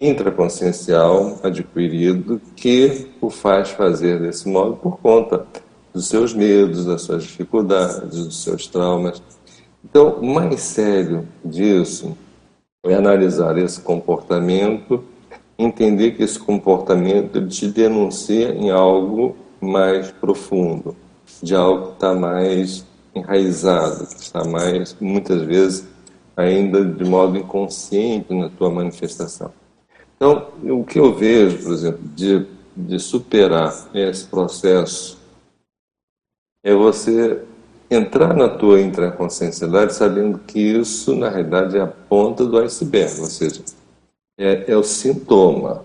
intraconsciencial 0.00 1.38
adquirido 1.44 2.40
que 2.56 3.06
o 3.20 3.30
faz 3.30 3.70
fazer 3.70 4.20
desse 4.20 4.48
modo 4.48 4.76
por 4.76 4.98
conta 4.98 5.46
dos 5.92 6.08
seus 6.08 6.34
medos, 6.34 6.84
das 6.84 7.02
suas 7.02 7.22
dificuldades, 7.22 8.00
dos 8.10 8.42
seus 8.42 8.66
traumas. 8.66 9.22
Então, 9.84 10.14
o 10.20 10.26
mais 10.26 10.60
sério 10.60 11.28
disso 11.44 12.16
é 12.84 12.94
analisar 12.94 13.56
esse 13.56 13.80
comportamento, 13.80 15.02
entender 15.58 16.12
que 16.12 16.22
esse 16.22 16.38
comportamento 16.38 17.46
te 17.48 17.66
denuncia 17.66 18.50
em 18.50 18.70
algo 18.70 19.36
mais 19.60 20.10
profundo, 20.10 20.94
de 21.42 21.54
algo 21.54 21.86
que 21.88 21.92
está 21.94 22.14
mais 22.14 22.84
enraizado, 23.14 24.06
que 24.06 24.20
está 24.20 24.44
mais, 24.44 24.94
muitas 25.00 25.42
vezes, 25.42 25.88
ainda 26.36 26.84
de 26.84 27.04
modo 27.04 27.38
inconsciente 27.38 28.34
na 28.34 28.50
tua 28.50 28.70
manifestação. 28.70 29.50
Então, 30.16 30.48
o 30.62 30.84
que 30.84 30.98
eu 30.98 31.14
vejo, 31.14 31.62
por 31.62 31.72
exemplo, 31.72 32.02
de, 32.14 32.46
de 32.76 32.98
superar 32.98 33.88
esse 33.94 34.26
processo 34.26 35.18
é 36.62 36.74
você 36.74 37.42
entrar 37.90 38.34
na 38.34 38.48
tua 38.48 38.80
intraconsciencialidade 38.80 39.94
sabendo 39.94 40.38
que 40.38 40.58
isso, 40.58 41.14
na 41.14 41.28
realidade, 41.28 41.76
é 41.76 41.80
a 41.80 41.86
ponta 41.86 42.44
do 42.44 42.58
iceberg, 42.58 43.20
ou 43.20 43.26
seja, 43.26 43.62
é, 44.38 44.72
é 44.72 44.76
o 44.76 44.82
sintoma. 44.82 45.84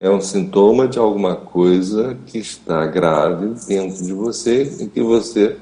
É 0.00 0.10
um 0.10 0.20
sintoma 0.20 0.88
de 0.88 0.98
alguma 0.98 1.36
coisa 1.36 2.18
que 2.26 2.38
está 2.38 2.84
grave 2.86 3.54
dentro 3.66 4.04
de 4.04 4.12
você 4.12 4.64
e 4.80 4.88
que 4.88 5.00
você 5.00 5.56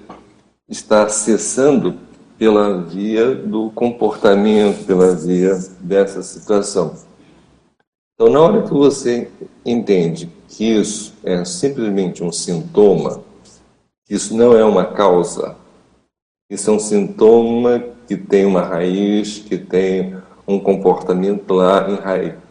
está 0.69 1.05
acessando 1.05 1.99
pela 2.39 2.81
via 2.81 3.35
do 3.35 3.71
comportamento, 3.71 4.87
pela 4.87 5.15
via 5.15 5.59
dessa 5.79 6.23
situação. 6.23 6.95
Então, 8.15 8.33
na 8.33 8.41
hora 8.41 8.63
que 8.63 8.73
você 8.73 9.31
entende 9.65 10.31
que 10.49 10.65
isso 10.65 11.15
é 11.23 11.45
simplesmente 11.45 12.25
um 12.25 12.33
sintoma, 12.33 13.23
isso 14.11 14.37
não 14.37 14.57
é 14.57 14.65
uma 14.65 14.85
causa, 14.85 15.57
isso 16.51 16.69
é 16.69 16.73
um 16.73 16.81
sintoma 16.81 17.79
que 18.09 18.17
tem 18.17 18.45
uma 18.45 18.63
raiz, 18.63 19.39
que 19.39 19.57
tem 19.57 20.21
um 20.49 20.59
comportamento 20.59 21.55
lá 21.55 21.87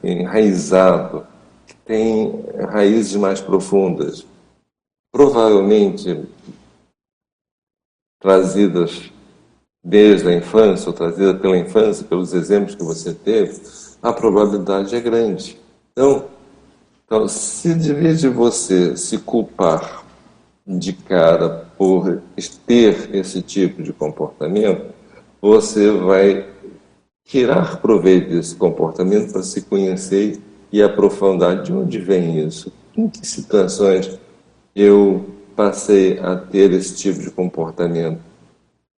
enraizado, 0.01 1.27
que 1.67 1.75
tem 1.85 2.45
raízes 2.69 3.17
mais 3.17 3.41
profundas. 3.41 4.25
Provavelmente 5.11 6.25
trazidas 8.21 9.11
desde 9.83 10.29
a 10.29 10.35
infância, 10.35 10.87
ou 10.87 10.93
trazidas 10.93 11.41
pela 11.41 11.57
infância, 11.57 12.05
pelos 12.05 12.33
exemplos 12.33 12.75
que 12.75 12.83
você 12.83 13.13
teve, 13.13 13.61
a 14.01 14.13
probabilidade 14.13 14.95
é 14.95 15.01
grande. 15.01 15.59
Então, 15.91 16.25
então 17.05 17.27
se 17.27 17.73
de 17.75 17.93
vez 17.93 18.21
de 18.21 18.29
você 18.29 18.95
se 18.95 19.17
culpar 19.17 19.98
de 20.77 20.93
cara 20.93 21.65
por 21.75 22.21
ter 22.67 23.09
esse 23.15 23.41
tipo 23.41 23.81
de 23.81 23.91
comportamento, 23.91 24.93
você 25.41 25.89
vai 25.89 26.45
tirar 27.25 27.77
proveito 27.77 28.29
desse 28.29 28.55
comportamento 28.55 29.31
para 29.31 29.41
se 29.41 29.63
conhecer 29.63 30.39
e 30.71 30.83
aprofundar 30.83 31.63
de 31.63 31.73
onde 31.73 31.97
vem 31.97 32.45
isso, 32.45 32.71
em 32.95 33.09
que 33.09 33.25
situações 33.25 34.19
eu 34.75 35.25
passei 35.55 36.19
a 36.19 36.35
ter 36.35 36.71
esse 36.71 36.95
tipo 36.95 37.19
de 37.19 37.31
comportamento. 37.31 38.19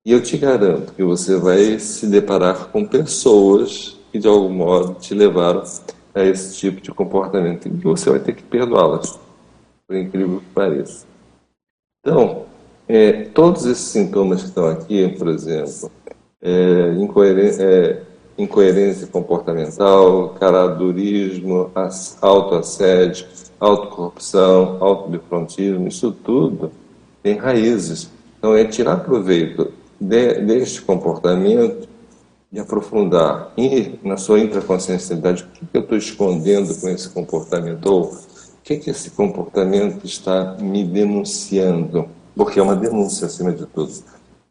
E 0.06 0.12
eu 0.12 0.22
te 0.22 0.38
garanto 0.38 0.94
que 0.94 1.04
você 1.04 1.38
vai 1.38 1.80
se 1.80 2.08
deparar 2.08 2.68
com 2.68 2.86
pessoas 2.86 3.98
que 4.12 4.20
de 4.20 4.28
algum 4.28 4.50
modo 4.50 4.96
te 4.96 5.14
levaram 5.14 5.64
a 6.14 6.24
esse 6.24 6.58
tipo 6.58 6.82
de 6.82 6.92
comportamento 6.92 7.68
e 7.68 7.72
que 7.72 7.84
você 7.84 8.10
vai 8.10 8.20
ter 8.20 8.36
que 8.36 8.44
perdoá-las, 8.44 9.18
por 9.88 9.96
incrível 9.96 10.40
que 10.40 10.54
pareça. 10.54 11.11
Então, 12.04 12.46
é, 12.88 13.26
todos 13.26 13.64
esses 13.66 13.86
sintomas 13.86 14.42
que 14.42 14.48
estão 14.48 14.68
aqui, 14.68 15.08
por 15.10 15.28
exemplo, 15.28 15.92
é, 16.42 16.94
incoerência, 16.98 17.64
é, 17.64 18.02
incoerência 18.40 19.06
comportamental, 19.06 20.30
caradurismo, 20.30 21.70
autoassédio, 22.20 23.28
autocorrupção, 23.60 24.78
autobifrontismo, 24.80 25.88
isso 25.88 26.12
tudo 26.12 26.72
tem 27.22 27.38
raízes. 27.38 28.10
Então, 28.40 28.56
é 28.56 28.66
tirar 28.66 29.04
proveito 29.04 29.72
de, 30.00 30.42
deste 30.42 30.82
comportamento 30.82 31.88
e 32.52 32.60
aprofundar 32.60 33.54
e, 33.56 34.00
na 34.04 34.18
sua 34.18 34.40
intraconsciencialidade 34.40 35.44
o 35.44 35.68
que, 35.68 35.78
eu 35.78 35.82
estou 35.82 35.98
escondendo 35.98 36.74
com 36.82 36.90
esse 36.90 37.08
comportamento 37.10 37.86
ou 37.86 38.18
que, 38.78 38.86
que 38.86 38.90
esse 38.90 39.12
comportamento 39.12 40.06
está 40.06 40.56
me 40.60 40.84
denunciando, 40.84 42.08
porque 42.36 42.60
é 42.60 42.64
uma 42.64 42.76
denúncia 42.76 43.28
acima 43.28 43.52
de 43.52 43.66
tudo, 43.66 43.92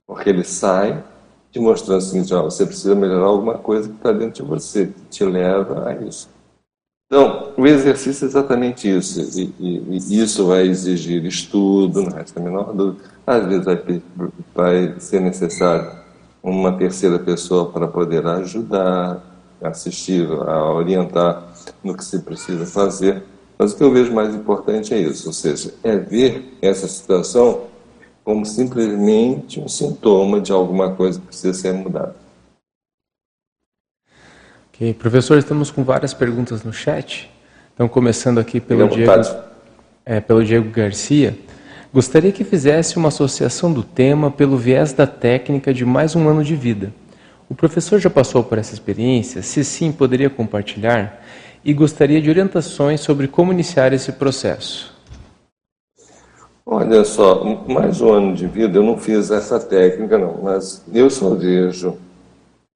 porque 0.06 0.28
ele 0.28 0.44
sai 0.44 1.02
te 1.50 1.58
mostrando 1.58 1.98
o 1.98 2.02
seguinte, 2.02 2.32
ó, 2.32 2.42
você 2.42 2.64
precisa 2.64 2.94
melhorar 2.94 3.26
alguma 3.26 3.58
coisa 3.58 3.88
que 3.88 3.96
está 3.96 4.12
dentro 4.12 4.44
de 4.44 4.48
você, 4.48 4.86
que 4.86 5.02
te 5.10 5.24
leva 5.24 5.88
a 5.88 5.94
isso. 5.96 6.28
Então, 7.06 7.52
o 7.56 7.66
exercício 7.66 8.24
é 8.24 8.28
exatamente 8.28 8.88
isso, 8.88 9.20
e, 9.36 9.52
e, 9.58 9.98
e 9.98 10.22
isso 10.22 10.46
vai 10.46 10.62
exigir 10.68 11.24
estudo, 11.24 12.02
não 12.02 12.12
resta 12.12 12.38
a 12.38 12.42
menor 12.42 12.72
dúvida. 12.72 13.02
Às 13.26 13.46
vezes 13.46 13.64
vai, 13.64 14.02
vai 14.54 15.00
ser 15.00 15.20
necessário 15.20 15.90
uma 16.40 16.72
terceira 16.72 17.18
pessoa 17.18 17.70
para 17.70 17.88
poder 17.88 18.24
ajudar, 18.26 19.20
assistir, 19.60 20.26
a 20.30 20.72
orientar 20.72 21.52
no 21.82 21.96
que 21.96 22.04
se 22.04 22.20
precisa 22.20 22.64
fazer. 22.64 23.24
Mas 23.60 23.72
o 23.72 23.76
que 23.76 23.84
eu 23.84 23.92
vejo 23.92 24.10
mais 24.10 24.34
importante 24.34 24.94
é 24.94 24.98
isso, 24.98 25.26
ou 25.26 25.34
seja, 25.34 25.74
é 25.84 25.94
ver 25.94 26.56
essa 26.62 26.88
situação 26.88 27.64
como 28.24 28.46
simplesmente 28.46 29.60
um 29.60 29.68
sintoma 29.68 30.40
de 30.40 30.50
alguma 30.50 30.94
coisa 30.94 31.20
que 31.20 31.26
precisa 31.26 31.52
ser 31.52 31.74
mudada. 31.74 32.16
Ok, 34.72 34.94
professor, 34.94 35.36
estamos 35.36 35.70
com 35.70 35.84
várias 35.84 36.14
perguntas 36.14 36.64
no 36.64 36.72
chat. 36.72 37.30
Então, 37.74 37.86
começando 37.86 38.38
aqui 38.38 38.60
pelo 38.60 38.88
Diego, 38.88 39.12
é, 40.06 40.20
pelo 40.20 40.42
Diego 40.42 40.70
Garcia. 40.70 41.38
Gostaria 41.92 42.32
que 42.32 42.44
fizesse 42.44 42.96
uma 42.96 43.08
associação 43.08 43.70
do 43.70 43.82
tema 43.82 44.30
pelo 44.30 44.56
viés 44.56 44.94
da 44.94 45.06
técnica 45.06 45.74
de 45.74 45.84
mais 45.84 46.16
um 46.16 46.26
ano 46.26 46.42
de 46.42 46.56
vida. 46.56 46.94
O 47.46 47.54
professor 47.54 47.98
já 47.98 48.08
passou 48.08 48.42
por 48.42 48.56
essa 48.56 48.72
experiência? 48.72 49.42
Se 49.42 49.62
sim, 49.64 49.92
poderia 49.92 50.30
compartilhar? 50.30 51.20
E 51.62 51.74
gostaria 51.74 52.22
de 52.22 52.30
orientações 52.30 53.00
sobre 53.00 53.28
como 53.28 53.52
iniciar 53.52 53.92
esse 53.92 54.12
processo. 54.12 54.94
Olha 56.64 57.04
só, 57.04 57.44
mais 57.68 58.00
um 58.00 58.12
ano 58.12 58.34
de 58.34 58.46
vida, 58.46 58.78
eu 58.78 58.82
não 58.82 58.96
fiz 58.96 59.30
essa 59.30 59.58
técnica, 59.58 60.16
não, 60.16 60.40
mas 60.42 60.82
eu 60.92 61.10
só 61.10 61.34
vejo 61.34 61.98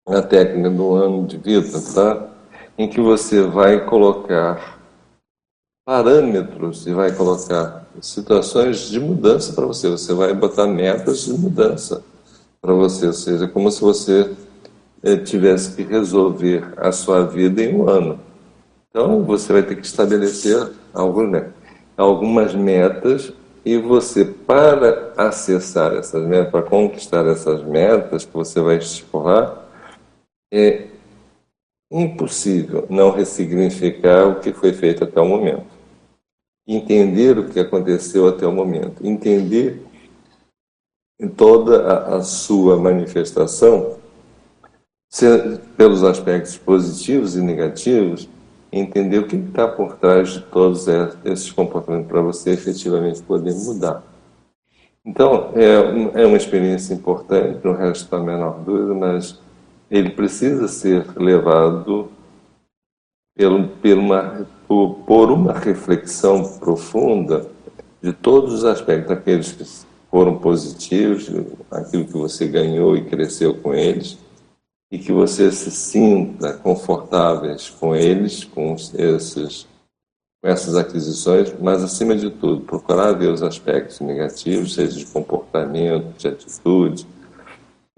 a 0.07 0.21
técnica 0.21 0.69
do 0.69 0.95
ano 0.95 1.27
de 1.27 1.39
vida, 1.39 1.81
tá? 1.95 2.29
Em 2.77 2.89
que 2.89 3.01
você 3.01 3.41
vai 3.43 3.87
colocar 3.87 4.79
parâmetros 5.87 6.87
e 6.87 6.93
vai 6.93 7.13
colocar 7.13 7.87
situações 8.01 8.91
de 8.91 8.99
mudança 8.99 9.53
para 9.53 9.67
você. 9.67 9.89
Você 9.89 10.13
vai 10.13 10.35
botar 10.35 10.67
metas 10.67 11.25
de 11.25 11.33
mudança 11.33 12.03
para 12.61 12.75
você, 12.75 13.07
ou 13.07 13.13
seja, 13.13 13.47
como 13.47 13.71
se 13.71 13.81
você 13.81 14.31
eh, 15.03 15.19
tivesse 15.19 15.77
que 15.77 15.83
resolver 15.83 16.67
a 16.77 16.91
sua 16.91 17.25
vida 17.25 17.63
em 17.63 17.77
um 17.77 17.89
ano. 17.89 18.19
Então, 18.97 19.25
você 19.25 19.53
vai 19.53 19.65
ter 19.65 19.75
que 19.75 19.85
estabelecer 19.85 20.71
algumas, 20.93 21.53
algumas 21.97 22.55
metas 22.55 23.33
e 23.65 23.77
você, 23.77 24.25
para 24.25 25.13
acessar 25.17 25.95
essas 25.95 26.25
metas, 26.25 26.53
para 26.53 26.63
conquistar 26.63 27.27
essas 27.27 27.65
metas 27.65 28.25
que 28.25 28.33
você 28.33 28.61
vai 28.61 28.77
estipular, 28.77 29.69
é 30.53 30.87
impossível 31.91 32.87
não 32.89 33.11
ressignificar 33.11 34.29
o 34.29 34.39
que 34.39 34.53
foi 34.53 34.73
feito 34.73 35.03
até 35.03 35.21
o 35.21 35.27
momento. 35.27 35.67
Entender 36.65 37.37
o 37.37 37.49
que 37.49 37.59
aconteceu 37.59 38.29
até 38.29 38.47
o 38.47 38.53
momento. 38.53 39.05
Entender 39.05 39.85
em 41.19 41.29
toda 41.29 41.85
a, 41.85 42.17
a 42.19 42.23
sua 42.23 42.77
manifestação, 42.77 43.99
pelos 45.77 46.05
aspectos 46.05 46.57
positivos 46.57 47.35
e 47.35 47.41
negativos, 47.41 48.29
entender 48.79 49.19
o 49.19 49.27
que 49.27 49.37
está 49.37 49.69
por 49.69 49.97
trás 49.97 50.31
de 50.31 50.41
todos 50.41 50.87
esses 51.25 51.51
comportamentos 51.53 52.09
para 52.09 52.21
você 52.21 52.51
efetivamente 52.51 53.23
poder 53.23 53.55
mudar. 53.55 54.03
Então, 55.05 55.51
é, 55.55 56.23
é 56.23 56.27
uma 56.27 56.37
experiência 56.37 56.95
importante, 56.95 57.61
não 57.63 57.75
resta 57.75 58.17
a 58.17 58.21
menor 58.21 58.61
dúvida, 58.61 58.95
mas 58.95 59.39
ele 59.91 60.11
precisa 60.11 60.67
ser 60.67 61.07
levado 61.17 62.09
pelo, 63.37 63.71
uma, 64.01 64.47
por 64.67 65.31
uma 65.31 65.53
reflexão 65.53 66.43
profunda 66.59 67.47
de 68.03 68.13
todos 68.13 68.55
os 68.55 68.65
aspectos, 68.65 69.11
aqueles 69.11 69.53
que 69.53 69.65
foram 70.11 70.39
positivos, 70.39 71.31
aquilo 71.71 72.07
que 72.07 72.13
você 72.13 72.47
ganhou 72.47 72.97
e 72.97 73.05
cresceu 73.05 73.55
com 73.55 73.75
eles, 73.75 74.19
e 74.95 74.99
que 74.99 75.11
você 75.11 75.51
se 75.51 75.73
sinta 75.73 76.53
confortáveis 76.53 77.69
com 77.69 77.97
eles, 77.97 78.45
com 78.45 78.77
esses 78.97 79.67
com 80.41 80.49
essas 80.49 80.77
aquisições, 80.77 81.53
mas 81.61 81.83
acima 81.83 82.15
de 82.15 82.31
tudo, 82.31 82.61
procurar 82.61 83.13
ver 83.13 83.33
os 83.33 83.43
aspectos 83.43 83.99
negativos, 83.99 84.75
seja 84.75 84.97
de 84.97 85.07
comportamento, 85.07 86.17
de 86.17 86.29
atitude, 86.29 87.09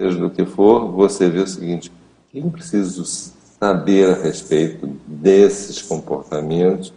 seja 0.01 0.16
do 0.18 0.31
que 0.31 0.47
for, 0.47 0.90
você 0.93 1.28
vê 1.28 1.40
o 1.40 1.47
seguinte: 1.47 1.93
eu 2.32 2.51
preciso 2.51 3.05
saber 3.05 4.09
a 4.09 4.14
respeito 4.14 4.86
desses 5.06 5.82
comportamentos 5.82 6.94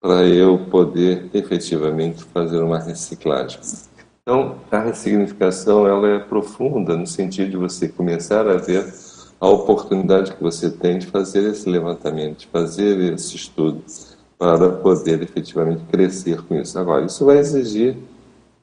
para 0.00 0.26
eu 0.26 0.58
poder 0.70 1.30
efetivamente 1.32 2.24
fazer 2.24 2.58
uma 2.58 2.80
reciclagem. 2.80 3.60
Então, 4.22 4.56
a 4.72 4.80
ressignificação 4.80 5.86
ela 5.86 6.08
é 6.08 6.18
profunda 6.18 6.96
no 6.96 7.06
sentido 7.06 7.50
de 7.50 7.56
você 7.56 7.86
começar 7.86 8.48
a 8.48 8.56
ver 8.56 8.92
a 9.40 9.48
oportunidade 9.48 10.32
que 10.34 10.42
você 10.42 10.70
tem 10.70 10.98
de 10.98 11.06
fazer 11.06 11.48
esse 11.50 11.68
levantamento, 11.68 12.38
de 12.38 12.46
fazer 12.46 13.12
esse 13.12 13.36
estudo, 13.36 13.82
para 14.38 14.70
poder 14.70 15.22
efetivamente 15.22 15.82
crescer 15.90 16.42
com 16.42 16.54
isso. 16.54 16.78
Agora, 16.78 17.04
isso 17.04 17.24
vai 17.24 17.38
exigir 17.38 17.96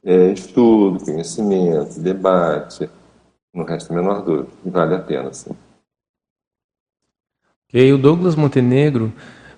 é, 0.03 0.31
estudo, 0.31 1.03
conhecimento, 1.03 1.99
debate, 1.99 2.89
não 3.53 3.65
resta 3.65 3.93
a 3.93 3.95
menor 3.95 4.23
dúvida, 4.23 4.49
vale 4.65 4.95
a 4.95 4.99
pena, 4.99 5.31
sim. 5.31 5.51
Ok, 7.69 7.93
o 7.93 7.97
Douglas 7.97 8.35
Montenegro 8.35 9.13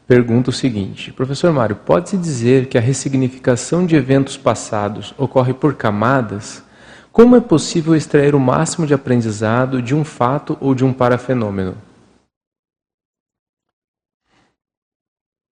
pergunta 0.07 0.49
o 0.49 0.53
seguinte: 0.53 1.11
Professor 1.11 1.51
Mário, 1.51 1.75
pode-se 1.75 2.17
dizer 2.17 2.67
que 2.67 2.77
a 2.77 2.81
ressignificação 2.81 3.85
de 3.85 3.95
eventos 3.95 4.37
passados 4.37 5.13
ocorre 5.17 5.53
por 5.53 5.75
camadas? 5.75 6.63
Como 7.15 7.33
é 7.33 7.39
possível 7.39 7.95
extrair 7.95 8.35
o 8.35 8.39
máximo 8.41 8.85
de 8.85 8.93
aprendizado 8.93 9.81
de 9.81 9.95
um 9.95 10.03
fato 10.03 10.57
ou 10.59 10.75
de 10.75 10.83
um 10.83 10.91
parafenômeno? 10.91 11.77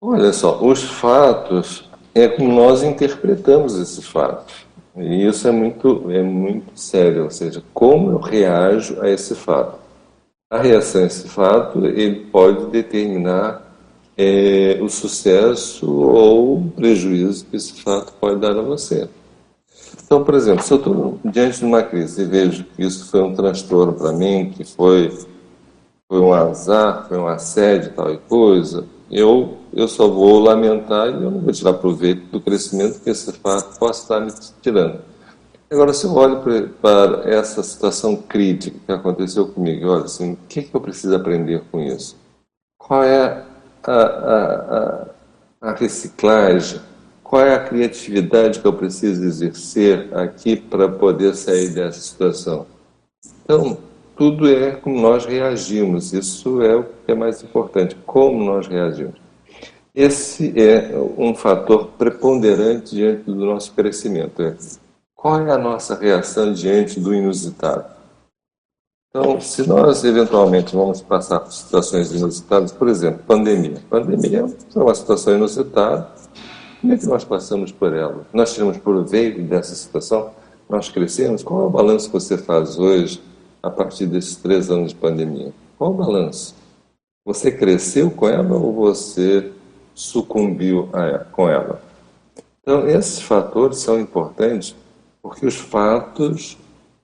Olha 0.01 0.33
só, 0.33 0.61
os 0.61 0.83
fatos 0.83 1.89
é 2.13 2.27
como 2.27 2.53
nós 2.53 2.83
interpretamos 2.83 3.79
esses 3.79 4.05
fatos. 4.05 4.65
E 4.97 5.25
isso 5.25 5.47
é 5.47 5.51
muito, 5.51 6.11
é 6.11 6.21
muito 6.21 6.77
sério, 6.77 7.23
ou 7.23 7.31
seja, 7.31 7.63
como 7.73 8.11
eu 8.11 8.17
reajo 8.17 9.01
a 9.01 9.09
esse 9.09 9.33
fato. 9.33 9.79
A 10.51 10.61
reação 10.61 11.03
a 11.03 11.05
esse 11.05 11.29
fato, 11.29 11.85
ele 11.85 12.25
pode 12.25 12.71
determinar 12.71 13.73
é, 14.17 14.79
o 14.81 14.89
sucesso 14.89 15.89
ou 15.89 16.57
o 16.57 16.71
prejuízo 16.71 17.45
que 17.45 17.55
esse 17.55 17.81
fato 17.81 18.11
pode 18.19 18.41
dar 18.41 18.51
a 18.51 18.61
você. 18.61 19.07
Então, 20.05 20.23
por 20.23 20.33
exemplo, 20.33 20.63
se 20.63 20.73
eu 20.73 20.77
estou 20.77 21.19
diante 21.25 21.59
de 21.59 21.65
uma 21.65 21.83
crise 21.83 22.21
e 22.21 22.25
vejo 22.25 22.63
que 22.63 22.83
isso 22.83 23.09
foi 23.09 23.21
um 23.21 23.33
transtorno 23.33 23.93
para 23.93 24.11
mim, 24.11 24.51
que 24.51 24.63
foi, 24.63 25.11
foi 26.07 26.19
um 26.19 26.33
azar, 26.33 27.07
foi 27.07 27.17
um 27.17 27.27
assédio, 27.27 27.93
tal 27.95 28.11
e 28.11 28.17
coisa, 28.17 28.85
eu, 29.09 29.57
eu 29.73 29.87
só 29.87 30.07
vou 30.07 30.39
lamentar 30.39 31.09
e 31.09 31.23
eu 31.23 31.31
não 31.31 31.39
vou 31.39 31.53
tirar 31.53 31.73
proveito 31.73 32.25
do 32.31 32.41
crescimento 32.41 32.99
que 32.99 33.09
esse 33.09 33.31
fato 33.33 33.77
possa 33.77 34.01
estar 34.01 34.19
me 34.19 34.31
tirando. 34.61 34.99
Agora, 35.73 35.91
se 35.91 36.05
eu 36.05 36.13
olho 36.13 36.41
para 36.79 37.23
essa 37.25 37.63
situação 37.63 38.15
crítica 38.15 38.77
que 38.85 38.91
aconteceu 38.91 39.47
comigo, 39.47 39.89
olha 39.89 40.03
assim, 40.03 40.33
o 40.33 40.37
que, 40.47 40.59
é 40.59 40.63
que 40.63 40.75
eu 40.75 40.79
preciso 40.79 41.15
aprender 41.15 41.63
com 41.71 41.79
isso? 41.79 42.15
Qual 42.77 43.03
é 43.03 43.43
a, 43.83 43.91
a, 43.91 45.07
a, 45.61 45.69
a 45.69 45.73
reciclagem? 45.73 46.79
Qual 47.33 47.43
é 47.43 47.55
a 47.55 47.63
criatividade 47.63 48.59
que 48.59 48.67
eu 48.67 48.73
preciso 48.73 49.23
exercer 49.23 50.15
aqui 50.15 50.55
para 50.55 50.87
poder 50.87 51.33
sair 51.33 51.69
dessa 51.69 51.99
situação? 51.99 52.67
Então, 53.43 53.75
tudo 54.15 54.47
é 54.47 54.73
como 54.75 55.01
nós 55.01 55.25
reagimos. 55.25 56.13
Isso 56.13 56.61
é 56.61 56.75
o 56.75 56.83
que 56.83 57.11
é 57.11 57.15
mais 57.15 57.41
importante, 57.41 57.97
como 58.05 58.43
nós 58.43 58.67
reagimos. 58.67 59.15
Esse 59.95 60.53
é 60.61 60.95
um 61.17 61.33
fator 61.33 61.87
preponderante 61.97 62.93
diante 62.93 63.23
do 63.23 63.43
nosso 63.43 63.73
crescimento. 63.73 64.39
É 64.43 64.55
qual 65.15 65.41
é 65.41 65.51
a 65.51 65.57
nossa 65.57 65.95
reação 65.95 66.53
diante 66.53 66.99
do 66.99 67.15
inusitado? 67.15 67.85
Então, 69.09 69.41
se 69.41 69.67
nós 69.67 70.03
eventualmente 70.03 70.75
vamos 70.75 71.01
passar 71.01 71.39
por 71.39 71.51
situações 71.51 72.11
inusitadas, 72.11 72.71
por 72.71 72.87
exemplo, 72.87 73.23
pandemia. 73.25 73.81
Pandemia 73.89 74.45
é 74.75 74.79
uma 74.79 74.93
situação 74.93 75.33
inusitada. 75.33 76.12
Como 76.83 76.91
é 76.91 76.97
que 76.97 77.05
nós 77.07 77.23
passamos 77.23 77.71
por 77.71 77.93
ela? 77.93 78.27
Nós 78.33 78.53
tiramos 78.53 78.77
proveito 78.77 79.41
dessa 79.43 79.73
situação? 79.73 80.31
Nós 80.69 80.89
crescemos? 80.89 81.41
Qual 81.41 81.61
é 81.61 81.65
o 81.67 81.69
balanço 81.69 82.07
que 82.07 82.13
você 82.13 82.37
faz 82.37 82.77
hoje 82.77 83.23
a 83.63 83.69
partir 83.69 84.05
desses 84.05 84.35
três 84.35 84.69
anos 84.69 84.89
de 84.89 84.95
pandemia? 84.95 85.53
Qual 85.77 85.91
o 85.91 85.93
balanço? 85.93 86.53
Você 87.25 87.49
cresceu 87.53 88.11
com 88.11 88.27
ela 88.27 88.57
ou 88.57 88.73
você 88.73 89.49
sucumbiu 89.95 90.89
ela, 90.91 91.25
com 91.31 91.47
ela? 91.47 91.81
Então, 92.61 92.85
esses 92.85 93.21
fatores 93.21 93.77
são 93.77 93.97
importantes 93.97 94.75
porque 95.21 95.45
os 95.45 95.55
fatos, 95.55 96.57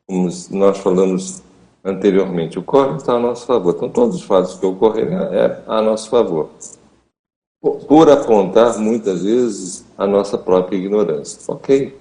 como 0.05 0.27
nós 0.51 0.77
falamos 0.79 1.41
anteriormente, 1.85 2.59
ocorrem 2.59 2.97
está 2.97 3.13
a 3.13 3.19
nosso 3.19 3.45
favor. 3.45 3.75
Então, 3.77 3.87
todos 3.87 4.17
os 4.17 4.23
fatos 4.23 4.55
que 4.55 4.65
ocorrem 4.65 5.05
é 5.05 5.63
a 5.65 5.81
nosso 5.81 6.09
favor. 6.09 6.49
Por 7.61 8.09
apontar, 8.09 8.77
muitas 8.77 9.23
vezes, 9.23 9.85
a 9.97 10.07
nossa 10.07 10.37
própria 10.37 10.77
ignorância. 10.77 11.39
Ok. 11.47 11.97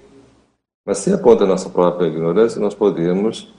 Mas 0.85 0.99
se 0.99 1.13
aponta 1.13 1.43
a 1.43 1.47
nossa 1.47 1.69
própria 1.69 2.07
ignorância, 2.07 2.61
nós 2.61 2.73
podemos 2.73 3.53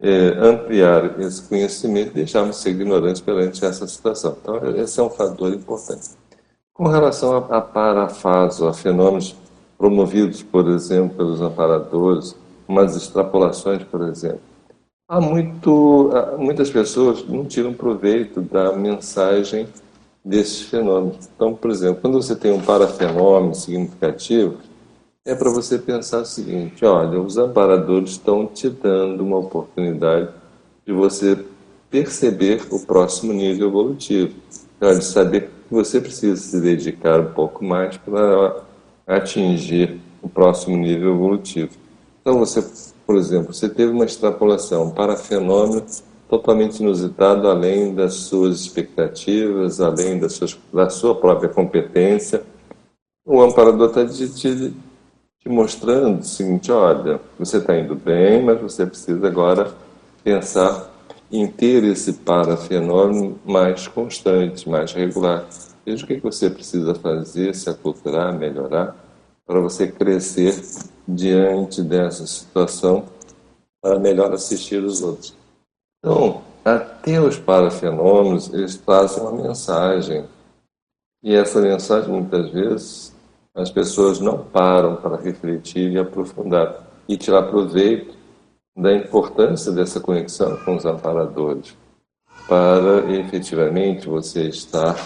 é, 0.00 0.28
ampliar 0.38 1.20
esse 1.20 1.42
conhecimento 1.48 2.10
e 2.10 2.14
deixarmos 2.14 2.56
ser 2.56 2.70
ignorantes 2.70 3.20
perante 3.20 3.64
essa 3.64 3.86
situação. 3.86 4.36
Então, 4.40 4.76
esse 4.76 4.98
é 4.98 5.02
um 5.02 5.10
fator 5.10 5.52
importante. 5.52 6.10
Com 6.72 6.88
relação 6.88 7.36
a, 7.36 7.58
a 7.58 7.60
parafaso, 7.60 8.66
a 8.66 8.72
fenômenos 8.72 9.36
promovidos, 9.76 10.42
por 10.42 10.68
exemplo, 10.68 11.16
pelos 11.16 11.40
amparadores, 11.40 12.34
umas 12.66 12.96
extrapolações, 12.96 13.84
por 13.84 14.02
exemplo, 14.02 14.40
há 15.08 15.20
muito, 15.20 16.10
muitas 16.38 16.70
pessoas 16.70 17.24
não 17.28 17.44
tiram 17.44 17.74
proveito 17.74 18.40
da 18.40 18.72
mensagem 18.72 19.68
desses 20.24 20.62
fenômenos. 20.62 21.28
Então, 21.34 21.54
por 21.54 21.70
exemplo, 21.70 22.00
quando 22.00 22.20
você 22.20 22.36
tem 22.36 22.52
um 22.52 22.60
parafenômeno 22.60 23.54
significativo, 23.54 24.58
é 25.24 25.34
para 25.34 25.50
você 25.50 25.78
pensar 25.78 26.22
o 26.22 26.26
seguinte: 26.26 26.84
olha, 26.84 27.20
os 27.20 27.38
amparadores 27.38 28.10
estão 28.10 28.46
te 28.46 28.68
dando 28.68 29.22
uma 29.22 29.38
oportunidade 29.38 30.28
de 30.86 30.92
você 30.92 31.38
perceber 31.90 32.62
o 32.70 32.80
próximo 32.80 33.32
nível 33.32 33.68
evolutivo, 33.68 34.34
então, 34.76 34.98
de 34.98 35.04
saber 35.04 35.50
que 35.68 35.74
você 35.74 36.00
precisa 36.00 36.36
se 36.36 36.60
dedicar 36.60 37.20
um 37.20 37.32
pouco 37.32 37.64
mais 37.64 37.96
para 37.98 38.62
atingir 39.06 40.00
o 40.20 40.28
próximo 40.28 40.76
nível 40.76 41.14
evolutivo. 41.14 41.70
Então, 42.20 42.38
você, 42.38 42.64
por 43.06 43.16
exemplo, 43.16 43.52
você 43.52 43.68
teve 43.68 43.92
uma 43.92 44.04
extrapolação 44.04 44.90
para 44.90 45.16
fenômeno 45.16 45.84
totalmente 46.32 46.80
inusitado, 46.80 47.46
além 47.46 47.94
das 47.94 48.14
suas 48.14 48.60
expectativas, 48.60 49.82
além 49.82 50.18
das 50.18 50.32
suas, 50.32 50.58
da 50.72 50.88
sua 50.88 51.14
própria 51.14 51.50
competência. 51.50 52.42
O 53.22 53.42
amparador 53.42 53.88
está 53.88 54.06
te, 54.06 54.72
te 55.38 55.48
mostrando 55.48 56.20
o 56.20 56.24
seguinte: 56.24 56.72
olha, 56.72 57.20
você 57.38 57.58
está 57.58 57.78
indo 57.78 57.94
bem, 57.94 58.42
mas 58.42 58.58
você 58.62 58.86
precisa 58.86 59.26
agora 59.26 59.74
pensar 60.24 60.90
em 61.30 61.46
ter 61.46 61.84
esse 61.84 62.14
parafenômeno 62.14 63.38
mais 63.44 63.86
constante, 63.86 64.66
mais 64.66 64.94
regular. 64.94 65.46
Veja 65.84 66.02
o 66.02 66.06
que 66.08 66.16
você 66.16 66.48
precisa 66.48 66.94
fazer, 66.94 67.54
se 67.54 67.68
aculturar, 67.68 68.32
melhorar, 68.32 68.96
para 69.46 69.60
você 69.60 69.86
crescer 69.86 70.58
diante 71.06 71.82
dessa 71.82 72.26
situação, 72.26 73.04
para 73.82 73.98
melhor 73.98 74.32
assistir 74.32 74.82
os 74.82 75.02
outros. 75.02 75.41
Então, 76.04 76.42
até 76.64 77.20
os 77.20 77.38
parafenômenos, 77.38 78.52
eles 78.52 78.76
trazem 78.76 79.22
uma 79.22 79.40
mensagem. 79.40 80.24
E 81.22 81.32
essa 81.32 81.60
mensagem, 81.60 82.10
muitas 82.10 82.50
vezes, 82.50 83.16
as 83.54 83.70
pessoas 83.70 84.18
não 84.18 84.38
param 84.38 84.96
para 84.96 85.16
refletir 85.16 85.92
e 85.92 85.98
aprofundar 85.98 86.84
e 87.08 87.16
tirar 87.16 87.44
proveito 87.44 88.16
da 88.76 88.92
importância 88.92 89.70
dessa 89.70 90.00
conexão 90.00 90.56
com 90.64 90.76
os 90.76 90.84
amparadores 90.84 91.76
para 92.48 93.12
efetivamente 93.12 94.08
você 94.08 94.48
estar 94.48 94.96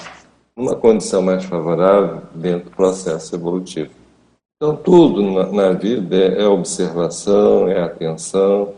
numa 0.57 0.77
condição 0.77 1.21
mais 1.21 1.45
favorável 1.45 2.23
dentro 2.35 2.71
do 2.71 2.77
processo 2.77 3.35
evolutivo. 3.35 3.91
Então, 4.57 4.75
tudo 4.75 5.23
na, 5.23 5.53
na 5.53 5.73
vida 5.73 6.17
é, 6.17 6.43
é 6.43 6.47
observação, 6.47 7.69
é 7.69 7.83
atenção, 7.83 8.73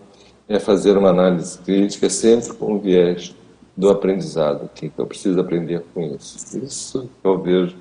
é 0.48 0.58
fazer 0.58 0.96
uma 0.96 1.10
análise 1.10 1.58
crítica, 1.58 2.08
sempre 2.08 2.54
com 2.54 2.74
o 2.74 2.80
viés 2.80 3.34
do 3.76 3.90
aprendizado. 3.90 4.64
O 4.64 4.68
que 4.68 4.90
eu 4.96 5.06
preciso 5.06 5.38
aprender 5.38 5.84
com 5.94 6.00
isso? 6.02 6.58
Isso 6.58 7.10
eu 7.22 7.38
vejo 7.40 7.76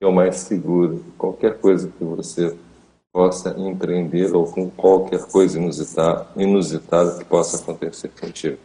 é 0.00 0.06
o 0.06 0.12
mais 0.12 0.36
seguro. 0.36 1.04
Qualquer 1.16 1.58
coisa 1.58 1.88
que 1.88 2.04
você 2.04 2.56
possa 3.12 3.54
empreender 3.58 4.34
ou 4.34 4.46
com 4.46 4.70
qualquer 4.70 5.22
coisa 5.26 5.58
inusitada, 5.58 6.26
inusitada 6.36 7.18
que 7.18 7.24
possa 7.24 7.62
acontecer 7.62 8.08
contigo. 8.08 8.58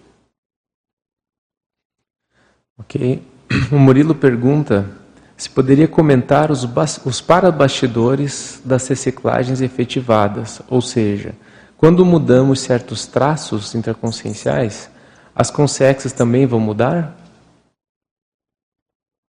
Ok. 2.77 3.21
O 3.71 3.79
Murilo 3.79 4.13
pergunta 4.13 4.89
se 5.37 5.49
poderia 5.49 5.87
comentar 5.87 6.51
os, 6.51 6.67
os 7.05 7.21
parabastidores 7.21 8.61
das 8.65 8.87
reciclagens 8.87 9.61
efetivadas, 9.61 10.61
ou 10.69 10.81
seja, 10.81 11.33
quando 11.77 12.03
mudamos 12.03 12.59
certos 12.61 13.05
traços 13.05 13.75
intraconscienciais, 13.75 14.89
as 15.35 15.51
consciências 15.51 16.11
também 16.11 16.45
vão 16.45 16.59
mudar? 16.59 17.15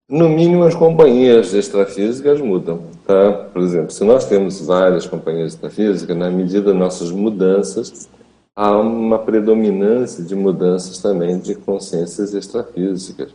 No 0.09 0.27
mínimo, 0.27 0.63
as 0.63 0.75
companhias 0.75 1.53
extrafísicas 1.53 2.41
mudam. 2.41 2.83
Tá? 3.07 3.31
Por 3.53 3.61
exemplo, 3.61 3.91
se 3.91 4.03
nós 4.03 4.25
temos 4.25 4.59
várias 4.59 5.07
companhias 5.07 5.53
extrafísicas, 5.53 6.15
na 6.15 6.29
medida 6.29 6.71
das 6.71 6.75
nossas 6.75 7.09
mudanças, 7.09 8.09
há 8.53 8.77
uma 8.77 9.17
predominância 9.19 10.23
de 10.23 10.35
mudanças 10.35 10.97
também 10.99 11.39
de 11.39 11.55
consciências 11.55 12.33
extrafísicas. 12.33 13.31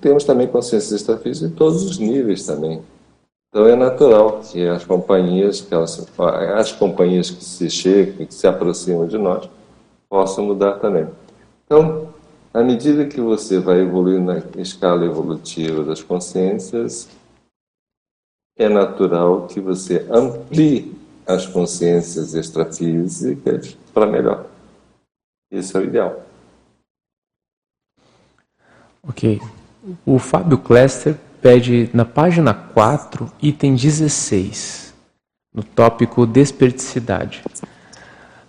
Temos 0.00 0.24
também 0.24 0.46
consciências 0.46 0.92
extrafísicas 0.92 1.50
em 1.50 1.54
todos 1.54 1.82
os 1.82 1.98
níveis 1.98 2.46
também. 2.46 2.80
Então 3.50 3.66
é 3.66 3.74
natural 3.74 4.40
que 4.40 4.64
as 4.68 4.84
companhias, 4.84 5.60
que 5.60 5.74
elas, 5.74 6.06
as 6.56 6.70
companhias 6.70 7.30
que 7.30 7.44
se 7.44 7.68
chegam, 7.68 8.24
que 8.24 8.32
se 8.32 8.46
aproximam 8.46 9.08
de 9.08 9.18
nós, 9.18 9.50
possam 10.08 10.46
mudar 10.46 10.78
também. 10.78 11.08
Então, 11.66 12.14
à 12.54 12.62
medida 12.62 13.06
que 13.06 13.20
você 13.20 13.58
vai 13.58 13.80
evoluir 13.80 14.20
na 14.20 14.38
escala 14.56 15.04
evolutiva 15.04 15.82
das 15.82 16.00
consciências, 16.00 17.08
é 18.56 18.68
natural 18.68 19.48
que 19.48 19.60
você 19.60 20.06
amplie 20.08 20.96
as 21.26 21.44
consciências 21.44 22.34
extrafísicas 22.34 23.76
para 23.92 24.06
melhor. 24.06 24.46
Isso 25.50 25.76
é 25.76 25.80
o 25.80 25.84
ideal. 25.84 26.24
Ok. 29.02 29.40
O 30.06 30.20
Fábio 30.20 30.58
Klester 30.58 31.18
pede 31.40 31.90
na 31.92 32.04
página 32.04 32.52
4, 32.52 33.30
item 33.42 33.74
16, 33.74 34.94
no 35.54 35.62
tópico 35.62 36.26
desperticidade. 36.26 37.42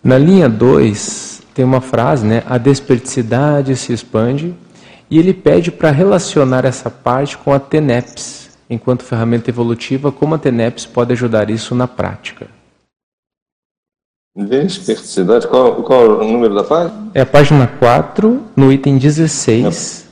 Na 0.04 0.18
linha 0.18 0.50
2, 0.50 1.42
tem 1.54 1.64
uma 1.64 1.82
frase, 1.82 2.26
né? 2.26 2.44
A 2.48 2.58
desperticidade 2.58 3.76
se 3.76 3.94
expande, 3.94 4.56
e 5.10 5.20
ele 5.20 5.34
pede 5.34 5.72
para 5.72 5.92
relacionar 5.92 6.66
essa 6.66 6.90
parte 6.90 7.38
com 7.38 7.54
a 7.54 7.60
TENEPS, 7.60 8.50
enquanto 8.70 9.04
ferramenta 9.04 9.50
evolutiva, 9.50 10.12
como 10.12 10.36
a 10.36 10.38
TENEPS 10.38 10.86
pode 10.86 11.12
ajudar 11.14 11.50
isso 11.50 11.76
na 11.76 11.88
prática. 11.88 12.48
Desperticidade, 14.34 15.46
qual, 15.48 15.84
qual 15.84 16.20
o 16.20 16.24
número 16.24 16.56
da 16.56 16.64
página? 16.64 17.12
É 17.14 17.22
a 17.22 17.26
página 17.26 17.68
4, 17.68 18.42
no 18.56 18.72
item 18.72 18.98
16. 18.98 20.06
Não. 20.06 20.11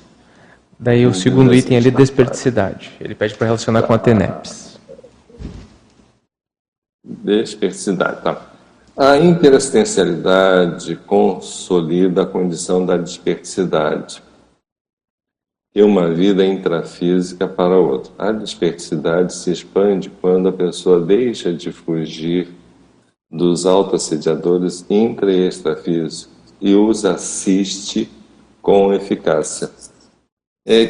Daí 0.80 1.06
o 1.06 1.14
segundo 1.14 1.54
item 1.54 1.76
ali, 1.76 1.92
desperticidade. 1.92 2.92
Ele 3.02 3.14
pede 3.14 3.36
para 3.36 3.48
relacionar 3.48 3.84
com 3.84 3.94
a 3.94 4.00
TENEPS. 4.00 4.80
Desperticidade, 7.04 8.22
tá. 8.22 8.50
A 8.96 9.18
interassistencialidade 9.18 10.96
consolida 10.96 12.24
a 12.24 12.26
condição 12.26 12.86
da 12.86 12.96
desperticidade 12.96 14.24
e 15.76 15.82
uma 15.82 16.14
vida 16.14 16.46
intrafísica 16.46 17.48
para 17.48 17.78
outra. 17.78 18.12
A 18.18 18.32
desperticidade 18.32 19.34
se 19.34 19.52
expande 19.52 20.10
quando 20.10 20.48
a 20.48 20.54
pessoa 20.54 21.02
deixa 21.02 21.54
de 21.54 21.72
fugir 21.72 22.50
dos 23.30 23.66
autoassediadores 23.66 24.86
intra 24.90 25.32
e 25.32 25.48
extrafísicos 25.48 26.30
e 26.60 26.74
os 26.74 27.06
assiste 27.06 28.10
com 28.62 28.94
eficácia. 28.94 29.70
É, 30.72 30.88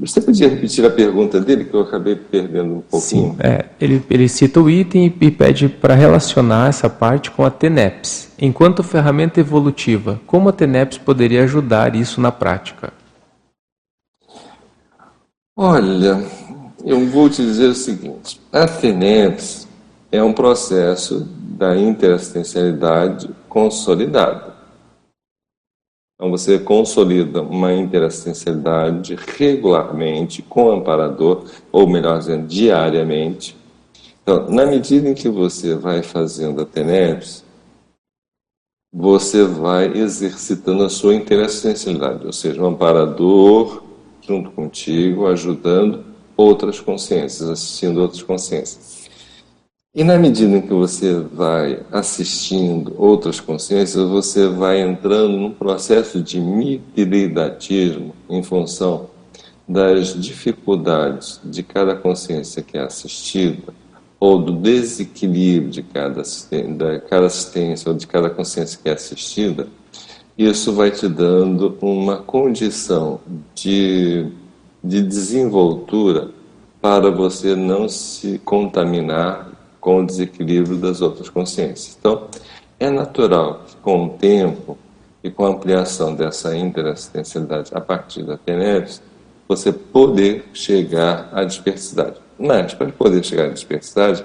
você 0.00 0.20
podia 0.20 0.48
repetir 0.48 0.84
a 0.84 0.90
pergunta 0.90 1.40
dele, 1.40 1.64
que 1.64 1.72
eu 1.72 1.82
acabei 1.82 2.16
perdendo 2.16 2.78
um 2.78 2.80
pouquinho? 2.80 3.30
Sim, 3.30 3.36
é, 3.38 3.66
ele, 3.80 4.02
ele 4.10 4.28
cita 4.28 4.60
o 4.60 4.68
item 4.68 5.14
e 5.20 5.30
pede 5.30 5.68
para 5.68 5.94
relacionar 5.94 6.68
essa 6.68 6.90
parte 6.90 7.30
com 7.30 7.44
a 7.44 7.50
TENEPS. 7.50 8.32
Enquanto 8.40 8.82
ferramenta 8.82 9.38
evolutiva, 9.38 10.20
como 10.26 10.48
a 10.48 10.52
TENEPS 10.52 10.98
poderia 10.98 11.44
ajudar 11.44 11.94
isso 11.94 12.20
na 12.20 12.32
prática? 12.32 12.92
Olha, 15.56 16.20
eu 16.84 17.06
vou 17.06 17.30
te 17.30 17.40
dizer 17.40 17.68
o 17.68 17.74
seguinte: 17.76 18.40
a 18.52 18.66
TENEPS 18.66 19.68
é 20.10 20.20
um 20.20 20.32
processo 20.32 21.28
da 21.56 21.76
interassistencialidade 21.76 23.30
consolidada. 23.48 24.57
Então 26.18 26.32
você 26.32 26.58
consolida 26.58 27.40
uma 27.40 27.72
interassistencialidade 27.72 29.16
regularmente 29.36 30.42
com 30.42 30.64
o 30.64 30.72
amparador, 30.72 31.44
ou 31.70 31.88
melhor 31.88 32.18
dizendo, 32.18 32.48
diariamente. 32.48 33.56
Então, 34.20 34.50
na 34.50 34.66
medida 34.66 35.08
em 35.08 35.14
que 35.14 35.28
você 35.28 35.76
vai 35.76 36.02
fazendo 36.02 36.60
a 36.60 36.66
TENEPS, 36.66 37.44
você 38.92 39.44
vai 39.44 39.96
exercitando 39.96 40.82
a 40.82 40.88
sua 40.88 41.14
interassistencialidade, 41.14 42.26
ou 42.26 42.32
seja, 42.32 42.60
o 42.60 42.66
amparador 42.66 43.84
junto 44.20 44.50
contigo, 44.50 45.28
ajudando 45.28 46.04
outras 46.36 46.80
consciências, 46.80 47.48
assistindo 47.48 48.02
outras 48.02 48.22
consciências. 48.24 48.97
E 49.94 50.04
na 50.04 50.18
medida 50.18 50.54
em 50.54 50.60
que 50.60 50.72
você 50.72 51.14
vai 51.14 51.80
assistindo 51.90 52.94
outras 52.98 53.40
consciências, 53.40 54.06
você 54.06 54.46
vai 54.46 54.82
entrando 54.82 55.38
num 55.38 55.50
processo 55.50 56.22
de 56.22 56.38
mitilidatismo 56.38 58.14
em 58.28 58.42
função 58.42 59.08
das 59.66 60.14
dificuldades 60.14 61.40
de 61.42 61.62
cada 61.62 61.96
consciência 61.96 62.62
que 62.62 62.76
é 62.76 62.82
assistida, 62.82 63.72
ou 64.20 64.38
do 64.38 64.52
desequilíbrio 64.52 65.70
de 65.70 65.82
cada, 65.82 66.22
de 66.22 67.00
cada 67.08 67.26
assistência 67.26 67.90
ou 67.90 67.96
de 67.96 68.06
cada 68.06 68.28
consciência 68.28 68.78
que 68.82 68.90
é 68.90 68.92
assistida, 68.92 69.68
isso 70.36 70.74
vai 70.74 70.90
te 70.90 71.08
dando 71.08 71.78
uma 71.80 72.18
condição 72.18 73.20
de, 73.54 74.26
de 74.84 75.02
desenvoltura 75.02 76.30
para 76.80 77.10
você 77.10 77.56
não 77.56 77.88
se 77.88 78.38
contaminar 78.44 79.57
com 79.88 80.02
o 80.02 80.06
desequilíbrio 80.06 80.76
das 80.76 81.00
outras 81.00 81.30
consciências. 81.30 81.96
Então, 81.98 82.28
é 82.78 82.90
natural 82.90 83.62
que 83.66 83.74
com 83.76 84.04
o 84.04 84.08
tempo 84.10 84.76
e 85.24 85.30
com 85.30 85.46
a 85.46 85.48
ampliação 85.48 86.14
dessa 86.14 86.54
interassistencialidade 86.54 87.70
a 87.72 87.80
partir 87.80 88.22
da 88.22 88.36
TENEPS, 88.36 89.00
você 89.48 89.72
poder 89.72 90.44
chegar 90.52 91.30
à 91.32 91.42
dispersidade. 91.42 92.16
Mas, 92.38 92.74
para 92.74 92.92
poder 92.92 93.24
chegar 93.24 93.46
à 93.46 93.48
dispersidade, 93.48 94.22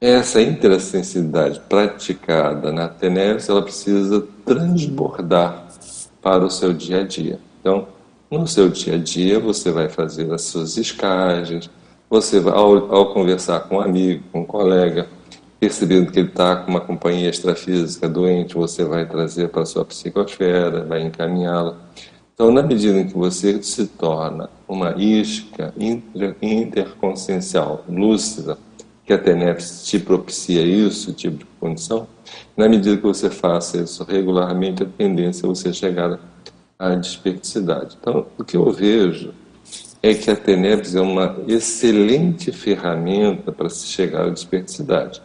essa 0.00 0.40
interassistencialidade 0.40 1.60
praticada 1.68 2.72
na 2.72 2.88
TENEPS, 2.88 3.50
ela 3.50 3.60
precisa 3.60 4.26
transbordar 4.46 5.68
para 6.22 6.42
o 6.42 6.48
seu 6.50 6.72
dia 6.72 7.02
a 7.02 7.04
dia. 7.04 7.38
Então, 7.60 7.86
no 8.30 8.48
seu 8.48 8.70
dia 8.70 8.94
a 8.94 8.98
dia, 8.98 9.38
você 9.38 9.70
vai 9.70 9.90
fazer 9.90 10.32
as 10.32 10.40
suas 10.40 10.78
escagens, 10.78 11.68
você, 12.10 12.38
ao, 12.38 12.92
ao 12.92 13.14
conversar 13.14 13.60
com 13.60 13.76
um 13.76 13.80
amigo, 13.80 14.24
com 14.32 14.40
um 14.40 14.44
colega, 14.44 15.06
percebendo 15.60 16.10
que 16.10 16.18
ele 16.18 16.28
está 16.28 16.56
com 16.56 16.72
uma 16.72 16.80
companhia 16.80 17.30
extrafísica 17.30 18.08
doente, 18.08 18.54
você 18.54 18.84
vai 18.84 19.06
trazer 19.06 19.48
para 19.48 19.62
a 19.62 19.66
sua 19.66 19.84
psicosfera, 19.84 20.84
vai 20.84 21.02
encaminhá-la. 21.02 21.76
Então, 22.34 22.50
na 22.50 22.62
medida 22.62 22.98
em 22.98 23.06
que 23.06 23.16
você 23.16 23.62
se 23.62 23.86
torna 23.86 24.50
uma 24.66 24.94
isca 25.00 25.72
inter, 25.78 26.34
interconsciencial 26.42 27.84
lúcida, 27.88 28.58
que 29.04 29.12
a 29.12 29.18
TENEPS 29.18 29.84
te 29.84 29.98
propicia 29.98 30.62
isso, 30.62 31.12
tipo 31.12 31.36
de 31.36 31.44
condição, 31.60 32.08
na 32.56 32.68
medida 32.68 32.96
que 32.96 33.02
você 33.02 33.30
faça 33.30 33.78
isso 33.78 34.02
regularmente, 34.04 34.82
a 34.82 34.86
tendência 34.86 35.46
é 35.46 35.48
você 35.48 35.72
chegar 35.72 36.18
à 36.78 36.94
desperticidade. 36.94 37.96
Então, 38.00 38.26
o 38.36 38.42
que 38.42 38.56
eu 38.56 38.70
vejo 38.72 39.32
é 40.02 40.14
que 40.14 40.30
a 40.30 40.36
TENEPS 40.36 40.94
é 40.94 41.00
uma 41.00 41.36
excelente 41.46 42.52
ferramenta 42.52 43.52
para 43.52 43.68
se 43.68 43.86
chegar 43.86 44.26
à 44.26 44.30
desperticidade. 44.30 45.20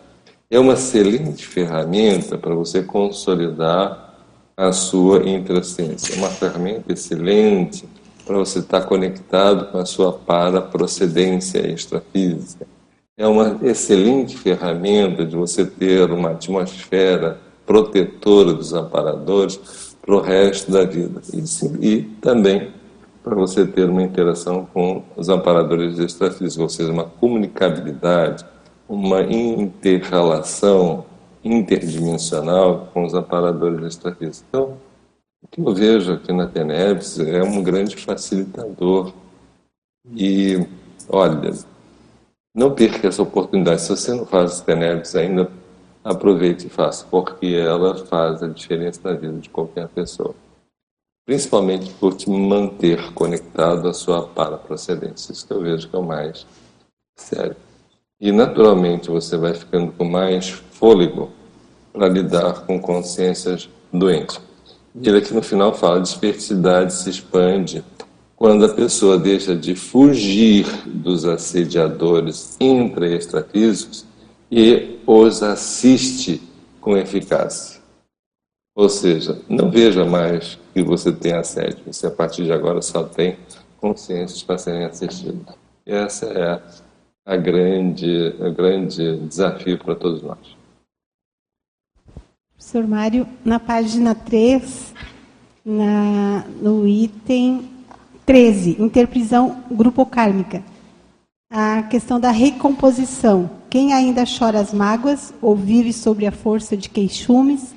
É 0.50 0.60
uma 0.60 0.74
excelente 0.74 1.46
ferramenta 1.46 2.38
para 2.38 2.54
você 2.54 2.84
consolidar 2.84 4.14
a 4.56 4.72
sua 4.72 5.28
intrasciência. 5.30 6.16
É 6.16 6.18
uma 6.18 6.30
ferramenta 6.30 6.92
excelente 6.92 7.86
para 8.26 8.38
você 8.38 8.60
estar 8.60 8.82
conectado 8.82 9.72
com 9.72 9.78
a 9.78 9.86
sua 9.86 10.12
para-procedência 10.12 11.60
extrafísica. 11.68 12.68
É 13.18 13.26
uma 13.26 13.60
excelente 13.64 14.38
ferramenta 14.38 15.26
de 15.26 15.36
você 15.36 15.66
ter 15.66 16.12
uma 16.12 16.32
atmosfera 16.32 17.40
protetora 17.66 18.54
dos 18.54 18.74
amparadores 18.74 19.60
para 20.02 20.16
o 20.16 20.20
resto 20.20 20.72
da 20.72 20.84
vida. 20.84 21.22
E, 21.34 21.48
sim, 21.48 21.78
e 21.82 22.02
também 22.22 22.72
para 23.26 23.34
você 23.34 23.66
ter 23.66 23.90
uma 23.90 24.04
interação 24.04 24.68
com 24.72 25.02
os 25.16 25.30
amparadores 25.30 25.98
extrafísicos, 25.98 26.60
ou 26.60 26.70
seja, 26.70 26.94
uma 26.94 27.06
comunicabilidade, 27.06 28.46
uma 28.88 29.24
interrelação 29.24 31.04
interdimensional 31.44 32.88
com 32.94 33.04
os 33.04 33.16
amparadores 33.16 33.84
extrafísicos. 33.84 34.46
Então, 34.48 34.78
O 35.46 35.48
que 35.48 35.62
eu 35.62 35.74
vejo 35.76 36.14
aqui 36.14 36.34
na 36.34 36.48
Tenebs 36.48 37.20
é 37.20 37.44
um 37.44 37.62
grande 37.62 37.96
facilitador. 37.96 39.14
E, 40.16 40.66
olha, 41.08 41.54
não 42.54 42.74
perca 42.74 43.08
essa 43.08 43.22
oportunidade. 43.22 43.82
Se 43.82 43.90
você 43.90 44.12
não 44.12 44.26
faz 44.26 44.62
Tenebs 44.62 45.16
ainda, 45.16 45.52
aproveite 46.04 46.66
e 46.66 46.70
faça, 46.70 47.06
porque 47.12 47.46
ela 47.46 47.96
faz 48.06 48.42
a 48.42 48.48
diferença 48.48 49.00
na 49.04 49.14
vida 49.14 49.38
de 49.38 49.50
qualquer 49.50 49.88
pessoa. 49.90 50.34
Principalmente 51.26 51.92
por 51.94 52.14
te 52.14 52.30
manter 52.30 53.12
conectado 53.14 53.88
à 53.88 53.94
sua 53.94 54.28
paraprocedência. 54.28 55.32
Isso 55.32 55.48
que 55.48 55.54
eu 55.54 55.62
vejo 55.62 55.90
que 55.90 55.96
é 55.96 56.00
o 56.00 56.04
mais 56.04 56.46
sério. 57.16 57.56
E 58.22 58.32
naturalmente 58.32 59.10
você 59.10 59.36
vai 59.36 59.54
ficando 59.54 59.92
com 59.92 60.06
mais 60.06 60.50
fôlego 60.50 61.32
para 61.92 62.08
lidar 62.08 62.66
com 62.66 62.80
consciências 62.80 63.68
doentes. 63.92 64.40
Ele 64.96 65.18
aqui 65.18 65.34
no 65.34 65.42
final 65.42 65.74
fala: 65.74 66.00
desperticidade 66.00 66.94
se 66.94 67.10
expande 67.10 67.84
quando 68.36 68.66
a 68.66 68.74
pessoa 68.74 69.18
deixa 69.18 69.56
de 69.56 69.76
fugir 69.76 70.66
dos 70.86 71.26
assediadores 71.26 72.56
intra 72.60 73.08
e 73.08 73.16
extrafísicos 73.16 74.06
e 74.52 75.00
os 75.08 75.42
assiste 75.42 76.42
com 76.80 76.98
eficácia. 76.98 77.75
Ou 78.76 78.90
seja, 78.90 79.42
não 79.48 79.72
veja 79.72 80.04
mais 80.04 80.60
que 80.74 80.84
você 80.84 81.10
tem 81.10 81.32
assédio, 81.32 81.80
você 81.86 82.08
a 82.08 82.12
partir 82.12 82.44
de 82.44 82.52
agora 82.52 82.82
só 82.82 83.04
tem 83.04 83.38
consciências 83.78 84.44
para 84.44 84.58
serem 84.58 84.84
assistidas. 84.84 85.56
E 85.88 85.94
essa 85.94 86.26
é 86.26 86.62
a 87.26 87.38
grande, 87.38 88.36
a 88.42 88.50
grande 88.50 89.18
desafio 89.20 89.78
para 89.78 89.96
todos 89.96 90.22
nós. 90.22 90.38
Professor 92.54 92.86
Mário, 92.86 93.26
na 93.46 93.60
página 93.60 94.14
3, 94.14 94.94
na, 95.64 96.44
no 96.62 96.86
item 96.86 97.70
13, 98.26 98.82
interprisão 98.82 99.64
grupo 99.72 100.06
kármica, 100.06 100.64
a 101.50 101.84
questão 101.84 102.20
da 102.20 102.32
recomposição. 102.32 103.50
Quem 103.70 103.94
ainda 103.94 104.24
chora 104.26 104.60
as 104.60 104.74
mágoas 104.74 105.34
ou 105.42 105.56
vive 105.56 105.94
sobre 105.94 106.26
a 106.26 106.32
força 106.32 106.76
de 106.76 106.90
queixumes, 106.90 107.74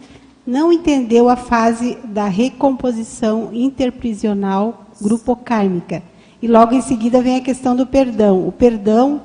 não 0.48 0.72
entendeu 0.72 1.28
a 1.28 1.36
fase 1.36 1.98
da 2.04 2.24
recomposição 2.24 3.50
interprisional 3.52 4.86
grupo 4.98 5.36
kármica. 5.36 6.02
E 6.40 6.48
logo 6.48 6.72
em 6.72 6.80
seguida 6.80 7.20
vem 7.20 7.36
a 7.36 7.42
questão 7.42 7.76
do 7.76 7.86
perdão. 7.86 8.48
O 8.48 8.50
perdão 8.50 9.20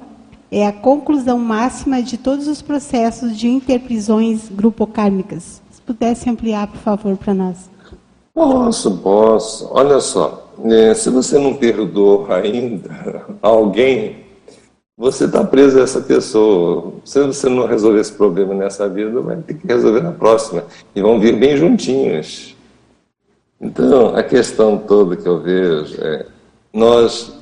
é 0.51 0.67
a 0.67 0.73
conclusão 0.73 1.39
máxima 1.39 2.03
de 2.03 2.17
todos 2.17 2.49
os 2.49 2.61
processos 2.61 3.37
de 3.37 3.47
interprisões 3.47 4.49
grupocármicas. 4.49 5.61
Se 5.71 5.81
pudesse 5.81 6.29
ampliar, 6.29 6.67
por 6.67 6.81
favor, 6.81 7.15
para 7.15 7.33
nós. 7.33 7.69
Posso, 8.33 8.97
posso. 8.97 9.69
Olha 9.71 10.01
só, 10.01 10.51
né, 10.57 10.93
se 10.93 11.09
você 11.09 11.39
não 11.39 11.53
perdoou 11.53 12.29
ainda 12.33 13.27
alguém, 13.41 14.22
você 14.97 15.25
está 15.25 15.43
preso 15.43 15.79
a 15.79 15.83
essa 15.83 16.01
pessoa. 16.01 16.93
Se 17.03 17.21
você 17.25 17.49
não 17.49 17.65
resolver 17.65 17.99
esse 17.99 18.13
problema 18.13 18.53
nessa 18.53 18.87
vida, 18.87 19.19
vai 19.21 19.37
ter 19.37 19.55
que 19.55 19.67
resolver 19.67 20.01
na 20.01 20.11
próxima. 20.11 20.63
E 20.95 21.01
vão 21.01 21.19
vir 21.19 21.35
bem 21.35 21.57
juntinhos. 21.57 22.55
Então, 23.59 24.15
a 24.15 24.21
questão 24.21 24.77
toda 24.77 25.15
que 25.15 25.27
eu 25.27 25.39
vejo 25.39 25.95
é: 26.01 26.25
nós 26.71 27.33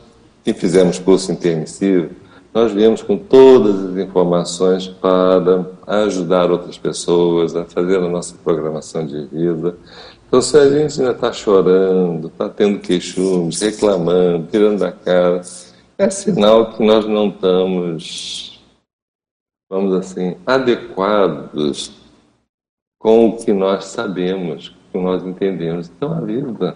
que 0.44 0.54
fizemos 0.54 0.98
curso 0.98 1.32
intermissivo, 1.32 2.10
nós 2.54 2.72
viemos 2.72 3.02
com 3.02 3.18
todas 3.18 3.86
as 3.86 3.98
informações 3.98 4.88
para 4.88 5.66
ajudar 5.88 6.52
outras 6.52 6.78
pessoas 6.78 7.56
a 7.56 7.64
fazer 7.66 7.98
a 7.98 8.10
nossa 8.10 8.36
programação 8.44 9.06
de 9.06 9.26
vida. 9.26 9.76
Então, 10.28 10.42
se 10.42 10.58
a 10.58 10.70
gente 10.70 11.00
ainda 11.00 11.12
está 11.12 11.32
chorando, 11.32 12.28
está 12.28 12.48
tendo 12.50 12.80
queixumes, 12.80 13.62
reclamando, 13.62 14.48
tirando 14.50 14.80
da 14.80 14.92
cara, 14.92 15.42
é 16.02 16.10
sinal 16.10 16.74
que 16.74 16.84
nós 16.84 17.06
não 17.06 17.30
estamos, 17.30 18.60
vamos 19.70 19.94
assim, 19.94 20.36
adequados 20.48 21.92
com 23.00 23.30
o 23.30 23.38
que 23.38 23.54
nós 23.54 23.86
sabemos, 23.86 24.70
com 24.70 24.76
o 24.76 24.92
que 24.92 24.98
nós 24.98 25.24
entendemos. 25.24 25.92
Então, 25.96 26.12
a 26.12 26.22
vida, 26.22 26.76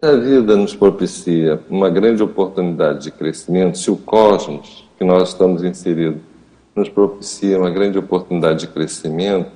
a 0.00 0.12
vida 0.12 0.56
nos 0.56 0.74
propicia 0.74 1.60
uma 1.68 1.90
grande 1.90 2.22
oportunidade 2.22 3.02
de 3.02 3.10
crescimento, 3.10 3.76
se 3.76 3.90
o 3.90 3.98
cosmos 3.98 4.88
que 4.96 5.04
nós 5.04 5.28
estamos 5.28 5.62
inseridos 5.62 6.22
nos 6.74 6.88
propicia 6.88 7.58
uma 7.58 7.70
grande 7.70 7.98
oportunidade 7.98 8.60
de 8.60 8.68
crescimento, 8.68 9.50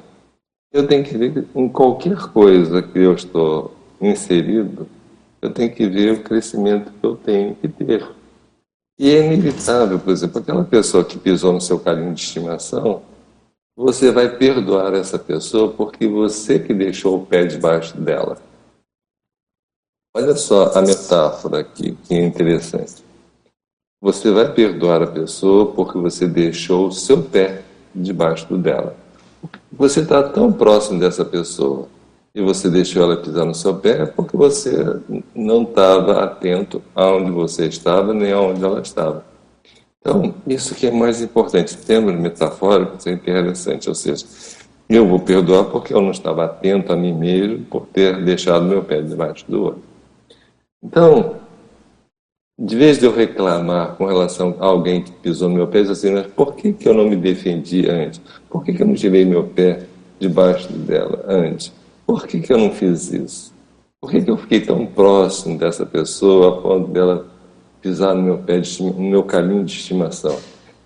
eu 0.71 0.87
tenho 0.87 1.03
que 1.03 1.17
ver 1.17 1.47
em 1.55 1.67
qualquer 1.67 2.29
coisa 2.29 2.83
que 2.83 2.99
eu 2.99 3.15
estou 3.15 3.75
inserido, 4.03 4.87
eu 5.41 5.51
tenho 5.51 5.73
que 5.73 5.89
ver 5.89 6.13
o 6.13 6.23
crescimento 6.23 6.93
que 6.93 7.07
eu 7.07 7.17
tenho 7.17 7.55
que 7.55 7.69
ter. 7.69 8.18
E 8.99 9.11
é 9.11 9.25
inevitável, 9.25 9.99
por 9.99 10.11
exemplo, 10.13 10.41
aquela 10.41 10.65
pessoa 10.65 11.05
que 11.05 11.19
pisou 11.19 11.53
no 11.53 11.61
seu 11.61 11.79
carinho 11.79 12.13
de 12.13 12.21
estimação, 12.21 13.03
você 13.77 14.11
vai 14.11 14.37
perdoar 14.37 14.93
essa 14.95 15.17
pessoa 15.17 15.73
porque 15.73 16.09
você 16.09 16.59
que 16.59 16.75
deixou 16.75 17.17
o 17.17 17.25
pé 17.25 17.47
debaixo 17.47 17.97
dela. 17.97 18.37
Olha 20.17 20.35
só 20.35 20.73
a 20.77 20.83
metáfora 20.83 21.61
aqui, 21.61 21.97
que 22.03 22.15
é 22.15 22.27
interessante. 22.27 23.05
Você 24.01 24.33
vai 24.33 24.53
perdoar 24.53 25.03
a 25.03 25.07
pessoa 25.07 25.73
porque 25.73 25.97
você 25.97 26.27
deixou 26.27 26.89
o 26.89 26.93
seu 26.93 27.23
pé 27.23 27.63
debaixo 27.95 28.57
dela. 28.57 28.97
Você 29.71 30.01
está 30.01 30.25
tão 30.29 30.53
próximo 30.53 30.99
dessa 30.99 31.25
pessoa 31.25 31.89
e 32.39 32.41
você 32.41 32.71
deixou 32.71 33.03
ela 33.03 33.17
pisar 33.17 33.45
no 33.45 33.53
seu 33.53 33.75
pé 33.75 34.07
porque 34.07 34.37
você 34.37 34.71
não 35.35 35.65
estava 35.65 36.23
atento 36.23 36.81
aonde 36.95 37.33
você 37.33 37.67
estava 37.67 38.15
nem 38.15 38.31
aonde 38.31 38.65
ela 38.65 38.81
estava. 38.81 39.25
Então, 40.01 40.33
isso 40.47 40.73
que 40.77 40.87
é 40.87 40.91
mais 40.93 41.21
importante. 41.21 41.77
Termos 41.77 42.15
metafóricos 42.15 43.05
é 43.09 43.11
interessante, 43.11 43.89
ou 43.89 43.95
seja, 43.95 44.25
eu 44.89 45.05
vou 45.05 45.19
perdoar 45.19 45.65
porque 45.65 45.93
eu 45.93 46.01
não 46.01 46.13
estava 46.13 46.45
atento 46.45 46.93
a 46.93 46.97
mim 46.97 47.13
mesmo 47.13 47.65
por 47.65 47.87
ter 47.87 48.25
deixado 48.25 48.65
meu 48.65 48.85
pé 48.85 49.03
debaixo 49.03 49.45
do 49.49 49.65
outro. 49.65 49.83
Então, 50.81 51.35
de 52.57 52.77
vez 52.77 53.01
de 53.01 53.07
eu 53.07 53.13
reclamar 53.13 53.97
com 53.97 54.07
relação 54.07 54.55
a 54.61 54.67
alguém 54.67 55.03
que 55.03 55.11
pisou 55.11 55.49
no 55.49 55.57
meu 55.57 55.67
pé, 55.67 55.81
eu 55.81 55.91
assim, 55.91 56.13
mas 56.13 56.29
por 56.29 56.55
que, 56.55 56.73
que 56.73 56.89
eu 56.89 56.95
não 56.95 57.09
me 57.09 57.17
defendi 57.17 57.91
antes? 57.91 58.21
Por 58.49 58.63
que, 58.63 58.73
que 58.73 58.81
eu 58.81 58.87
não 58.87 58.95
tirei 58.95 59.25
meu 59.25 59.43
pé 59.43 59.81
debaixo 60.21 60.73
dela 60.73 61.25
antes? 61.27 61.77
Por 62.09 62.27
que, 62.27 62.41
que 62.41 62.51
eu 62.51 62.57
não 62.57 62.71
fiz 62.71 63.13
isso? 63.13 63.53
Por 64.01 64.11
que, 64.11 64.23
que 64.23 64.31
eu 64.31 64.39
fiquei 64.39 64.63
tão 64.63 64.87
próximo 64.87 65.59
dessa 65.59 65.85
pessoa 65.85 66.49
a 66.49 66.63
ponto 66.63 66.91
dela 66.91 67.27
pisar 67.83 68.15
no 68.15 68.23
meu 68.23 68.39
pé, 68.39 68.61
de, 68.61 68.83
no 68.83 69.11
meu 69.11 69.23
caminho 69.25 69.63
de 69.63 69.73
estimação? 69.73 70.35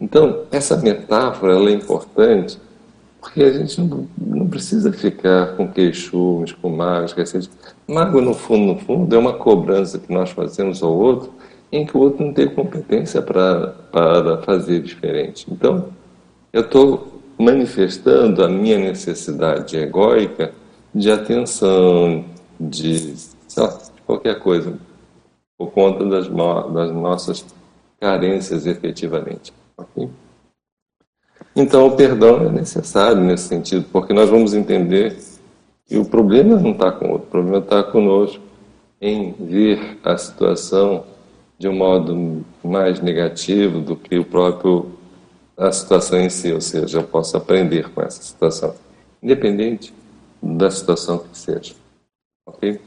Então, 0.00 0.40
essa 0.50 0.76
metáfora 0.78 1.54
ela 1.54 1.70
é 1.70 1.74
importante 1.74 2.58
porque 3.20 3.40
a 3.40 3.52
gente 3.52 3.80
não, 3.80 4.08
não 4.18 4.48
precisa 4.48 4.92
ficar 4.92 5.56
com 5.56 5.68
queixumes, 5.68 6.50
com 6.54 6.70
mágoas. 6.70 7.48
Mágoa, 7.86 8.20
no 8.20 8.34
fundo, 8.34 8.72
no 8.72 8.80
fundo, 8.80 9.14
é 9.14 9.18
uma 9.18 9.34
cobrança 9.34 10.00
que 10.00 10.12
nós 10.12 10.30
fazemos 10.30 10.82
ao 10.82 10.92
outro 10.92 11.30
em 11.70 11.86
que 11.86 11.96
o 11.96 12.00
outro 12.00 12.26
não 12.26 12.32
tem 12.32 12.48
competência 12.48 13.22
para 13.22 14.42
fazer 14.44 14.82
diferente. 14.82 15.46
Então, 15.48 15.86
eu 16.52 16.62
estou 16.62 17.22
manifestando 17.38 18.42
a 18.42 18.48
minha 18.48 18.76
necessidade 18.76 19.76
egóica 19.76 20.52
de 20.94 21.10
atenção, 21.10 22.24
de, 22.60 23.14
lá, 23.56 23.78
qualquer 24.06 24.38
coisa, 24.38 24.78
por 25.56 25.70
conta 25.70 26.04
das, 26.04 26.28
das 26.28 26.92
nossas 26.92 27.44
carências 28.00 28.66
efetivamente. 28.66 29.52
Okay? 29.76 30.08
Então, 31.54 31.86
o 31.86 31.96
perdão 31.96 32.46
é 32.46 32.50
necessário 32.50 33.22
nesse 33.22 33.48
sentido, 33.48 33.86
porque 33.92 34.12
nós 34.12 34.28
vamos 34.28 34.54
entender 34.54 35.16
que 35.86 35.96
o 35.96 36.04
problema 36.04 36.58
não 36.58 36.72
está 36.72 36.90
com 36.90 37.06
o 37.06 37.12
outro, 37.12 37.28
o 37.28 37.30
problema 37.30 37.58
está 37.58 37.82
conosco 37.82 38.42
em 39.00 39.32
ver 39.32 39.98
a 40.02 40.16
situação 40.16 41.04
de 41.58 41.68
um 41.68 41.74
modo 41.74 42.44
mais 42.62 43.00
negativo 43.00 43.80
do 43.80 43.96
que 43.96 44.18
o 44.18 44.24
próprio 44.24 44.92
a 45.56 45.70
situação 45.70 46.18
em 46.18 46.30
si, 46.30 46.52
ou 46.52 46.60
seja, 46.60 46.98
eu 46.98 47.04
posso 47.04 47.36
aprender 47.36 47.90
com 47.90 48.02
essa 48.02 48.22
situação, 48.22 48.74
independente 49.22 49.92
da 50.42 50.70
situação 50.70 51.18
que 51.18 51.38
seja. 51.38 51.74
Ok? 52.46 52.80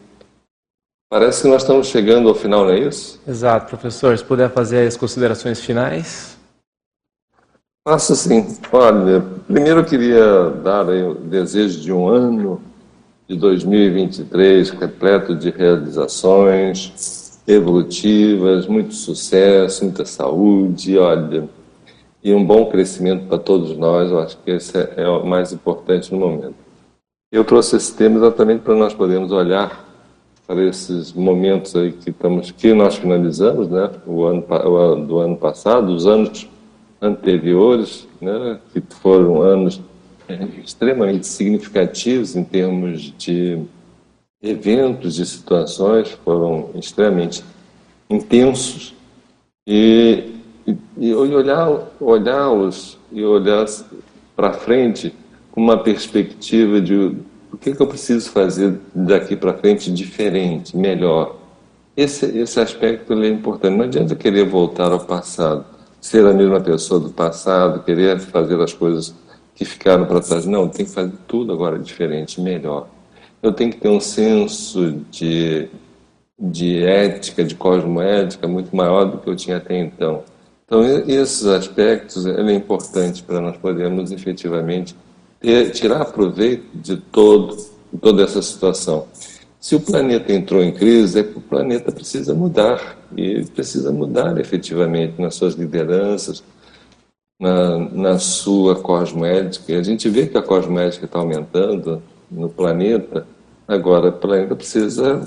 Parece 1.09 1.43
que 1.43 1.47
nós 1.47 1.61
estamos 1.61 1.87
chegando 1.87 2.27
ao 2.27 2.35
final, 2.35 2.65
não 2.65 2.71
é 2.71 2.79
isso? 2.79 3.21
Exato, 3.25 3.67
professor. 3.67 4.17
Se 4.17 4.23
puder 4.23 4.49
fazer 4.49 4.85
as 4.85 4.97
considerações 4.97 5.61
finais. 5.61 6.37
Faço 7.87 8.15
sim. 8.15 8.45
Olha, 8.71 9.23
primeiro 9.47 9.81
eu 9.81 9.85
queria 9.85 10.49
dar 10.63 10.89
o 10.89 11.13
desejo 11.13 11.79
de 11.79 11.93
um 11.93 12.07
ano 12.07 12.61
de 13.29 13.37
2023 13.37 14.71
repleto 14.71 15.35
de 15.35 15.51
realizações, 15.51 17.39
evolutivas, 17.47 18.67
muito 18.67 18.95
sucesso, 18.95 19.85
muita 19.85 20.03
saúde, 20.03 20.97
olha, 20.97 21.47
e 22.23 22.33
um 22.33 22.43
bom 22.43 22.65
crescimento 22.65 23.27
para 23.27 23.37
todos 23.37 23.77
nós. 23.77 24.09
Eu 24.09 24.19
acho 24.19 24.37
que 24.39 24.51
esse 24.51 24.75
é, 24.75 24.93
é 24.97 25.07
o 25.07 25.25
mais 25.25 25.53
importante 25.53 26.11
no 26.11 26.19
momento. 26.19 26.64
Eu 27.35 27.43
trouxe 27.43 27.75
esse 27.75 27.93
tema 27.93 28.15
exatamente 28.15 28.61
para 28.61 28.73
nós 28.75 28.93
podermos 28.93 29.29
olhar 29.33 29.85
para 30.47 30.63
esses 30.63 31.11
momentos 31.11 31.75
aí 31.75 31.91
que 31.91 32.09
estamos 32.09 32.49
que 32.49 32.73
nós 32.73 32.95
finalizamos, 32.95 33.67
né? 33.67 33.91
O 34.07 34.23
ano, 34.23 34.45
o 34.49 34.95
do 34.95 35.19
ano 35.19 35.35
passado, 35.35 35.89
os 35.89 36.07
anos 36.07 36.47
anteriores, 37.01 38.07
né? 38.21 38.57
Que 38.71 38.81
foram 39.01 39.41
anos 39.41 39.81
é, 40.29 40.47
extremamente 40.63 41.27
significativos 41.27 42.37
em 42.37 42.43
termos 42.45 43.13
de 43.17 43.61
eventos 44.41 45.19
e 45.19 45.25
situações, 45.25 46.11
foram 46.23 46.69
extremamente 46.75 47.43
intensos 48.09 48.95
e, 49.67 50.35
e, 50.65 50.77
e 50.97 51.13
olhar 51.13 51.85
olhá-los 51.99 52.97
e 53.11 53.25
olhar 53.25 53.65
para 54.37 54.53
frente 54.53 55.13
uma 55.55 55.77
perspectiva 55.77 56.81
de 56.81 57.15
o 57.55 57.57
que, 57.57 57.73
que 57.73 57.81
eu 57.81 57.87
preciso 57.87 58.29
fazer 58.29 58.77
daqui 58.93 59.35
para 59.35 59.53
frente 59.53 59.91
diferente, 59.91 60.75
melhor. 60.75 61.37
Esse, 61.95 62.25
esse 62.37 62.59
aspecto 62.59 63.13
é 63.13 63.29
importante. 63.29 63.77
Não 63.77 63.85
adianta 63.85 64.13
querer 64.15 64.45
voltar 64.45 64.91
ao 64.91 64.99
passado, 64.99 65.65
ser 66.01 66.25
a 66.25 66.33
mesma 66.33 66.59
pessoa 66.59 66.99
do 66.99 67.09
passado, 67.09 67.83
querer 67.83 68.19
fazer 68.19 68.59
as 68.59 68.73
coisas 68.73 69.15
que 69.55 69.63
ficaram 69.63 70.05
para 70.05 70.19
trás. 70.19 70.45
Não, 70.45 70.67
tem 70.67 70.85
que 70.85 70.91
fazer 70.91 71.13
tudo 71.27 71.53
agora 71.53 71.79
diferente, 71.79 72.41
melhor. 72.41 72.87
Eu 73.41 73.53
tenho 73.53 73.71
que 73.71 73.77
ter 73.77 73.89
um 73.89 74.01
senso 74.01 74.91
de, 75.09 75.69
de 76.37 76.83
ética, 76.83 77.43
de 77.43 77.55
cosmoética 77.55 78.47
muito 78.47 78.75
maior 78.75 79.05
do 79.05 79.17
que 79.19 79.29
eu 79.29 79.35
tinha 79.35 79.57
até 79.57 79.79
então. 79.79 80.23
Então, 80.65 80.83
esses 81.07 81.45
aspectos 81.45 82.25
é 82.25 82.51
importante 82.51 83.23
para 83.23 83.39
nós 83.39 83.55
podermos 83.55 84.11
efetivamente 84.11 84.95
ter, 85.45 85.69
tirar 85.71 86.05
proveito 86.05 86.65
de 86.73 86.97
todo, 86.97 87.55
toda 88.01 88.23
essa 88.23 88.41
situação. 88.41 89.07
Se 89.59 89.75
o 89.75 89.79
planeta 89.79 90.33
entrou 90.33 90.63
em 90.63 90.71
crise, 90.71 91.19
é 91.19 91.23
que 91.23 91.37
o 91.37 91.41
planeta 91.41 91.91
precisa 91.91 92.33
mudar, 92.33 92.97
e 93.15 93.45
precisa 93.45 93.91
mudar 93.91 94.39
efetivamente 94.39 95.21
nas 95.21 95.35
suas 95.35 95.53
lideranças, 95.53 96.43
na, 97.39 97.77
na 97.77 98.19
sua 98.19 98.75
cosmética. 98.75 99.77
A 99.77 99.83
gente 99.83 100.09
vê 100.09 100.27
que 100.27 100.37
a 100.37 100.41
cosmética 100.41 101.05
está 101.05 101.19
aumentando 101.19 102.01
no 102.29 102.49
planeta, 102.49 103.25
agora 103.67 104.09
o 104.09 104.13
planeta 104.13 104.55
precisa 104.55 105.23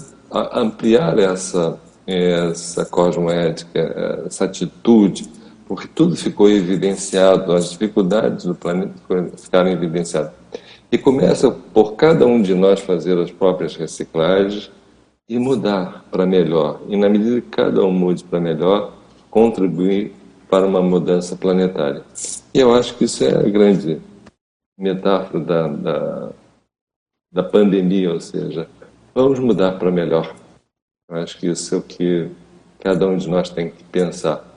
ampliar 0.52 1.18
essa, 1.18 1.78
essa 2.06 2.84
cosmética, 2.84 4.24
essa 4.26 4.44
atitude, 4.44 5.28
porque 5.68 5.86
tudo 5.86 6.16
ficou 6.16 6.48
evidenciado, 6.48 7.52
as 7.52 7.70
dificuldades 7.70 8.46
do 8.46 8.54
planeta 8.54 8.94
ficaram 9.36 9.70
evidenciadas. 9.70 10.32
E 10.90 10.96
começa 10.96 11.50
por 11.50 11.92
cada 11.92 12.26
um 12.26 12.40
de 12.40 12.54
nós 12.54 12.80
fazer 12.80 13.18
as 13.18 13.30
próprias 13.30 13.76
reciclagens 13.76 14.70
e 15.28 15.38
mudar 15.38 16.06
para 16.10 16.24
melhor. 16.24 16.80
E 16.88 16.96
na 16.96 17.10
medida 17.10 17.42
que 17.42 17.50
cada 17.50 17.84
um 17.84 17.92
mude 17.92 18.24
para 18.24 18.40
melhor, 18.40 18.94
contribuir 19.30 20.14
para 20.48 20.66
uma 20.66 20.80
mudança 20.80 21.36
planetária. 21.36 22.02
E 22.54 22.58
eu 22.58 22.74
acho 22.74 22.96
que 22.96 23.04
isso 23.04 23.22
é 23.22 23.36
a 23.36 23.42
grande 23.42 24.00
metáfora 24.78 25.44
da, 25.44 25.68
da, 25.68 26.30
da 27.30 27.42
pandemia, 27.42 28.10
ou 28.10 28.20
seja, 28.20 28.66
vamos 29.14 29.38
mudar 29.38 29.72
para 29.72 29.90
melhor. 29.90 30.34
Eu 31.10 31.16
acho 31.16 31.36
que 31.36 31.48
isso 31.48 31.74
é 31.74 31.78
o 31.78 31.82
que 31.82 32.30
cada 32.80 33.06
um 33.06 33.18
de 33.18 33.28
nós 33.28 33.50
tem 33.50 33.70
que 33.70 33.84
pensar 33.84 34.47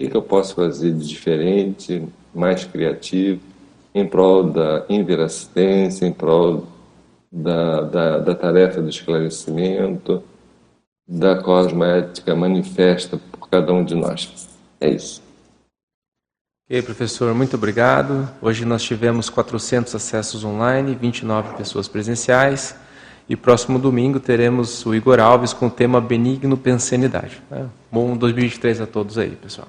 que, 0.00 0.08
que 0.08 0.16
eu 0.16 0.22
posso 0.22 0.54
fazer 0.54 0.94
de 0.94 1.06
diferente, 1.06 2.02
mais 2.34 2.64
criativo, 2.64 3.42
em 3.94 4.06
prol 4.06 4.44
da 4.44 4.86
inverassistência, 4.88 6.06
em 6.06 6.12
prol 6.12 6.66
da, 7.30 7.82
da, 7.82 8.18
da 8.18 8.34
tarefa 8.34 8.80
do 8.80 8.88
esclarecimento, 8.88 10.22
da 11.06 11.42
cosmética 11.42 12.34
manifesta 12.34 13.20
por 13.30 13.50
cada 13.50 13.74
um 13.74 13.84
de 13.84 13.94
nós. 13.94 14.48
É 14.80 14.88
isso. 14.88 15.20
Ok, 16.66 16.80
professor, 16.80 17.34
muito 17.34 17.56
obrigado. 17.56 18.26
Hoje 18.40 18.64
nós 18.64 18.82
tivemos 18.82 19.28
400 19.28 19.94
acessos 19.94 20.44
online, 20.44 20.94
29 20.94 21.56
pessoas 21.56 21.88
presenciais. 21.88 22.74
E 23.28 23.36
próximo 23.36 23.78
domingo 23.78 24.18
teremos 24.18 24.86
o 24.86 24.94
Igor 24.94 25.20
Alves 25.20 25.52
com 25.52 25.66
o 25.66 25.70
tema 25.70 26.00
Benigno 26.00 26.56
Pensanidade. 26.56 27.42
Bom 27.92 28.16
2023 28.16 28.80
a 28.80 28.86
todos 28.86 29.18
aí, 29.18 29.36
pessoal. 29.36 29.68